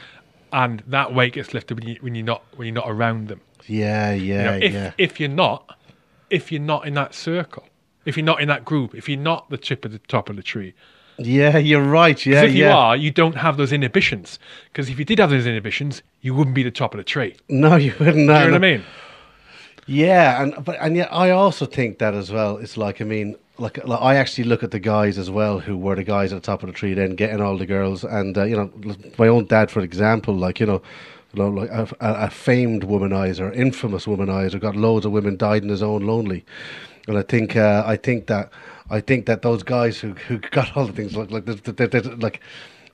And 0.53 0.83
that 0.87 1.15
weight 1.15 1.35
gets 1.35 1.53
lifted 1.55 1.79
when 1.81 1.89
you 1.89 1.97
when 2.01 2.15
you're 2.15 2.25
not 2.25 2.43
when 2.57 2.67
you're 2.67 2.75
not 2.75 2.91
around 2.91 3.29
them. 3.29 3.41
yeah, 3.67 4.13
You 4.13 4.35
yeah, 4.35 4.45
know, 4.45 4.57
if 4.57 4.73
yeah. 4.73 4.93
if 4.99 5.21
you're 5.21 5.29
not, 5.29 5.77
if 6.31 6.51
you're 6.53 6.61
not 6.61 6.87
in 6.87 6.95
that 6.95 7.15
circle, 7.15 7.65
if 8.09 8.17
you're 8.17 8.25
not 8.27 8.41
in 8.43 8.49
that 8.49 8.65
group, 8.65 8.95
if 8.95 9.09
you're 9.09 9.19
not 9.33 9.51
the 9.51 9.59
tip 9.59 9.85
of 9.85 9.93
the 9.93 9.99
top 10.01 10.31
of 10.31 10.37
the 10.37 10.43
tree, 10.43 10.75
Yeah, 11.19 11.59
you're 11.59 11.83
right. 11.83 12.25
Yeah, 12.27 12.43
if 12.45 12.55
yeah. 12.55 12.67
you 12.67 12.71
are, 12.71 12.97
you 12.97 13.11
don't 13.11 13.37
have 13.37 13.57
those 13.57 13.73
inhibitions. 13.73 14.39
Because 14.73 14.89
if 14.89 14.99
you 14.99 15.05
did 15.05 15.19
have 15.19 15.31
those 15.31 15.47
inhibitions, 15.47 16.03
you 16.21 16.35
wouldn't 16.35 16.55
be 16.55 16.63
the 16.63 16.71
top 16.71 16.95
of 16.95 16.99
the 16.99 17.05
tree. 17.05 17.37
No, 17.49 17.77
you 17.77 17.95
wouldn't. 17.99 18.29
Do 18.31 18.39
you 18.39 18.39
no, 18.39 18.47
know 18.47 18.53
what 18.53 18.55
I 18.55 18.59
mean? 18.59 18.87
Yeah, 19.87 20.43
and 20.43 20.55
but 20.65 20.77
and 20.81 20.97
yet 20.97 21.09
I 21.13 21.31
also 21.31 21.67
think 21.67 21.99
that 21.99 22.15
as 22.15 22.31
well. 22.31 22.59
It's 22.59 22.77
like 22.77 23.01
I 23.01 23.05
mean, 23.05 23.37
like, 23.59 23.85
like 23.87 24.01
I 24.03 24.17
actually 24.17 24.45
look 24.45 24.63
at 24.63 24.71
the 24.71 24.79
guys 24.81 25.19
as 25.19 25.31
well 25.31 25.61
who 25.61 25.77
were 25.79 25.97
the 25.97 26.05
guys 26.05 26.33
at 26.33 26.37
the 26.43 26.47
top 26.47 26.63
of 26.63 26.67
the 26.69 26.73
tree, 26.75 26.95
then 26.95 27.15
getting 27.17 27.41
all 27.41 27.57
the 27.57 27.67
girls, 27.67 28.05
and 28.05 28.37
uh, 28.37 28.45
you 28.45 28.57
know, 28.57 28.71
my 29.19 29.29
own 29.29 29.47
dad, 29.47 29.71
for 29.71 29.81
example, 29.81 30.35
like 30.35 30.61
you 30.61 30.67
know. 30.67 30.83
you 31.35 31.43
know, 31.43 31.49
Like 31.51 31.71
a, 31.71 31.89
a 32.01 32.31
famed 32.31 32.83
womanizer, 32.85 33.55
infamous 33.55 34.07
womanizer, 34.07 34.59
got 34.61 34.77
loads 34.77 35.05
of 35.07 35.13
women, 35.13 35.37
died 35.37 35.63
in 35.63 35.69
his 35.69 35.83
own 35.83 36.03
lonely, 36.07 36.45
and 37.09 37.19
I 37.19 37.23
think 37.23 37.57
uh, 37.57 37.83
I 37.87 37.97
think 37.97 38.27
that 38.27 38.51
I 38.91 39.01
think 39.01 39.27
that 39.27 39.43
those 39.43 39.63
guys 39.63 39.99
who 39.99 40.13
who 40.15 40.39
got 40.39 40.77
all 40.77 40.87
the 40.87 40.93
things 40.93 41.17
like 41.17 41.31
like 41.31 41.45
there's- 41.47 41.91
there's, 41.91 42.07
like 42.23 42.41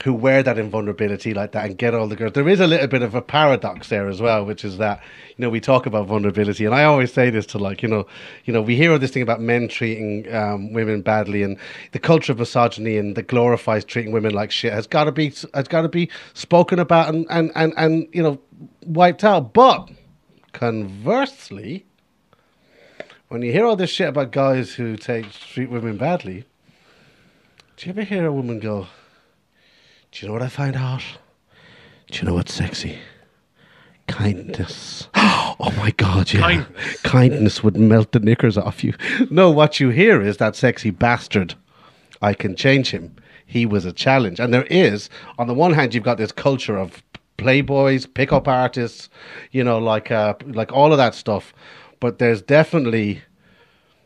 who 0.03 0.13
wear 0.13 0.43
that 0.43 0.59
invulnerability 0.59 1.33
like 1.33 1.53
that 1.53 1.65
and 1.65 1.79
get 1.79 1.95
all 1.95 2.07
the 2.07 2.17
girls. 2.17 2.33
There 2.35 2.47
is 2.49 2.61
a 2.61 2.67
little 2.67 2.89
bit 2.89 3.01
of 3.03 3.15
a 3.15 3.23
paradox 3.23 3.89
there 3.89 4.07
as 4.09 4.21
well, 4.21 4.45
which 4.45 4.63
is 4.63 4.77
that 4.77 5.01
you 5.37 5.43
know 5.43 5.49
we 5.49 5.61
talk 5.61 5.87
about 5.87 6.07
vulnerability, 6.09 6.67
and 6.67 6.75
I 6.75 6.85
always 6.85 7.11
say 7.13 7.31
this 7.31 7.47
to 7.47 7.59
like 7.59 7.81
you 7.83 7.89
know, 7.89 8.07
you 8.45 8.53
know 8.53 8.61
we 8.61 8.77
hear 8.77 8.93
of 8.93 9.01
this 9.01 9.13
thing 9.13 9.23
about 9.23 9.41
men 9.41 9.67
treating 9.67 10.31
um, 10.35 10.73
women 10.75 11.01
badly, 11.01 11.43
and 11.43 11.57
the 11.93 11.99
culture 11.99 12.33
of 12.33 12.39
misogyny 12.39 12.99
and 12.99 13.17
that 13.17 13.29
glorifies 13.29 13.83
treating 13.85 14.13
women 14.13 14.35
like 14.35 14.51
shit 14.51 14.73
has 14.75 14.87
got 14.87 15.05
to 15.05 15.13
be 15.13 15.33
has 15.55 15.69
got 15.69 15.83
to 15.83 15.89
be 15.89 16.11
spoken 16.35 16.79
about 16.79 17.15
and 17.15 17.25
and 17.31 17.51
and 17.55 17.73
and 17.79 18.07
you 18.13 18.23
know 18.23 18.39
wiped 18.85 19.25
out. 19.25 19.55
But 19.55 19.89
conversely, 20.53 21.87
when 23.29 23.43
you 23.43 23.53
hear 23.53 23.65
all 23.65 23.77
this 23.77 23.91
shit 23.91 24.09
about 24.09 24.31
guys 24.33 24.75
who 24.75 24.97
take 24.97 25.31
treat 25.33 25.71
women 25.71 25.97
badly, 25.97 26.45
do 27.77 27.87
you 27.87 27.91
ever 27.91 28.03
hear 28.03 28.27
a 28.27 28.33
woman 28.33 28.61
go? 28.61 28.87
Do 30.13 30.21
you 30.21 30.29
know 30.29 30.35
what 30.35 30.43
I 30.43 30.49
find 30.49 30.77
hot? 30.77 31.03
Do 32.11 32.19
you 32.19 32.25
know 32.25 32.35
what's 32.35 32.55
sexy? 32.55 32.99
Kindness. 34.07 35.09
Oh 35.61 35.71
my 35.77 35.93
God, 35.93 36.33
yeah. 36.33 36.41
Kindness? 36.41 37.01
Kindness 37.03 37.63
would 37.63 37.77
melt 37.77 38.11
the 38.11 38.19
knickers 38.19 38.59
off 38.59 38.83
you. 38.83 38.93
No, 39.31 39.53
what 39.53 39.79
you 39.79 39.91
hear 39.91 40.21
is 40.21 40.39
that 40.39 40.57
sexy 40.57 40.91
bastard. 40.91 41.55
I 42.21 42.35
can 42.35 42.57
change 42.57 42.91
him. 42.91 43.15
He 43.47 43.65
was 43.65 43.85
a 43.85 43.93
challenge. 43.93 44.41
And 44.41 44.53
there 44.53 44.65
is, 44.65 45.09
on 45.39 45.47
the 45.47 45.55
one 45.55 45.73
hand, 45.73 45.95
you've 45.95 46.03
got 46.03 46.19
this 46.19 46.33
culture 46.33 46.77
of 46.77 47.05
playboys, 47.39 48.13
pickup 48.13 48.49
artists, 48.49 49.09
you 49.53 49.63
know, 49.63 49.79
like 49.79 50.11
uh, 50.11 50.35
like 50.47 50.73
all 50.73 50.91
of 50.91 50.99
that 50.99 51.15
stuff. 51.15 51.55
But 52.01 52.19
there's 52.19 52.43
definitely 52.43 53.23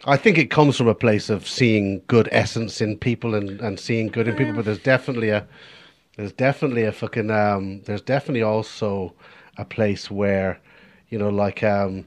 I 0.04 0.16
think 0.16 0.38
it 0.38 0.50
comes 0.50 0.76
from 0.76 0.88
a 0.88 0.94
place 0.94 1.28
of 1.28 1.48
seeing 1.48 2.02
good 2.06 2.28
essence 2.30 2.80
in 2.80 2.98
people 2.98 3.34
and, 3.34 3.60
and 3.60 3.80
seeing 3.80 4.06
good 4.08 4.28
in 4.28 4.36
people, 4.36 4.54
but 4.54 4.64
there's 4.64 4.78
definitely 4.78 5.30
a 5.30 5.46
there's 6.16 6.32
definitely 6.32 6.84
a 6.84 6.92
fucking 6.92 7.30
um 7.30 7.82
there's 7.82 8.02
definitely 8.02 8.42
also 8.42 9.14
a 9.56 9.64
place 9.64 10.10
where 10.10 10.60
you 11.08 11.18
know 11.18 11.28
like 11.28 11.62
um 11.62 12.06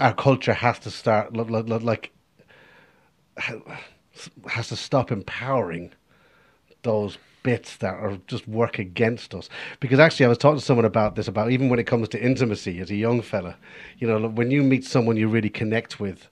our 0.00 0.14
culture 0.14 0.54
has 0.54 0.78
to 0.80 0.90
start 0.90 1.32
li- 1.36 1.44
li- 1.44 1.62
li- 1.62 1.78
like 1.78 2.12
has 4.48 4.68
to 4.68 4.76
stop 4.76 5.12
empowering 5.12 5.92
those 6.82 7.18
bits 7.46 7.76
that 7.76 7.94
are 7.94 8.18
just 8.26 8.48
work 8.48 8.80
against 8.80 9.32
us. 9.32 9.48
Because 9.78 10.00
actually, 10.00 10.26
I 10.26 10.28
was 10.30 10.38
talking 10.38 10.58
to 10.58 10.64
someone 10.64 10.84
about 10.84 11.14
this 11.14 11.28
about 11.28 11.52
even 11.52 11.68
when 11.68 11.78
it 11.78 11.86
comes 11.86 12.08
to 12.08 12.20
intimacy 12.20 12.80
as 12.80 12.90
a 12.90 12.96
young 12.96 13.22
fella. 13.22 13.56
You 13.98 14.08
know, 14.08 14.28
when 14.28 14.50
you 14.50 14.64
meet 14.64 14.84
someone 14.84 15.16
you 15.16 15.28
really 15.28 15.48
connect 15.48 16.00
with, 16.00 16.28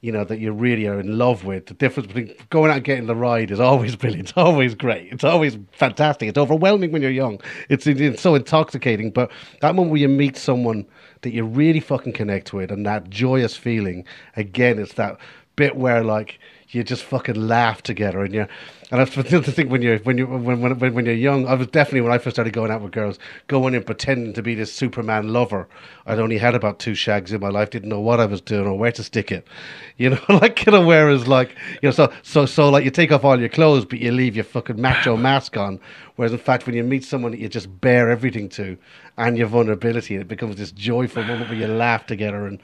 you 0.00 0.10
know 0.10 0.24
that 0.24 0.40
you 0.40 0.50
really 0.50 0.88
are 0.88 0.98
in 0.98 1.16
love 1.18 1.44
with. 1.44 1.66
The 1.66 1.74
difference 1.74 2.08
between 2.08 2.34
going 2.50 2.72
out 2.72 2.78
and 2.78 2.84
getting 2.84 3.06
the 3.06 3.14
ride 3.14 3.52
is 3.52 3.60
always 3.60 3.94
brilliant. 4.02 4.30
It's 4.30 4.36
always 4.36 4.74
great. 4.74 5.12
It's 5.12 5.22
always 5.22 5.56
fantastic. 5.70 6.28
It's 6.28 6.38
overwhelming 6.38 6.90
when 6.90 7.00
you're 7.00 7.12
young. 7.12 7.40
It's 7.68 7.86
it's 7.86 8.20
so 8.20 8.34
intoxicating. 8.34 9.12
But 9.12 9.30
that 9.60 9.76
moment 9.76 9.92
where 9.92 10.00
you 10.00 10.08
meet 10.08 10.36
someone 10.36 10.84
that 11.20 11.32
you 11.32 11.44
really 11.44 11.80
fucking 11.80 12.14
connect 12.14 12.52
with, 12.52 12.72
and 12.72 12.84
that 12.86 13.08
joyous 13.08 13.54
feeling, 13.54 14.04
again, 14.34 14.80
it's 14.80 14.94
that 14.94 15.16
bit 15.54 15.76
where 15.76 16.02
like 16.02 16.40
you 16.70 16.82
just 16.82 17.04
fucking 17.04 17.36
laugh 17.36 17.84
together, 17.84 18.24
and 18.24 18.34
you. 18.34 18.48
And 18.90 19.00
I 19.00 19.04
still 19.04 19.42
think 19.42 19.70
when 19.70 19.82
you're 19.82 19.98
when 20.00 20.18
you 20.18 20.26
when, 20.26 20.60
when 20.60 20.78
when 20.78 20.94
when 20.94 21.06
you're 21.06 21.14
young, 21.14 21.46
I 21.46 21.54
was 21.54 21.68
definitely 21.68 22.00
when 22.00 22.12
I 22.12 22.18
first 22.18 22.34
started 22.34 22.52
going 22.52 22.72
out 22.72 22.82
with 22.82 22.90
girls, 22.90 23.20
going 23.46 23.74
in 23.74 23.84
pretending 23.84 24.32
to 24.32 24.42
be 24.42 24.56
this 24.56 24.72
Superman 24.72 25.32
lover. 25.32 25.68
I'd 26.06 26.18
only 26.18 26.38
had 26.38 26.56
about 26.56 26.80
two 26.80 26.94
shags 26.96 27.32
in 27.32 27.40
my 27.40 27.50
life, 27.50 27.70
didn't 27.70 27.88
know 27.88 28.00
what 28.00 28.18
I 28.18 28.26
was 28.26 28.40
doing 28.40 28.66
or 28.66 28.76
where 28.76 28.90
to 28.90 29.04
stick 29.04 29.30
it, 29.30 29.46
you 29.96 30.10
know. 30.10 30.18
Like 30.40 30.64
you 30.64 30.72
know, 30.72 30.84
whereas 30.84 31.28
like 31.28 31.50
you 31.82 31.88
know, 31.88 31.90
so 31.90 32.12
so 32.22 32.46
so 32.46 32.70
like 32.70 32.84
you 32.84 32.90
take 32.90 33.12
off 33.12 33.24
all 33.24 33.38
your 33.38 33.48
clothes, 33.50 33.84
but 33.84 34.00
you 34.00 34.10
leave 34.10 34.34
your 34.34 34.44
fucking 34.44 34.80
macho 34.80 35.16
mask 35.28 35.56
on. 35.56 35.78
Whereas 36.16 36.32
in 36.32 36.38
fact, 36.38 36.66
when 36.66 36.74
you 36.74 36.82
meet 36.82 37.04
someone 37.04 37.32
that 37.32 37.40
you 37.40 37.48
just 37.48 37.80
bare 37.80 38.10
everything 38.10 38.48
to, 38.50 38.76
and 39.18 39.36
your 39.38 39.48
vulnerability, 39.48 40.16
it 40.16 40.28
becomes 40.28 40.56
this 40.56 40.72
joyful 40.72 41.22
moment 41.22 41.48
where 41.50 41.58
you 41.58 41.68
laugh 41.68 42.06
together 42.06 42.46
and. 42.46 42.60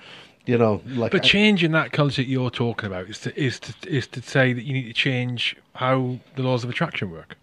You 0.47 0.59
know, 0.59 0.81
like 0.87 1.11
But 1.11 1.25
changing 1.25 1.73
that 1.73 1.91
culture 1.91 2.23
that 2.23 2.29
you're 2.29 2.51
talking 2.51 2.87
about 2.87 3.09
is 3.11 3.19
to 3.21 3.37
is 3.39 3.59
to 3.61 3.75
is 3.89 4.07
to 4.09 4.23
say 4.23 4.53
that 4.53 4.63
you 4.63 4.73
need 4.73 4.87
to 4.87 4.93
change 4.93 5.57
how 5.75 6.19
the 6.37 6.43
laws 6.43 6.63
of 6.63 6.71
attraction 6.71 7.11
work, 7.11 7.37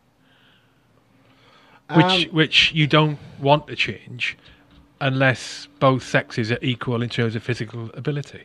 which 1.94 2.28
Um, 2.28 2.34
which 2.34 2.72
you 2.74 2.88
don't 2.88 3.20
want 3.42 3.68
to 3.68 3.76
change 3.76 4.38
unless 5.02 5.68
both 5.80 6.02
sexes 6.04 6.50
are 6.50 6.60
equal 6.62 7.02
in 7.02 7.10
terms 7.10 7.36
of 7.36 7.44
physical 7.44 7.92
ability. 7.94 8.44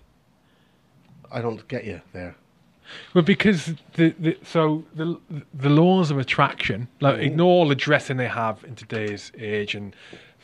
I 1.31 1.41
don't 1.41 1.67
get 1.69 1.85
you 1.85 2.01
there. 2.13 2.35
Well, 3.15 3.23
because 3.23 3.75
the, 3.95 4.15
the 4.19 4.37
so 4.43 4.85
the 4.95 5.21
the 5.55 5.69
laws 5.69 6.11
of 6.11 6.19
attraction, 6.19 6.89
like 7.01 7.21
ignore 7.21 7.51
all 7.51 7.69
the 7.69 7.77
dressing 7.77 8.17
they 8.17 8.29
have 8.29 8.65
in 8.65 8.75
today's 8.75 9.31
age 9.39 9.77
and 9.77 9.95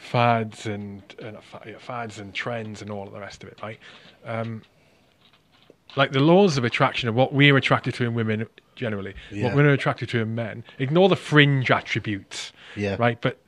fads 0.04 0.66
and, 0.66 1.02
and 1.20 1.38
fads 1.80 2.18
and 2.18 2.34
trends 2.34 2.82
and 2.82 2.90
all 2.90 3.06
of 3.06 3.12
the 3.12 3.20
rest 3.20 3.42
of 3.42 3.48
it, 3.48 3.58
right? 3.62 3.78
Um, 4.24 4.62
like 5.96 6.12
the 6.12 6.20
laws 6.20 6.56
of 6.58 6.64
attraction 6.64 7.08
of 7.08 7.14
what 7.14 7.32
we're 7.32 7.56
attracted 7.56 7.94
to 7.94 8.04
in 8.04 8.14
women 8.14 8.46
generally, 8.74 9.14
Yeah. 9.30 9.44
what 9.44 9.54
women 9.56 9.70
are 9.70 9.74
attracted 9.74 10.08
to 10.10 10.20
in 10.20 10.34
men. 10.34 10.64
Ignore 10.78 11.08
the 11.08 11.16
fringe 11.16 11.70
attributes, 11.70 12.52
Yeah. 12.76 12.96
right? 12.98 13.18
But 13.20 13.38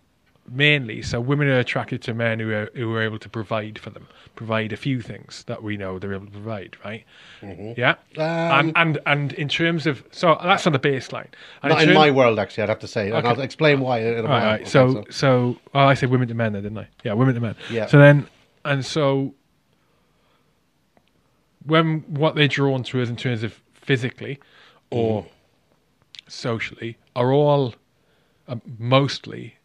mainly, 0.51 1.03
so 1.03 1.21
women 1.21 1.49
are 1.49 1.59
attracted 1.59 2.03
to 2.03 2.15
men 2.15 2.39
who 2.41 2.53
are 2.53 2.71
who 2.75 2.95
are 2.95 3.03
able 3.03 3.19
to 3.19 3.29
provide 3.29 3.79
for 3.79 3.91
them, 3.91 4.07
provide 4.35 4.73
a 4.73 4.77
few 4.77 5.01
things 5.01 5.45
that 5.47 5.63
we 5.63 5.77
know 5.77 5.99
they're 5.99 6.15
able 6.15 6.27
to 6.27 6.33
provide, 6.33 6.77
right? 6.85 7.05
Yeah, 7.43 7.95
Mm-hmm. 8.15 8.21
Um, 8.21 8.27
and 8.69 8.73
and 8.77 8.99
and 9.07 9.33
in 9.35 9.49
terms 9.49 9.87
of 9.87 10.05
so 10.11 10.39
that's 10.43 10.67
on 10.67 10.73
the 10.73 10.79
baseline. 10.79 11.29
And 11.63 11.71
Not 11.73 11.83
in 11.83 11.89
term- 11.89 11.95
my 11.97 12.11
world, 12.11 12.39
actually. 12.39 12.63
I'd 12.65 12.69
have 12.69 12.79
to 12.81 12.89
say, 12.89 13.11
and 13.11 13.27
I'll 13.27 13.41
explain 13.41 13.81
why 13.81 13.99
in 14.01 14.19
a 14.19 14.23
All 14.23 14.29
right, 14.29 14.61
Okay, 14.61 14.65
so 14.65 15.05
so 15.11 15.59
well, 15.75 15.89
I 15.89 15.95
said 15.95 16.11
women 16.11 16.29
to 16.29 16.35
men, 16.35 16.53
then 16.53 16.63
didn't 16.63 16.79
I? 16.79 16.89
Yeah, 17.05 17.15
women 17.15 17.35
to 17.35 17.41
men. 17.41 17.57
Yeah. 17.71 17.87
So 17.87 17.99
then, 17.99 18.27
and 18.65 18.85
so 18.85 19.35
when 21.65 22.01
what 22.09 22.35
they're 22.35 22.49
drawn 22.49 22.83
to 22.85 23.03
us 23.03 23.09
in 23.09 23.17
terms 23.17 23.43
of 23.43 23.61
physically 23.75 24.39
or 24.91 25.23
Mm. 25.23 25.29
socially 26.29 26.97
are 27.15 27.33
all 27.33 27.75
uh, 28.49 28.57
mostly 28.79 29.56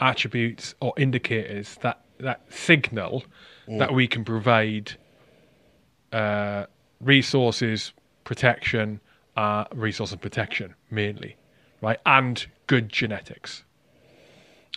attributes 0.00 0.74
or 0.80 0.92
indicators 0.96 1.76
that 1.82 2.00
that 2.18 2.40
signal 2.50 3.24
Mm. 3.68 3.78
that 3.78 3.94
we 3.94 4.06
can 4.06 4.24
provide 4.26 4.92
uh, 6.12 6.66
resources, 7.00 7.92
protection, 8.24 9.00
uh, 9.38 9.64
resource 9.74 10.12
and 10.12 10.20
protection 10.20 10.74
mainly, 10.90 11.36
right, 11.80 11.98
and 12.04 12.46
good 12.66 12.90
genetics, 12.90 13.64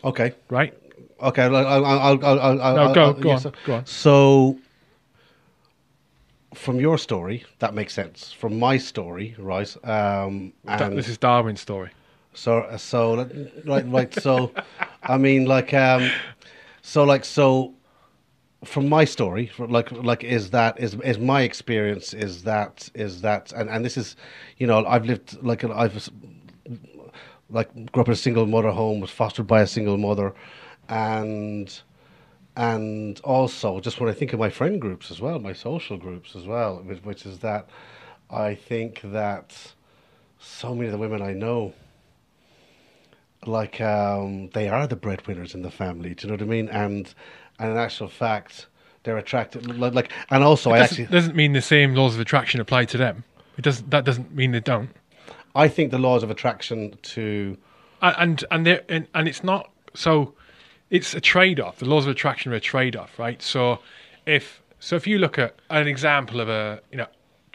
okay, 0.06 0.34
right? 0.50 0.74
okay. 1.22 1.44
I'll, 1.44 1.56
I'll, 1.56 1.86
I'll, 1.86 2.26
I'll, 2.26 2.62
I'll, 2.62 2.76
No, 2.76 2.94
go 2.94 3.04
I'll- 3.08 3.14
go 3.14 3.32
on, 3.32 3.40
so- 3.42 3.52
go 3.66 3.74
on. 3.76 3.86
So, 3.86 4.58
from 6.56 6.80
your 6.80 6.98
story, 6.98 7.44
that 7.60 7.74
makes 7.74 7.94
sense. 7.94 8.32
From 8.32 8.58
my 8.58 8.78
story, 8.78 9.36
right? 9.38 9.76
Um, 9.84 10.54
and 10.66 10.98
this 10.98 11.10
is 11.10 11.18
Darwin's 11.18 11.60
story. 11.62 11.90
So, 12.38 12.76
so 12.78 13.28
right, 13.66 13.92
right. 13.92 14.14
So, 14.14 14.52
I 15.02 15.18
mean, 15.18 15.46
like, 15.46 15.74
um, 15.74 16.12
so, 16.84 17.04
like, 17.04 17.26
so, 17.26 17.74
from 18.64 18.88
my 18.88 19.06
story, 19.06 19.50
like, 19.58 19.92
like, 19.92 20.24
is 20.24 20.52
that 20.52 20.80
is 20.80 20.94
is 21.04 21.18
my 21.18 21.42
experience? 21.42 22.14
Is 22.14 22.44
that 22.44 22.90
is 22.94 23.22
that, 23.22 23.52
and 23.54 23.70
and 23.72 23.84
this 23.84 23.98
is, 23.98 24.16
you 24.58 24.68
know, 24.68 24.86
I've 24.86 25.06
lived 25.06 25.42
like 25.42 25.64
I've 25.64 26.10
like 27.50 27.92
grew 27.92 28.02
up 28.02 28.08
in 28.08 28.14
a 28.14 28.16
single 28.16 28.46
mother 28.46 28.70
home, 28.70 29.00
was 29.00 29.10
fostered 29.10 29.48
by 29.48 29.62
a 29.62 29.68
single 29.68 29.98
mother, 29.98 30.36
and 30.90 31.82
and 32.56 33.20
also 33.24 33.80
just 33.80 34.00
when 34.00 34.10
I 34.10 34.14
think 34.14 34.32
of 34.34 34.40
my 34.40 34.52
friend 34.52 34.80
groups 34.80 35.10
as 35.10 35.20
well, 35.20 35.40
my 35.40 35.54
social 35.54 35.98
groups 35.98 36.36
as 36.36 36.46
well, 36.46 36.84
which, 36.86 37.04
which 37.04 37.26
is 37.26 37.40
that 37.40 37.68
I 38.30 38.54
think 38.54 39.02
that 39.04 39.74
so 40.40 40.76
many 40.76 40.86
of 40.86 40.92
the 40.92 41.00
women 41.00 41.24
I 41.24 41.34
know 41.34 41.74
like 43.48 43.80
um, 43.82 44.50
they 44.50 44.70
are 44.70 44.88
the 44.88 44.96
breadwinners 44.96 45.54
in 45.54 45.62
the 45.62 45.72
family. 45.72 46.14
Do 46.14 46.28
you 46.28 46.32
know 46.32 46.36
what 46.36 46.42
I 46.42 46.46
mean? 46.50 46.70
And 46.70 47.14
and 47.60 47.72
in 47.72 47.78
actual 47.78 48.08
fact, 48.08 48.68
they're 49.04 49.18
attracted. 49.18 49.66
Like, 49.78 49.94
like 49.94 50.12
and 50.30 50.44
also, 50.44 50.72
I 50.72 50.80
doesn't, 50.80 51.04
actually, 51.04 51.16
doesn't 51.16 51.36
mean 51.36 51.54
the 51.54 51.62
same 51.62 51.96
laws 51.96 52.14
of 52.16 52.20
attraction 52.22 52.60
apply 52.62 52.86
to 52.86 52.98
them. 52.98 53.24
It 53.58 53.64
doesn't. 53.64 53.90
That 53.90 54.06
doesn't 54.06 54.34
mean 54.36 54.52
they 54.52 54.60
don't. 54.60 54.90
I 55.56 55.68
think 55.68 55.92
the 55.92 55.98
laws 55.98 56.22
of 56.24 56.30
attraction 56.30 56.98
to 57.02 57.58
and 58.02 58.16
and 58.20 58.46
and, 58.52 58.66
they're- 58.66 58.84
and 58.90 59.08
and 59.16 59.28
it's 59.28 59.44
not 59.44 59.72
so 59.96 60.34
it's 60.90 61.14
a 61.16 61.20
trade-off 61.20 61.80
the 61.80 61.86
laws 61.86 62.06
of 62.06 62.12
attraction 62.12 62.54
are 62.54 62.56
a 62.56 62.60
trade-off 62.60 63.18
right 63.18 63.42
so 63.42 63.80
if 64.28 64.62
so 64.80 64.96
if 64.96 65.08
you 65.08 65.18
look 65.18 65.40
at 65.40 65.56
an 65.72 65.88
example 65.88 66.40
of 66.40 66.48
a 66.48 66.80
you 66.92 66.98
know 66.98 67.08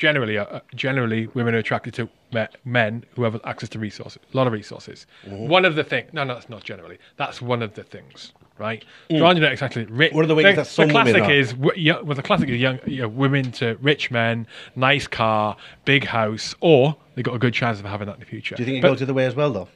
generally 0.03 0.37
uh, 0.37 0.59
generally 0.74 1.29
women 1.29 1.55
are 1.55 1.59
attracted 1.59 1.95
to 1.95 2.09
me- 2.33 2.47
men 2.65 3.05
who 3.15 3.23
have 3.23 3.41
access 3.45 3.69
to 3.69 3.79
resources 3.79 4.19
a 4.35 4.37
lot 4.37 4.49
of 4.49 4.53
resources 4.53 5.07
one 5.29 5.65
of 5.65 5.77
the 5.77 5.85
things 5.85 6.12
no 6.12 6.24
no 6.24 6.35
that's 6.35 6.49
not 6.49 6.65
generally 6.65 6.99
that's 7.16 7.41
one 7.41 7.62
of 7.62 7.74
the 7.74 7.85
things 7.85 8.33
right 8.59 8.85
so 9.09 9.24
I'm 9.24 9.41
exactly 9.45 9.85
rich 9.85 10.12
One 10.12 10.24
of 10.24 10.29
the 10.29 10.35
ways 10.35 10.57
that 10.57 10.66
some 10.66 10.89
the 10.89 10.93
classic 10.95 11.23
are. 11.23 11.31
is 11.31 11.55
well 11.55 12.03
the 12.16 12.23
classic 12.23 12.49
is 12.49 12.61
young 12.61 12.81
you 12.85 13.03
know, 13.03 13.09
women 13.09 13.53
to 13.53 13.79
rich 13.81 14.11
men 14.11 14.49
nice 14.74 15.07
car 15.07 15.57
big 15.85 16.03
house 16.05 16.57
or 16.59 16.97
they've 17.15 17.24
got 17.24 17.37
a 17.37 17.39
good 17.39 17.55
chance 17.55 17.79
of 17.79 17.87
having 17.87 18.09
that 18.09 18.15
in 18.15 18.20
the 18.20 18.27
future 18.27 18.57
do 18.57 18.62
you 18.62 18.66
think 18.66 18.79
it 18.79 18.83
But- 18.83 18.89
goes 18.89 18.99
the 18.99 19.05
other 19.05 19.15
way 19.15 19.27
as 19.27 19.37
well 19.37 19.53
though? 19.53 19.69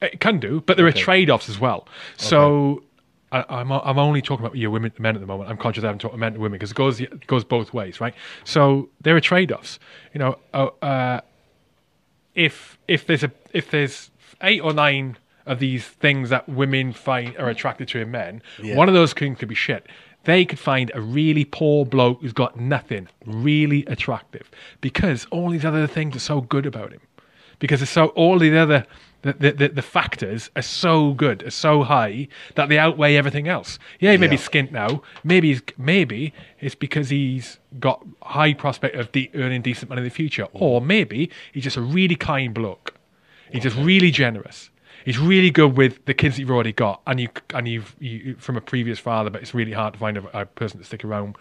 it 0.00 0.20
can 0.20 0.38
do, 0.38 0.60
but 0.66 0.76
there 0.76 0.86
Okay. 0.88 1.00
are 1.00 1.02
trade-offs 1.04 1.48
as 1.48 1.58
well. 1.60 1.86
So 2.16 2.82
I, 3.32 3.44
I'm 3.48 3.72
I'm 3.72 3.98
only 3.98 4.22
talking 4.22 4.44
about 4.46 4.56
your 4.56 4.70
women, 4.70 4.92
men 4.98 5.14
at 5.16 5.20
the 5.20 5.26
moment. 5.26 5.50
I'm 5.50 5.56
conscious 5.56 5.82
I 5.82 5.88
haven't 5.88 6.00
talked 6.00 6.16
men 6.16 6.34
to 6.34 6.40
women 6.40 6.58
because 6.58 6.70
it 6.70 6.76
goes 6.76 7.00
it 7.00 7.26
goes 7.26 7.44
both 7.44 7.72
ways, 7.74 8.00
right? 8.00 8.14
So 8.44 8.88
there 9.00 9.16
are 9.16 9.20
trade-offs. 9.20 9.78
You 10.14 10.18
know, 10.20 10.38
uh, 10.54 10.68
uh, 10.82 11.20
if 12.34 12.78
if 12.88 13.06
there's 13.06 13.22
a 13.24 13.30
if 13.52 13.70
there's 13.70 14.10
eight 14.42 14.60
or 14.60 14.72
nine 14.72 15.16
of 15.46 15.58
these 15.58 15.84
things 15.86 16.30
that 16.30 16.48
women 16.48 16.92
find 16.92 17.36
are 17.36 17.48
attracted 17.48 17.88
to 17.88 17.98
in 18.00 18.10
men, 18.10 18.42
Yeah. 18.62 18.76
one 18.76 18.88
of 18.88 18.94
those 18.94 19.12
things 19.12 19.38
could 19.38 19.48
be 19.48 19.54
shit. 19.56 19.86
They 20.24 20.44
could 20.44 20.60
find 20.60 20.92
a 20.94 21.00
really 21.00 21.44
poor 21.44 21.84
bloke 21.84 22.20
who's 22.20 22.32
got 22.32 22.56
nothing 22.58 23.08
really 23.26 23.84
attractive 23.86 24.48
because 24.80 25.26
all 25.32 25.50
these 25.50 25.64
other 25.64 25.88
things 25.88 26.14
are 26.14 26.20
so 26.20 26.40
good 26.42 26.64
about 26.64 26.92
him. 26.92 27.00
Because 27.58 27.82
it's 27.82 27.90
so 27.90 28.06
all 28.08 28.38
the 28.38 28.56
other 28.56 28.86
the, 29.22 29.52
the, 29.52 29.68
the, 29.68 29.82
factors 29.82 30.50
are 30.56 30.62
so 30.62 31.12
good, 31.12 31.42
are 31.44 31.50
so 31.50 31.84
high 31.84 32.28
that 32.56 32.68
they 32.68 32.78
outweigh 32.78 33.16
everything 33.16 33.48
else. 33.48 33.78
Yeah, 34.00 34.12
he 34.12 34.18
may 34.18 34.26
be 34.26 34.36
Yeah. 34.36 34.42
skint 34.42 34.72
now. 34.72 35.02
Maybe 35.22 35.48
he's, 35.48 35.62
maybe 35.78 36.32
it's 36.60 36.74
because 36.74 37.08
he's 37.08 37.58
got 37.78 38.04
high 38.22 38.52
prospect 38.52 38.96
of 38.96 39.12
de- 39.12 39.30
earning 39.34 39.62
decent 39.62 39.88
money 39.88 40.00
in 40.00 40.04
the 40.04 40.10
future, 40.10 40.44
mm. 40.44 40.50
or 40.54 40.80
maybe 40.80 41.30
he's 41.52 41.64
just 41.64 41.76
a 41.76 41.82
really 41.82 42.16
kind 42.16 42.52
bloke. 42.52 42.94
He's 43.52 43.62
just 43.62 43.76
really 43.76 44.10
generous. 44.10 44.70
He's 45.04 45.18
really 45.18 45.50
good 45.50 45.76
with 45.76 46.04
the 46.06 46.14
kids 46.14 46.36
that 46.36 46.40
you've 46.40 46.50
already 46.50 46.72
got, 46.72 47.02
and 47.06 47.20
you 47.20 47.28
and 47.54 47.68
you've 47.68 47.94
you, 47.98 48.36
from 48.38 48.56
a 48.56 48.60
previous 48.60 48.98
father, 48.98 49.30
but 49.30 49.42
it's 49.42 49.52
really 49.52 49.72
hard 49.72 49.94
to 49.94 49.98
find 49.98 50.16
a, 50.16 50.40
a 50.40 50.46
person 50.46 50.78
to 50.78 50.84
stick 50.84 51.04
around. 51.04 51.36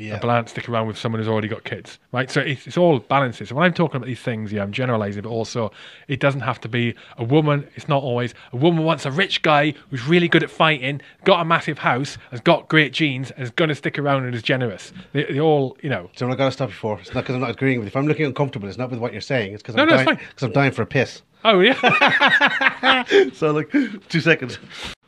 Yeah. 0.00 0.16
A 0.16 0.20
balance 0.20 0.50
stick 0.52 0.68
around 0.68 0.86
with 0.86 0.96
someone 0.96 1.20
who's 1.20 1.28
already 1.28 1.48
got 1.48 1.64
kids, 1.64 1.98
right? 2.12 2.30
So 2.30 2.40
it's, 2.40 2.66
it's 2.66 2.76
all 2.78 2.98
balances. 3.00 3.50
So 3.50 3.54
when 3.54 3.64
I'm 3.64 3.74
talking 3.74 3.96
about 3.96 4.06
these 4.06 4.18
things, 4.20 4.50
yeah, 4.52 4.62
I'm 4.62 4.72
generalizing, 4.72 5.22
but 5.22 5.28
also 5.28 5.70
it 6.08 6.20
doesn't 6.20 6.40
have 6.40 6.58
to 6.62 6.68
be 6.68 6.94
a 7.18 7.24
woman. 7.24 7.68
It's 7.76 7.86
not 7.86 8.02
always 8.02 8.32
a 8.52 8.56
woman 8.56 8.84
wants 8.84 9.04
a 9.04 9.10
rich 9.10 9.42
guy 9.42 9.74
who's 9.90 10.06
really 10.06 10.26
good 10.28 10.42
at 10.42 10.50
fighting, 10.50 11.00
got 11.24 11.40
a 11.40 11.44
massive 11.44 11.78
house, 11.78 12.16
has 12.30 12.40
got 12.40 12.68
great 12.68 12.92
genes, 12.94 13.30
and 13.32 13.42
is 13.42 13.50
going 13.50 13.68
to 13.68 13.74
stick 13.74 13.98
around 13.98 14.24
and 14.24 14.34
is 14.34 14.42
generous. 14.42 14.92
They, 15.12 15.24
they 15.24 15.40
all, 15.40 15.76
you 15.82 15.90
know, 15.90 16.10
So 16.16 16.30
I 16.30 16.34
got 16.34 16.46
to 16.46 16.52
stop 16.52 16.70
you 16.70 16.74
for. 16.76 16.98
It's 16.98 17.12
not 17.12 17.24
because 17.24 17.34
I'm 17.34 17.42
not 17.42 17.50
agreeing 17.50 17.78
with 17.78 17.86
you. 17.86 17.88
If 17.90 17.96
I'm 17.96 18.06
looking 18.06 18.24
uncomfortable, 18.26 18.68
it's 18.68 18.78
not 18.78 18.90
with 18.90 19.00
what 19.00 19.12
you're 19.12 19.20
saying. 19.20 19.52
It's 19.52 19.62
because 19.62 19.74
No, 19.76 19.82
I'm 19.82 19.88
no, 19.88 19.94
it's 19.96 20.04
dying. 20.04 20.16
fine. 20.16 20.26
Because 20.28 20.42
I'm 20.44 20.52
dying 20.52 20.72
for 20.72 20.82
a 20.82 20.86
piss. 20.86 21.22
oh 21.44 21.60
yeah. 21.60 23.04
So 23.34 23.50
like 23.52 23.70
two 23.70 24.20
seconds. 24.20 24.58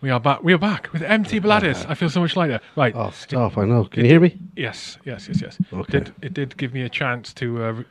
We 0.03 0.11
are 0.11 0.19
back. 0.19 0.43
We 0.43 0.53
are 0.53 0.59
back 0.59 0.93
with 0.93 1.01
empty 1.03 1.39
bladders. 1.39 1.87
I 1.87 1.95
feel 1.95 2.11
so 2.11 2.21
much 2.21 2.35
lighter. 2.35 2.59
Right. 2.75 2.93
Oh, 2.97 3.11
stop! 3.15 3.57
I 3.57 3.65
know. 3.65 3.85
Can 3.85 4.03
you 4.05 4.11
hear 4.11 4.19
me? 4.19 4.37
Yes. 4.57 4.99
Yes. 5.05 5.29
Yes. 5.29 5.41
Yes. 5.41 5.59
Okay. 5.73 6.01
Did, 6.01 6.15
it 6.21 6.35
did 6.35 6.57
give 6.57 6.75
me 6.75 6.83
a 6.83 6.89
chance 6.89 7.33
to 7.35 7.63
uh, 7.63 7.83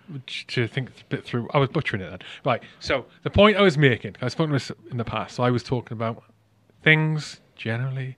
to 0.48 0.68
think 0.68 0.90
a 0.90 0.92
bit 1.08 1.24
through. 1.24 1.48
I 1.54 1.58
was 1.58 1.70
butchering 1.70 2.02
it 2.02 2.10
then. 2.10 2.20
Right. 2.44 2.62
So 2.82 3.06
the 3.24 3.30
point 3.30 3.56
I 3.56 3.62
was 3.62 3.78
making, 3.78 4.18
I've 4.22 4.34
spoken 4.34 4.52
this 4.52 4.74
in 4.92 4.98
the 4.98 5.06
past. 5.06 5.36
So 5.36 5.44
I 5.44 5.52
was 5.52 5.64
talking 5.64 5.96
about 5.96 6.22
things 6.84 7.40
generally, 7.56 8.18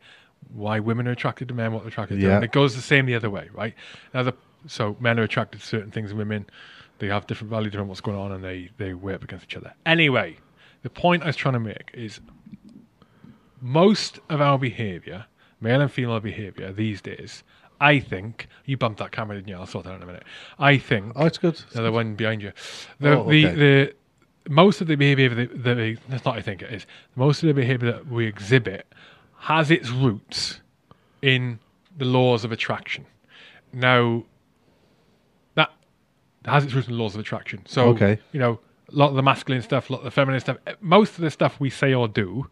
why 0.52 0.80
women 0.80 1.08
are 1.08 1.12
attracted 1.12 1.48
to 1.50 1.54
men, 1.54 1.72
what 1.72 1.84
they're 1.84 1.90
attracted 1.90 2.20
to, 2.20 2.26
Yeah. 2.26 2.38
and 2.38 2.44
it 2.44 2.52
goes 2.52 2.76
the 2.76 2.82
same 2.82 3.06
the 3.06 3.14
other 3.14 3.30
way, 3.30 3.50
right? 3.54 3.76
Now 4.12 4.24
the 4.24 4.34
so 4.66 4.98
men 5.00 5.20
are 5.20 5.24
attracted 5.24 5.62
to 5.62 5.68
certain 5.68 5.92
things 5.92 6.10
in 6.10 6.18
women. 6.18 6.48
They 6.98 7.10
have 7.10 7.28
different 7.28 7.52
value 7.52 7.70
to 7.70 7.84
what's 7.84 8.02
going 8.02 8.18
on, 8.18 8.32
and 8.32 8.44
they 8.44 8.72
they 8.80 8.96
weigh 8.96 9.14
up 9.14 9.24
against 9.24 9.46
each 9.46 9.56
other. 9.56 9.72
Anyway, 9.86 10.38
the 10.82 10.90
point 10.90 11.22
I 11.22 11.28
was 11.28 11.36
trying 11.36 11.54
to 11.54 11.60
make 11.60 11.92
is 11.94 12.20
most 13.64 14.20
of 14.30 14.42
our 14.42 14.60
behaviour, 14.60 15.26
male 15.62 15.80
and 15.82 15.90
female 15.92 16.20
behaviour 16.20 16.74
these 16.74 17.02
days, 17.02 17.44
I 17.80 18.00
think 18.00 18.48
you 18.66 18.76
bumped 18.78 19.00
that 19.00 19.12
camera, 19.12 19.38
didn't 19.38 19.48
you? 19.48 19.56
I'll 19.56 19.66
sort 19.66 19.86
that 19.86 19.92
out 19.92 19.96
in 19.98 20.04
a 20.04 20.06
minute. 20.06 20.24
I 20.60 20.78
think 20.78 21.14
Oh, 21.16 21.26
it's 21.26 21.38
good. 21.38 21.56
the 21.74 21.92
one 21.92 22.16
behind 22.16 22.42
you. 22.42 22.52
The, 23.00 23.18
Oh, 23.18 23.30
the, 23.30 23.46
okay. 23.48 23.56
the 23.56 23.94
most 24.50 24.82
of 24.82 24.88
the 24.88 24.96
behaviour 24.96 25.30
that, 25.30 25.64
that 25.64 25.78
we, 25.78 25.98
that's 26.10 26.26
not 26.26 26.38
I 26.38 26.42
think 26.42 26.62
it 26.62 26.74
is. 26.74 26.86
Most 27.16 27.42
of 27.42 27.48
the 27.48 27.54
behaviour 27.54 27.92
that 27.94 28.08
we 28.08 28.26
exhibit 28.28 28.86
has 29.40 29.72
its 29.72 29.90
roots 29.90 30.60
in 31.22 31.60
the 31.98 32.06
laws 32.06 32.44
of 32.44 32.52
attraction. 32.52 33.06
Now, 33.72 34.24
that 35.56 35.72
has 36.46 36.66
its 36.66 36.74
roots 36.74 36.88
in 36.90 36.94
the 36.98 37.00
laws 37.02 37.16
of 37.16 37.22
attraction. 37.22 37.62
So, 37.66 37.90
Okay. 37.90 38.20
you 38.34 38.40
know, 38.40 38.60
a 38.92 38.96
lot 38.96 39.10
of 39.10 39.16
the 39.16 39.24
masculine 39.24 39.62
stuff, 39.62 39.90
a 39.90 39.94
lot 39.94 40.00
of 40.00 40.06
the 40.06 40.12
feminine 40.12 40.40
stuff, 40.42 40.58
eh, 40.68 40.74
most 40.82 41.16
of 41.16 41.22
the 41.22 41.32
stuff 41.32 41.60
we 41.62 41.70
say 41.70 41.94
or 41.94 42.08
do 42.10 42.50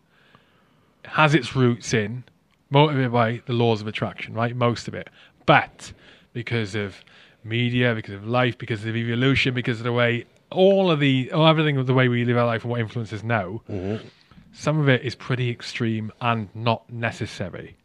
has 1.06 1.34
its 1.36 1.56
roots 1.56 1.94
in 1.94 2.24
motivated 2.70 3.12
by 3.12 3.42
the 3.46 3.54
laws 3.54 3.82
of 3.82 3.88
attraction, 3.88 4.34
right? 4.34 4.56
Most 4.56 4.88
of 4.88 4.94
it. 4.94 5.10
But 5.46 5.92
because 6.34 6.76
of 6.76 6.96
media, 7.44 7.94
because 7.94 8.14
of 8.14 8.26
life, 8.28 8.58
because 8.58 8.86
of 8.86 8.96
evolution, 8.96 9.54
because 9.54 9.80
of 9.80 9.84
the 9.84 9.92
way 9.92 10.26
all 10.52 10.92
of 10.92 11.00
the 11.00 11.32
everything 11.32 11.78
of 11.78 11.88
the 11.88 11.94
way 11.94 12.08
we 12.08 12.26
live 12.26 12.38
our 12.38 12.46
life 12.46 12.64
and 12.64 12.72
what 12.72 12.80
influences 12.80 13.24
now, 13.24 13.62
mm-hmm. 13.70 14.06
some 14.54 14.80
of 14.80 14.90
it 14.90 15.02
is 15.04 15.16
pretty 15.16 15.50
extreme 15.50 16.12
and 16.22 16.50
not 16.54 16.90
necessary. 16.92 17.78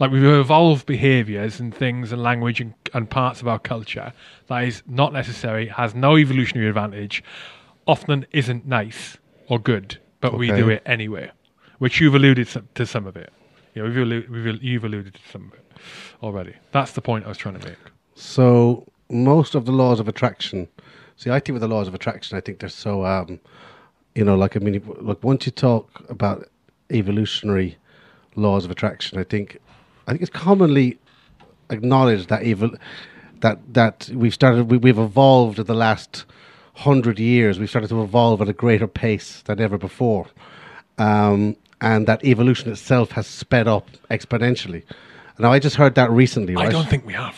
Like 0.00 0.10
we've 0.10 0.24
evolved 0.24 0.86
behaviors 0.86 1.60
and 1.60 1.72
things 1.72 2.10
and 2.10 2.22
language 2.22 2.60
and, 2.60 2.74
and 2.92 3.08
parts 3.08 3.40
of 3.40 3.46
our 3.48 3.60
culture 3.60 4.12
that 4.48 4.64
is 4.64 4.82
not 4.88 5.12
necessary, 5.12 5.68
has 5.68 5.94
no 5.94 6.18
evolutionary 6.18 6.68
advantage, 6.68 7.22
often 7.86 8.26
isn't 8.32 8.66
nice 8.66 9.18
or 9.48 9.58
good, 9.58 9.98
but 10.20 10.36
we 10.36 10.48
do 10.48 10.68
it 10.68 10.82
anyway. 10.84 11.30
Which 11.78 12.00
you've 12.00 12.14
alluded 12.14 12.48
to 12.74 12.86
some 12.86 13.06
of 13.06 13.16
it. 13.16 13.32
You 13.74 13.82
know, 13.82 13.88
we've 13.88 14.06
allu- 14.06 14.28
we've, 14.28 14.46
al- 14.46 14.56
you've 14.56 14.84
alluded 14.84 15.14
to 15.14 15.20
some 15.30 15.46
of 15.48 15.54
it 15.54 15.64
already. 16.22 16.54
That's 16.72 16.92
the 16.92 17.00
point 17.00 17.24
I 17.24 17.28
was 17.28 17.38
trying 17.38 17.58
to 17.58 17.66
make. 17.68 17.78
So 18.14 18.86
most 19.10 19.54
of 19.54 19.66
the 19.66 19.72
laws 19.72 20.00
of 20.00 20.08
attraction. 20.08 20.68
See, 21.16 21.30
I 21.30 21.40
think 21.40 21.54
with 21.54 21.62
the 21.62 21.68
laws 21.68 21.88
of 21.88 21.94
attraction, 21.94 22.38
I 22.38 22.40
think 22.40 22.60
they're 22.60 22.68
so. 22.68 23.04
Um, 23.04 23.40
you 24.14 24.24
know, 24.24 24.36
like 24.36 24.56
I 24.56 24.60
mean, 24.60 24.82
look. 25.00 25.22
Once 25.24 25.46
you 25.46 25.52
talk 25.52 26.04
about 26.08 26.48
evolutionary 26.90 27.76
laws 28.36 28.64
of 28.64 28.70
attraction, 28.70 29.18
I 29.18 29.24
think, 29.24 29.58
I 30.06 30.12
think 30.12 30.22
it's 30.22 30.30
commonly 30.30 30.98
acknowledged 31.70 32.28
that 32.28 32.42
evil, 32.44 32.70
that 33.40 33.58
that 33.74 34.10
we've 34.14 34.34
started, 34.34 34.70
we, 34.70 34.76
we've 34.76 34.98
evolved 34.98 35.58
in 35.58 35.66
the 35.66 35.74
last 35.74 36.24
hundred 36.74 37.18
years. 37.18 37.58
We've 37.58 37.70
started 37.70 37.88
to 37.88 38.02
evolve 38.02 38.40
at 38.40 38.48
a 38.48 38.52
greater 38.52 38.86
pace 38.86 39.42
than 39.42 39.60
ever 39.60 39.78
before, 39.78 40.26
um, 40.98 41.56
and 41.80 42.06
that 42.06 42.24
evolution 42.24 42.70
itself 42.70 43.12
has 43.12 43.26
sped 43.26 43.68
up 43.68 43.88
exponentially. 44.10 44.82
Now, 45.38 45.52
I 45.52 45.58
just 45.58 45.76
heard 45.76 45.94
that 45.96 46.10
recently. 46.10 46.56
I 46.56 46.68
don't 46.68 46.88
think 46.88 47.04
we 47.04 47.14
have. 47.14 47.36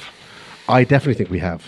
I 0.69 0.85
definitely 0.85 1.15
think 1.15 1.31
we 1.31 1.39
have. 1.39 1.65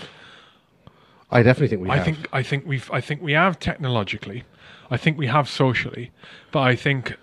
I 1.30 1.42
definitely 1.42 1.68
think 1.68 1.82
we 1.82 1.90
I 1.90 1.96
have. 1.96 2.04
think 2.04 2.28
I 2.32 2.42
think 2.42 2.66
we've 2.66 2.90
I 2.90 3.00
think 3.00 3.22
we 3.22 3.32
have 3.32 3.58
technologically, 3.58 4.44
I 4.90 4.96
think 4.96 5.18
we 5.18 5.26
have 5.26 5.48
socially, 5.48 6.10
but 6.52 6.60
I 6.60 6.74
think 6.74 7.16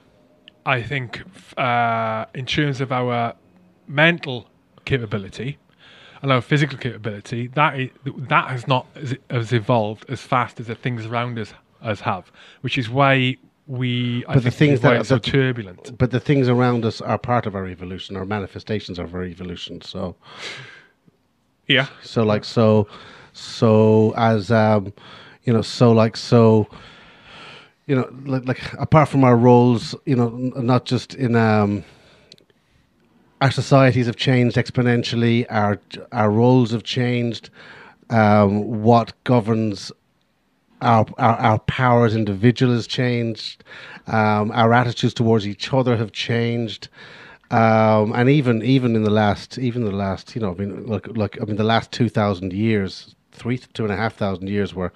I 0.65 0.81
think 0.81 1.23
uh, 1.57 2.25
in 2.33 2.45
terms 2.45 2.81
of 2.81 2.91
our 2.91 3.33
mental 3.87 4.47
capability 4.85 5.57
and 6.21 6.31
our 6.31 6.41
physical 6.41 6.77
capability, 6.77 7.47
that 7.47 7.89
that 8.29 8.49
has 8.49 8.67
not 8.67 8.87
as, 8.95 9.15
has 9.29 9.51
evolved 9.53 10.05
as 10.09 10.21
fast 10.21 10.59
as 10.59 10.67
the 10.67 10.75
things 10.75 11.05
around 11.05 11.37
us 11.39 11.53
as 11.81 12.01
have, 12.01 12.31
which 12.61 12.77
is 12.77 12.89
why 12.89 13.37
we 13.67 14.23
I 14.27 14.35
But 14.35 14.43
the 14.43 14.51
think 14.51 14.55
things 14.55 14.81
that- 14.81 14.97
are 14.97 15.03
so 15.03 15.17
turbulent. 15.17 15.97
but 15.97 16.11
the 16.11 16.19
things 16.19 16.47
around 16.47 16.85
us 16.85 17.01
are 17.01 17.17
part 17.17 17.45
of 17.45 17.55
our 17.55 17.67
evolution, 17.67 18.15
our 18.15 18.25
manifestations 18.25 18.99
of 18.99 19.13
our 19.15 19.23
evolution. 19.23 19.81
So, 19.81 20.15
Yeah, 21.67 21.87
so 22.03 22.23
like 22.23 22.45
so, 22.45 22.87
so 23.33 24.13
as 24.17 24.51
um, 24.51 24.93
you 25.45 25.53
know, 25.53 25.63
so 25.63 25.91
like 25.91 26.15
so, 26.15 26.67
you 27.87 27.95
know, 27.95 28.07
like, 28.25 28.45
like 28.47 28.73
apart 28.73 29.09
from 29.09 29.23
our 29.23 29.35
roles, 29.35 29.95
you 30.05 30.15
know, 30.15 30.27
n- 30.27 30.53
not 30.65 30.85
just 30.85 31.15
in 31.15 31.35
um, 31.35 31.83
our 33.41 33.51
societies 33.51 34.05
have 34.05 34.15
changed 34.15 34.57
exponentially. 34.57 35.45
Our 35.49 35.79
our 36.11 36.29
roles 36.29 36.71
have 36.71 36.83
changed. 36.83 37.49
Um, 38.11 38.83
what 38.83 39.13
governs 39.23 39.91
our, 40.81 41.05
our 41.17 41.35
our 41.35 41.59
power 41.59 42.05
as 42.05 42.15
individual 42.15 42.73
has 42.73 42.87
changed. 42.87 43.63
Um, 44.07 44.51
our 44.51 44.73
attitudes 44.73 45.13
towards 45.13 45.47
each 45.47 45.73
other 45.73 45.97
have 45.97 46.11
changed. 46.11 46.89
Um, 47.51 48.11
and 48.13 48.29
even 48.29 48.63
even 48.63 48.95
in 48.95 49.03
the 49.03 49.11
last 49.11 49.57
even 49.57 49.85
the 49.85 49.91
last 49.91 50.35
you 50.35 50.41
know 50.41 50.51
I 50.51 50.55
mean 50.55 50.85
like 50.87 51.07
like 51.15 51.39
I 51.41 51.45
mean 51.45 51.57
the 51.57 51.63
last 51.63 51.91
two 51.91 52.09
thousand 52.09 52.53
years 52.53 53.15
three 53.31 53.57
two 53.59 53.83
and 53.83 53.93
a 53.93 53.95
half 53.95 54.15
thousand 54.15 54.49
years 54.49 54.73
were 54.73 54.91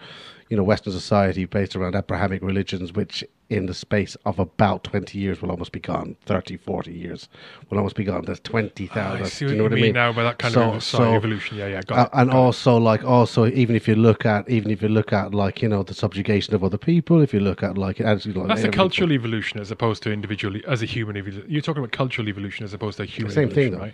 you 0.50 0.58
know, 0.58 0.64
Western 0.64 0.92
society 0.92 1.46
based 1.46 1.76
around 1.76 1.96
Abrahamic 1.96 2.42
religions, 2.42 2.92
which 2.94 3.24
in 3.52 3.68
the 3.68 3.74
space 3.74 4.16
of 4.26 4.40
about 4.40 4.84
20 4.84 5.18
years 5.18 5.42
will 5.42 5.52
almost 5.52 5.72
be 5.72 5.80
gone, 5.80 6.16
30, 6.26 6.58
40 6.58 6.92
years 6.92 7.30
will 7.70 7.78
almost 7.78 7.96
be 7.96 8.04
gone. 8.04 8.24
There's 8.26 8.40
20,000. 8.40 9.22
I 9.24 9.28
see 9.28 9.46
what 9.46 9.52
you 9.52 9.58
know 9.58 9.64
what 9.64 9.72
I 9.72 9.76
mean, 9.76 9.84
mean? 9.86 9.94
now 9.94 10.12
by 10.12 10.24
that 10.24 10.40
kind 10.40 10.54
So- 10.54 10.74
of 10.74 10.84
so- 10.84 11.14
evolution. 11.14 11.58
Yeah, 11.58 11.68
yeah, 11.68 11.82
got 11.84 11.98
Uh, 11.98 12.02
it. 12.02 12.10
and 12.14 12.32
got 12.32 12.36
it. 12.36 12.40
also 12.40 12.78
like 12.78 13.04
also 13.04 13.46
even 13.48 13.76
if 13.76 13.88
you 13.88 13.96
look 13.96 14.26
at 14.26 14.50
even 14.50 14.72
if 14.72 14.82
you 14.82 14.90
look 14.90 15.14
at 15.14 15.34
like 15.36 15.62
you 15.62 15.70
know 15.70 15.84
the 15.84 15.94
subjugation 15.94 16.54
of 16.56 16.64
other 16.64 16.78
people 16.78 17.22
if 17.22 17.32
you 17.34 17.40
look 17.40 17.62
at 17.64 17.78
like 17.78 18.02
as 18.02 18.26
you 18.26 18.34
like 18.34 18.48
That's 18.48 18.64
a 18.64 18.70
cultural 18.70 19.12
evolution 19.12 19.60
as 19.60 19.70
opposed 19.72 20.02
to 20.04 20.12
individually 20.12 20.64
as 20.68 20.82
a 20.82 20.86
human 20.88 21.16
evolution. 21.18 21.46
You're 21.48 21.62
talking 21.62 21.84
about 21.84 21.92
cultural 21.92 22.28
evolution 22.28 22.64
as 22.66 22.74
opposed 22.74 22.98
to 22.98 23.06
human 23.06 23.32
same 23.34 23.50
thing, 23.50 23.74
evolution, 23.74 23.80
though. 23.80 23.86
right? 23.86 23.94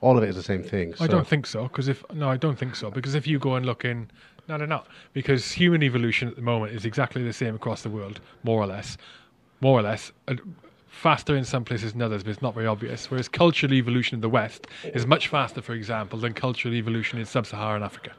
all 0.00 0.18
of 0.18 0.24
it 0.24 0.28
is 0.30 0.34
the 0.34 0.42
same 0.42 0.64
thing 0.64 0.92
I 0.94 1.06
so- 1.06 1.12
don't 1.12 1.28
think 1.28 1.46
so 1.46 1.62
because 1.64 1.86
if 1.86 2.02
no, 2.12 2.28
I 2.28 2.36
don't 2.36 2.58
think 2.58 2.74
so 2.74 2.90
because 2.90 3.14
if 3.14 3.24
you 3.28 3.38
go 3.38 3.54
and 3.54 3.64
look 3.64 3.84
in, 3.84 4.10
no, 4.48 4.56
no, 4.56 4.66
no, 4.66 4.82
because 5.12 5.52
human 5.52 5.82
evolution 5.82 6.28
at 6.28 6.36
the 6.36 6.42
moment 6.42 6.72
is 6.74 6.84
exactly 6.84 7.22
the 7.22 7.32
same 7.32 7.54
across 7.54 7.82
the 7.82 7.90
world, 7.90 8.20
more 8.42 8.60
or 8.60 8.66
less, 8.66 8.98
more 9.60 9.78
or 9.78 9.82
less. 9.82 10.12
Faster 10.88 11.34
in 11.34 11.44
some 11.44 11.64
places 11.64 11.92
than 11.92 12.02
others, 12.02 12.22
but 12.22 12.30
it's 12.30 12.42
not 12.42 12.54
very 12.54 12.66
obvious. 12.66 13.10
Whereas 13.10 13.26
cultural 13.26 13.72
evolution 13.72 14.16
in 14.16 14.20
the 14.20 14.28
West 14.28 14.66
is 14.84 15.06
much 15.06 15.28
faster, 15.28 15.62
for 15.62 15.72
example, 15.72 16.18
than 16.18 16.34
cultural 16.34 16.74
evolution 16.74 17.18
in 17.18 17.24
sub-Saharan 17.24 17.82
Africa. 17.82 18.12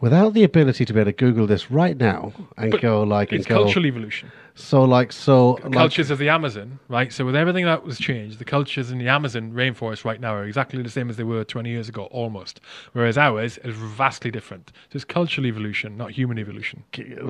Without 0.00 0.34
the 0.34 0.44
ability 0.44 0.84
to 0.84 0.92
be 0.92 1.00
able 1.00 1.10
to 1.10 1.16
google 1.16 1.46
this 1.46 1.70
right 1.70 1.96
now 1.96 2.32
and 2.56 2.70
But 2.70 2.80
go 2.82 3.02
like 3.02 3.32
It's 3.32 3.46
go 3.46 3.62
cultural 3.64 3.86
evolution. 3.86 4.30
so 4.54 4.84
like 4.84 5.12
so 5.12 5.52
like, 5.62 5.72
cultures 5.72 6.10
of 6.10 6.18
the 6.18 6.28
Amazon, 6.28 6.78
right? 6.88 7.12
So 7.12 7.24
with 7.24 7.36
everything 7.36 7.64
that 7.64 7.84
was 7.84 7.98
changed, 7.98 8.38
the 8.38 8.44
cultures 8.44 8.90
in 8.90 8.98
the 8.98 9.08
Amazon 9.08 9.52
rainforest 9.52 10.04
right 10.04 10.20
now 10.20 10.34
are 10.34 10.44
exactly 10.44 10.82
the 10.82 10.90
same 10.90 11.08
as 11.10 11.16
they 11.16 11.24
were 11.24 11.44
20 11.44 11.70
years 11.70 11.88
ago, 11.88 12.04
almost. 12.06 12.60
Whereas 12.92 13.16
ours 13.18 13.58
is 13.58 13.74
vastly 13.74 14.30
different. 14.30 14.72
So 14.90 14.96
it's 14.96 15.04
cultural 15.04 15.46
evolution, 15.46 15.96
not 15.96 16.10
human 16.12 16.38
evolution. 16.38 16.84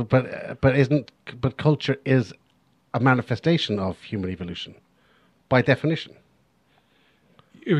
but 0.09 0.61
but 0.61 0.77
isn't 0.77 1.11
but 1.41 1.57
culture 1.57 1.97
is 2.05 2.33
a 2.95 3.01
manifestation 3.01 3.79
of 3.79 4.01
human 4.03 4.31
evolution 4.31 4.75
by 5.49 5.61
definition 5.63 6.15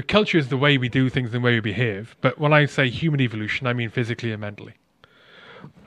Culture 0.09 0.39
is 0.39 0.49
the 0.49 0.57
way 0.57 0.79
we 0.79 0.89
do 0.89 1.09
things 1.11 1.27
and 1.35 1.43
the 1.43 1.45
way 1.47 1.55
we 1.55 1.61
behave. 1.61 2.17
But 2.21 2.39
when 2.39 2.53
I 2.53 2.67
say 2.67 2.89
human 2.89 3.21
evolution, 3.21 3.67
I 3.67 3.73
mean 3.75 3.91
physically 3.91 4.33
and 4.33 4.41
mentally. 4.41 4.75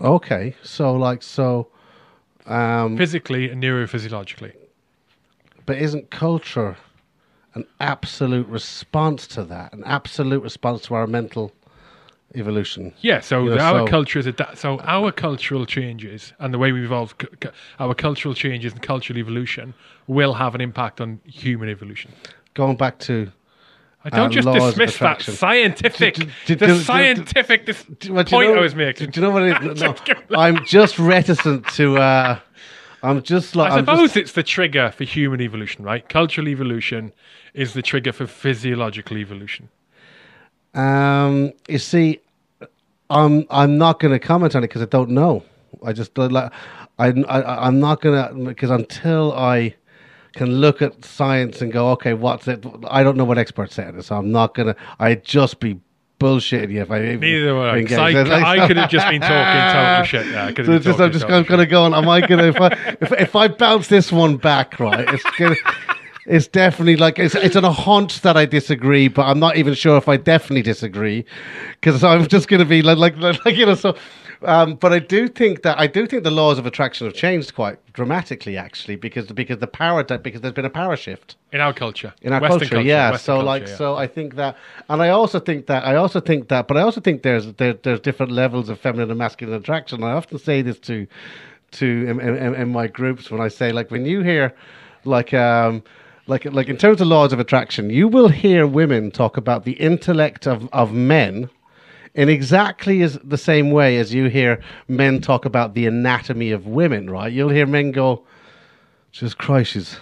okay 0.02 0.56
so 0.64 0.94
like 0.94 1.24
so 1.24 1.68
um 2.46 2.98
Physically 2.98 3.50
and 3.50 3.62
neurophysiologically. 3.62 4.54
But 5.66 5.78
isn't 5.78 6.10
culture 6.12 6.78
an 7.56 7.66
absolute 7.80 8.48
response 8.48 9.28
to 9.28 9.44
that? 9.46 9.74
An 9.74 9.84
absolute 9.86 10.42
response 10.44 10.84
to 10.84 10.94
our 10.96 11.08
mental 11.08 11.52
evolution? 12.36 12.94
Yeah, 13.02 13.20
so 13.20 13.44
You 13.44 13.56
know, 13.56 13.62
our 13.62 13.80
so- 13.80 13.88
culture 13.88 14.20
is 14.20 14.28
ada- 14.28 14.56
so 14.56 14.80
our 14.82 15.12
cultural 15.12 15.66
changes 15.66 16.34
and 16.40 16.54
the 16.54 16.58
way 16.60 16.72
we 16.72 16.84
evolve, 16.86 17.18
cu- 17.18 17.50
our 17.80 17.94
cultural 17.96 18.34
changes 18.34 18.72
and 18.74 18.82
cultural 18.82 19.18
evolution 19.20 19.74
will 20.08 20.34
have 20.36 20.54
an 20.56 20.62
impact 20.62 21.02
on 21.02 21.20
human 21.26 21.68
evolution. 21.70 22.12
Going 22.54 22.78
back 22.78 23.00
to 23.00 23.32
I 24.06 24.10
don't 24.10 24.32
just 24.32 24.48
dismiss 24.48 24.98
that 25.00 25.22
scientific, 25.22 26.16
Do- 26.16 26.26
do- 26.46 26.56
the 26.56 26.66
do- 26.68 26.74
do- 26.74 26.80
scientific 26.80 27.66
dis- 27.66 27.84
what 27.88 27.98
do 28.00 28.08
you 28.08 28.16
point 28.38 28.54
know- 28.54 28.60
I 28.60 28.62
was 28.62 28.76
making. 28.76 29.10
Do 29.10 29.20
you 29.20 29.28
know 29.28 29.34
what 29.34 29.44
it 29.44 29.64
is? 29.64 29.82
No, 30.30 30.40
I'm 30.40 30.64
just 30.66 30.98
reticent 31.00 31.68
to. 31.70 31.98
Uh, 31.98 32.40
I'm 33.04 33.22
just 33.22 33.56
like. 33.56 33.72
I 33.74 33.80
suppose 33.80 34.00
just, 34.10 34.18
it's 34.18 34.32
the 34.34 34.44
trigger 34.44 34.92
for 34.92 35.04
human 35.04 35.42
evolution, 35.42 35.84
right? 35.84 36.08
Cultural 36.08 36.48
evolution 36.48 37.12
is 37.54 37.74
the 37.74 37.82
trigger 37.82 38.14
for 38.14 38.28
physiological 38.28 39.18
evolution. 39.18 39.70
um, 40.74 41.52
you 41.68 41.80
see, 41.80 42.20
I'm 43.10 43.46
I'm 43.50 43.78
not 43.78 44.00
going 44.00 44.14
to 44.14 44.20
comment 44.20 44.56
on 44.56 44.64
it 44.64 44.68
because 44.68 44.82
I 44.82 44.86
don't 44.86 45.10
know. 45.12 45.44
I 45.86 45.94
just 45.94 46.18
like. 46.18 46.52
I, 47.00 47.10
I 47.10 47.68
I'm 47.68 47.80
not 47.80 48.02
gonna 48.02 48.34
because 48.34 48.72
until 48.72 49.32
I 49.34 49.76
can 50.34 50.50
look 50.62 50.82
at 50.82 51.04
science 51.06 51.62
and 51.62 51.72
go, 51.72 51.92
okay, 51.92 52.14
what's 52.14 52.48
it? 52.48 52.66
I 52.90 53.04
don't 53.04 53.18
know 53.18 53.26
what 53.26 53.38
experts 53.38 53.76
say 53.76 53.86
on 53.86 53.98
it, 53.98 54.04
so 54.04 54.16
I'm 54.16 54.32
not 54.32 54.54
gonna. 54.54 54.76
I'd 55.00 55.24
just 55.24 55.60
be 55.60 55.80
bullshitting 56.20 56.72
you 56.72 56.82
if 56.82 56.90
I 56.90 57.04
even 57.04 57.20
Neither 57.20 57.56
would 57.56 57.70
I. 57.70 57.78
engage. 57.78 58.00
I, 58.00 58.64
I 58.64 58.68
could 58.68 58.78
have 58.78 58.90
just 58.90 59.08
been 59.08 59.22
talking 59.22 59.74
total 59.74 60.04
shit. 60.06 60.26
Yeah, 60.34 60.46
I 60.46 60.52
could 60.52 60.66
So 60.66 60.72
have 60.72 60.78
it's 60.78 60.86
been 60.86 60.92
just, 60.94 61.00
I'm 61.00 61.12
just 61.12 61.28
to 61.60 61.66
go 61.66 61.84
on. 61.84 61.94
Am 61.94 62.10
I 62.10 62.22
to 62.22 62.48
if 62.48 62.60
I 62.62 62.68
if, 63.02 63.12
if 63.14 63.36
I 63.36 63.48
bounce 63.48 63.88
this 63.88 64.12
one 64.12 64.38
back 64.38 64.80
right? 64.80 65.08
It's 65.14 65.24
gonna. 65.38 65.56
It's 66.30 66.48
definitely 66.48 66.98
like 66.98 67.20
it's 67.20 67.36
it's 67.36 67.56
on 67.56 67.64
a 67.64 67.72
hunch 67.72 68.20
that 68.22 68.36
I 68.36 68.46
disagree, 68.46 69.08
but 69.08 69.22
I'm 69.24 69.40
not 69.40 69.56
even 69.56 69.74
sure 69.74 69.96
if 69.98 70.10
I 70.10 70.18
definitely 70.18 70.62
disagree 70.62 71.24
because 71.80 72.04
I'm 72.04 72.28
just 72.28 72.50
going 72.50 72.60
to 72.60 72.66
be 72.66 72.82
like 72.82 72.98
like 72.98 73.16
like, 73.46 73.56
you 73.56 73.66
know 73.66 73.76
so. 73.76 73.96
Um, 74.44 74.76
but 74.76 74.94
I 74.94 75.00
do 75.00 75.28
think 75.28 75.64
that 75.64 75.80
I 75.80 75.88
do 75.88 76.06
think 76.06 76.24
the 76.24 76.32
laws 76.32 76.60
of 76.60 76.66
attraction 76.66 77.08
have 77.08 77.16
changed 77.16 77.56
quite 77.56 77.80
dramatically, 77.94 78.56
actually, 78.56 78.96
because 78.96 79.26
because 79.28 79.58
the 79.58 79.68
power 79.68 80.04
because 80.04 80.42
there's 80.42 80.54
been 80.54 80.66
a 80.66 80.70
power 80.70 80.96
shift 80.96 81.36
in 81.52 81.60
our 81.60 81.74
culture, 81.74 82.14
in 82.22 82.34
our 82.34 82.42
Western 82.42 82.60
culture, 82.70 82.82
yeah. 82.82 83.12
Western 83.12 83.26
so 83.26 83.34
culture, 83.34 83.46
like, 83.46 83.68
yeah. 83.68 83.76
so 83.76 83.96
I 83.96 84.08
think 84.08 84.36
that, 84.36 84.56
and 84.90 85.02
I 85.02 85.10
also 85.10 85.40
think 85.40 85.66
that, 85.68 85.86
I 85.86 85.96
also 85.96 86.20
think 86.20 86.50
that, 86.50 86.68
but 86.68 86.78
I 86.78 86.82
also 86.82 87.02
think 87.02 87.24
there's 87.24 87.52
there, 87.54 87.74
there's 87.74 88.00
different 88.00 88.32
levels 88.32 88.70
of 88.70 88.80
feminine 88.80 89.10
and 89.10 89.18
masculine 89.18 89.56
attraction. 89.56 90.04
I 90.04 90.12
often 90.12 90.38
say 90.38 90.62
this 90.62 90.78
to 90.80 91.08
to 91.72 91.86
in, 91.86 92.20
in, 92.20 92.56
in 92.56 92.70
my 92.70 92.88
groups 92.88 93.30
when 93.32 93.42
I 93.42 93.48
say 93.48 93.72
like 93.72 93.92
when 93.92 94.06
you 94.06 94.22
hear 94.22 94.54
like 95.04 95.34
um 95.34 95.84
like 96.28 96.46
like 96.46 96.68
in 96.68 96.78
terms 96.78 97.02
of 97.02 97.08
laws 97.08 97.34
of 97.34 97.40
attraction, 97.40 97.90
you 97.90 98.08
will 98.08 98.30
hear 98.30 98.68
women 98.68 99.12
talk 99.12 99.38
about 99.38 99.64
the 99.64 99.74
intellect 99.74 100.46
of 100.46 100.70
of 100.72 100.94
men. 100.94 101.50
In 102.18 102.28
exactly 102.30 103.02
as 103.04 103.20
the 103.24 103.38
same 103.38 103.72
way 103.72 103.98
as 103.98 104.14
you 104.14 104.26
hear 104.26 104.60
men 104.88 105.22
talk 105.22 105.46
about 105.46 105.76
the 105.76 105.86
anatomy 105.86 106.52
of 106.52 106.66
women, 106.68 107.10
right? 107.10 107.32
You'll 107.32 107.50
hear 107.50 107.68
men 107.68 107.92
go, 107.92 108.26
"Jesus 109.12 109.34
Christ, 109.34 109.72
she's 109.72 110.00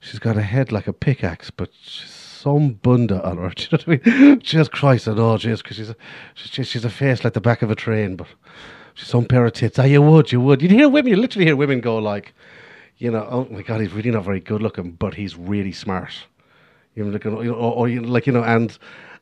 she's 0.00 0.20
got 0.20 0.36
a 0.36 0.42
head 0.42 0.72
like 0.72 0.86
a 0.86 0.92
pickaxe, 0.92 1.50
but 1.50 1.70
she's 1.82 2.08
some 2.38 2.74
bunda 2.74 3.22
on 3.28 3.36
her. 3.38 3.50
Do 3.56 3.62
you 3.64 3.68
know 3.72 3.84
what 3.84 4.08
I 4.08 4.18
mean? 4.20 4.40
Jesus 4.40 4.68
Christ, 4.68 5.08
I 5.08 5.14
know, 5.14 5.36
Jesus, 5.36 5.60
because 5.62 5.76
she's 5.76 5.90
a, 5.90 5.96
she's, 6.34 6.68
she's 6.68 6.84
a 6.84 6.90
face 6.90 7.24
like 7.24 7.32
the 7.34 7.40
back 7.40 7.62
of 7.62 7.70
a 7.70 7.74
train, 7.74 8.16
but 8.16 8.28
she's 8.94 9.08
some 9.08 9.24
pair 9.24 9.44
of 9.44 9.52
tits. 9.52 9.78
Ah, 9.78 9.84
you 9.84 10.00
would, 10.00 10.30
you 10.30 10.40
would. 10.40 10.62
You'd 10.62 10.70
hear 10.70 10.88
women, 10.88 11.10
you 11.10 11.16
literally 11.16 11.46
hear 11.46 11.56
women 11.56 11.80
go 11.80 11.98
like, 11.98 12.32
you 12.98 13.10
know, 13.10 13.26
oh 13.30 13.48
my 13.50 13.62
God, 13.62 13.80
he's 13.80 13.92
really 13.92 14.10
not 14.10 14.24
very 14.24 14.40
good 14.40 14.62
looking, 14.62 14.92
but 14.92 15.14
he's 15.14 15.36
really 15.36 15.72
smart. 15.72 16.12
You 16.94 17.04
know, 17.04 17.18
or, 17.52 17.52
or 17.52 17.88
like 17.88 18.26
you 18.26 18.32
know, 18.32 18.42
and 18.42 18.76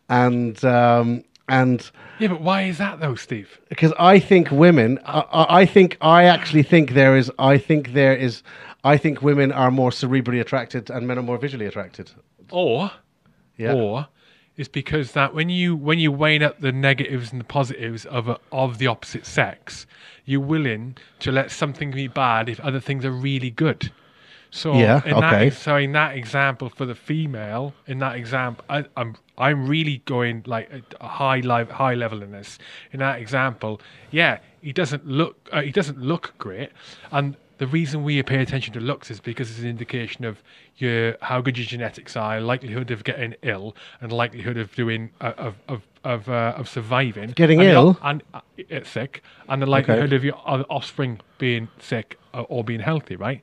and 0.09 0.63
um, 0.65 1.25
and 1.49 1.91
yeah, 2.19 2.29
but 2.29 2.41
why 2.41 2.63
is 2.63 2.79
that 2.79 3.01
though, 3.01 3.15
Steve? 3.15 3.61
because 3.69 3.93
I 3.99 4.19
think 4.19 4.51
women, 4.51 4.99
I, 5.05 5.21
I 5.21 5.61
I 5.61 5.67
think 5.67 5.97
I 6.01 6.25
actually 6.25 6.63
think 6.63 6.91
there 6.93 7.17
is, 7.17 7.31
I 7.39 7.59
think 7.59 7.93
there 7.93 8.15
is, 8.17 8.43
I 8.85 8.97
think 8.97 9.23
women 9.23 9.53
are 9.53 9.71
more 9.71 9.91
cerebrally 9.91 10.41
attracted 10.41 10.91
and 10.91 11.07
men 11.07 11.19
are 11.19 11.23
more 11.23 11.39
visually 11.39 11.67
attracted. 11.67 12.11
Or, 12.51 12.91
Yeah. 13.57 13.75
or 13.75 14.09
it's 14.57 14.69
because 14.69 15.13
that 15.13 15.35
when 15.35 15.49
you 15.51 15.77
when 15.77 15.99
you 15.99 16.11
weigh 16.11 16.41
up 16.43 16.61
the 16.61 16.73
negatives 16.73 17.31
and 17.33 17.41
the 17.41 17.45
positives 17.45 18.07
of 18.07 18.29
a, 18.29 18.39
of 18.51 18.79
the 18.79 18.87
opposite 18.87 19.27
sex, 19.27 19.87
you're 20.25 20.41
willing 20.41 20.97
to 21.21 21.31
let 21.31 21.51
something 21.51 21.91
be 21.91 22.09
bad 22.09 22.49
if 22.49 22.59
other 22.61 22.81
things 22.81 23.05
are 23.05 23.11
really 23.13 23.51
good. 23.51 23.93
So 24.57 24.75
Yeah, 24.75 25.03
in 25.05 25.15
okay. 25.15 25.51
That, 25.51 25.57
so 25.57 25.77
in 25.77 25.93
that 25.93 26.17
example 26.17 26.69
for 26.71 26.87
the 26.87 26.95
female, 26.95 27.75
in 27.87 27.99
that 27.99 28.17
example, 28.17 28.65
I, 28.71 28.85
I'm 28.97 29.17
I'm 29.39 29.69
really 29.69 29.99
going 30.07 30.43
like 30.47 30.69
a- 30.73 31.05
a 31.05 31.09
high 31.09 31.41
live 31.41 31.71
high 31.71 31.95
level 31.95 32.23
in 32.23 32.31
this. 32.33 32.59
In 32.93 33.01
that 33.01 33.21
example, 33.21 33.81
yeah, 34.11 34.39
he 34.63 34.73
doesn't 34.73 35.07
look 35.07 35.35
uh, 35.53 35.61
he 35.61 35.73
doesn't 35.73 35.99
look 36.01 36.33
great, 36.39 36.71
and 37.11 37.37
the 37.59 37.67
reason 37.67 38.03
we 38.05 38.23
pay 38.23 38.41
attention 38.41 38.73
to 38.75 38.81
looks 38.81 39.11
is 39.11 39.21
because 39.21 39.51
it's 39.51 39.61
an 39.61 39.69
indication 39.69 40.25
of 40.25 40.43
your 40.77 41.17
how 41.21 41.41
good 41.43 41.57
your 41.59 41.67
genetics 41.67 42.17
are, 42.17 42.41
likelihood 42.41 42.91
of 42.91 43.05
getting 43.05 43.35
ill, 43.43 43.75
and 44.01 44.11
likelihood 44.11 44.57
of 44.57 44.75
doing 44.75 45.11
uh, 45.21 45.33
of 45.37 45.55
of 45.69 45.83
of, 46.05 46.29
uh, 46.29 46.55
of 46.57 46.67
surviving, 46.69 47.31
Getting 47.33 47.61
and 47.61 47.69
the- 47.69 47.75
ill? 47.75 47.99
and 48.03 48.23
uh, 48.33 48.41
uh, 48.73 48.85
sick, 48.85 49.23
and 49.49 49.61
the 49.61 49.67
likelihood 49.67 50.13
of 50.15 50.25
your 50.25 50.37
offspring 50.47 51.21
being 51.39 51.69
sick 51.79 52.19
or, 52.33 52.47
or 52.49 52.65
being 52.65 52.81
healthy, 52.81 53.17
right? 53.17 53.43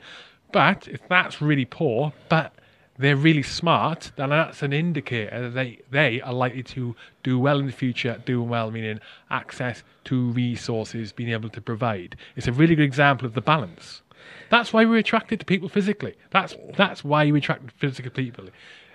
But 0.53 0.87
if 0.87 1.01
that's 1.09 1.41
really 1.41 1.65
poor, 1.65 2.13
but 2.29 2.53
they're 2.97 3.17
really 3.17 3.43
smart, 3.43 4.11
then 4.15 4.29
that's 4.29 4.61
an 4.61 4.71
indicator 4.71 5.41
that 5.41 5.55
they, 5.55 5.79
they 5.89 6.21
are 6.21 6.31
likely 6.31 6.63
to 6.63 6.95
do 7.23 7.39
well 7.39 7.59
in 7.59 7.65
the 7.65 7.71
future. 7.71 8.21
Do 8.23 8.41
well 8.41 8.69
meaning 8.71 8.99
access 9.31 9.83
to 10.05 10.29
resources, 10.31 11.11
being 11.11 11.31
able 11.31 11.49
to 11.49 11.59
provide. 11.59 12.15
It's 12.35 12.47
a 12.47 12.51
really 12.51 12.75
good 12.75 12.85
example 12.85 13.25
of 13.25 13.33
the 13.33 13.41
balance. 13.41 14.03
That's 14.49 14.71
why 14.71 14.85
we're 14.85 14.99
attracted 14.99 15.39
to 15.39 15.45
people 15.45 15.69
physically. 15.69 16.15
That's 16.29 16.55
that's 16.77 17.03
why 17.03 17.29
we 17.31 17.39
attract 17.39 17.71
physical 17.71 18.11
people. 18.11 18.45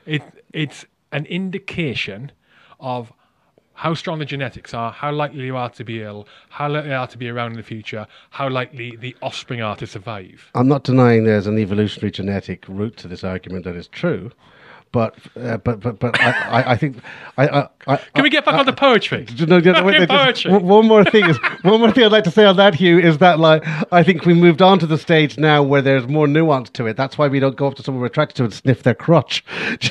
It 0.06 0.22
it's 0.52 0.86
an 1.10 1.26
indication 1.26 2.30
of 2.78 3.12
how 3.78 3.94
strong 3.94 4.18
the 4.18 4.24
genetics 4.24 4.74
are, 4.74 4.90
how 4.90 5.12
likely 5.12 5.44
you 5.44 5.56
are 5.56 5.70
to 5.70 5.84
be 5.84 6.02
ill, 6.02 6.26
how 6.48 6.68
likely 6.68 6.90
you 6.90 6.96
are 6.96 7.06
to 7.06 7.16
be 7.16 7.28
around 7.28 7.52
in 7.52 7.56
the 7.56 7.62
future, 7.62 8.08
how 8.30 8.48
likely 8.48 8.96
the 8.96 9.14
offspring 9.22 9.62
are 9.62 9.76
to 9.76 9.86
survive. 9.86 10.50
I'm 10.56 10.66
not 10.66 10.82
denying 10.82 11.22
there's 11.22 11.46
an 11.46 11.58
evolutionary 11.58 12.10
genetic 12.10 12.64
root 12.66 12.96
to 12.96 13.06
this 13.06 13.22
argument 13.22 13.62
that 13.66 13.76
is 13.76 13.86
true, 13.86 14.32
but 14.92 15.14
uh, 15.36 15.58
but 15.58 15.80
but 15.80 15.98
but 15.98 16.20
I, 16.20 16.30
I, 16.62 16.72
I 16.72 16.76
think 16.76 16.96
I, 17.36 17.68
I, 17.86 17.96
Can 18.14 18.22
we 18.22 18.30
get 18.30 18.44
back 18.44 18.54
on 18.54 18.66
the 18.66 18.72
poetry? 18.72 19.26
no, 19.46 19.58
no, 19.58 19.84
wait, 19.84 19.96
just- 19.98 20.08
poetry. 20.08 20.52
one- 20.52 20.86
more 20.86 21.04
thing 21.04 21.28
is 21.28 21.38
one 21.62 21.80
more 21.80 21.90
thing 21.92 22.04
I'd 22.04 22.12
like 22.12 22.24
to 22.24 22.30
say 22.30 22.44
on 22.44 22.56
that, 22.56 22.74
Hugh, 22.74 22.98
is 22.98 23.18
that 23.18 23.38
like 23.38 23.62
I 23.92 24.02
think 24.02 24.24
we 24.24 24.34
moved 24.34 24.62
on 24.62 24.78
to 24.78 24.86
the 24.86 24.98
stage 24.98 25.36
now 25.38 25.62
where 25.62 25.82
there's 25.82 26.06
more 26.08 26.26
nuance 26.26 26.70
to 26.70 26.86
it. 26.86 26.96
That's 26.96 27.18
why 27.18 27.28
we 27.28 27.40
don't 27.40 27.56
go 27.56 27.66
up 27.66 27.74
to 27.74 27.82
someone 27.82 28.00
we're 28.00 28.06
attracted 28.06 28.36
to 28.38 28.44
and 28.44 28.54
sniff 28.54 28.82
their 28.82 28.94
crotch. 28.94 29.44
Do 29.80 29.88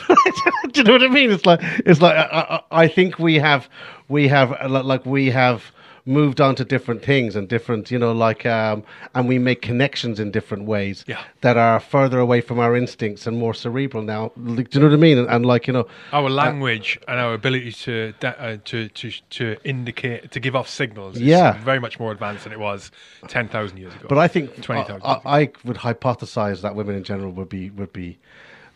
you 0.76 0.84
know 0.84 0.94
what 0.94 1.04
I 1.04 1.08
mean? 1.08 1.32
It's 1.32 1.46
like 1.46 1.60
it's 1.86 2.02
like 2.02 2.16
I, 2.16 2.62
I, 2.72 2.84
I 2.84 2.88
think 2.88 3.20
we 3.20 3.36
have 3.36 3.70
we 4.10 4.28
have 4.28 4.70
like 4.70 5.06
we 5.06 5.30
have 5.30 5.64
moved 6.08 6.40
on 6.40 6.56
to 6.56 6.64
different 6.64 7.04
things 7.04 7.36
and 7.36 7.50
different 7.50 7.92
you 7.92 8.00
know 8.00 8.14
like 8.14 8.46
um 8.46 8.84
and 9.14 9.28
we 9.28 9.38
make 9.38 9.62
connections 9.62 10.20
in 10.20 10.32
different 10.32 10.64
ways 10.64 11.04
Yeah. 11.08 11.22
that 11.42 11.58
are 11.58 11.80
further 11.80 12.20
away 12.20 12.40
from 12.42 12.60
our 12.60 12.76
instincts 12.76 13.28
and 13.28 13.38
more 13.38 13.54
cerebral 13.54 14.04
now 14.04 14.32
do 14.36 14.66
you 14.72 14.80
know 14.80 14.88
what 14.88 14.94
I 14.94 14.98
mean 14.98 15.18
and, 15.18 15.28
and 15.30 15.46
like 15.46 15.68
you 15.68 15.74
know 15.74 15.86
Our 16.14 16.30
language 16.30 16.98
and 17.08 17.20
our 17.20 17.34
ability 17.34 17.74
to 17.74 18.14
uh, 18.24 18.58
to 18.66 18.88
to 18.90 19.12
to 19.38 19.58
indicate 19.64 20.32
to 20.32 20.40
give 20.40 20.56
off 20.56 20.70
signals 20.70 21.16
is 21.18 21.22
Yeah. 21.24 21.62
very 21.64 21.80
much 21.80 22.00
more 22.00 22.12
advanced 22.12 22.46
than 22.46 22.54
it 22.54 22.60
was 22.60 22.92
ten 23.28 23.50
thousand 23.50 23.78
years 23.78 23.94
ago. 23.96 24.06
But 24.08 24.18
I 24.18 24.28
think 24.30 24.62
20,000 24.62 25.02
I, 25.04 25.12
I, 25.14 25.40
I 25.42 25.50
would 25.66 25.78
hypothesize 25.78 26.62
that 26.62 26.74
women 26.76 26.96
in 26.96 27.04
general 27.04 27.32
would 27.34 27.50
be 27.50 27.70
would 27.72 27.92
be 27.92 28.18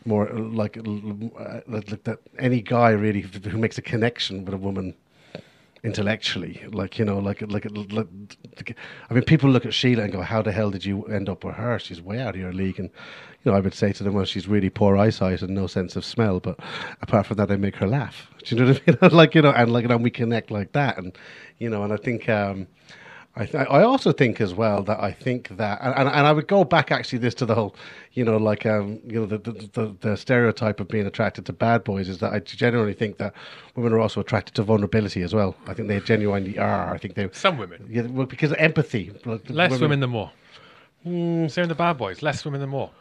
more 0.06 0.30
uh, 0.30 0.40
like, 0.40 0.78
uh, 0.78 1.62
like 1.68 2.04
that 2.04 2.20
any 2.40 2.62
guy 2.62 2.90
really 2.90 3.22
who 3.22 3.58
makes 3.58 3.78
a 3.78 3.82
connection 3.82 4.44
with 4.46 4.54
a 4.54 4.58
woman 4.58 4.96
intellectually 5.84 6.64
like 6.72 7.00
you 7.00 7.06
know 7.06 7.18
like 7.18 7.42
like, 7.50 7.66
like 7.92 8.78
i 9.10 9.14
mean 9.14 9.24
people 9.24 9.50
look 9.50 9.66
at 9.66 9.74
sheila 9.74 10.04
and 10.04 10.12
go 10.14 10.22
how 10.22 10.40
the 10.42 10.52
hell 10.52 10.70
did 10.70 10.86
you 10.86 11.04
end 11.06 11.28
up 11.28 11.44
with 11.44 11.56
her? 11.56 11.80
She's 11.80 12.02
way 12.02 12.20
out 12.20 12.36
of 12.36 12.42
your 12.42 12.54
league. 12.54 12.80
And 12.80 12.90
you 13.44 13.52
know 13.52 13.58
i 13.58 13.60
would 13.60 13.74
say 13.74 13.92
to 13.94 14.04
them 14.04 14.14
well 14.14 14.26
she's 14.26 14.48
really 14.48 14.70
poor 14.70 14.96
eyesight 14.96 15.42
and 15.42 15.56
no 15.56 15.66
sense 15.66 15.96
of 15.96 16.06
smell 16.06 16.40
but 16.40 16.60
apart 17.02 17.26
from 17.26 17.38
that 17.38 17.50
i 17.52 17.56
make 17.56 17.76
her 17.78 17.88
laugh. 17.88 18.30
Do 18.46 18.56
you 18.56 18.62
know 18.62 18.68
what 18.72 18.82
i 19.02 19.08
mean? 19.08 19.12
Like 19.18 19.34
you 19.34 19.42
know 19.42 19.52
and 19.52 19.74
like 19.74 19.86
and 19.86 20.04
we 20.04 20.12
connect 20.12 20.52
like 20.52 20.74
that. 20.74 20.98
And 21.00 21.18
you 21.58 21.70
know 21.70 21.84
and 21.84 21.92
i 21.92 21.98
think 21.98 22.30
um 22.30 22.68
I, 23.36 23.46
th- 23.46 23.68
I 23.70 23.82
also 23.84 24.12
think 24.12 24.42
as 24.42 24.54
well 24.54 24.84
that 24.84 25.00
I 25.02 25.14
think 25.14 25.48
that, 25.56 25.80
and, 25.82 25.94
and, 25.96 26.10
and 26.10 26.28
I 26.28 26.34
would 26.34 26.48
go 26.48 26.66
back 26.66 26.92
actually 26.92 27.20
this 27.20 27.34
to 27.36 27.46
the 27.46 27.56
whole, 27.56 27.76
you 28.12 28.26
know, 28.26 28.36
like, 28.36 28.66
um, 28.66 29.00
you 29.08 29.22
know, 29.22 29.26
the, 29.26 29.38
the, 29.38 29.70
the, 29.72 29.96
the 30.02 30.18
stereotype 30.18 30.82
of 30.82 30.90
being 30.90 31.08
attracted 31.08 31.46
to 31.46 31.54
bad 31.54 31.86
boys 31.86 32.10
is 32.10 32.18
that 32.18 32.34
I 32.34 32.40
generally 32.40 32.94
think 32.94 33.18
that 33.18 33.34
women 33.76 33.94
are 33.94 34.00
also 34.00 34.20
attracted 34.20 34.56
to 34.56 34.64
vulnerability 34.64 35.22
as 35.22 35.34
well. 35.34 35.56
I 35.66 35.74
think 35.74 35.88
they 35.88 36.02
genuinely 36.02 36.58
are. 36.58 36.94
I 36.94 36.98
think 36.98 37.16
they, 37.16 37.30
Some 37.32 37.58
women, 37.58 37.88
yeah, 37.90 38.02
well, 38.02 38.26
because 38.26 38.52
of 38.52 38.58
empathy. 38.58 39.14
less 39.48 39.80
women, 39.80 40.02
than 40.02 40.10
more. 40.10 40.32
Same 41.06 41.48
with 41.48 41.70
the 41.70 41.76
bad 41.76 41.98
boys, 41.98 42.22
less 42.22 42.44
women 42.44 42.60
than 42.60 42.70
more. 42.70 42.92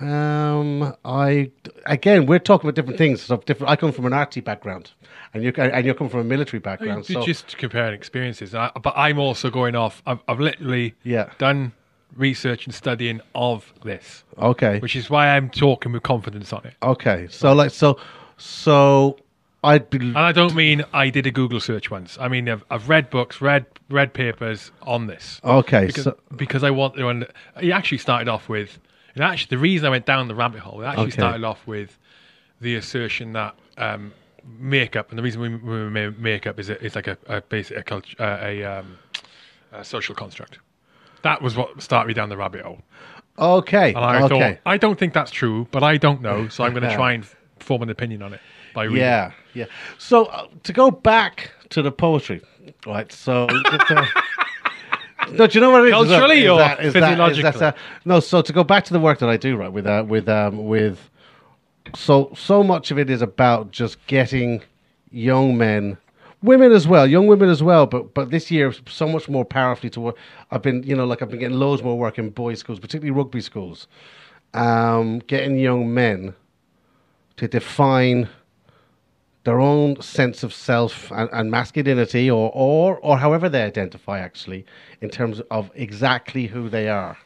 Um, 0.00 0.94
I 1.04 1.50
again, 1.86 2.26
we're 2.26 2.38
talking 2.38 2.68
about 2.68 2.74
different 2.74 2.98
things. 2.98 3.22
So 3.22 3.36
different. 3.38 3.70
I 3.70 3.76
come 3.76 3.92
from 3.92 4.06
an 4.06 4.12
arty 4.12 4.40
background, 4.40 4.90
and 5.32 5.42
you 5.42 5.52
and 5.56 5.86
you 5.86 5.94
come 5.94 6.08
from 6.08 6.20
a 6.20 6.24
military 6.24 6.60
background. 6.60 7.08
You're 7.08 7.22
So 7.22 7.26
just 7.26 7.56
comparing 7.58 7.94
experiences, 7.94 8.54
I, 8.54 8.70
but 8.82 8.94
I'm 8.96 9.18
also 9.18 9.50
going 9.50 9.74
off. 9.76 10.02
I've, 10.06 10.20
I've 10.28 10.40
literally 10.40 10.94
Yeah. 11.02 11.30
done 11.38 11.72
research 12.16 12.66
and 12.66 12.74
studying 12.74 13.20
of 13.34 13.72
this, 13.84 14.24
okay, 14.38 14.78
which 14.80 14.94
is 14.96 15.10
why 15.10 15.28
I'm 15.36 15.50
talking 15.50 15.92
with 15.92 16.02
confidence 16.04 16.52
on 16.52 16.64
it. 16.64 16.74
okay. 16.82 17.26
So 17.30 17.52
like, 17.52 17.70
so, 17.72 17.98
so 18.36 19.16
I'd 19.64 19.90
be 19.90 19.98
And 19.98 20.18
I 20.18 20.30
don't 20.32 20.54
mean 20.54 20.84
I 20.92 21.10
did 21.10 21.26
a 21.26 21.30
Google 21.32 21.58
search 21.60 21.90
once. 21.90 22.16
I 22.20 22.28
mean 22.28 22.48
I've, 22.48 22.64
I've 22.70 22.88
read 22.88 23.10
books, 23.10 23.40
read 23.40 23.66
read 23.90 24.14
papers 24.14 24.70
on 24.82 25.06
this. 25.08 25.40
okay. 25.44 25.86
because, 25.86 26.04
so 26.04 26.16
because 26.36 26.62
I 26.62 26.70
want 26.70 26.94
to. 26.96 27.08
Und- 27.08 27.26
it 27.60 27.70
actually 27.70 27.98
started 27.98 28.28
off 28.28 28.48
with, 28.48 28.78
and 29.14 29.24
actually 29.24 29.48
the 29.56 29.58
reason 29.58 29.86
I 29.86 29.90
went 29.90 30.06
down 30.06 30.28
the 30.28 30.34
rabbit 30.34 30.60
hole, 30.60 30.82
it 30.82 30.86
actually 30.86 31.04
Okay. 31.04 31.10
started 31.12 31.44
off 31.44 31.66
with 31.66 31.98
the 32.60 32.76
assertion 32.76 33.32
that 33.32 33.54
um, 33.78 34.12
makeup, 34.58 35.10
and 35.10 35.18
the 35.18 35.22
reason 35.22 35.40
we, 35.40 35.48
we 35.48 35.90
make 35.90 36.18
makeup 36.18 36.58
is 36.58 36.70
a, 36.70 36.82
is 36.84 36.94
like 36.94 37.06
a, 37.06 37.16
a 37.26 37.40
basic 37.42 37.76
a, 37.76 37.82
culture, 37.82 38.16
uh, 38.20 38.38
a, 38.42 38.64
um, 38.64 38.98
a 39.72 39.84
social 39.84 40.14
construct. 40.14 40.58
That 41.22 41.42
was 41.42 41.56
what 41.56 41.80
started 41.82 42.08
me 42.08 42.14
down 42.14 42.28
the 42.28 42.36
rabbit 42.36 42.62
hole. 42.62 42.82
okay, 43.38 43.88
And 43.94 44.04
I 44.04 44.22
okay. 44.22 44.28
thought, 44.28 44.58
I 44.66 44.76
don't 44.76 44.98
think 44.98 45.14
that's 45.14 45.30
true, 45.30 45.66
but 45.70 45.82
I 45.82 45.96
don't 45.96 46.20
know, 46.20 46.48
so 46.48 46.64
I'm 46.64 46.72
going 46.72 46.82
to 46.88 46.94
try 46.94 47.12
and 47.12 47.24
form 47.58 47.82
an 47.82 47.90
opinion 47.90 48.22
on 48.22 48.34
it 48.34 48.40
by 48.74 48.84
reading. 48.84 49.00
Yeah, 49.02 49.32
yeah. 49.54 49.66
So 49.98 50.26
uh, 50.26 50.48
to 50.64 50.72
go 50.72 50.90
back 50.90 51.52
to 51.70 51.82
the 51.82 51.90
poetry, 51.92 52.42
right? 52.86 53.10
So. 53.10 53.46
No, 55.32 55.46
do 55.46 55.58
you 55.58 55.60
know 55.60 55.70
what 55.70 55.82
it 55.82 55.88
is? 55.88 55.92
Culturally 55.92 56.44
is 56.44 56.50
or 56.50 56.58
that, 56.58 56.84
is 56.84 56.84
that, 56.84 56.86
is 56.86 56.92
that, 56.92 57.10
physiologically? 57.10 57.66
uh, 57.66 57.72
no, 58.04 58.20
so 58.20 58.42
to 58.42 58.52
go 58.52 58.64
back 58.64 58.84
to 58.84 58.92
the 58.92 59.00
work 59.00 59.18
that 59.18 59.28
I 59.28 59.36
do, 59.36 59.56
right, 59.56 59.72
with 59.72 59.86
uh, 59.86 60.04
with 60.06 60.28
um, 60.28 60.66
with 60.66 61.10
so 61.94 62.32
so 62.36 62.62
much 62.62 62.90
of 62.90 62.98
it 62.98 63.10
is 63.10 63.22
about 63.22 63.70
just 63.70 64.04
getting 64.06 64.62
young 65.10 65.56
men, 65.56 65.96
women 66.42 66.72
as 66.72 66.88
well, 66.88 67.06
young 67.06 67.26
women 67.26 67.48
as 67.48 67.62
well. 67.62 67.86
But 67.86 68.14
but 68.14 68.30
this 68.30 68.50
year, 68.50 68.72
so 68.88 69.08
much 69.08 69.28
more 69.28 69.44
powerfully 69.44 69.90
to 69.90 70.00
work. 70.00 70.16
I've 70.50 70.62
been, 70.62 70.82
you 70.82 70.96
know, 70.96 71.04
like 71.04 71.22
I've 71.22 71.30
been 71.30 71.40
getting 71.40 71.58
loads 71.58 71.82
more 71.82 71.98
work 71.98 72.18
in 72.18 72.30
boys' 72.30 72.60
schools, 72.60 72.78
particularly 72.78 73.16
rugby 73.16 73.40
schools, 73.40 73.86
um, 74.54 75.20
getting 75.20 75.58
young 75.58 75.92
men 75.92 76.34
to 77.36 77.48
define 77.48 78.28
their 79.44 79.60
own 79.60 80.00
sense 80.00 80.42
of 80.42 80.52
self 80.52 81.10
and, 81.12 81.28
and 81.32 81.50
masculinity 81.50 82.30
or, 82.30 82.50
or 82.54 82.98
or 82.98 83.18
however 83.18 83.48
they 83.48 83.62
identify 83.62 84.18
actually 84.18 84.64
in 85.00 85.10
terms 85.10 85.40
of 85.50 85.70
exactly 85.74 86.46
who 86.46 86.68
they 86.68 86.88
are. 86.88 87.18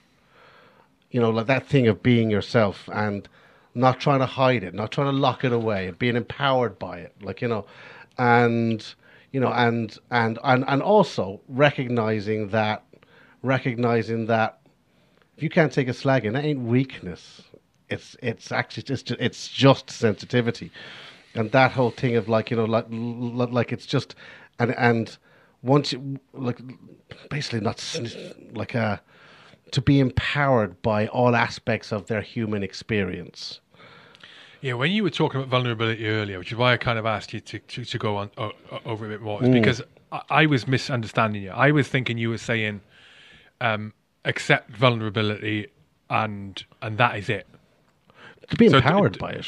You 1.10 1.20
know 1.20 1.30
like 1.30 1.46
that 1.46 1.66
thing 1.66 1.86
of 1.86 2.02
being 2.02 2.30
yourself 2.30 2.88
and 2.92 3.28
not 3.74 4.00
trying 4.00 4.18
to 4.18 4.26
hide 4.26 4.64
it 4.64 4.74
not 4.74 4.90
trying 4.90 5.06
to 5.06 5.16
lock 5.16 5.44
it 5.44 5.52
away 5.52 5.92
being 5.98 6.16
empowered 6.16 6.78
by 6.78 6.98
it 6.98 7.14
like 7.22 7.40
you 7.40 7.46
know 7.46 7.64
and 8.18 8.94
you 9.30 9.38
know 9.38 9.52
and 9.52 9.96
and 10.10 10.38
and, 10.42 10.64
and 10.66 10.82
also 10.82 11.40
recognizing 11.48 12.48
that 12.48 12.84
recognizing 13.42 14.26
that 14.26 14.58
if 15.36 15.42
you 15.44 15.48
can't 15.48 15.72
take 15.72 15.86
a 15.86 15.94
slag, 15.94 16.24
slagging 16.24 16.32
that 16.32 16.44
ain't 16.44 16.60
weakness. 16.60 17.42
It's 17.88 18.16
it's 18.22 18.50
actually 18.52 18.82
just 18.82 19.12
it's 19.12 19.48
just 19.48 19.88
sensitivity 19.88 20.70
and 21.38 21.50
that 21.52 21.72
whole 21.72 21.90
thing 21.90 22.16
of 22.16 22.28
like 22.28 22.50
you 22.50 22.56
know 22.56 22.64
like 22.64 22.86
like, 22.90 23.50
like 23.52 23.72
it's 23.72 23.86
just 23.86 24.14
and 24.58 24.74
and 24.76 25.16
once 25.62 25.92
you 25.92 26.18
like 26.32 26.58
basically 27.30 27.60
not 27.60 27.78
like 28.54 28.74
uh 28.74 28.96
to 29.70 29.80
be 29.82 30.00
empowered 30.00 30.80
by 30.82 31.06
all 31.08 31.34
aspects 31.36 31.92
of 31.92 32.06
their 32.06 32.22
human 32.22 32.62
experience 32.62 33.60
Yeah, 34.60 34.74
when 34.74 34.90
you 34.90 35.02
were 35.04 35.10
talking 35.10 35.40
about 35.40 35.50
vulnerability 35.50 36.06
earlier, 36.08 36.38
which 36.38 36.50
is 36.52 36.58
why 36.58 36.72
I 36.72 36.76
kind 36.78 36.98
of 36.98 37.06
asked 37.06 37.32
you 37.32 37.40
to, 37.40 37.58
to, 37.58 37.84
to 37.84 37.98
go 37.98 38.16
on 38.16 38.30
o- 38.38 38.52
over 38.84 39.06
a 39.06 39.08
bit 39.08 39.20
more, 39.20 39.40
Mm. 39.40 39.44
is 39.44 39.50
because 39.50 39.82
I, 40.10 40.20
I 40.42 40.46
was 40.46 40.66
misunderstanding 40.66 41.42
you. 41.42 41.50
I 41.50 41.70
was 41.70 41.86
thinking 41.88 42.18
you 42.18 42.30
were 42.30 42.38
saying 42.52 42.80
um, 43.60 43.92
accept 44.24 44.70
vulnerability 44.70 45.68
and 46.10 46.64
and 46.82 46.98
that 46.98 47.16
is 47.18 47.28
it. 47.28 47.46
to 48.50 48.56
be 48.56 48.68
So 48.68 48.78
empowered 48.78 49.12
d- 49.12 49.18
by 49.20 49.30
it 49.32 49.46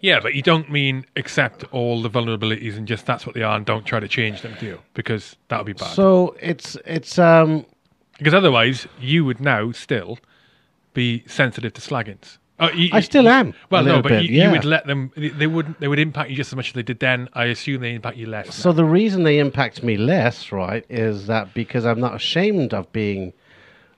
Yeah, 0.00 0.20
but 0.20 0.34
you 0.34 0.42
don't 0.42 0.70
mean 0.70 1.06
accept 1.16 1.64
all 1.72 2.02
the 2.02 2.10
vulnerabilities 2.10 2.76
and 2.76 2.86
just 2.86 3.06
that's 3.06 3.26
what 3.26 3.34
they 3.34 3.42
are 3.42 3.56
and 3.56 3.64
don't 3.66 3.84
try 3.86 4.00
to 4.00 4.08
change 4.08 4.42
them, 4.42 4.54
do 4.60 4.66
you? 4.66 4.80
Because 4.94 5.36
that 5.48 5.58
would 5.58 5.66
be 5.66 5.72
bad. 5.72 5.94
so 5.94 6.36
it's 6.40 6.76
it's 6.84 7.18
um 7.18 7.64
because 8.18 8.34
otherwise, 8.34 8.86
you 9.00 9.24
would 9.26 9.40
now 9.40 9.72
still 9.72 10.18
be 10.94 11.22
sensitive 11.26 11.74
to 11.74 11.80
slaggings. 11.82 12.38
Oh, 12.58 12.70
you- 12.70 12.88
I 12.92 13.00
still 13.00 13.28
am, 13.28 13.52
Well, 13.70 13.84
no, 13.84 14.00
but 14.00 14.08
bit, 14.08 14.22
you, 14.24 14.38
yeah. 14.38 14.46
you 14.46 14.50
would 14.52 14.64
let 14.64 14.86
them. 14.86 15.12
They 15.14 15.46
wouldn't. 15.46 15.78
They 15.78 15.88
would 15.88 15.98
impact 15.98 16.30
you 16.30 16.36
just 16.36 16.50
as 16.50 16.56
much 16.56 16.68
as 16.68 16.72
they 16.72 16.82
did 16.82 17.00
then. 17.00 17.28
I 17.34 17.44
assume 17.46 17.82
they 17.82 17.94
impact 17.94 18.16
you 18.16 18.26
less. 18.26 18.54
So 18.54 18.72
the 18.72 18.86
reason 18.86 19.24
they 19.24 19.38
impact 19.38 19.82
me 19.82 19.98
less, 19.98 20.50
right, 20.52 20.82
is 20.88 21.26
that 21.26 21.52
because 21.52 21.84
I'm 21.84 22.00
not 22.00 22.14
ashamed 22.14 22.72
of 22.72 22.90
being 22.92 23.34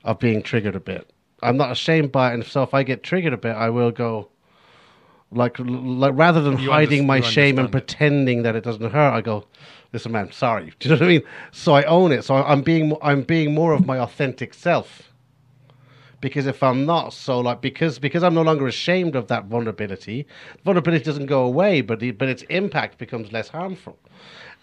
of 0.03 0.19
being 0.19 0.43
triggered 0.43 0.75
a 0.75 0.81
bit. 0.81 1.09
I'm 1.41 1.57
not 1.57 1.71
ashamed 1.71 2.11
by 2.11 2.33
it, 2.33 2.35
and 2.35 2.45
so 2.45 2.65
if 2.65 2.75
I 2.75 2.83
get 2.83 3.05
triggered 3.05 3.33
a 3.33 3.37
bit, 3.37 3.55
I 3.55 3.71
will 3.71 3.93
go 3.93 4.29
like 5.31 5.57
like 5.59 6.13
rather 6.17 6.41
than 6.41 6.59
You 6.59 6.71
hiding 6.71 7.07
my 7.07 7.21
shame 7.21 7.59
and 7.59 7.69
it. 7.69 7.73
pretending 7.73 8.43
that 8.43 8.57
it 8.57 8.65
doesn't 8.65 8.91
hurt. 8.91 9.13
I 9.13 9.21
go, 9.21 9.45
listen, 9.93 10.13
man, 10.13 10.33
sorry. 10.33 10.73
Do 10.79 10.89
you 10.89 10.95
know 10.95 11.01
what 11.01 11.05
I 11.05 11.09
mean? 11.09 11.23
So 11.53 11.75
I 11.75 11.83
own 11.85 12.13
it. 12.13 12.25
So 12.25 12.37
I'm 12.37 12.63
being 12.63 12.97
I'm 13.03 13.23
being 13.23 13.55
more 13.55 13.73
of 13.73 13.87
my 13.87 13.99
authentic 13.99 14.55
self. 14.55 15.05
Because 16.21 16.49
if 16.49 16.65
I'm 16.65 16.85
not, 16.85 17.13
so 17.13 17.39
like 17.39 17.61
because 17.61 18.01
because 18.01 18.25
I'm 18.25 18.35
no 18.35 18.43
longer 18.43 18.67
ashamed 18.67 19.15
of 19.15 19.29
that 19.29 19.45
vulnerability, 19.45 20.27
vulnerability 20.65 21.05
doesn't 21.05 21.27
go 21.27 21.45
away, 21.45 21.81
but 21.81 22.01
the, 22.01 22.11
but 22.11 22.29
its 22.29 22.43
impact 22.45 22.99
becomes 22.99 23.31
less 23.31 23.49
harmful. 23.49 23.97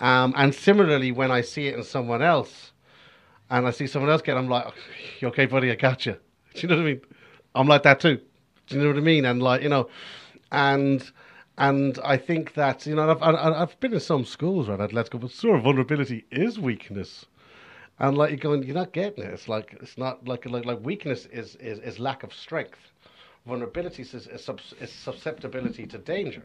Um, 0.02 0.34
and 0.36 0.54
similarly, 0.54 1.14
when 1.14 1.32
I 1.32 1.40
see 1.40 1.68
it 1.68 1.76
in 1.76 1.84
someone 1.84 2.22
else, 2.22 2.74
and 3.50 3.66
I 3.66 3.72
see 3.72 3.88
someone 3.88 4.12
else 4.12 4.22
get, 4.22 4.36
I'm 4.36 4.50
like, 4.50 4.66
"You 5.22 5.30
okay, 5.30 5.46
buddy? 5.46 5.72
I 5.72 5.76
got 5.76 6.06
you." 6.06 6.18
Do 6.56 6.62
you 6.62 6.68
know 6.68 6.76
what 6.76 6.82
I 6.82 6.86
mean? 6.86 7.02
I'm 7.54 7.68
like 7.68 7.84
that 7.84 8.02
too. 8.02 8.20
Do 8.68 8.76
you 8.76 8.82
know 8.82 8.90
what 8.90 8.98
I 8.98 9.02
mean? 9.02 9.24
And 9.24 9.42
like 9.42 9.62
you 9.62 9.70
know, 9.70 9.88
and 10.52 11.12
and 11.58 12.00
I 12.04 12.18
think 12.18 12.54
that 12.56 12.86
you 12.86 12.96
know, 12.96 13.10
I've 13.10 13.22
I've, 13.22 13.36
I've 13.36 13.80
been 13.80 13.94
in 13.94 14.00
some 14.00 14.26
schools 14.26 14.68
right. 14.70 14.80
I'd 14.80 14.94
let's 14.94 15.10
go, 15.10 15.18
but 15.18 15.32
sure, 15.32 15.60
vulnerability 15.60 16.26
is 16.32 16.60
weakness. 16.60 17.26
And 18.00 18.18
like 18.18 18.30
you're 18.32 18.38
going, 18.38 18.64
you're 18.64 18.76
not 18.76 18.92
getting 18.92 19.24
it. 19.24 19.34
It's 19.34 19.48
like 19.48 19.78
it's 19.82 19.98
not 19.98 20.28
like 20.28 20.46
like 20.46 20.66
like 20.66 20.80
weakness 20.84 21.28
is 21.28 21.56
is, 21.58 21.80
is 21.80 22.00
lack 22.00 22.24
of 22.24 22.34
strength. 22.34 22.80
vulnerability 23.46 24.02
is, 24.02 24.14
is, 24.14 24.28
is 24.28 24.92
susceptibility 24.92 25.86
to 25.88 25.98
danger. 25.98 26.44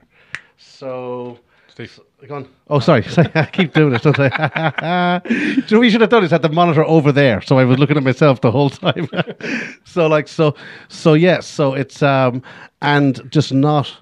So. 0.56 1.39
Steve. 1.71 2.01
go 2.27 2.37
on. 2.37 2.49
Oh, 2.69 2.81
sorry. 2.81 3.03
sorry. 3.09 3.31
I 3.35 3.47
keep 3.47 3.73
doing 3.73 3.91
this, 3.91 4.03
don't 4.03 4.19
I? 4.19 5.21
Do 5.29 5.35
you 5.35 5.63
know 5.71 5.79
what 5.79 5.85
you 5.85 5.91
should 5.91 6.01
have 6.01 6.11
done 6.11 6.25
is 6.25 6.31
had 6.31 6.43
the 6.43 6.49
monitor 6.49 6.85
over 6.85 7.13
there, 7.13 7.41
so 7.41 7.59
I 7.59 7.65
was 7.65 7.79
looking 7.79 7.97
at 7.97 8.03
myself 8.03 8.41
the 8.41 8.51
whole 8.51 8.71
time. 8.71 9.09
so, 9.85 10.07
like, 10.07 10.29
so, 10.29 10.55
so 10.89 11.15
yes. 11.15 11.47
So 11.47 11.75
it's 11.75 12.03
um, 12.03 12.43
and 12.83 13.21
just 13.31 13.53
not 13.53 13.97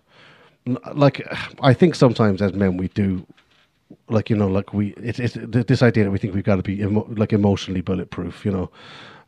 like 0.94 1.26
I 1.62 1.72
think 1.72 1.94
sometimes 1.94 2.42
as 2.42 2.52
men 2.52 2.76
we 2.76 2.88
do 2.88 3.26
like 4.10 4.28
you 4.28 4.36
know 4.36 4.48
like 4.48 4.74
we 4.74 4.88
it's, 4.98 5.18
it's 5.18 5.34
this 5.66 5.82
idea 5.82 6.04
that 6.04 6.10
we 6.10 6.18
think 6.18 6.34
we've 6.34 6.44
got 6.44 6.56
to 6.56 6.62
be 6.62 6.80
emo- 6.82 7.08
like 7.16 7.32
emotionally 7.32 7.80
bulletproof 7.80 8.44
you 8.44 8.50
know 8.50 8.70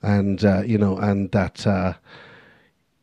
and 0.03 0.45
uh, 0.45 0.63
you 0.63 0.77
know 0.77 0.99
and 0.99 1.31
that 1.33 1.67
uh, 1.67 1.95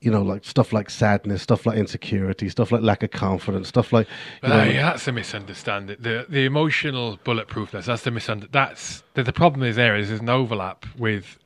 you 0.08 0.12
know 0.14 0.22
like 0.22 0.46
stuff 0.46 0.72
like 0.72 0.90
sadness 0.90 1.42
stuff 1.42 1.66
like 1.66 1.78
insecurity 1.78 2.48
stuff 2.48 2.72
like 2.72 2.82
lack 2.82 3.04
of 3.04 3.12
confidence 3.12 3.68
stuff 3.68 3.92
like 3.92 4.08
you 4.42 4.48
know, 4.48 4.56
uh, 4.56 4.66
that's 4.66 5.06
a 5.06 5.12
misunderstanding. 5.12 5.98
The 6.00 6.26
the 6.30 6.46
emotional 6.46 7.18
bulletproofness. 7.26 7.86
That's 7.86 8.04
the 8.04 8.12
misunderstanding. 8.12 8.50
That's 8.54 9.04
the, 9.16 9.24
the 9.24 9.34
problem 9.34 9.64
is 9.64 9.76
there 9.76 9.98
is 9.98 10.08
there's 10.08 10.22
an 10.22 10.30
overlap 10.30 10.86
with 10.98 11.38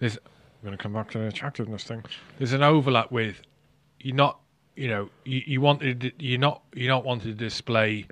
there's. 0.00 0.16
I'm 0.16 0.66
going 0.66 0.76
to 0.76 0.82
come 0.82 0.92
back 0.92 1.10
to 1.12 1.18
the 1.18 1.26
attractiveness 1.28 1.84
thing. 1.84 2.04
There's 2.38 2.52
an 2.52 2.64
overlap 2.64 3.12
with 3.12 3.40
you're 4.00 4.16
not. 4.16 4.40
You 4.74 4.88
know, 4.88 5.10
you, 5.24 5.42
you 5.46 5.60
wanted 5.60 6.12
you're 6.18 6.40
not 6.40 6.62
you 6.74 6.88
not 6.88 7.04
wanted 7.04 7.38
to 7.38 7.44
display. 7.44 8.06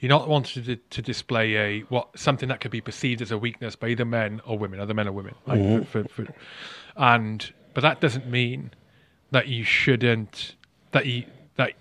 You're 0.00 0.08
not 0.08 0.26
wanted 0.26 0.64
to, 0.64 0.76
to 0.76 1.02
display 1.02 1.56
a 1.56 1.80
what 1.90 2.18
something 2.18 2.48
that 2.48 2.60
could 2.60 2.70
be 2.70 2.80
perceived 2.80 3.20
as 3.20 3.30
a 3.30 3.36
weakness 3.36 3.76
by 3.76 3.88
either 3.88 4.06
men 4.06 4.40
or 4.46 4.56
women, 4.56 4.80
either 4.80 4.94
men 4.94 5.06
or 5.06 5.12
women. 5.12 5.34
Like 5.46 5.86
for, 5.86 6.04
for, 6.04 6.08
for, 6.08 6.34
and 6.96 7.52
but 7.74 7.82
that 7.82 8.00
doesn't 8.00 8.26
mean 8.26 8.70
that 9.34 9.48
you 9.48 9.64
shouldn't 9.64 10.54
that 10.92 11.06
you 11.06 11.24
that 11.56 11.72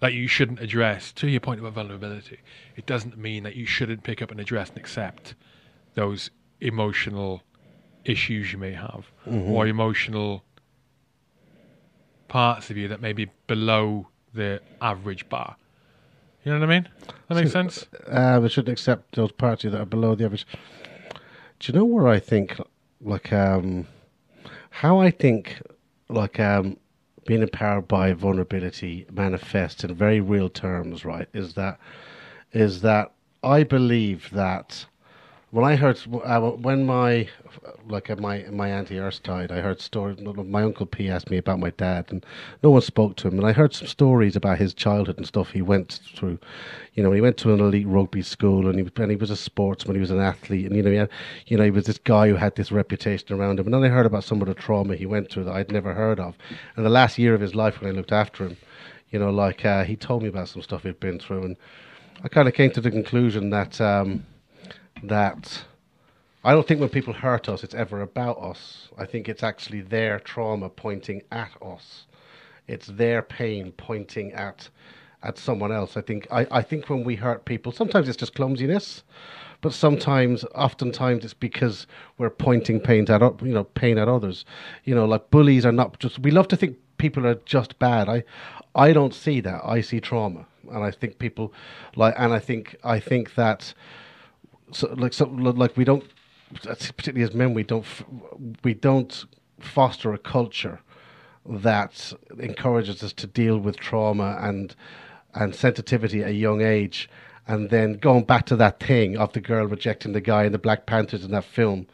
that 0.00 0.12
you 0.14 0.26
shouldn't 0.26 0.60
address. 0.60 1.12
To 1.12 1.28
your 1.28 1.40
point 1.40 1.60
about 1.60 1.74
vulnerability, 1.74 2.40
it 2.76 2.86
doesn't 2.86 3.16
mean 3.16 3.44
that 3.44 3.54
you 3.54 3.66
shouldn't 3.66 4.02
pick 4.02 4.20
up 4.20 4.32
and 4.32 4.40
address 4.40 4.68
and 4.70 4.78
accept 4.78 5.34
those 5.94 6.30
emotional 6.60 7.42
issues 8.04 8.52
you 8.52 8.58
may 8.58 8.72
have 8.72 9.04
or 9.26 9.66
emotional 9.68 10.42
parts 12.26 12.68
of 12.70 12.76
you 12.76 12.88
that 12.88 13.00
may 13.00 13.12
be 13.12 13.30
below 13.46 14.08
the 14.34 14.60
average 14.80 15.28
bar. 15.28 15.54
You 16.44 16.52
know 16.52 16.58
what 16.58 16.68
I 16.68 16.74
mean? 16.80 16.88
That 17.28 17.34
makes 17.36 17.52
sense. 17.52 17.86
uh, 18.08 18.40
we 18.42 18.48
shouldn't 18.48 18.72
accept 18.72 19.14
those 19.14 19.30
parts 19.30 19.62
of 19.62 19.66
you 19.66 19.70
that 19.72 19.82
are 19.82 19.86
below 19.86 20.16
the 20.16 20.24
average. 20.24 20.46
Do 21.60 21.72
you 21.72 21.78
know 21.78 21.84
where 21.84 22.08
I 22.08 22.18
think, 22.18 22.58
like, 23.00 23.32
um, 23.32 23.86
how 24.70 24.98
I 24.98 25.12
think, 25.12 25.62
like, 26.12 26.38
um, 26.40 26.76
being 27.26 27.42
empowered 27.42 27.86
by 27.88 28.12
vulnerability 28.12 29.06
manifests 29.12 29.84
in 29.84 29.94
very 29.94 30.20
real 30.20 30.48
terms, 30.48 31.04
right? 31.04 31.28
Is 31.32 31.54
that, 31.54 31.78
is 32.52 32.80
that 32.82 33.12
I 33.42 33.62
believe 33.62 34.28
that 34.30 34.86
when 35.52 35.66
I 35.66 35.76
heard 35.76 36.00
uh, 36.24 36.40
when 36.40 36.86
my 36.86 37.28
like 37.86 38.08
uh, 38.08 38.16
my 38.16 38.38
my 38.50 38.68
auntie 38.70 38.94
Urs 38.94 39.22
died, 39.22 39.52
I 39.52 39.60
heard 39.60 39.82
stories. 39.82 40.18
My 40.18 40.62
uncle 40.62 40.86
P 40.86 41.10
asked 41.10 41.30
me 41.30 41.36
about 41.36 41.60
my 41.60 41.68
dad, 41.70 42.06
and 42.08 42.24
no 42.62 42.70
one 42.70 42.80
spoke 42.80 43.16
to 43.16 43.28
him. 43.28 43.36
And 43.38 43.46
I 43.46 43.52
heard 43.52 43.74
some 43.74 43.86
stories 43.86 44.34
about 44.34 44.56
his 44.56 44.72
childhood 44.72 45.18
and 45.18 45.26
stuff 45.26 45.50
he 45.50 45.60
went 45.60 46.00
through. 46.16 46.38
You 46.94 47.02
know, 47.02 47.12
he 47.12 47.20
went 47.20 47.36
to 47.38 47.52
an 47.52 47.60
elite 47.60 47.86
rugby 47.86 48.22
school, 48.22 48.66
and 48.66 48.78
he 48.78 48.90
and 48.96 49.10
he 49.10 49.16
was 49.16 49.30
a 49.30 49.36
sportsman. 49.36 49.94
He 49.94 50.00
was 50.00 50.10
an 50.10 50.20
athlete, 50.20 50.64
and 50.64 50.74
you 50.74 50.82
know, 50.82 50.90
he 50.90 50.96
had, 50.96 51.10
you 51.46 51.58
know, 51.58 51.64
he 51.64 51.70
was 51.70 51.84
this 51.84 51.98
guy 51.98 52.28
who 52.28 52.36
had 52.36 52.56
this 52.56 52.72
reputation 52.72 53.38
around 53.38 53.60
him. 53.60 53.66
And 53.66 53.74
then 53.74 53.84
I 53.84 53.88
heard 53.88 54.06
about 54.06 54.24
some 54.24 54.40
of 54.40 54.48
the 54.48 54.54
trauma 54.54 54.96
he 54.96 55.04
went 55.04 55.30
through 55.30 55.44
that 55.44 55.54
I'd 55.54 55.70
never 55.70 55.92
heard 55.92 56.18
of. 56.18 56.34
And 56.76 56.86
the 56.86 56.90
last 56.90 57.18
year 57.18 57.34
of 57.34 57.42
his 57.42 57.54
life, 57.54 57.78
when 57.78 57.92
I 57.92 57.94
looked 57.94 58.12
after 58.12 58.46
him, 58.46 58.56
you 59.10 59.18
know, 59.18 59.28
like 59.28 59.66
uh, 59.66 59.84
he 59.84 59.96
told 59.96 60.22
me 60.22 60.30
about 60.30 60.48
some 60.48 60.62
stuff 60.62 60.84
he'd 60.84 60.98
been 60.98 61.18
through, 61.18 61.44
and 61.44 61.56
I 62.24 62.28
kind 62.28 62.48
of 62.48 62.54
came 62.54 62.70
to 62.70 62.80
the 62.80 62.90
conclusion 62.90 63.50
that. 63.50 63.78
Um, 63.82 64.24
that 65.02 65.64
I 66.44 66.52
don't 66.52 66.66
think 66.66 66.80
when 66.80 66.88
people 66.88 67.12
hurt 67.12 67.48
us, 67.48 67.62
it's 67.62 67.74
ever 67.74 68.00
about 68.00 68.38
us. 68.38 68.88
I 68.98 69.06
think 69.06 69.28
it's 69.28 69.42
actually 69.42 69.80
their 69.80 70.18
trauma 70.18 70.68
pointing 70.68 71.22
at 71.30 71.50
us. 71.62 72.06
It's 72.66 72.86
their 72.86 73.22
pain 73.22 73.72
pointing 73.72 74.32
at 74.32 74.68
at 75.22 75.38
someone 75.38 75.70
else. 75.70 75.96
I 75.96 76.00
think 76.00 76.26
I, 76.30 76.46
I 76.50 76.62
think 76.62 76.88
when 76.88 77.04
we 77.04 77.16
hurt 77.16 77.44
people, 77.44 77.70
sometimes 77.70 78.08
it's 78.08 78.16
just 78.16 78.34
clumsiness, 78.34 79.04
but 79.60 79.72
sometimes, 79.72 80.44
oftentimes, 80.54 81.24
it's 81.24 81.34
because 81.34 81.86
we're 82.18 82.30
pointing 82.30 82.80
pain 82.80 83.08
at 83.08 83.20
you 83.42 83.52
know 83.52 83.64
pain 83.64 83.98
at 83.98 84.08
others. 84.08 84.44
You 84.84 84.94
know, 84.94 85.04
like 85.04 85.30
bullies 85.30 85.64
are 85.64 85.72
not 85.72 86.00
just. 86.00 86.18
We 86.18 86.32
love 86.32 86.48
to 86.48 86.56
think 86.56 86.76
people 86.98 87.26
are 87.26 87.36
just 87.44 87.78
bad. 87.78 88.08
I 88.08 88.24
I 88.74 88.92
don't 88.92 89.14
see 89.14 89.40
that. 89.40 89.60
I 89.64 89.80
see 89.80 90.00
trauma, 90.00 90.46
and 90.70 90.82
I 90.82 90.90
think 90.90 91.18
people 91.20 91.52
like, 91.94 92.14
and 92.18 92.32
I 92.32 92.40
think 92.40 92.76
I 92.82 92.98
think 92.98 93.36
that 93.36 93.74
so 94.72 94.92
like 94.96 95.12
so 95.12 95.26
like 95.26 95.76
we 95.76 95.84
don't 95.84 96.04
particularly 96.62 97.22
as 97.22 97.34
men 97.34 97.54
we 97.54 97.62
don't 97.62 97.86
we 98.64 98.74
don't 98.74 99.24
foster 99.60 100.12
a 100.12 100.18
culture 100.18 100.80
that 101.46 102.12
encourages 102.38 103.02
us 103.02 103.12
to 103.12 103.26
deal 103.26 103.58
with 103.58 103.76
trauma 103.76 104.38
and 104.40 104.74
and 105.34 105.54
sensitivity 105.54 106.22
at 106.22 106.30
a 106.30 106.34
young 106.34 106.60
age 106.62 107.08
and 107.46 107.70
then 107.70 107.94
going 107.94 108.24
back 108.24 108.46
to 108.46 108.56
that 108.56 108.80
thing 108.80 109.16
of 109.16 109.32
the 109.32 109.40
girl 109.40 109.66
rejecting 109.66 110.12
the 110.12 110.20
guy 110.20 110.44
in 110.44 110.52
the 110.52 110.58
black 110.58 110.86
panthers 110.86 111.24
in 111.24 111.30
that 111.30 111.44
film 111.44 111.86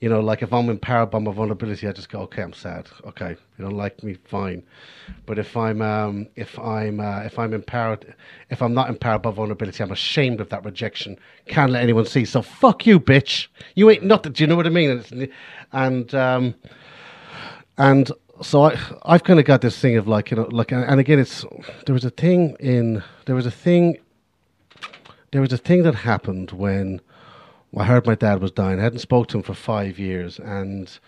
you 0.00 0.08
know 0.08 0.20
like 0.20 0.42
if 0.42 0.52
i'm 0.52 0.68
empowered 0.68 1.10
by 1.10 1.18
my 1.18 1.32
vulnerability 1.32 1.86
i 1.88 1.92
just 1.92 2.08
go 2.08 2.20
okay 2.20 2.42
i'm 2.42 2.52
sad. 2.52 2.88
Okay 3.04 3.30
you 3.30 3.64
don't 3.64 3.76
like 3.76 4.02
me 4.02 4.16
fine. 4.24 4.62
But 5.26 5.38
if 5.38 5.56
i'm 5.56 5.82
um 5.82 6.28
if 6.36 6.58
i'm 6.58 7.00
uh, 7.00 7.20
if 7.20 7.38
i'm 7.38 7.52
empowered 7.52 8.14
if 8.50 8.62
i'm 8.62 8.74
not 8.74 8.88
empowered 8.88 9.22
by 9.22 9.30
vulnerability 9.30 9.82
i'm 9.82 9.92
ashamed 9.92 10.40
of 10.40 10.48
that 10.50 10.64
rejection. 10.64 11.18
Can't 11.46 11.72
let 11.72 11.82
anyone 11.82 12.06
see. 12.06 12.24
So 12.24 12.42
fuck 12.42 12.86
you 12.86 13.00
bitch. 13.00 13.48
You 13.74 13.90
ain't 13.90 14.04
nothing. 14.04 14.32
Do 14.32 14.42
you 14.42 14.46
know 14.46 14.56
what 14.56 14.66
i 14.66 14.70
mean? 14.70 15.02
And, 15.10 15.28
and 15.72 16.14
um 16.14 16.54
and 17.78 18.10
so 18.42 18.64
I, 18.64 18.78
I've 19.04 19.24
kind 19.24 19.38
of 19.38 19.46
got 19.46 19.62
this 19.62 19.78
thing 19.78 19.96
of 19.96 20.06
like 20.06 20.30
you 20.30 20.36
know, 20.36 20.48
like, 20.50 20.72
and 20.72 20.84
and 20.84 21.00
again, 21.00 21.18
it's 21.18 21.44
there 21.86 21.92
was 21.92 22.04
a 22.04 22.10
thing 22.10 22.56
in 22.60 23.02
there 23.26 23.34
was 23.34 23.46
a 23.46 23.50
thing, 23.50 23.98
there 25.32 25.40
was 25.40 25.52
a 25.52 25.58
thing 25.58 25.82
that 25.84 25.94
happened 25.94 26.52
when 26.52 27.00
I 27.76 27.84
heard 27.84 28.06
my 28.06 28.14
dad 28.14 28.40
was 28.40 28.50
dying. 28.50 28.80
I 28.80 28.82
hadn't 28.82 29.00
spoke 29.00 29.28
to 29.28 29.38
him 29.38 29.42
for 29.42 29.54
five 29.54 29.98
years, 29.98 30.38
and 30.38 30.98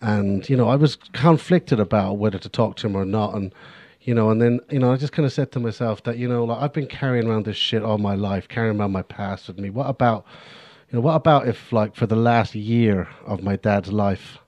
and 0.00 0.48
you 0.48 0.56
know, 0.56 0.68
I 0.68 0.76
was 0.76 0.96
conflicted 1.12 1.80
about 1.80 2.18
whether 2.18 2.38
to 2.38 2.48
talk 2.48 2.76
to 2.76 2.86
him 2.86 2.96
or 2.96 3.04
not, 3.04 3.34
and 3.34 3.54
you 4.02 4.14
know, 4.14 4.30
and 4.30 4.40
then 4.40 4.60
you 4.70 4.78
know, 4.78 4.92
I 4.92 4.96
just 4.96 5.12
kind 5.12 5.26
of 5.26 5.32
said 5.32 5.52
to 5.52 5.60
myself 5.60 6.02
that 6.04 6.18
you 6.18 6.28
know, 6.28 6.44
like 6.44 6.62
I've 6.62 6.72
been 6.72 6.86
carrying 6.86 7.26
around 7.26 7.44
this 7.44 7.56
shit 7.56 7.82
all 7.82 7.98
my 7.98 8.14
life, 8.14 8.48
carrying 8.48 8.78
around 8.78 8.92
my 8.92 9.02
past 9.02 9.48
with 9.48 9.58
me. 9.58 9.70
What 9.70 9.88
about, 9.88 10.24
you 10.90 10.96
know, 10.96 11.02
what 11.02 11.14
about 11.14 11.48
if 11.48 11.72
like 11.72 11.96
for 11.96 12.06
the 12.06 12.16
last 12.16 12.54
year 12.54 13.08
of 13.26 13.42
my 13.42 13.56
dad's 13.56 13.92
life, 13.92 14.38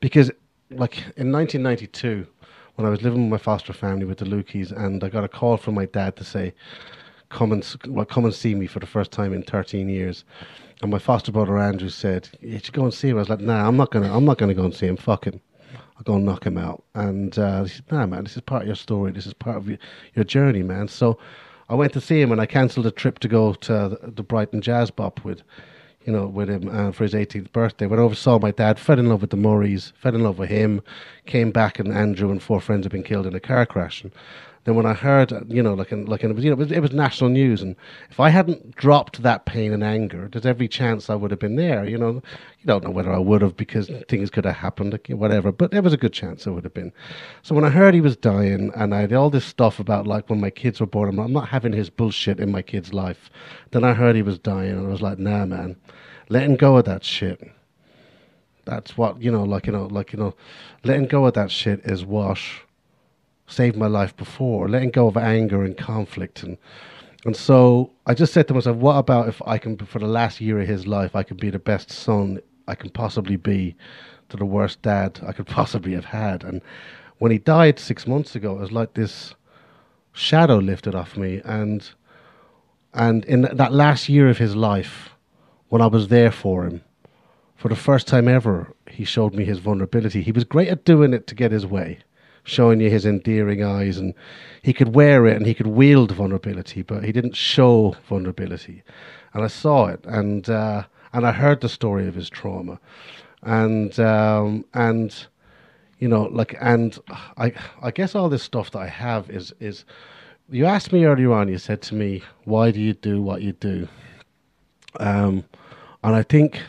because 0.00 0.30
like 0.70 0.98
in 1.16 1.32
1992 1.32 2.26
when 2.74 2.86
I 2.86 2.90
was 2.90 3.02
living 3.02 3.22
with 3.22 3.30
my 3.30 3.42
foster 3.42 3.72
family 3.72 4.04
with 4.04 4.18
the 4.18 4.24
Lukies, 4.24 4.70
and 4.70 5.02
I 5.02 5.08
got 5.08 5.24
a 5.24 5.28
call 5.28 5.56
from 5.56 5.74
my 5.74 5.86
dad 5.86 6.14
to 6.16 6.24
say, 6.24 6.54
"Come 7.28 7.50
and 7.52 7.76
well, 7.88 8.04
come 8.04 8.24
and 8.24 8.32
see 8.34 8.54
me 8.54 8.66
for 8.66 8.78
the 8.78 8.86
first 8.86 9.10
time 9.10 9.32
in 9.32 9.42
13 9.42 9.88
years." 9.88 10.24
And 10.82 10.90
my 10.90 10.98
foster 10.98 11.32
brother 11.32 11.58
Andrew 11.58 11.88
said, 11.88 12.28
"You 12.40 12.58
should 12.58 12.72
go 12.72 12.84
and 12.84 12.94
see 12.94 13.08
him." 13.08 13.16
I 13.16 13.20
was 13.20 13.28
like, 13.28 13.40
"Nah, 13.40 13.66
I'm 13.66 13.76
not 13.76 13.90
gonna. 13.90 14.14
I'm 14.14 14.24
not 14.24 14.38
gonna 14.38 14.54
go 14.54 14.64
and 14.64 14.74
see 14.74 14.86
him. 14.86 14.96
Fuck 14.96 15.26
him. 15.26 15.40
I'll 15.96 16.04
go 16.04 16.14
and 16.14 16.24
knock 16.24 16.46
him 16.46 16.56
out." 16.56 16.84
And 16.94 17.36
uh, 17.38 17.64
he 17.64 17.70
said, 17.70 17.84
"Nah, 17.90 18.06
man, 18.06 18.24
this 18.24 18.36
is 18.36 18.42
part 18.42 18.62
of 18.62 18.68
your 18.68 18.76
story. 18.76 19.10
This 19.10 19.26
is 19.26 19.34
part 19.34 19.56
of 19.56 19.68
your, 19.68 19.78
your 20.14 20.24
journey, 20.24 20.62
man." 20.62 20.86
So 20.88 21.18
I 21.68 21.74
went 21.74 21.92
to 21.94 22.00
see 22.00 22.20
him, 22.20 22.30
and 22.30 22.40
I 22.40 22.46
cancelled 22.46 22.86
a 22.86 22.92
trip 22.92 23.18
to 23.20 23.28
go 23.28 23.54
to 23.54 23.98
the, 24.02 24.22
Brighton 24.22 24.60
Jazz 24.60 24.90
Bop 24.90 25.24
with 25.24 25.42
you 26.06 26.12
know, 26.12 26.26
with 26.26 26.48
him 26.48 26.68
uh, 26.68 26.90
for 26.90 27.04
his 27.04 27.12
18th 27.12 27.52
birthday. 27.52 27.84
Went 27.84 28.00
over, 28.00 28.14
saw 28.14 28.38
my 28.38 28.50
dad, 28.50 28.78
fell 28.78 28.98
in 28.98 29.10
love 29.10 29.20
with 29.20 29.28
the 29.28 29.36
Murrays, 29.36 29.92
fell 29.96 30.14
in 30.14 30.22
love 30.22 30.38
with 30.38 30.48
him, 30.48 30.80
came 31.26 31.50
back, 31.50 31.78
and 31.78 31.92
Andrew 31.92 32.30
and 32.30 32.42
four 32.42 32.62
friends 32.62 32.86
had 32.86 32.92
been 32.92 33.02
killed 33.02 33.26
in 33.26 33.34
a 33.34 33.40
car 33.40 33.66
crash. 33.66 34.02
And 34.02 34.12
then 34.68 34.76
when 34.76 34.86
I 34.86 34.92
heard, 34.92 35.32
uh, 35.32 35.40
you 35.48 35.62
know, 35.62 35.72
like, 35.72 35.90
like 35.90 36.22
in, 36.22 36.30
it 36.30 36.34
was, 36.34 36.44
you 36.44 36.50
know, 36.50 36.56
it 36.56 36.58
was, 36.58 36.72
it 36.72 36.80
was 36.80 36.92
national 36.92 37.30
news, 37.30 37.62
and 37.62 37.74
if 38.10 38.20
I 38.20 38.28
hadn't 38.28 38.76
dropped 38.76 39.22
that 39.22 39.46
pain 39.46 39.72
and 39.72 39.82
anger, 39.82 40.28
there's 40.30 40.44
every 40.44 40.68
chance 40.68 41.08
I 41.08 41.14
would 41.14 41.30
have 41.30 41.40
been 41.40 41.56
there. 41.56 41.86
You 41.86 41.96
know, 41.96 42.22
you 42.60 42.66
don't 42.66 42.84
know 42.84 42.90
whether 42.90 43.12
I 43.12 43.18
would 43.18 43.40
have 43.40 43.56
because 43.56 43.90
things 44.08 44.30
could 44.30 44.44
have 44.44 44.56
happened, 44.56 44.98
whatever. 45.08 45.50
But 45.50 45.70
there 45.70 45.82
was 45.82 45.94
a 45.94 45.96
good 45.96 46.12
chance 46.12 46.46
I 46.46 46.50
would 46.50 46.64
have 46.64 46.74
been. 46.74 46.92
So 47.42 47.54
when 47.54 47.64
I 47.64 47.70
heard 47.70 47.94
he 47.94 48.00
was 48.00 48.16
dying, 48.16 48.70
and 48.76 48.94
I 48.94 49.00
had 49.00 49.12
all 49.14 49.30
this 49.30 49.46
stuff 49.46 49.80
about 49.80 50.06
like 50.06 50.28
when 50.28 50.40
my 50.40 50.50
kids 50.50 50.80
were 50.80 50.86
born, 50.86 51.08
I'm 51.08 51.16
not, 51.16 51.24
I'm 51.24 51.32
not 51.32 51.48
having 51.48 51.72
his 51.72 51.88
bullshit 51.88 52.38
in 52.38 52.52
my 52.52 52.62
kid's 52.62 52.92
life. 52.92 53.30
Then 53.70 53.84
I 53.84 53.94
heard 53.94 54.14
he 54.14 54.22
was 54.22 54.38
dying, 54.38 54.72
and 54.72 54.86
I 54.86 54.90
was 54.90 55.02
like, 55.02 55.18
nah, 55.18 55.46
man 55.46 55.76
letting 56.28 56.56
go 56.56 56.76
of 56.76 56.84
that 56.84 57.04
shit. 57.04 57.40
That's 58.64 58.98
what 58.98 59.20
you 59.22 59.30
know, 59.30 59.44
like 59.44 59.66
you 59.66 59.72
know, 59.72 59.86
like 59.86 60.12
you 60.12 60.18
know, 60.18 60.34
letting 60.84 61.06
go 61.06 61.26
of 61.26 61.34
that 61.34 61.50
shit 61.50 61.80
is 61.84 62.04
what 62.04 62.38
saved 63.48 63.76
my 63.76 63.88
life 63.88 64.16
before. 64.16 64.68
Letting 64.68 64.90
go 64.90 65.08
of 65.08 65.16
anger 65.16 65.64
and 65.64 65.76
conflict, 65.76 66.42
and 66.42 66.56
and 67.24 67.36
so 67.36 67.90
I 68.06 68.14
just 68.14 68.32
said 68.32 68.46
to 68.48 68.54
myself, 68.54 68.76
what 68.76 68.96
about 68.96 69.28
if 69.28 69.42
I 69.44 69.58
can, 69.58 69.76
for 69.76 69.98
the 69.98 70.06
last 70.06 70.40
year 70.40 70.60
of 70.60 70.68
his 70.68 70.86
life, 70.86 71.16
I 71.16 71.24
can 71.24 71.36
be 71.36 71.50
the 71.50 71.58
best 71.58 71.90
son 71.90 72.40
I 72.68 72.76
can 72.76 72.90
possibly 72.90 73.36
be 73.36 73.74
to 74.28 74.36
the 74.36 74.44
worst 74.44 74.82
dad 74.82 75.20
I 75.26 75.32
could 75.32 75.46
possibly 75.58 75.94
have 75.94 76.06
had, 76.06 76.44
and 76.44 76.62
when 77.18 77.32
he 77.32 77.38
died 77.38 77.78
six 77.78 78.06
months 78.06 78.36
ago, 78.36 78.56
it 78.56 78.60
was 78.60 78.72
like 78.72 78.94
this 78.94 79.34
shadow 80.12 80.58
lifted 80.58 80.94
off 80.94 81.16
me, 81.16 81.40
and 81.44 81.90
and 82.94 83.24
in 83.24 83.42
that 83.42 83.72
last 83.72 84.08
year 84.08 84.28
of 84.28 84.38
his 84.38 84.56
life, 84.56 85.10
when 85.68 85.82
I 85.82 85.86
was 85.86 86.08
there 86.08 86.30
for 86.30 86.64
him, 86.64 86.82
for 87.56 87.68
the 87.68 87.76
first 87.76 88.06
time 88.06 88.28
ever, 88.28 88.72
he 88.88 89.04
showed 89.04 89.34
me 89.34 89.44
his 89.44 89.58
vulnerability. 89.58 90.22
He 90.22 90.32
was 90.32 90.44
great 90.44 90.68
at 90.68 90.84
doing 90.84 91.12
it 91.12 91.26
to 91.26 91.34
get 91.34 91.52
his 91.52 91.66
way, 91.66 91.98
showing 92.48 92.80
you 92.80 92.90
his 92.90 93.06
endearing 93.06 93.62
eyes, 93.62 93.98
and 93.98 94.14
he 94.62 94.72
could 94.72 94.94
wear 94.94 95.26
it 95.26 95.36
and 95.36 95.46
he 95.46 95.54
could 95.54 95.66
wield 95.66 96.12
vulnerability, 96.12 96.82
but 96.82 97.04
he 97.04 97.12
didn't 97.12 97.36
show 97.36 97.94
vulnerability. 98.08 98.82
And 99.34 99.44
I 99.44 99.48
saw 99.48 99.86
it, 99.86 100.04
and 100.04 100.48
uh, 100.48 100.84
and 101.12 101.26
I 101.26 101.32
heard 101.32 101.60
the 101.60 101.68
story 101.68 102.08
of 102.08 102.14
his 102.14 102.30
trauma, 102.30 102.80
and 103.42 103.98
um, 104.00 104.64
and 104.74 105.14
you 105.98 106.08
know, 106.08 106.24
like, 106.24 106.56
and 106.60 106.98
I 107.36 107.52
I 107.82 107.90
guess 107.90 108.14
all 108.14 108.28
this 108.28 108.42
stuff 108.42 108.70
that 108.72 108.80
I 108.80 108.88
have 108.88 109.30
is 109.30 109.52
is. 109.60 109.84
You 110.50 110.64
asked 110.64 110.92
me 110.94 111.04
earlier 111.04 111.32
on. 111.32 111.48
You 111.48 111.58
said 111.58 111.82
to 111.82 111.94
me, 111.94 112.22
"Why 112.44 112.70
do 112.70 112.80
you 112.80 112.94
do 112.94 113.20
what 113.20 113.42
you 113.42 113.52
do?" 113.52 113.86
Um, 114.98 115.44
and 116.02 116.16
I 116.16 116.22
think 116.22 116.62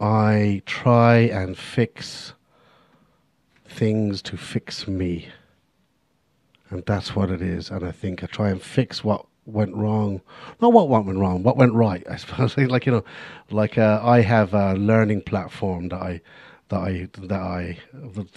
I 0.00 0.62
try 0.66 1.16
and 1.16 1.56
fix 1.56 2.34
things 3.70 4.20
to 4.22 4.36
fix 4.36 4.86
me. 4.88 5.28
And 6.70 6.84
that's 6.86 7.16
what 7.16 7.30
it 7.30 7.42
is. 7.42 7.70
And 7.70 7.84
I 7.84 7.92
think 7.92 8.22
I 8.22 8.26
try 8.26 8.50
and 8.50 8.62
fix 8.62 9.02
what 9.02 9.26
went 9.46 9.74
wrong. 9.74 10.20
Not 10.60 10.72
what 10.72 10.88
went 10.88 11.18
wrong, 11.18 11.42
what 11.42 11.56
went 11.56 11.74
right, 11.74 12.04
I 12.08 12.16
suppose. 12.22 12.56
like, 12.56 12.86
you 12.86 12.92
know, 12.92 13.04
like 13.50 13.78
uh, 13.78 14.00
I 14.02 14.20
have 14.20 14.54
a 14.54 14.74
learning 14.74 15.22
platform 15.22 15.88
that 15.88 16.00
I. 16.02 16.20
That 16.68 16.82
I, 16.82 17.08
that 17.22 17.40
I, 17.40 17.78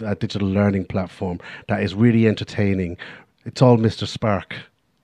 a 0.03 0.15
digital 0.15 0.47
learning 0.47 0.85
platform 0.85 1.39
that 1.67 1.83
is 1.83 1.93
really 1.93 2.27
entertaining. 2.27 2.97
It's 3.45 3.61
all 3.61 3.77
Mr. 3.77 4.07
Spark. 4.07 4.55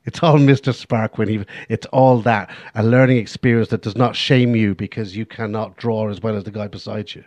It's 0.05 0.23
all 0.23 0.37
Mr. 0.51 0.73
Spark 0.73 1.19
when 1.19 1.27
he. 1.27 1.45
It's 1.69 1.85
all 1.87 2.21
that 2.21 2.49
a 2.73 2.81
learning 2.81 3.17
experience 3.17 3.69
that 3.69 3.83
does 3.83 3.95
not 3.95 4.15
shame 4.15 4.55
you 4.55 4.73
because 4.73 5.15
you 5.15 5.27
cannot 5.27 5.77
draw 5.77 6.09
as 6.09 6.21
well 6.21 6.35
as 6.35 6.43
the 6.45 6.49
guy 6.49 6.67
beside 6.67 7.13
you, 7.13 7.23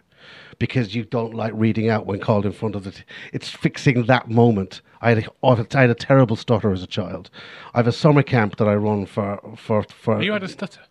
because 0.62 0.94
you 0.94 1.02
don't 1.02 1.34
like 1.34 1.52
reading 1.56 1.88
out 1.88 2.06
when 2.06 2.20
called 2.20 2.46
in 2.46 2.52
front 2.52 2.76
of 2.76 2.84
the. 2.84 2.92
T- 2.92 3.02
it's 3.32 3.48
fixing 3.48 4.06
that 4.06 4.30
moment. 4.30 4.80
I 5.00 5.08
had, 5.08 5.26
a, 5.42 5.66
I 5.76 5.80
had 5.80 5.90
a 5.90 5.94
terrible 5.94 6.36
stutter 6.36 6.70
as 6.70 6.84
a 6.84 6.86
child. 6.86 7.30
I 7.74 7.78
have 7.80 7.88
a 7.88 7.92
summer 7.92 8.22
camp 8.22 8.58
that 8.58 8.68
I 8.68 8.76
run 8.76 9.06
for 9.06 9.40
for 9.56 9.82
for. 9.82 10.22
You 10.22 10.34
had 10.34 10.44
a 10.44 10.48
stutter. 10.48 10.82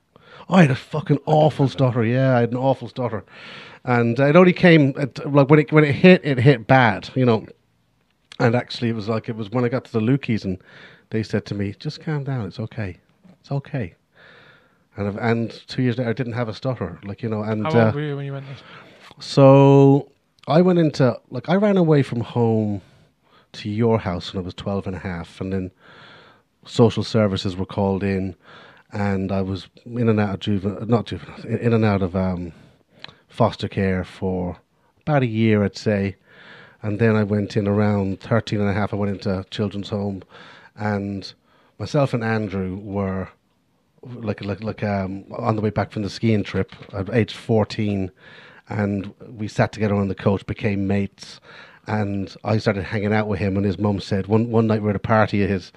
I 0.50 0.64
had 0.64 0.72
a 0.72 0.76
fucking 0.76 1.20
awful 1.26 1.70
stutter. 1.70 2.04
Yeah, 2.04 2.36
I 2.36 2.42
had 2.42 2.52
an 2.52 2.58
awful 2.58 2.90
stutter, 2.90 3.24
and 3.86 4.20
it 4.20 4.36
only 4.36 4.52
came 4.52 4.94
at, 5.00 5.26
like 5.34 5.50
when 5.50 5.60
it 5.60 5.72
when 5.72 5.86
it 5.86 5.96
hit, 5.96 6.20
it 6.26 6.38
hit 6.38 6.68
bad. 6.68 7.10
You 7.16 7.24
know, 7.24 7.46
and 8.42 8.54
actually 8.54 8.90
it 8.90 8.96
was 8.96 9.08
like 9.08 9.30
it 9.30 9.38
was 9.38 9.52
when 9.52 9.64
I 9.64 9.70
got 9.70 9.86
to 9.86 9.92
the 9.94 10.02
Lukis 10.02 10.44
and 10.44 10.62
they 11.12 11.24
said 11.24 11.46
to 11.46 11.56
me, 11.56 11.76
"Just 11.80 12.02
calm 12.02 12.26
down. 12.26 12.46
It's 12.46 12.60
okay. 12.60 12.98
It's 13.40 13.54
okay." 13.54 13.96
And 14.98 15.08
I've, 15.08 15.16
and 15.16 15.50
two 15.68 15.82
years 15.82 15.98
later, 15.98 16.10
I 16.10 16.14
didn't 16.14 16.34
have 16.34 16.50
a 16.50 16.54
stutter. 16.54 17.00
Like 17.06 17.24
you 17.24 17.30
know, 17.30 17.42
and 17.42 17.64
How 17.64 17.72
uh, 17.72 17.86
old 17.86 17.96
were 17.96 18.02
you 18.02 18.18
when 18.18 18.26
you 18.26 18.34
went 18.34 18.48
there? 18.48 18.58
So 19.22 20.12
I 20.48 20.62
went 20.62 20.80
into 20.80 21.18
like 21.30 21.48
I 21.48 21.56
ran 21.56 21.78
away 21.78 22.02
from 22.02 22.22
home 22.22 22.82
to 23.54 23.70
your 23.70 24.00
house 24.00 24.34
when 24.34 24.42
I 24.42 24.46
was 24.46 24.56
12 24.56 24.88
and 24.88 24.96
a 24.96 25.00
half 25.00 25.40
and 25.40 25.54
then 25.54 25.72
social 26.66 27.04
services 27.04 27.56
were 27.56 27.66
called 27.66 28.04
in 28.04 28.36
and 28.92 29.32
I 29.32 29.42
was 29.42 29.68
in 29.86 30.10
and 30.10 30.20
out 30.20 30.34
of 30.34 30.40
juvenile 30.40 30.86
not 30.88 31.06
juvenile 31.06 31.46
in 31.46 31.72
and 31.72 31.86
out 31.86 32.02
of 32.02 32.16
um, 32.16 32.52
foster 33.28 33.68
care 33.68 34.04
for 34.04 34.58
about 35.02 35.24
a 35.24 35.28
year 35.28 35.64
I'd 35.64 35.78
say. 35.78 36.16
And 36.84 36.98
then 36.98 37.16
I 37.16 37.24
went 37.24 37.56
in 37.56 37.68
around 37.68 38.22
13 38.22 38.60
and 38.60 38.70
a 38.70 38.74
half 38.74 38.92
I 38.92 38.98
went 38.98 39.12
into 39.12 39.46
children's 39.52 39.90
home 39.90 40.24
and 40.76 41.32
myself 41.78 42.16
and 42.16 42.24
Andrew 42.24 42.76
were 42.78 43.30
like 44.02 44.44
like 44.44 44.64
like 44.64 44.82
um, 44.82 45.26
on 45.32 45.56
the 45.56 45.62
way 45.62 45.70
back 45.70 45.92
from 45.92 46.02
the 46.02 46.10
skiing 46.10 46.44
trip 46.44 46.74
at 46.92 47.14
age 47.14 47.36
14 47.36 48.10
and 48.72 49.14
we 49.28 49.48
sat 49.48 49.72
together 49.72 49.96
on 49.96 50.08
the 50.08 50.16
coach 50.16 50.46
became 50.46 50.88
mates 50.88 51.40
and 51.88 52.36
I 52.44 52.58
started 52.58 52.84
hanging 52.84 53.14
out 53.14 53.28
with 53.28 53.40
him 53.40 53.58
and 53.58 53.66
his 53.66 53.78
mum 53.78 54.00
said 54.00 54.28
one 54.28 54.50
one 54.50 54.68
night 54.68 54.82
we 54.82 54.86
were 54.86 54.92
at 54.92 54.96
a 54.96 55.00
party 55.00 55.44
of 55.44 55.50
his 55.50 55.72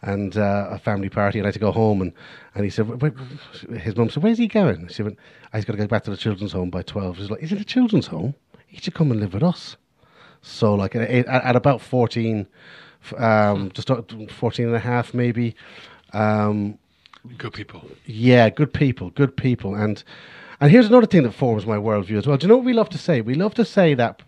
and 0.00 0.36
uh, 0.36 0.68
a 0.70 0.78
family 0.78 1.08
party 1.08 1.38
and 1.38 1.46
I 1.46 1.48
had 1.48 1.54
to 1.54 1.60
go 1.60 1.72
home 1.72 2.00
and, 2.00 2.12
and 2.54 2.64
he 2.64 2.70
said 2.70 2.86
his 3.80 3.96
mum 3.96 4.10
said 4.10 4.22
where's 4.22 4.38
he 4.38 4.46
going? 4.46 4.88
She 4.88 5.02
went 5.02 5.18
he's 5.52 5.64
got 5.64 5.72
to 5.72 5.78
go 5.78 5.86
back 5.86 6.04
to 6.04 6.10
the 6.10 6.16
children's 6.16 6.52
home 6.52 6.70
by 6.70 6.82
12 6.82 7.16
he's 7.18 7.30
like 7.30 7.42
is 7.42 7.52
it 7.52 7.60
a 7.60 7.64
children's 7.64 8.06
home? 8.06 8.34
He 8.66 8.78
should 8.78 8.94
come 8.94 9.10
and 9.10 9.20
live 9.20 9.34
with 9.34 9.42
us. 9.42 9.76
So 10.42 10.74
like 10.74 10.94
at, 10.94 11.10
at, 11.10 11.26
at 11.26 11.56
about 11.56 11.80
14 11.80 12.46
um, 13.16 13.70
just 13.72 13.88
not 13.88 14.10
14 14.30 14.66
and 14.66 14.74
a 14.74 14.80
half 14.80 15.12
maybe 15.12 15.54
um, 16.12 16.78
Good 17.36 17.52
people. 17.52 17.84
yeah, 18.06 18.48
good 18.48 18.72
people, 18.72 19.10
good 19.10 19.36
people, 19.36 19.74
and 19.74 20.02
and 20.60 20.70
here's 20.70 20.86
another 20.86 21.06
thing 21.06 21.22
that 21.22 21.32
forms 21.32 21.66
my 21.66 21.76
worldview 21.76 22.18
as 22.18 22.26
well. 22.26 22.36
Do 22.36 22.46
you 22.46 22.48
know 22.48 22.56
what 22.56 22.64
we 22.64 22.72
love 22.72 22.88
to 22.90 22.98
say? 22.98 23.20
We 23.20 23.34
love 23.34 23.54
to 23.54 23.64
say 23.64 23.94
that, 23.94 24.22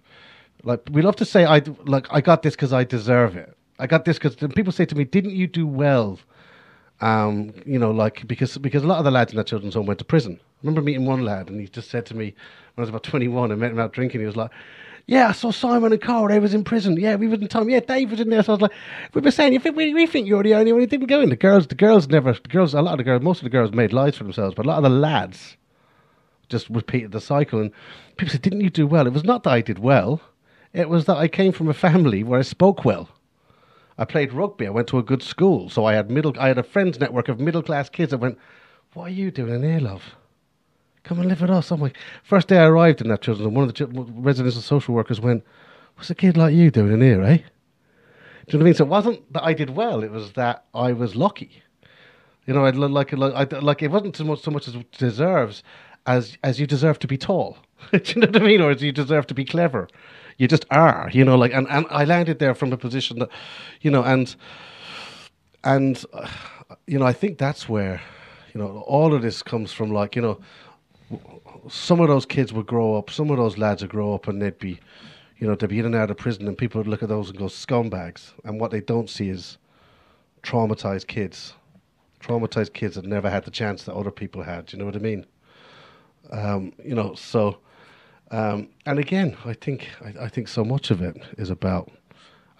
like, 0.62 0.80
we 0.90 1.02
love 1.02 1.16
to 1.16 1.24
say, 1.24 1.44
I 1.44 1.62
like, 1.84 2.06
I 2.10 2.20
got 2.20 2.42
this 2.42 2.54
because 2.54 2.72
I 2.72 2.84
deserve 2.84 3.36
it. 3.36 3.56
I 3.80 3.86
got 3.86 4.04
this 4.04 4.18
because 4.18 4.36
people 4.54 4.72
say 4.72 4.84
to 4.84 4.94
me, 4.94 5.04
"Didn't 5.04 5.30
you 5.34 5.46
do 5.46 5.66
well?" 5.66 6.20
Um, 7.00 7.54
you 7.64 7.78
know, 7.78 7.90
like 7.90 8.28
because 8.28 8.58
because 8.58 8.84
a 8.84 8.86
lot 8.86 8.98
of 8.98 9.04
the 9.04 9.10
lads 9.10 9.32
in 9.32 9.38
that 9.38 9.46
children's 9.46 9.74
home 9.74 9.86
went 9.86 9.98
to 10.00 10.04
prison. 10.04 10.38
I 10.38 10.44
remember 10.62 10.82
meeting 10.82 11.06
one 11.06 11.24
lad, 11.24 11.48
and 11.48 11.58
he 11.58 11.66
just 11.66 11.90
said 11.90 12.04
to 12.06 12.14
me 12.14 12.34
when 12.74 12.76
I 12.76 12.80
was 12.82 12.88
about 12.90 13.04
twenty 13.04 13.26
one, 13.26 13.50
I 13.50 13.54
met 13.54 13.70
him 13.70 13.78
out 13.78 13.92
drinking. 13.92 14.20
He 14.20 14.26
was 14.26 14.36
like. 14.36 14.50
Yeah, 15.06 15.28
I 15.28 15.32
saw 15.32 15.50
Simon 15.50 15.92
and 15.92 16.00
Carl. 16.00 16.28
They 16.28 16.38
was 16.38 16.54
in 16.54 16.62
prison. 16.62 16.96
Yeah, 16.96 17.16
we 17.16 17.26
was 17.26 17.40
in 17.40 17.48
time. 17.48 17.68
Yeah, 17.68 17.80
Dave 17.80 18.12
was 18.12 18.20
in 18.20 18.28
there. 18.28 18.44
So 18.44 18.52
I 18.52 18.54
was 18.54 18.62
like, 18.62 18.72
we 19.12 19.20
were 19.20 19.32
saying, 19.32 19.52
you 19.52 19.58
think 19.58 19.74
we, 19.74 19.92
we 19.92 20.06
think 20.06 20.28
you're 20.28 20.44
the 20.44 20.54
only 20.54 20.72
one 20.72 20.82
who 20.82 20.86
didn't 20.86 21.08
go 21.08 21.20
in. 21.20 21.30
The 21.30 21.36
girls, 21.36 21.66
the 21.66 21.74
girls 21.74 22.06
never. 22.06 22.34
The 22.34 22.48
girls, 22.48 22.74
a 22.74 22.82
lot 22.82 22.92
of 22.92 22.98
the 22.98 23.04
girls, 23.04 23.20
most 23.20 23.38
of 23.38 23.44
the 23.44 23.50
girls 23.50 23.72
made 23.72 23.92
lies 23.92 24.14
for 24.16 24.22
themselves, 24.22 24.54
but 24.54 24.66
a 24.66 24.68
lot 24.68 24.76
of 24.76 24.84
the 24.84 24.90
lads 24.90 25.56
just 26.50 26.68
repeated 26.68 27.12
the 27.12 27.20
cycle. 27.20 27.60
And 27.60 27.72
people 28.16 28.32
said, 28.32 28.42
"Didn't 28.42 28.60
you 28.60 28.70
do 28.70 28.86
well?" 28.86 29.06
It 29.06 29.12
was 29.12 29.24
not 29.24 29.44
that 29.44 29.50
I 29.50 29.60
did 29.62 29.78
well. 29.78 30.20
It 30.72 30.88
was 30.88 31.06
that 31.06 31.16
I 31.16 31.28
came 31.28 31.52
from 31.52 31.68
a 31.68 31.74
family 31.74 32.22
where 32.22 32.38
I 32.38 32.42
spoke 32.42 32.84
well. 32.84 33.08
I 33.96 34.04
played 34.04 34.32
rugby. 34.32 34.66
I 34.66 34.70
went 34.70 34.88
to 34.88 34.98
a 34.98 35.02
good 35.02 35.22
school, 35.22 35.68
so 35.68 35.84
I 35.84 35.94
had 35.94 36.10
middle. 36.10 36.34
I 36.38 36.48
had 36.48 36.58
a 36.58 36.62
friends 36.62 37.00
network 37.00 37.28
of 37.28 37.40
middle 37.40 37.62
class 37.62 37.88
kids 37.88 38.10
that 38.10 38.18
went, 38.18 38.38
"What 38.94 39.04
are 39.08 39.14
you 39.14 39.30
doing 39.30 39.54
in 39.54 39.62
here, 39.62 39.80
love? 39.80 40.16
Come 41.02 41.18
and 41.20 41.28
live 41.28 41.40
with 41.40 41.50
us." 41.50 41.70
I'm 41.70 41.80
like, 41.80 41.96
first 42.22 42.48
day 42.48 42.58
I 42.58 42.66
arrived 42.66 43.00
in 43.00 43.08
that 43.08 43.22
children's, 43.22 43.46
home, 43.46 43.54
one 43.54 43.68
of 43.68 43.74
the 43.74 43.86
residential 44.14 44.62
social 44.62 44.94
workers 44.94 45.20
went, 45.20 45.44
"What's 45.96 46.10
a 46.10 46.14
kid 46.14 46.36
like 46.36 46.54
you 46.54 46.70
doing 46.70 46.92
in 46.92 47.00
here, 47.00 47.22
eh?" 47.22 47.38
Do 48.46 48.56
you 48.56 48.58
know 48.58 48.58
what 48.58 48.62
I 48.62 48.64
mean? 48.64 48.74
So 48.74 48.84
it 48.84 48.88
wasn't 48.88 49.32
that 49.32 49.44
I 49.44 49.54
did 49.54 49.70
well; 49.70 50.02
it 50.02 50.10
was 50.10 50.32
that 50.32 50.64
I 50.74 50.92
was 50.92 51.14
lucky. 51.14 51.62
You 52.46 52.54
know, 52.54 52.64
I'd 52.64 52.76
li- 52.76 52.88
like 52.88 53.12
like 53.12 53.52
like 53.62 53.82
it 53.82 53.90
wasn't 53.90 54.16
so 54.16 54.24
much 54.24 54.40
so 54.40 54.50
much 54.50 54.66
as 54.66 54.74
deserves 54.96 55.62
as 56.06 56.36
as 56.42 56.60
you 56.60 56.66
deserve 56.66 56.98
to 57.00 57.06
be 57.06 57.16
tall. 57.16 57.58
Do 57.92 58.00
you 58.04 58.20
know 58.20 58.26
what 58.26 58.42
I 58.42 58.44
mean? 58.44 58.60
Or 58.60 58.70
as 58.70 58.82
you 58.82 58.92
deserve 58.92 59.26
to 59.28 59.34
be 59.34 59.44
clever. 59.44 59.88
You 60.38 60.48
just 60.48 60.64
are. 60.70 61.10
You 61.12 61.24
know, 61.24 61.36
like 61.36 61.52
and, 61.52 61.66
and 61.68 61.86
I 61.90 62.04
landed 62.04 62.38
there 62.38 62.54
from 62.54 62.72
a 62.72 62.76
position 62.76 63.18
that, 63.18 63.28
you 63.82 63.90
know, 63.90 64.02
and 64.02 64.34
and 65.64 66.02
uh, 66.12 66.28
you 66.86 66.98
know 66.98 67.06
I 67.06 67.12
think 67.12 67.38
that's 67.38 67.68
where, 67.68 68.00
you 68.54 68.60
know, 68.60 68.82
all 68.86 69.14
of 69.14 69.22
this 69.22 69.42
comes 69.42 69.72
from. 69.72 69.92
Like 69.92 70.16
you 70.16 70.22
know, 70.22 70.40
some 71.68 72.00
of 72.00 72.08
those 72.08 72.26
kids 72.26 72.52
would 72.52 72.66
grow 72.66 72.96
up, 72.96 73.10
some 73.10 73.30
of 73.30 73.36
those 73.36 73.58
lads 73.58 73.82
would 73.82 73.90
grow 73.90 74.14
up, 74.14 74.28
and 74.28 74.40
they'd 74.40 74.58
be, 74.58 74.80
you 75.38 75.46
know, 75.46 75.54
they'd 75.54 75.68
be 75.68 75.78
in 75.78 75.86
and 75.86 75.94
out 75.94 76.10
of 76.10 76.16
prison, 76.16 76.48
and 76.48 76.56
people 76.56 76.78
would 76.78 76.88
look 76.88 77.02
at 77.02 77.08
those 77.08 77.28
and 77.30 77.38
go 77.38 77.46
scumbags. 77.46 78.32
And 78.44 78.60
what 78.60 78.70
they 78.70 78.80
don't 78.80 79.10
see 79.10 79.28
is 79.28 79.58
traumatized 80.42 81.06
kids, 81.06 81.54
traumatized 82.20 82.72
kids 82.72 82.94
that 82.94 83.04
never 83.04 83.28
had 83.28 83.44
the 83.44 83.50
chance 83.50 83.84
that 83.84 83.94
other 83.94 84.10
people 84.10 84.42
had. 84.42 84.66
Do 84.66 84.76
you 84.76 84.78
know 84.80 84.86
what 84.86 84.96
I 84.96 85.00
mean? 85.00 85.26
Um, 86.32 86.72
you 86.84 86.94
know, 86.94 87.14
so, 87.14 87.58
um, 88.30 88.68
and 88.86 88.98
again, 88.98 89.36
I 89.44 89.54
think 89.54 89.88
I, 90.04 90.24
I 90.24 90.28
think 90.28 90.48
so 90.48 90.64
much 90.64 90.90
of 90.90 91.02
it 91.02 91.16
is 91.38 91.50
about 91.50 91.90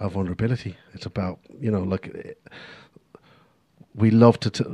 our 0.01 0.11
vulnerability. 0.11 0.77
It's 0.95 1.07
about 1.07 1.39
you 1.61 1.71
know, 1.71 1.83
like 1.83 2.37
we 3.95 4.11
love 4.11 4.41
to 4.41 4.51
t- 4.51 4.65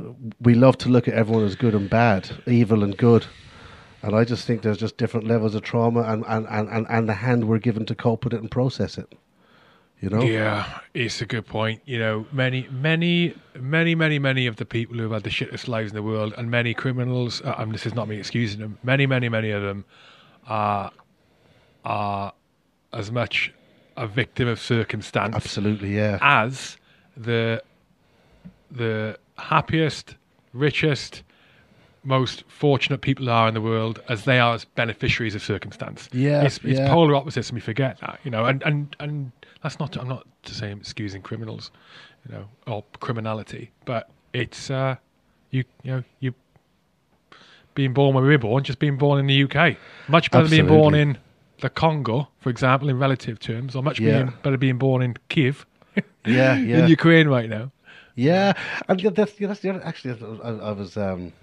we 0.41 0.55
love 0.55 0.77
to 0.79 0.89
look 0.89 1.07
at 1.07 1.13
everyone 1.13 1.45
as 1.45 1.55
good 1.55 1.75
and 1.75 1.89
bad, 1.89 2.29
evil 2.47 2.83
and 2.83 2.97
good. 2.97 3.25
And 4.01 4.15
I 4.15 4.23
just 4.23 4.45
think 4.45 4.61
there's 4.61 4.77
just 4.77 4.97
different 4.97 5.27
levels 5.27 5.55
of 5.55 5.63
trauma 5.63 6.01
and, 6.01 6.23
and, 6.27 6.45
and, 6.49 6.69
and, 6.69 6.85
and 6.87 7.09
the 7.09 7.15
hand 7.15 7.47
we're 7.47 7.57
given 7.57 7.85
to 7.87 7.95
cope 7.95 8.23
with 8.23 8.33
it 8.33 8.39
and 8.39 8.49
process 8.49 8.97
it. 8.97 9.11
You 9.99 10.09
know? 10.09 10.21
Yeah, 10.21 10.79
it's 10.93 11.21
a 11.21 11.25
good 11.25 11.47
point. 11.47 11.81
You 11.85 11.97
know, 11.97 12.27
many, 12.31 12.67
many, 12.69 13.33
many, 13.59 13.95
many, 13.95 14.19
many 14.19 14.45
of 14.45 14.57
the 14.57 14.65
people 14.65 14.95
who 14.97 15.03
have 15.03 15.11
had 15.11 15.23
the 15.23 15.29
shittest 15.29 15.67
lives 15.67 15.91
in 15.91 15.95
the 15.95 16.03
world, 16.03 16.33
and 16.37 16.51
many 16.51 16.73
criminals. 16.73 17.41
Uh, 17.41 17.55
and 17.57 17.73
this 17.73 17.85
is 17.85 17.95
not 17.95 18.07
me 18.07 18.17
excusing 18.17 18.59
them. 18.59 18.77
Many, 18.83 19.07
many, 19.07 19.27
many 19.27 19.49
of 19.51 19.63
them 19.63 19.85
are 20.47 20.91
are 21.83 22.33
as 22.93 23.11
much 23.11 23.53
a 23.95 24.07
victim 24.07 24.47
of 24.47 24.59
circumstance 24.59 25.35
Absolutely, 25.35 25.95
yeah. 25.95 26.19
as 26.21 26.77
the 27.15 27.61
the 28.69 29.17
happiest, 29.37 30.15
richest, 30.53 31.23
most 32.03 32.43
fortunate 32.47 33.01
people 33.01 33.29
are 33.29 33.47
in 33.47 33.53
the 33.53 33.61
world 33.61 34.01
as 34.09 34.25
they 34.25 34.39
are 34.39 34.53
as 34.53 34.65
beneficiaries 34.65 35.33
of 35.35 35.43
circumstance. 35.43 36.09
Yeah, 36.13 36.43
it's, 36.43 36.57
it's 36.63 36.79
yeah. 36.79 36.89
polar 36.89 37.15
opposites, 37.15 37.49
and 37.49 37.55
we 37.55 37.61
forget 37.61 37.99
that. 38.01 38.19
You 38.23 38.31
know, 38.31 38.45
and 38.45 38.61
and 38.63 38.95
and 38.99 39.31
that's 39.63 39.79
not. 39.79 39.95
I'm 39.97 40.07
not 40.07 40.25
to 40.43 40.53
say 40.53 40.71
I'm 40.71 40.79
excusing 40.79 41.21
criminals, 41.21 41.71
you 42.27 42.35
know, 42.35 42.45
or 42.67 42.83
criminality, 42.99 43.71
but 43.85 44.09
it's 44.33 44.69
uh, 44.69 44.95
you 45.51 45.63
you 45.83 45.91
know 45.91 46.03
you 46.19 46.33
being 47.75 47.93
born 47.93 48.15
where 48.15 48.23
we 48.23 48.29
were 48.29 48.37
born, 48.37 48.63
just 48.63 48.79
being 48.79 48.97
born 48.97 49.19
in 49.19 49.27
the 49.27 49.43
UK, 49.43 49.77
much 50.07 50.31
better 50.31 50.47
than 50.47 50.51
being 50.51 50.67
born 50.67 50.95
in 50.95 51.17
the 51.61 51.69
Congo, 51.69 52.27
for 52.39 52.49
example, 52.49 52.89
in 52.89 52.97
relative 52.97 53.39
terms, 53.39 53.75
or 53.75 53.83
much 53.83 53.99
Yeah. 53.99 54.23
being, 54.23 54.33
better 54.41 54.57
being 54.57 54.77
born 54.77 55.01
in 55.03 55.15
Kiev 55.29 55.65
Yeah, 56.25 56.55
in 56.57 56.87
Ukraine 56.97 57.27
right 57.27 57.49
now. 57.49 57.71
yeah. 58.15 58.53
And 58.87 58.99
that's, 58.99 59.39
yeah, 59.39 59.47
that's 59.47 59.59
the 59.59 59.69
other. 59.69 59.83
Actually, 59.83 60.19
I, 60.43 60.49
I 60.49 60.71
was 60.71 60.97
um, 60.97 61.33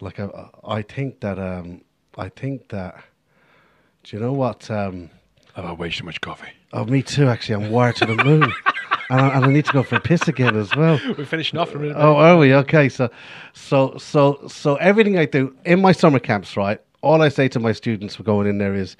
like, 0.00 0.20
I, 0.20 0.28
I 0.64 0.82
think 0.82 1.20
that 1.20 1.38
um, 1.38 1.82
I 2.16 2.28
think 2.28 2.68
that. 2.68 3.02
Do 4.04 4.16
you 4.16 4.22
know 4.22 4.32
what? 4.32 4.70
Um, 4.70 5.10
I've 5.56 5.64
had 5.64 5.78
way 5.78 5.90
too 5.90 6.04
much 6.04 6.20
coffee. 6.20 6.52
Oh, 6.74 6.84
me 6.84 7.02
too. 7.02 7.28
Actually, 7.28 7.64
I'm 7.64 7.70
wired 7.70 7.96
to 7.96 8.06
the 8.06 8.22
moon, 8.22 8.42
and, 9.08 9.20
I, 9.20 9.36
and 9.36 9.44
I 9.44 9.48
need 9.48 9.64
to 9.64 9.72
go 9.72 9.82
for 9.82 9.96
a 9.96 10.00
piss 10.00 10.28
again 10.28 10.56
as 10.56 10.74
well. 10.76 11.00
We're 11.18 11.24
finishing 11.24 11.58
off 11.58 11.74
minute. 11.74 11.96
Oh, 11.96 12.16
are 12.16 12.36
we? 12.36 12.52
Okay. 12.52 12.88
So, 12.88 13.08
so, 13.54 13.96
so, 13.96 14.46
so 14.48 14.76
everything 14.76 15.18
I 15.18 15.24
do 15.24 15.54
in 15.64 15.80
my 15.80 15.92
summer 15.92 16.18
camps, 16.18 16.56
right? 16.56 16.80
All 17.00 17.22
I 17.22 17.28
say 17.28 17.48
to 17.48 17.60
my 17.60 17.72
students 17.72 18.16
for 18.16 18.22
going 18.22 18.46
in 18.46 18.58
there 18.58 18.74
is, 18.74 18.96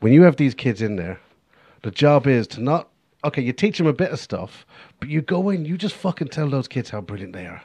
when 0.00 0.12
you 0.12 0.22
have 0.22 0.36
these 0.36 0.54
kids 0.54 0.82
in 0.82 0.96
there, 0.96 1.20
the 1.82 1.90
job 1.90 2.26
is 2.26 2.46
to 2.48 2.60
not. 2.60 2.88
Okay, 3.22 3.42
you 3.42 3.52
teach 3.52 3.76
them 3.76 3.86
a 3.86 3.92
bit 3.92 4.10
of 4.12 4.18
stuff, 4.18 4.64
but 4.98 5.10
you 5.10 5.20
go 5.20 5.50
in, 5.50 5.66
you 5.66 5.76
just 5.76 5.94
fucking 5.94 6.28
tell 6.28 6.48
those 6.48 6.66
kids 6.66 6.88
how 6.88 7.02
brilliant 7.02 7.34
they 7.34 7.44
are. 7.44 7.62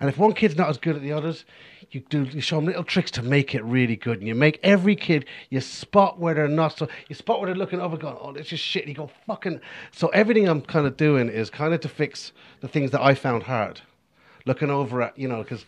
And 0.00 0.10
if 0.10 0.18
one 0.18 0.34
kid's 0.34 0.56
not 0.56 0.68
as 0.68 0.76
good 0.76 0.96
as 0.96 1.02
the 1.02 1.12
others, 1.12 1.46
you 1.90 2.00
do 2.08 2.24
you 2.24 2.40
show 2.40 2.56
them 2.56 2.66
little 2.66 2.84
tricks 2.84 3.10
to 3.12 3.22
make 3.22 3.54
it 3.54 3.64
really 3.64 3.96
good. 3.96 4.18
And 4.18 4.28
you 4.28 4.34
make 4.34 4.60
every 4.62 4.94
kid 4.94 5.26
you 5.48 5.60
spot 5.60 6.18
where 6.18 6.34
they're 6.34 6.48
not 6.48 6.78
so 6.78 6.88
you 7.08 7.14
spot 7.14 7.40
where 7.40 7.46
they're 7.46 7.56
looking 7.56 7.80
over, 7.80 7.96
going, 7.96 8.16
oh, 8.20 8.32
this 8.32 8.52
is 8.52 8.60
shit. 8.60 8.82
And 8.82 8.90
you 8.90 8.94
go 8.94 9.10
fucking. 9.26 9.60
So 9.90 10.08
everything 10.08 10.48
I'm 10.48 10.60
kind 10.60 10.86
of 10.86 10.96
doing 10.96 11.28
is 11.28 11.50
kind 11.50 11.74
of 11.74 11.80
to 11.80 11.88
fix 11.88 12.32
the 12.60 12.68
things 12.68 12.90
that 12.92 13.00
I 13.00 13.14
found 13.14 13.42
hard. 13.42 13.80
Looking 14.46 14.70
over 14.70 15.02
at 15.02 15.18
you 15.18 15.28
know 15.28 15.42
because 15.42 15.64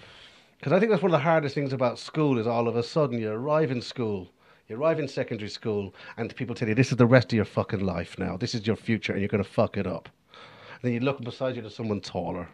because 0.58 0.72
I 0.72 0.78
think 0.78 0.90
that's 0.90 1.02
one 1.02 1.12
of 1.12 1.18
the 1.18 1.24
hardest 1.24 1.54
things 1.54 1.72
about 1.72 1.98
school 1.98 2.38
is 2.38 2.46
all 2.46 2.68
of 2.68 2.76
a 2.76 2.82
sudden 2.82 3.18
you 3.18 3.30
arrive 3.30 3.70
in 3.70 3.82
school. 3.82 4.28
You 4.68 4.76
arrive 4.76 5.00
in 5.00 5.08
secondary 5.08 5.50
school, 5.50 5.92
and 6.16 6.34
people 6.36 6.54
tell 6.54 6.68
you 6.68 6.74
this 6.74 6.92
is 6.92 6.96
the 6.96 7.04
rest 7.04 7.32
of 7.32 7.36
your 7.36 7.44
fucking 7.44 7.84
life 7.84 8.16
now. 8.16 8.36
This 8.36 8.54
is 8.54 8.66
your 8.66 8.76
future, 8.76 9.12
and 9.12 9.20
you're 9.20 9.28
going 9.28 9.42
to 9.42 9.50
fuck 9.50 9.76
it 9.76 9.88
up. 9.88 10.08
Then 10.82 10.92
you 10.92 11.00
look 11.00 11.20
beside 11.20 11.56
you 11.56 11.62
to 11.62 11.70
someone 11.70 12.00
taller. 12.00 12.48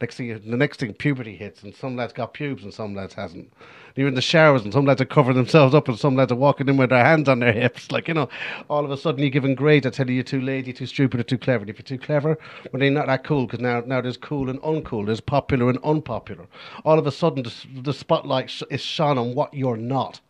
Next 0.00 0.16
thing, 0.16 0.28
the 0.28 0.56
next 0.56 0.80
thing, 0.80 0.92
puberty 0.94 1.36
hits, 1.36 1.62
and 1.62 1.74
some 1.74 1.96
lads 1.96 2.12
got 2.12 2.34
pubes 2.34 2.64
and 2.64 2.72
some 2.72 2.94
lads 2.94 3.14
hasn't. 3.14 3.52
You're 3.94 4.08
in 4.08 4.14
the 4.14 4.22
showers, 4.22 4.62
and 4.62 4.72
some 4.72 4.86
lads 4.86 5.00
are 5.00 5.06
covering 5.06 5.36
themselves 5.36 5.74
up, 5.74 5.88
and 5.88 5.98
some 5.98 6.16
lads 6.16 6.32
are 6.32 6.36
walking 6.36 6.68
in 6.68 6.76
with 6.76 6.90
their 6.90 7.04
hands 7.04 7.28
on 7.28 7.40
their 7.40 7.52
hips. 7.62 7.92
Like 7.92 8.08
you 8.08 8.14
know, 8.14 8.28
all 8.68 8.84
of 8.84 8.90
a 8.90 8.96
sudden 8.96 9.20
you're 9.20 9.30
giving 9.30 9.54
grades. 9.54 9.86
I 9.86 9.90
tell 9.90 10.08
you, 10.08 10.14
you're 10.14 10.24
too 10.24 10.40
lazy, 10.40 10.72
too 10.72 10.86
stupid, 10.86 11.20
or 11.20 11.24
too 11.24 11.38
clever. 11.38 11.62
And 11.62 11.70
if 11.70 11.78
you're 11.78 11.98
too 11.98 12.04
clever, 12.04 12.38
well, 12.72 12.80
then 12.80 12.92
you're 12.92 13.00
not 13.00 13.06
that 13.06 13.24
cool 13.24 13.46
because 13.46 13.60
now, 13.60 13.82
now 13.86 14.00
there's 14.00 14.16
cool 14.16 14.48
and 14.48 14.60
uncool. 14.62 15.06
There's 15.06 15.20
popular 15.20 15.68
and 15.68 15.78
unpopular. 15.84 16.46
All 16.84 16.98
of 16.98 17.06
a 17.06 17.12
sudden, 17.12 17.42
the, 17.42 17.54
the 17.82 17.92
spotlight 17.92 18.50
sh- 18.50 18.62
is 18.70 18.80
shone 18.80 19.18
on 19.18 19.34
what 19.34 19.52
you're 19.54 19.76
not, 19.76 20.20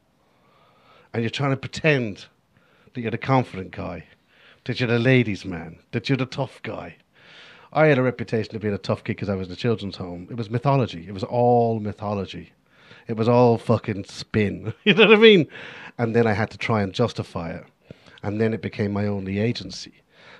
and 1.12 1.22
you're 1.22 1.30
trying 1.30 1.52
to 1.52 1.56
pretend 1.56 2.26
that 2.94 3.00
you're 3.00 3.10
the 3.10 3.18
confident 3.18 3.70
guy, 3.70 4.04
that 4.64 4.80
you're 4.80 4.88
the 4.88 4.98
ladies' 4.98 5.44
man, 5.44 5.78
that 5.92 6.08
you're 6.08 6.18
the 6.18 6.26
tough 6.26 6.60
guy. 6.62 6.96
I 7.72 7.86
had 7.86 7.98
a 7.98 8.02
reputation 8.02 8.54
of 8.54 8.62
being 8.62 8.74
a 8.74 8.78
tough 8.78 9.04
kid 9.04 9.16
because 9.16 9.28
I 9.28 9.34
was 9.34 9.48
in 9.48 9.54
a 9.54 9.56
children's 9.56 9.96
home. 9.96 10.28
It 10.30 10.36
was 10.36 10.50
mythology. 10.50 11.06
It 11.06 11.12
was 11.12 11.24
all 11.24 11.80
mythology. 11.80 12.52
It 13.08 13.16
was 13.16 13.28
all 13.28 13.58
fucking 13.58 14.04
spin. 14.04 14.74
you 14.84 14.94
know 14.94 15.06
what 15.06 15.14
I 15.14 15.20
mean? 15.20 15.48
And 15.98 16.14
then 16.14 16.26
I 16.26 16.32
had 16.32 16.50
to 16.50 16.58
try 16.58 16.82
and 16.82 16.92
justify 16.92 17.50
it. 17.50 17.64
And 18.22 18.40
then 18.40 18.54
it 18.54 18.62
became 18.62 18.92
my 18.92 19.06
only 19.06 19.38
agency. 19.38 19.94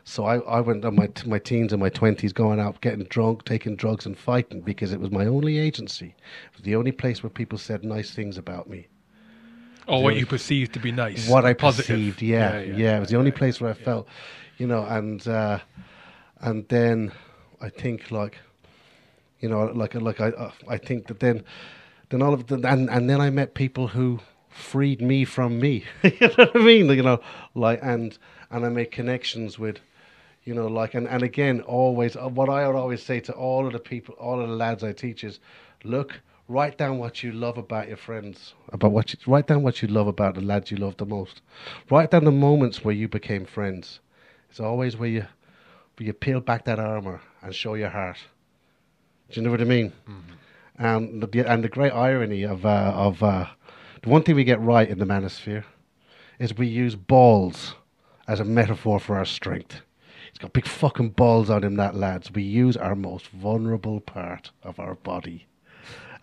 So 0.05 0.25
I, 0.25 0.39
I 0.41 0.61
went 0.61 0.85
on 0.85 0.97
my, 0.97 1.07
t- 1.07 1.29
my 1.29 1.39
teens 1.39 1.73
and 1.73 1.81
my 1.81 1.91
20s 1.91 2.35
going 2.35 2.61
out, 2.61 2.81
getting 2.81 3.05
drunk, 3.05 3.45
taking 3.45 3.77
drugs, 3.77 4.05
and 4.05 4.19
fighting 4.19 4.61
because 4.61 4.93
it 4.93 5.01
was 5.01 5.11
my 5.11 5.27
only 5.27 5.59
agency. 5.59 6.15
It 6.51 6.57
was 6.57 6.63
the 6.63 6.77
only 6.77 6.93
place 6.93 7.23
where 7.23 7.31
people 7.31 7.59
said 7.59 7.85
nice 7.85 8.11
things 8.11 8.37
about 8.37 8.69
me 8.69 8.89
or 9.87 10.03
what 10.03 10.17
you 10.17 10.27
perceived 10.27 10.73
to 10.75 10.81
be 10.81 10.93
nice. 10.93 11.29
what 11.29 11.45
I 11.45 11.55
positive. 11.55 11.97
perceived. 11.97 12.23
Yeah, 12.23 12.61
yeah, 12.61 12.97
It 12.97 13.01
was 13.01 13.09
the 13.11 13.17
only 13.17 13.33
place 13.33 13.61
where 13.61 13.71
I 13.71 13.75
felt, 13.75 14.09
you 14.59 14.67
know, 14.67 14.85
and 14.85 15.27
uh, 15.27 15.59
and 16.43 16.69
then 16.69 17.13
I 17.61 17.69
think 17.69 18.11
like, 18.11 18.37
you 19.41 19.49
know, 19.49 19.67
like 19.67 19.95
like 19.95 20.21
I 20.21 20.29
uh, 20.31 20.51
I 20.69 20.77
think 20.77 21.07
that 21.07 21.21
then 21.21 21.45
then 22.11 22.21
all 22.21 22.35
of 22.35 22.49
the 22.49 22.57
and 22.57 22.91
and 22.91 23.09
then 23.09 23.21
I 23.21 23.31
met 23.31 23.55
people 23.55 23.89
who 23.89 24.19
freed 24.49 25.01
me 25.01 25.25
from 25.25 25.61
me. 25.61 25.85
you 26.03 26.13
know 26.21 26.35
what 26.37 26.57
I 26.57 26.59
mean? 26.59 26.87
You 26.91 27.03
know, 27.03 27.21
like 27.55 27.79
and 27.83 28.19
and 28.51 28.67
I 28.67 28.69
made 28.69 28.91
connections 28.91 29.59
with. 29.59 29.79
You 30.45 30.55
know, 30.55 30.67
like 30.67 30.95
and, 30.95 31.07
and 31.07 31.23
again, 31.23 31.61
always 31.61 32.17
uh, 32.17 32.29
what 32.29 32.49
I 32.49 32.67
would 32.67 32.75
always 32.75 33.01
say 33.01 33.21
to 33.21 33.33
all 33.33 33.65
of 33.65 33.73
the 33.73 33.79
people, 33.79 34.17
all 34.17 34.41
of 34.41 34.49
the 34.49 34.57
lads 34.57 34.83
I 34.83 34.93
teach 34.93 35.23
is, 35.23 35.39
look, 35.85 36.21
write 36.49 36.77
down 36.77 36.99
what 36.99 37.23
you 37.23 37.31
love 37.31 37.59
about 37.59 37.87
your 37.87 37.97
friends, 37.97 38.55
about 38.73 38.91
what 38.91 39.13
you 39.13 39.21
write 39.25 39.47
down 39.47 39.63
what 39.63 39.83
you 39.83 39.87
love 39.87 40.09
about 40.09 40.35
the 40.35 40.41
lads 40.41 40.73
you 40.73 40.79
love 40.79 40.97
the 40.97 41.07
most. 41.07 41.43
Write 41.91 42.11
down 42.11 42.25
the 42.25 42.33
moments 42.33 42.85
where 42.85 42.93
you 42.93 43.07
became 43.07 43.45
friends. 43.47 44.01
It's 44.51 44.59
always 44.59 44.97
where 44.97 45.09
you 45.09 45.27
where 45.97 46.07
you 46.07 46.13
peel 46.13 46.41
back 46.41 46.65
that 46.65 46.79
armor 46.79 47.21
and 47.43 47.55
show 47.55 47.75
your 47.75 47.91
heart. 47.91 48.19
Do 49.31 49.41
you 49.41 49.45
know 49.45 49.51
what 49.51 49.61
I 49.61 49.65
mean? 49.65 49.93
Um, 50.79 51.21
the, 51.21 51.51
and 51.51 51.63
the 51.63 51.69
great 51.69 51.93
irony 51.93 52.43
of 52.43 52.65
uh, 52.67 52.93
of 52.95 53.23
uh, 53.23 53.47
the 54.03 54.09
one 54.09 54.23
thing 54.23 54.35
we 54.35 54.45
get 54.45 54.61
right 54.61 54.89
in 54.89 54.99
the 54.99 55.05
manosphere 55.05 55.65
is 56.39 56.57
we 56.57 56.67
use 56.67 56.97
balls 56.97 57.75
as 58.27 58.41
a 58.41 58.45
metaphor 58.45 58.99
for 58.99 59.17
our 59.17 59.25
strength. 59.25 59.81
He's 60.31 60.39
got 60.39 60.53
big 60.53 60.67
fucking 60.67 61.11
balls 61.11 61.51
on 61.51 61.63
him, 61.63 61.77
that 61.77 61.95
lads. 61.95 62.33
We 62.33 62.43
use 62.43 62.77
our 62.77 62.95
most 62.95 63.29
vulnerable 63.29 64.01
part 64.01 64.51
of 64.63 64.81
our 64.81 64.95
body 64.95 65.47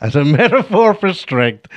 as 0.01 0.15
a 0.15 0.25
metaphor 0.39 0.93
for 0.93 1.13
strength. 1.13 1.67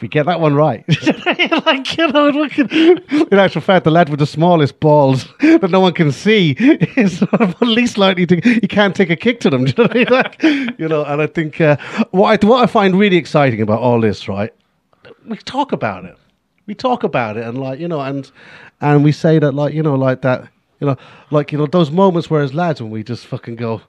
We 0.00 0.06
get 0.08 0.26
that 0.26 0.40
one 0.40 0.54
right. 0.54 0.84
like, 1.66 1.96
you 1.96 2.08
know, 2.08 2.28
look 2.28 2.58
at- 2.58 2.72
in 3.32 3.38
actual 3.38 3.60
fact, 3.62 3.84
the 3.84 3.90
lad 3.90 4.08
with 4.08 4.20
the 4.20 4.26
smallest 4.26 4.78
balls 4.80 5.26
that 5.40 5.68
no 5.70 5.80
one 5.80 5.92
can 5.92 6.12
see 6.12 6.52
is 6.96 7.18
sort 7.18 7.40
of 7.40 7.60
least 7.60 7.98
likely 7.98 8.26
to. 8.26 8.40
He 8.40 8.68
can't 8.68 8.94
take 8.94 9.10
a 9.10 9.16
kick 9.16 9.40
to 9.40 9.50
them. 9.50 9.64
Do 9.64 9.70
you 9.70 9.74
know 9.76 9.88
what 9.88 9.96
I 9.96 9.98
mean? 9.98 10.06
Like, 10.10 10.78
you 10.78 10.88
know, 10.88 11.04
and 11.04 11.20
I 11.20 11.26
think 11.26 11.60
uh, 11.60 11.76
what 12.12 12.44
I, 12.44 12.46
what 12.46 12.62
I 12.62 12.66
find 12.66 12.98
really 12.98 13.16
exciting 13.16 13.60
about 13.60 13.80
all 13.80 14.00
this, 14.00 14.28
right? 14.28 14.52
We 15.26 15.36
talk 15.38 15.72
about 15.72 16.04
it. 16.04 16.16
We 16.66 16.74
talk 16.74 17.02
about 17.02 17.36
it, 17.36 17.44
and 17.44 17.58
like 17.58 17.80
you 17.80 17.88
know, 17.88 18.00
and 18.00 18.30
and 18.80 19.02
we 19.02 19.10
say 19.12 19.38
that, 19.38 19.52
like 19.52 19.74
you 19.74 19.82
know, 19.82 19.94
like 19.94 20.22
that, 20.22 20.48
you 20.80 20.86
know, 20.86 20.96
like 21.30 21.50
you 21.50 21.58
know, 21.58 21.66
those 21.66 21.90
moments 21.90 22.30
where 22.30 22.42
as 22.42 22.54
lads 22.54 22.80
when 22.80 22.90
we 22.90 23.02
just 23.02 23.26
fucking 23.26 23.56
go. 23.56 23.82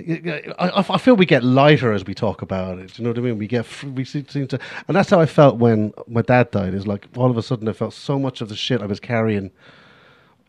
I, 0.00 0.84
I 0.90 0.98
feel 0.98 1.16
we 1.16 1.26
get 1.26 1.42
lighter 1.42 1.92
as 1.92 2.04
we 2.04 2.14
talk 2.14 2.42
about 2.42 2.78
it. 2.78 2.94
Do 2.94 3.02
you 3.02 3.04
know 3.04 3.10
what 3.10 3.18
I 3.18 3.22
mean? 3.22 3.38
We 3.38 3.46
get 3.46 3.66
we 3.82 4.04
seem 4.04 4.24
to, 4.24 4.58
and 4.86 4.96
that's 4.96 5.10
how 5.10 5.20
I 5.20 5.26
felt 5.26 5.56
when 5.56 5.92
my 6.06 6.22
dad 6.22 6.50
died. 6.50 6.74
Is 6.74 6.86
like 6.86 7.06
all 7.16 7.30
of 7.30 7.36
a 7.36 7.42
sudden 7.42 7.68
I 7.68 7.72
felt 7.72 7.94
so 7.94 8.18
much 8.18 8.40
of 8.40 8.48
the 8.48 8.56
shit 8.56 8.80
I 8.80 8.86
was 8.86 9.00
carrying, 9.00 9.50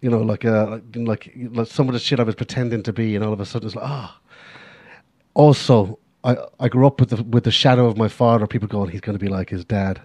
you 0.01 0.09
know, 0.09 0.19
like 0.19 0.45
uh, 0.45 0.79
like 0.95 1.31
like, 1.35 1.67
some 1.67 1.87
of 1.87 1.93
the 1.93 1.99
shit 1.99 2.19
I 2.19 2.23
was 2.23 2.35
pretending 2.35 2.83
to 2.83 2.93
be, 2.93 3.15
and 3.15 3.25
all 3.25 3.33
of 3.33 3.39
a 3.39 3.45
sudden 3.45 3.67
it's 3.67 3.75
like 3.75 3.87
ah. 3.87 4.19
Also, 5.33 5.99
I 6.23 6.37
I 6.59 6.69
grew 6.69 6.85
up 6.85 6.99
with 6.99 7.09
the 7.09 7.23
with 7.23 7.43
the 7.43 7.51
shadow 7.51 7.87
of 7.87 7.97
my 7.97 8.07
father. 8.07 8.45
People 8.45 8.67
going, 8.67 8.89
he's 8.89 9.01
going 9.01 9.17
to 9.17 9.23
be 9.23 9.29
like 9.29 9.49
his 9.49 9.65
dad, 9.65 10.01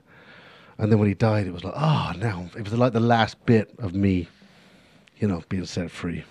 and 0.79 0.91
then 0.91 0.99
when 0.99 1.09
he 1.09 1.15
died, 1.15 1.47
it 1.47 1.53
was 1.53 1.65
like 1.65 1.75
ah, 1.77 2.15
now 2.19 2.49
it 2.57 2.63
was 2.63 2.73
like 2.73 2.93
the 2.93 3.01
last 3.01 3.45
bit 3.45 3.75
of 3.79 3.95
me, 3.95 4.29
you 5.19 5.29
know, 5.29 5.43
being 5.49 5.67
set 5.67 5.91
free. 5.91 6.25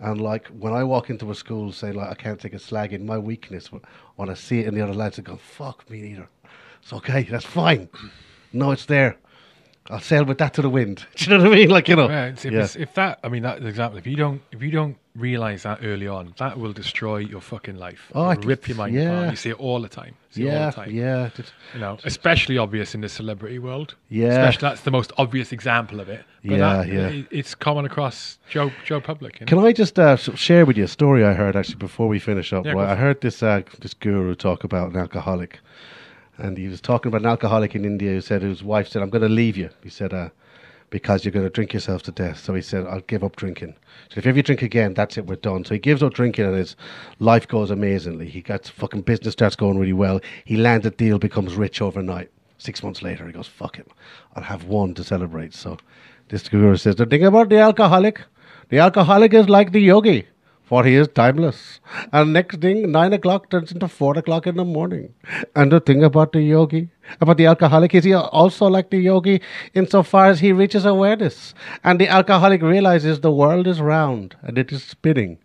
And 0.00 0.20
like 0.20 0.48
when 0.48 0.72
I 0.72 0.82
walk 0.82 1.10
into 1.10 1.30
a 1.30 1.34
school 1.34 1.72
saying 1.72 1.94
like 1.94 2.08
I 2.08 2.14
can't 2.14 2.40
take 2.40 2.54
a 2.54 2.58
slag 2.58 2.92
in 2.92 3.04
my 3.04 3.18
weakness, 3.18 3.70
when 4.16 4.30
I 4.30 4.34
see 4.34 4.60
it 4.60 4.66
in 4.66 4.74
the 4.74 4.80
other 4.80 4.94
lads, 4.94 5.18
I 5.18 5.22
go, 5.22 5.36
"Fuck 5.36 5.88
me 5.90 6.00
neither." 6.00 6.28
It's 6.82 6.92
okay. 6.92 7.22
That's 7.24 7.44
fine. 7.44 7.90
No, 8.52 8.70
it's 8.70 8.86
there. 8.86 9.18
I'll 9.90 10.00
sail 10.00 10.24
with 10.24 10.38
that 10.38 10.54
to 10.54 10.62
the 10.62 10.70
wind. 10.70 11.04
Do 11.16 11.24
you 11.24 11.36
know 11.38 11.44
what 11.44 11.52
I 11.52 11.56
mean? 11.56 11.68
Like 11.70 11.88
you 11.88 11.96
know, 11.96 12.08
Yeah, 12.08 12.26
it's- 12.26 12.44
if, 12.44 12.52
yeah. 12.52 12.58
it's- 12.58 12.76
if 12.76 12.94
that, 12.94 13.18
I 13.24 13.28
mean, 13.28 13.42
that 13.42 13.62
example. 13.64 13.98
If 13.98 14.06
you 14.06 14.16
don't, 14.16 14.40
if 14.52 14.62
you 14.62 14.70
don't 14.70 14.96
realize 15.16 15.64
that 15.64 15.80
early 15.82 16.06
on, 16.06 16.32
that 16.38 16.58
will 16.58 16.72
destroy 16.72 17.16
your 17.18 17.40
fucking 17.40 17.76
life. 17.76 18.10
Oh, 18.14 18.22
I 18.22 18.32
It'll 18.34 18.44
rip 18.44 18.68
your 18.68 18.76
mind 18.76 18.94
yeah. 18.94 19.10
apart. 19.10 19.30
You 19.30 19.36
see 19.36 19.50
it 19.50 19.58
all 19.60 19.80
the 19.82 19.88
time. 19.88 20.14
You 20.30 20.34
see 20.34 20.42
it 20.42 20.46
all 20.46 20.52
yeah, 20.54 20.66
the 20.70 20.76
time. 20.76 20.90
yeah, 20.92 21.30
Just- 21.36 21.52
You 21.74 21.80
know, 21.80 21.98
especially 22.04 22.56
obvious 22.58 22.94
in 22.94 23.00
the 23.00 23.08
celebrity 23.08 23.58
world. 23.58 23.96
Yeah. 24.08 24.28
especially 24.28 24.68
that's 24.68 24.82
the 24.82 24.92
most 24.92 25.10
obvious 25.18 25.50
example 25.52 25.98
of 25.98 26.08
it. 26.08 26.24
But 26.44 26.52
Yeah, 26.52 26.58
that, 26.58 26.88
yeah. 26.88 27.06
it- 27.08 27.26
it's 27.32 27.54
common 27.56 27.84
across 27.84 28.38
Joe 28.48 28.70
Joe 28.84 29.00
Public. 29.00 29.40
You 29.40 29.46
know? 29.46 29.48
Can 29.50 29.58
I 29.66 29.72
just 29.72 29.98
uh, 29.98 30.16
share 30.16 30.64
with 30.64 30.76
you 30.78 30.84
a 30.84 30.88
story 30.88 31.24
I 31.24 31.32
heard 31.32 31.56
actually 31.56 31.76
before 31.76 32.06
we 32.06 32.18
finish 32.20 32.52
up? 32.52 32.64
Yeah, 32.64 32.74
Well, 32.74 32.88
I 32.88 32.94
heard 32.94 33.20
this 33.20 33.42
uh, 33.42 33.62
this 33.80 33.94
guru 33.94 34.34
talk 34.36 34.62
about 34.62 34.92
an 34.92 34.96
alcoholic, 34.96 35.58
and 36.40 36.56
he 36.56 36.68
was 36.68 36.80
talking 36.80 37.08
about 37.08 37.20
an 37.20 37.26
alcoholic 37.26 37.74
in 37.74 37.84
India 37.84 38.12
who 38.12 38.20
said 38.20 38.42
his 38.42 38.64
wife 38.64 38.88
said, 38.88 39.02
"I'm 39.02 39.10
going 39.10 39.22
to 39.22 39.28
leave 39.28 39.56
you." 39.56 39.70
He 39.82 39.90
said, 39.90 40.12
uh, 40.12 40.30
"Because 40.88 41.24
you're 41.24 41.32
going 41.32 41.46
to 41.46 41.50
drink 41.50 41.72
yourself 41.72 42.02
to 42.04 42.12
death." 42.12 42.38
So 42.38 42.54
he 42.54 42.62
said, 42.62 42.86
"I'll 42.86 43.00
give 43.02 43.22
up 43.22 43.36
drinking." 43.36 43.74
So 44.08 44.18
if 44.18 44.26
you 44.26 44.42
drink 44.42 44.62
again, 44.62 44.94
that's 44.94 45.18
it. 45.18 45.26
We're 45.26 45.36
done. 45.36 45.64
So 45.64 45.74
he 45.74 45.80
gives 45.80 46.02
up 46.02 46.14
drinking, 46.14 46.46
and 46.46 46.56
his 46.56 46.76
life 47.18 47.46
goes 47.46 47.70
amazingly. 47.70 48.28
He 48.28 48.40
gets 48.40 48.68
fucking 48.68 49.02
business 49.02 49.32
starts 49.32 49.56
going 49.56 49.78
really 49.78 49.92
well. 49.92 50.20
He 50.44 50.56
lands 50.56 50.86
a 50.86 50.90
deal, 50.90 51.18
becomes 51.18 51.54
rich 51.54 51.82
overnight. 51.82 52.30
Six 52.58 52.82
months 52.82 53.02
later, 53.02 53.26
he 53.26 53.32
goes, 53.32 53.46
"Fuck 53.46 53.78
it, 53.78 53.88
I'll 54.34 54.42
have 54.42 54.64
one 54.64 54.94
to 54.94 55.04
celebrate." 55.04 55.54
So 55.54 55.78
this 56.28 56.48
guru 56.48 56.76
says, 56.76 56.96
"The 56.96 57.06
thing 57.06 57.24
about 57.24 57.48
the 57.50 57.58
alcoholic." 57.58 58.22
The 58.70 58.78
alcoholic 58.78 59.34
is 59.34 59.48
like 59.48 59.72
the 59.72 59.80
yogi, 59.80 60.28
for 60.70 60.84
he 60.84 60.94
is 60.94 61.08
timeless. 61.08 61.80
And 62.12 62.32
next 62.32 62.58
thing, 62.60 62.92
nine 62.92 63.12
o'clock 63.12 63.50
turns 63.50 63.72
into 63.72 63.88
four 63.88 64.16
o'clock 64.16 64.46
in 64.46 64.54
the 64.54 64.64
morning. 64.64 65.12
And 65.56 65.72
the 65.72 65.80
thing 65.80 66.04
about 66.04 66.30
the 66.30 66.42
yogi, 66.42 66.90
about 67.20 67.38
the 67.38 67.46
alcoholic, 67.46 67.92
is 67.92 68.04
he 68.04 68.14
also 68.14 68.66
like 68.66 68.90
the 68.90 68.98
yogi 68.98 69.40
insofar 69.74 70.26
as 70.26 70.38
he 70.38 70.52
reaches 70.52 70.84
awareness. 70.84 71.54
And 71.82 72.00
the 72.00 72.06
alcoholic 72.06 72.62
realizes 72.62 73.18
the 73.18 73.32
world 73.32 73.66
is 73.66 73.80
round 73.80 74.36
and 74.42 74.56
it 74.58 74.70
is 74.70 74.84
spinning. 74.84 75.38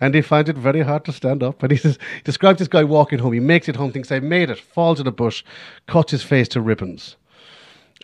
And 0.00 0.14
he 0.14 0.22
finds 0.22 0.48
it 0.48 0.56
very 0.56 0.80
hard 0.80 1.04
to 1.04 1.12
stand 1.12 1.42
up. 1.42 1.62
And 1.62 1.72
he 1.72 1.76
says, 1.76 1.98
describes 2.24 2.60
this 2.60 2.68
guy 2.68 2.84
walking 2.84 3.18
home. 3.18 3.34
He 3.34 3.40
makes 3.40 3.68
it 3.68 3.76
home, 3.76 3.92
thinks, 3.92 4.10
I 4.10 4.20
made 4.20 4.48
it, 4.48 4.58
falls 4.58 4.98
in 4.98 5.06
a 5.06 5.12
bush, 5.12 5.44
cuts 5.88 6.12
his 6.12 6.22
face 6.22 6.48
to 6.48 6.62
ribbons 6.62 7.16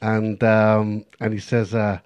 and 0.03 0.43
um, 0.44 1.07
and 1.20 1.32
he 1.32 1.40
says 1.40 1.74
uh, 1.74 1.98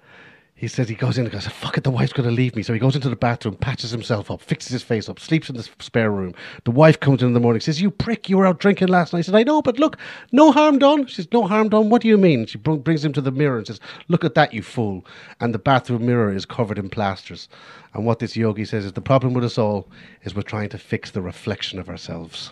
he 0.61 0.67
says 0.67 0.87
he 0.87 0.93
goes 0.93 1.17
in 1.17 1.25
and 1.25 1.33
goes 1.33 1.47
fuck 1.47 1.75
it 1.75 1.83
the 1.83 1.89
wife's 1.89 2.13
going 2.13 2.29
to 2.29 2.35
leave 2.35 2.55
me. 2.55 2.61
So 2.61 2.71
he 2.71 2.77
goes 2.77 2.95
into 2.95 3.09
the 3.09 3.15
bathroom 3.15 3.55
patches 3.55 3.89
himself 3.89 4.29
up 4.29 4.41
fixes 4.41 4.71
his 4.71 4.83
face 4.83 5.09
up 5.09 5.19
sleeps 5.19 5.49
in 5.49 5.57
the 5.57 5.67
spare 5.79 6.11
room. 6.11 6.35
The 6.65 6.71
wife 6.71 6.99
comes 6.99 7.23
in 7.23 7.29
in 7.29 7.33
the 7.33 7.39
morning 7.39 7.61
says 7.61 7.81
you 7.81 7.89
prick 7.89 8.29
you 8.29 8.37
were 8.37 8.45
out 8.45 8.59
drinking 8.59 8.89
last 8.89 9.11
night. 9.11 9.19
He 9.19 9.23
says 9.23 9.33
I 9.33 9.41
know 9.41 9.63
but 9.63 9.79
look 9.79 9.97
no 10.31 10.51
harm 10.51 10.77
done. 10.77 11.07
She 11.07 11.15
says 11.15 11.27
no 11.33 11.47
harm 11.47 11.69
done? 11.69 11.89
What 11.89 12.03
do 12.03 12.09
you 12.09 12.17
mean? 12.17 12.45
She 12.45 12.59
br- 12.59 12.73
brings 12.73 13.03
him 13.03 13.11
to 13.13 13.21
the 13.21 13.31
mirror 13.31 13.57
and 13.57 13.65
says 13.65 13.79
look 14.07 14.23
at 14.23 14.35
that 14.35 14.53
you 14.53 14.61
fool. 14.61 15.03
And 15.39 15.51
the 15.51 15.57
bathroom 15.57 16.05
mirror 16.05 16.31
is 16.31 16.45
covered 16.45 16.77
in 16.77 16.89
plasters. 16.89 17.49
And 17.95 18.05
what 18.05 18.19
this 18.19 18.37
yogi 18.37 18.65
says 18.65 18.85
is 18.85 18.93
the 18.93 19.01
problem 19.01 19.33
with 19.33 19.43
us 19.43 19.57
all 19.57 19.89
is 20.21 20.35
we're 20.35 20.43
trying 20.43 20.69
to 20.69 20.77
fix 20.77 21.09
the 21.09 21.23
reflection 21.23 21.79
of 21.79 21.89
ourselves 21.89 22.51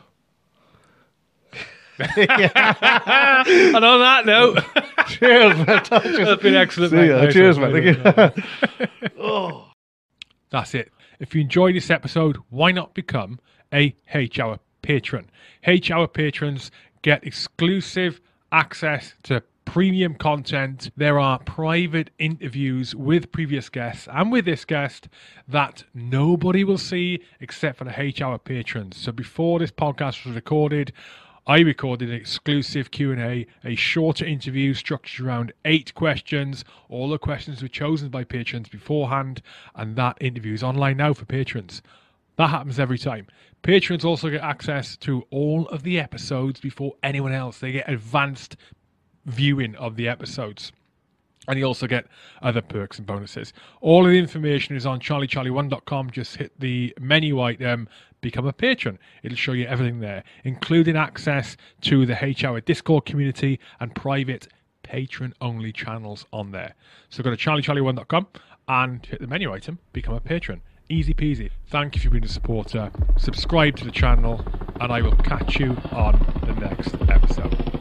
and 2.16 3.86
on 3.86 4.00
that 4.00 4.26
note, 4.26 4.64
cheers 5.08 5.56
man 5.58 5.84
that's 5.90 6.42
been 6.42 6.56
excellent. 6.56 6.92
See 6.92 6.98
mate. 6.98 7.08
ya. 7.08 7.30
Cheers 7.30 7.60
man 7.60 7.72
Thank 7.74 9.18
you. 9.18 9.62
That's 10.52 10.74
it. 10.74 10.92
If 11.20 11.36
you 11.36 11.42
enjoyed 11.42 11.76
this 11.76 11.92
episode, 11.92 12.38
why 12.50 12.72
not 12.72 12.94
become 12.94 13.40
a 13.74 13.96
H 14.14 14.40
Hour 14.40 14.60
patron? 14.82 15.30
H 15.66 15.92
Hour 15.92 16.08
patrons 16.08 16.72
get 17.02 17.24
exclusive 17.26 18.20
access 18.52 19.14
to 19.24 19.44
premium 19.66 20.16
content. 20.16 20.90
There 20.98 21.20
are 21.20 21.38
private 21.40 22.10
interviews 22.18 22.96
with 22.96 23.32
previous 23.32 23.70
guests 23.70 24.08
and 24.12 24.32
with 24.32 24.46
this 24.46 24.66
guest 24.66 25.08
that 25.48 25.84
nobody 25.94 26.64
will 26.64 26.80
see 26.80 27.22
except 27.40 27.78
for 27.78 27.84
the 27.84 27.94
H 28.02 28.22
Hour 28.22 28.40
patrons. 28.40 28.98
So 28.98 29.12
before 29.12 29.60
this 29.60 29.72
podcast 29.72 30.26
was 30.26 30.34
recorded, 30.34 30.92
I 31.50 31.62
recorded 31.62 32.10
an 32.10 32.16
exclusive 32.16 32.92
Q&A, 32.92 33.48
a 33.64 33.74
shorter 33.74 34.24
interview 34.24 34.76
structured 34.76 35.26
around 35.26 35.52
eight 35.66 35.96
questions. 35.96 36.64
All 36.90 37.10
the 37.10 37.18
questions 37.18 37.64
were 37.64 37.68
chosen 37.68 38.10
by 38.10 38.24
patrons 38.24 38.70
beforehand, 38.70 39.42
and 39.74 39.96
that 39.96 40.20
interview 40.22 40.54
is 40.54 40.62
online 40.62 40.98
now 40.98 41.16
for 41.16 41.26
patrons. 41.26 41.82
That 42.36 42.52
happens 42.52 42.80
every 42.80 43.00
time. 43.00 43.26
Patrons 43.64 44.06
also 44.06 44.30
get 44.30 44.44
access 44.44 44.96
to 44.98 45.26
all 45.32 45.68
of 45.70 45.82
the 45.82 46.00
episodes 46.00 46.60
before 46.60 46.94
anyone 47.02 47.32
else. 47.32 47.58
They 47.58 47.72
get 47.72 47.90
advanced 47.90 48.56
viewing 49.26 49.76
of 49.78 49.96
the 49.96 50.08
episodes. 50.08 50.72
And 51.48 51.58
you 51.58 51.66
also 51.66 51.88
get 51.88 52.06
other 52.44 52.62
perks 52.62 53.00
and 53.00 53.08
bonuses. 53.08 53.54
All 53.82 54.06
of 54.06 54.12
the 54.12 54.20
information 54.20 54.76
is 54.76 54.86
on 54.86 55.00
charliecharlie1.com. 55.00 56.12
Just 56.12 56.36
hit 56.36 56.52
the 56.60 56.94
menu 57.00 57.42
item, 57.42 57.90
become 58.22 58.46
a 58.46 58.54
patron. 58.54 59.00
It'll 59.24 59.38
show 59.38 59.54
you 59.54 59.66
everything 59.66 60.00
there, 60.00 60.24
including 60.44 60.96
access 60.96 61.58
to 61.82 62.06
the 62.06 62.24
H 62.24 62.44
Hour 62.44 62.62
Discord 62.62 63.06
community 63.06 63.60
and 63.80 63.94
private 63.96 64.48
patron 64.84 65.34
only 65.42 65.72
channels 65.72 66.26
on 66.34 66.52
there. 66.52 66.76
So 67.10 67.24
go 67.24 67.30
to 67.30 67.38
charliecharlie1.com 67.38 68.28
and 68.68 69.06
hit 69.06 69.20
the 69.22 69.28
menu 69.28 69.52
item, 69.52 69.80
become 69.94 70.14
a 70.14 70.20
patron. 70.20 70.62
Easy 70.90 71.14
peasy. 71.14 71.52
Thank 71.68 71.96
you 71.96 72.02
for 72.02 72.10
being 72.10 72.24
a 72.24 72.28
supporter. 72.28 72.92
Subscribe 73.18 73.76
to 73.78 73.86
the 73.86 73.92
channel, 73.92 74.44
and 74.80 74.92
I 74.92 75.02
will 75.02 75.16
catch 75.18 75.60
you 75.60 75.78
on 75.92 76.42
the 76.46 76.54
next 76.54 76.96
episode. 77.08 77.79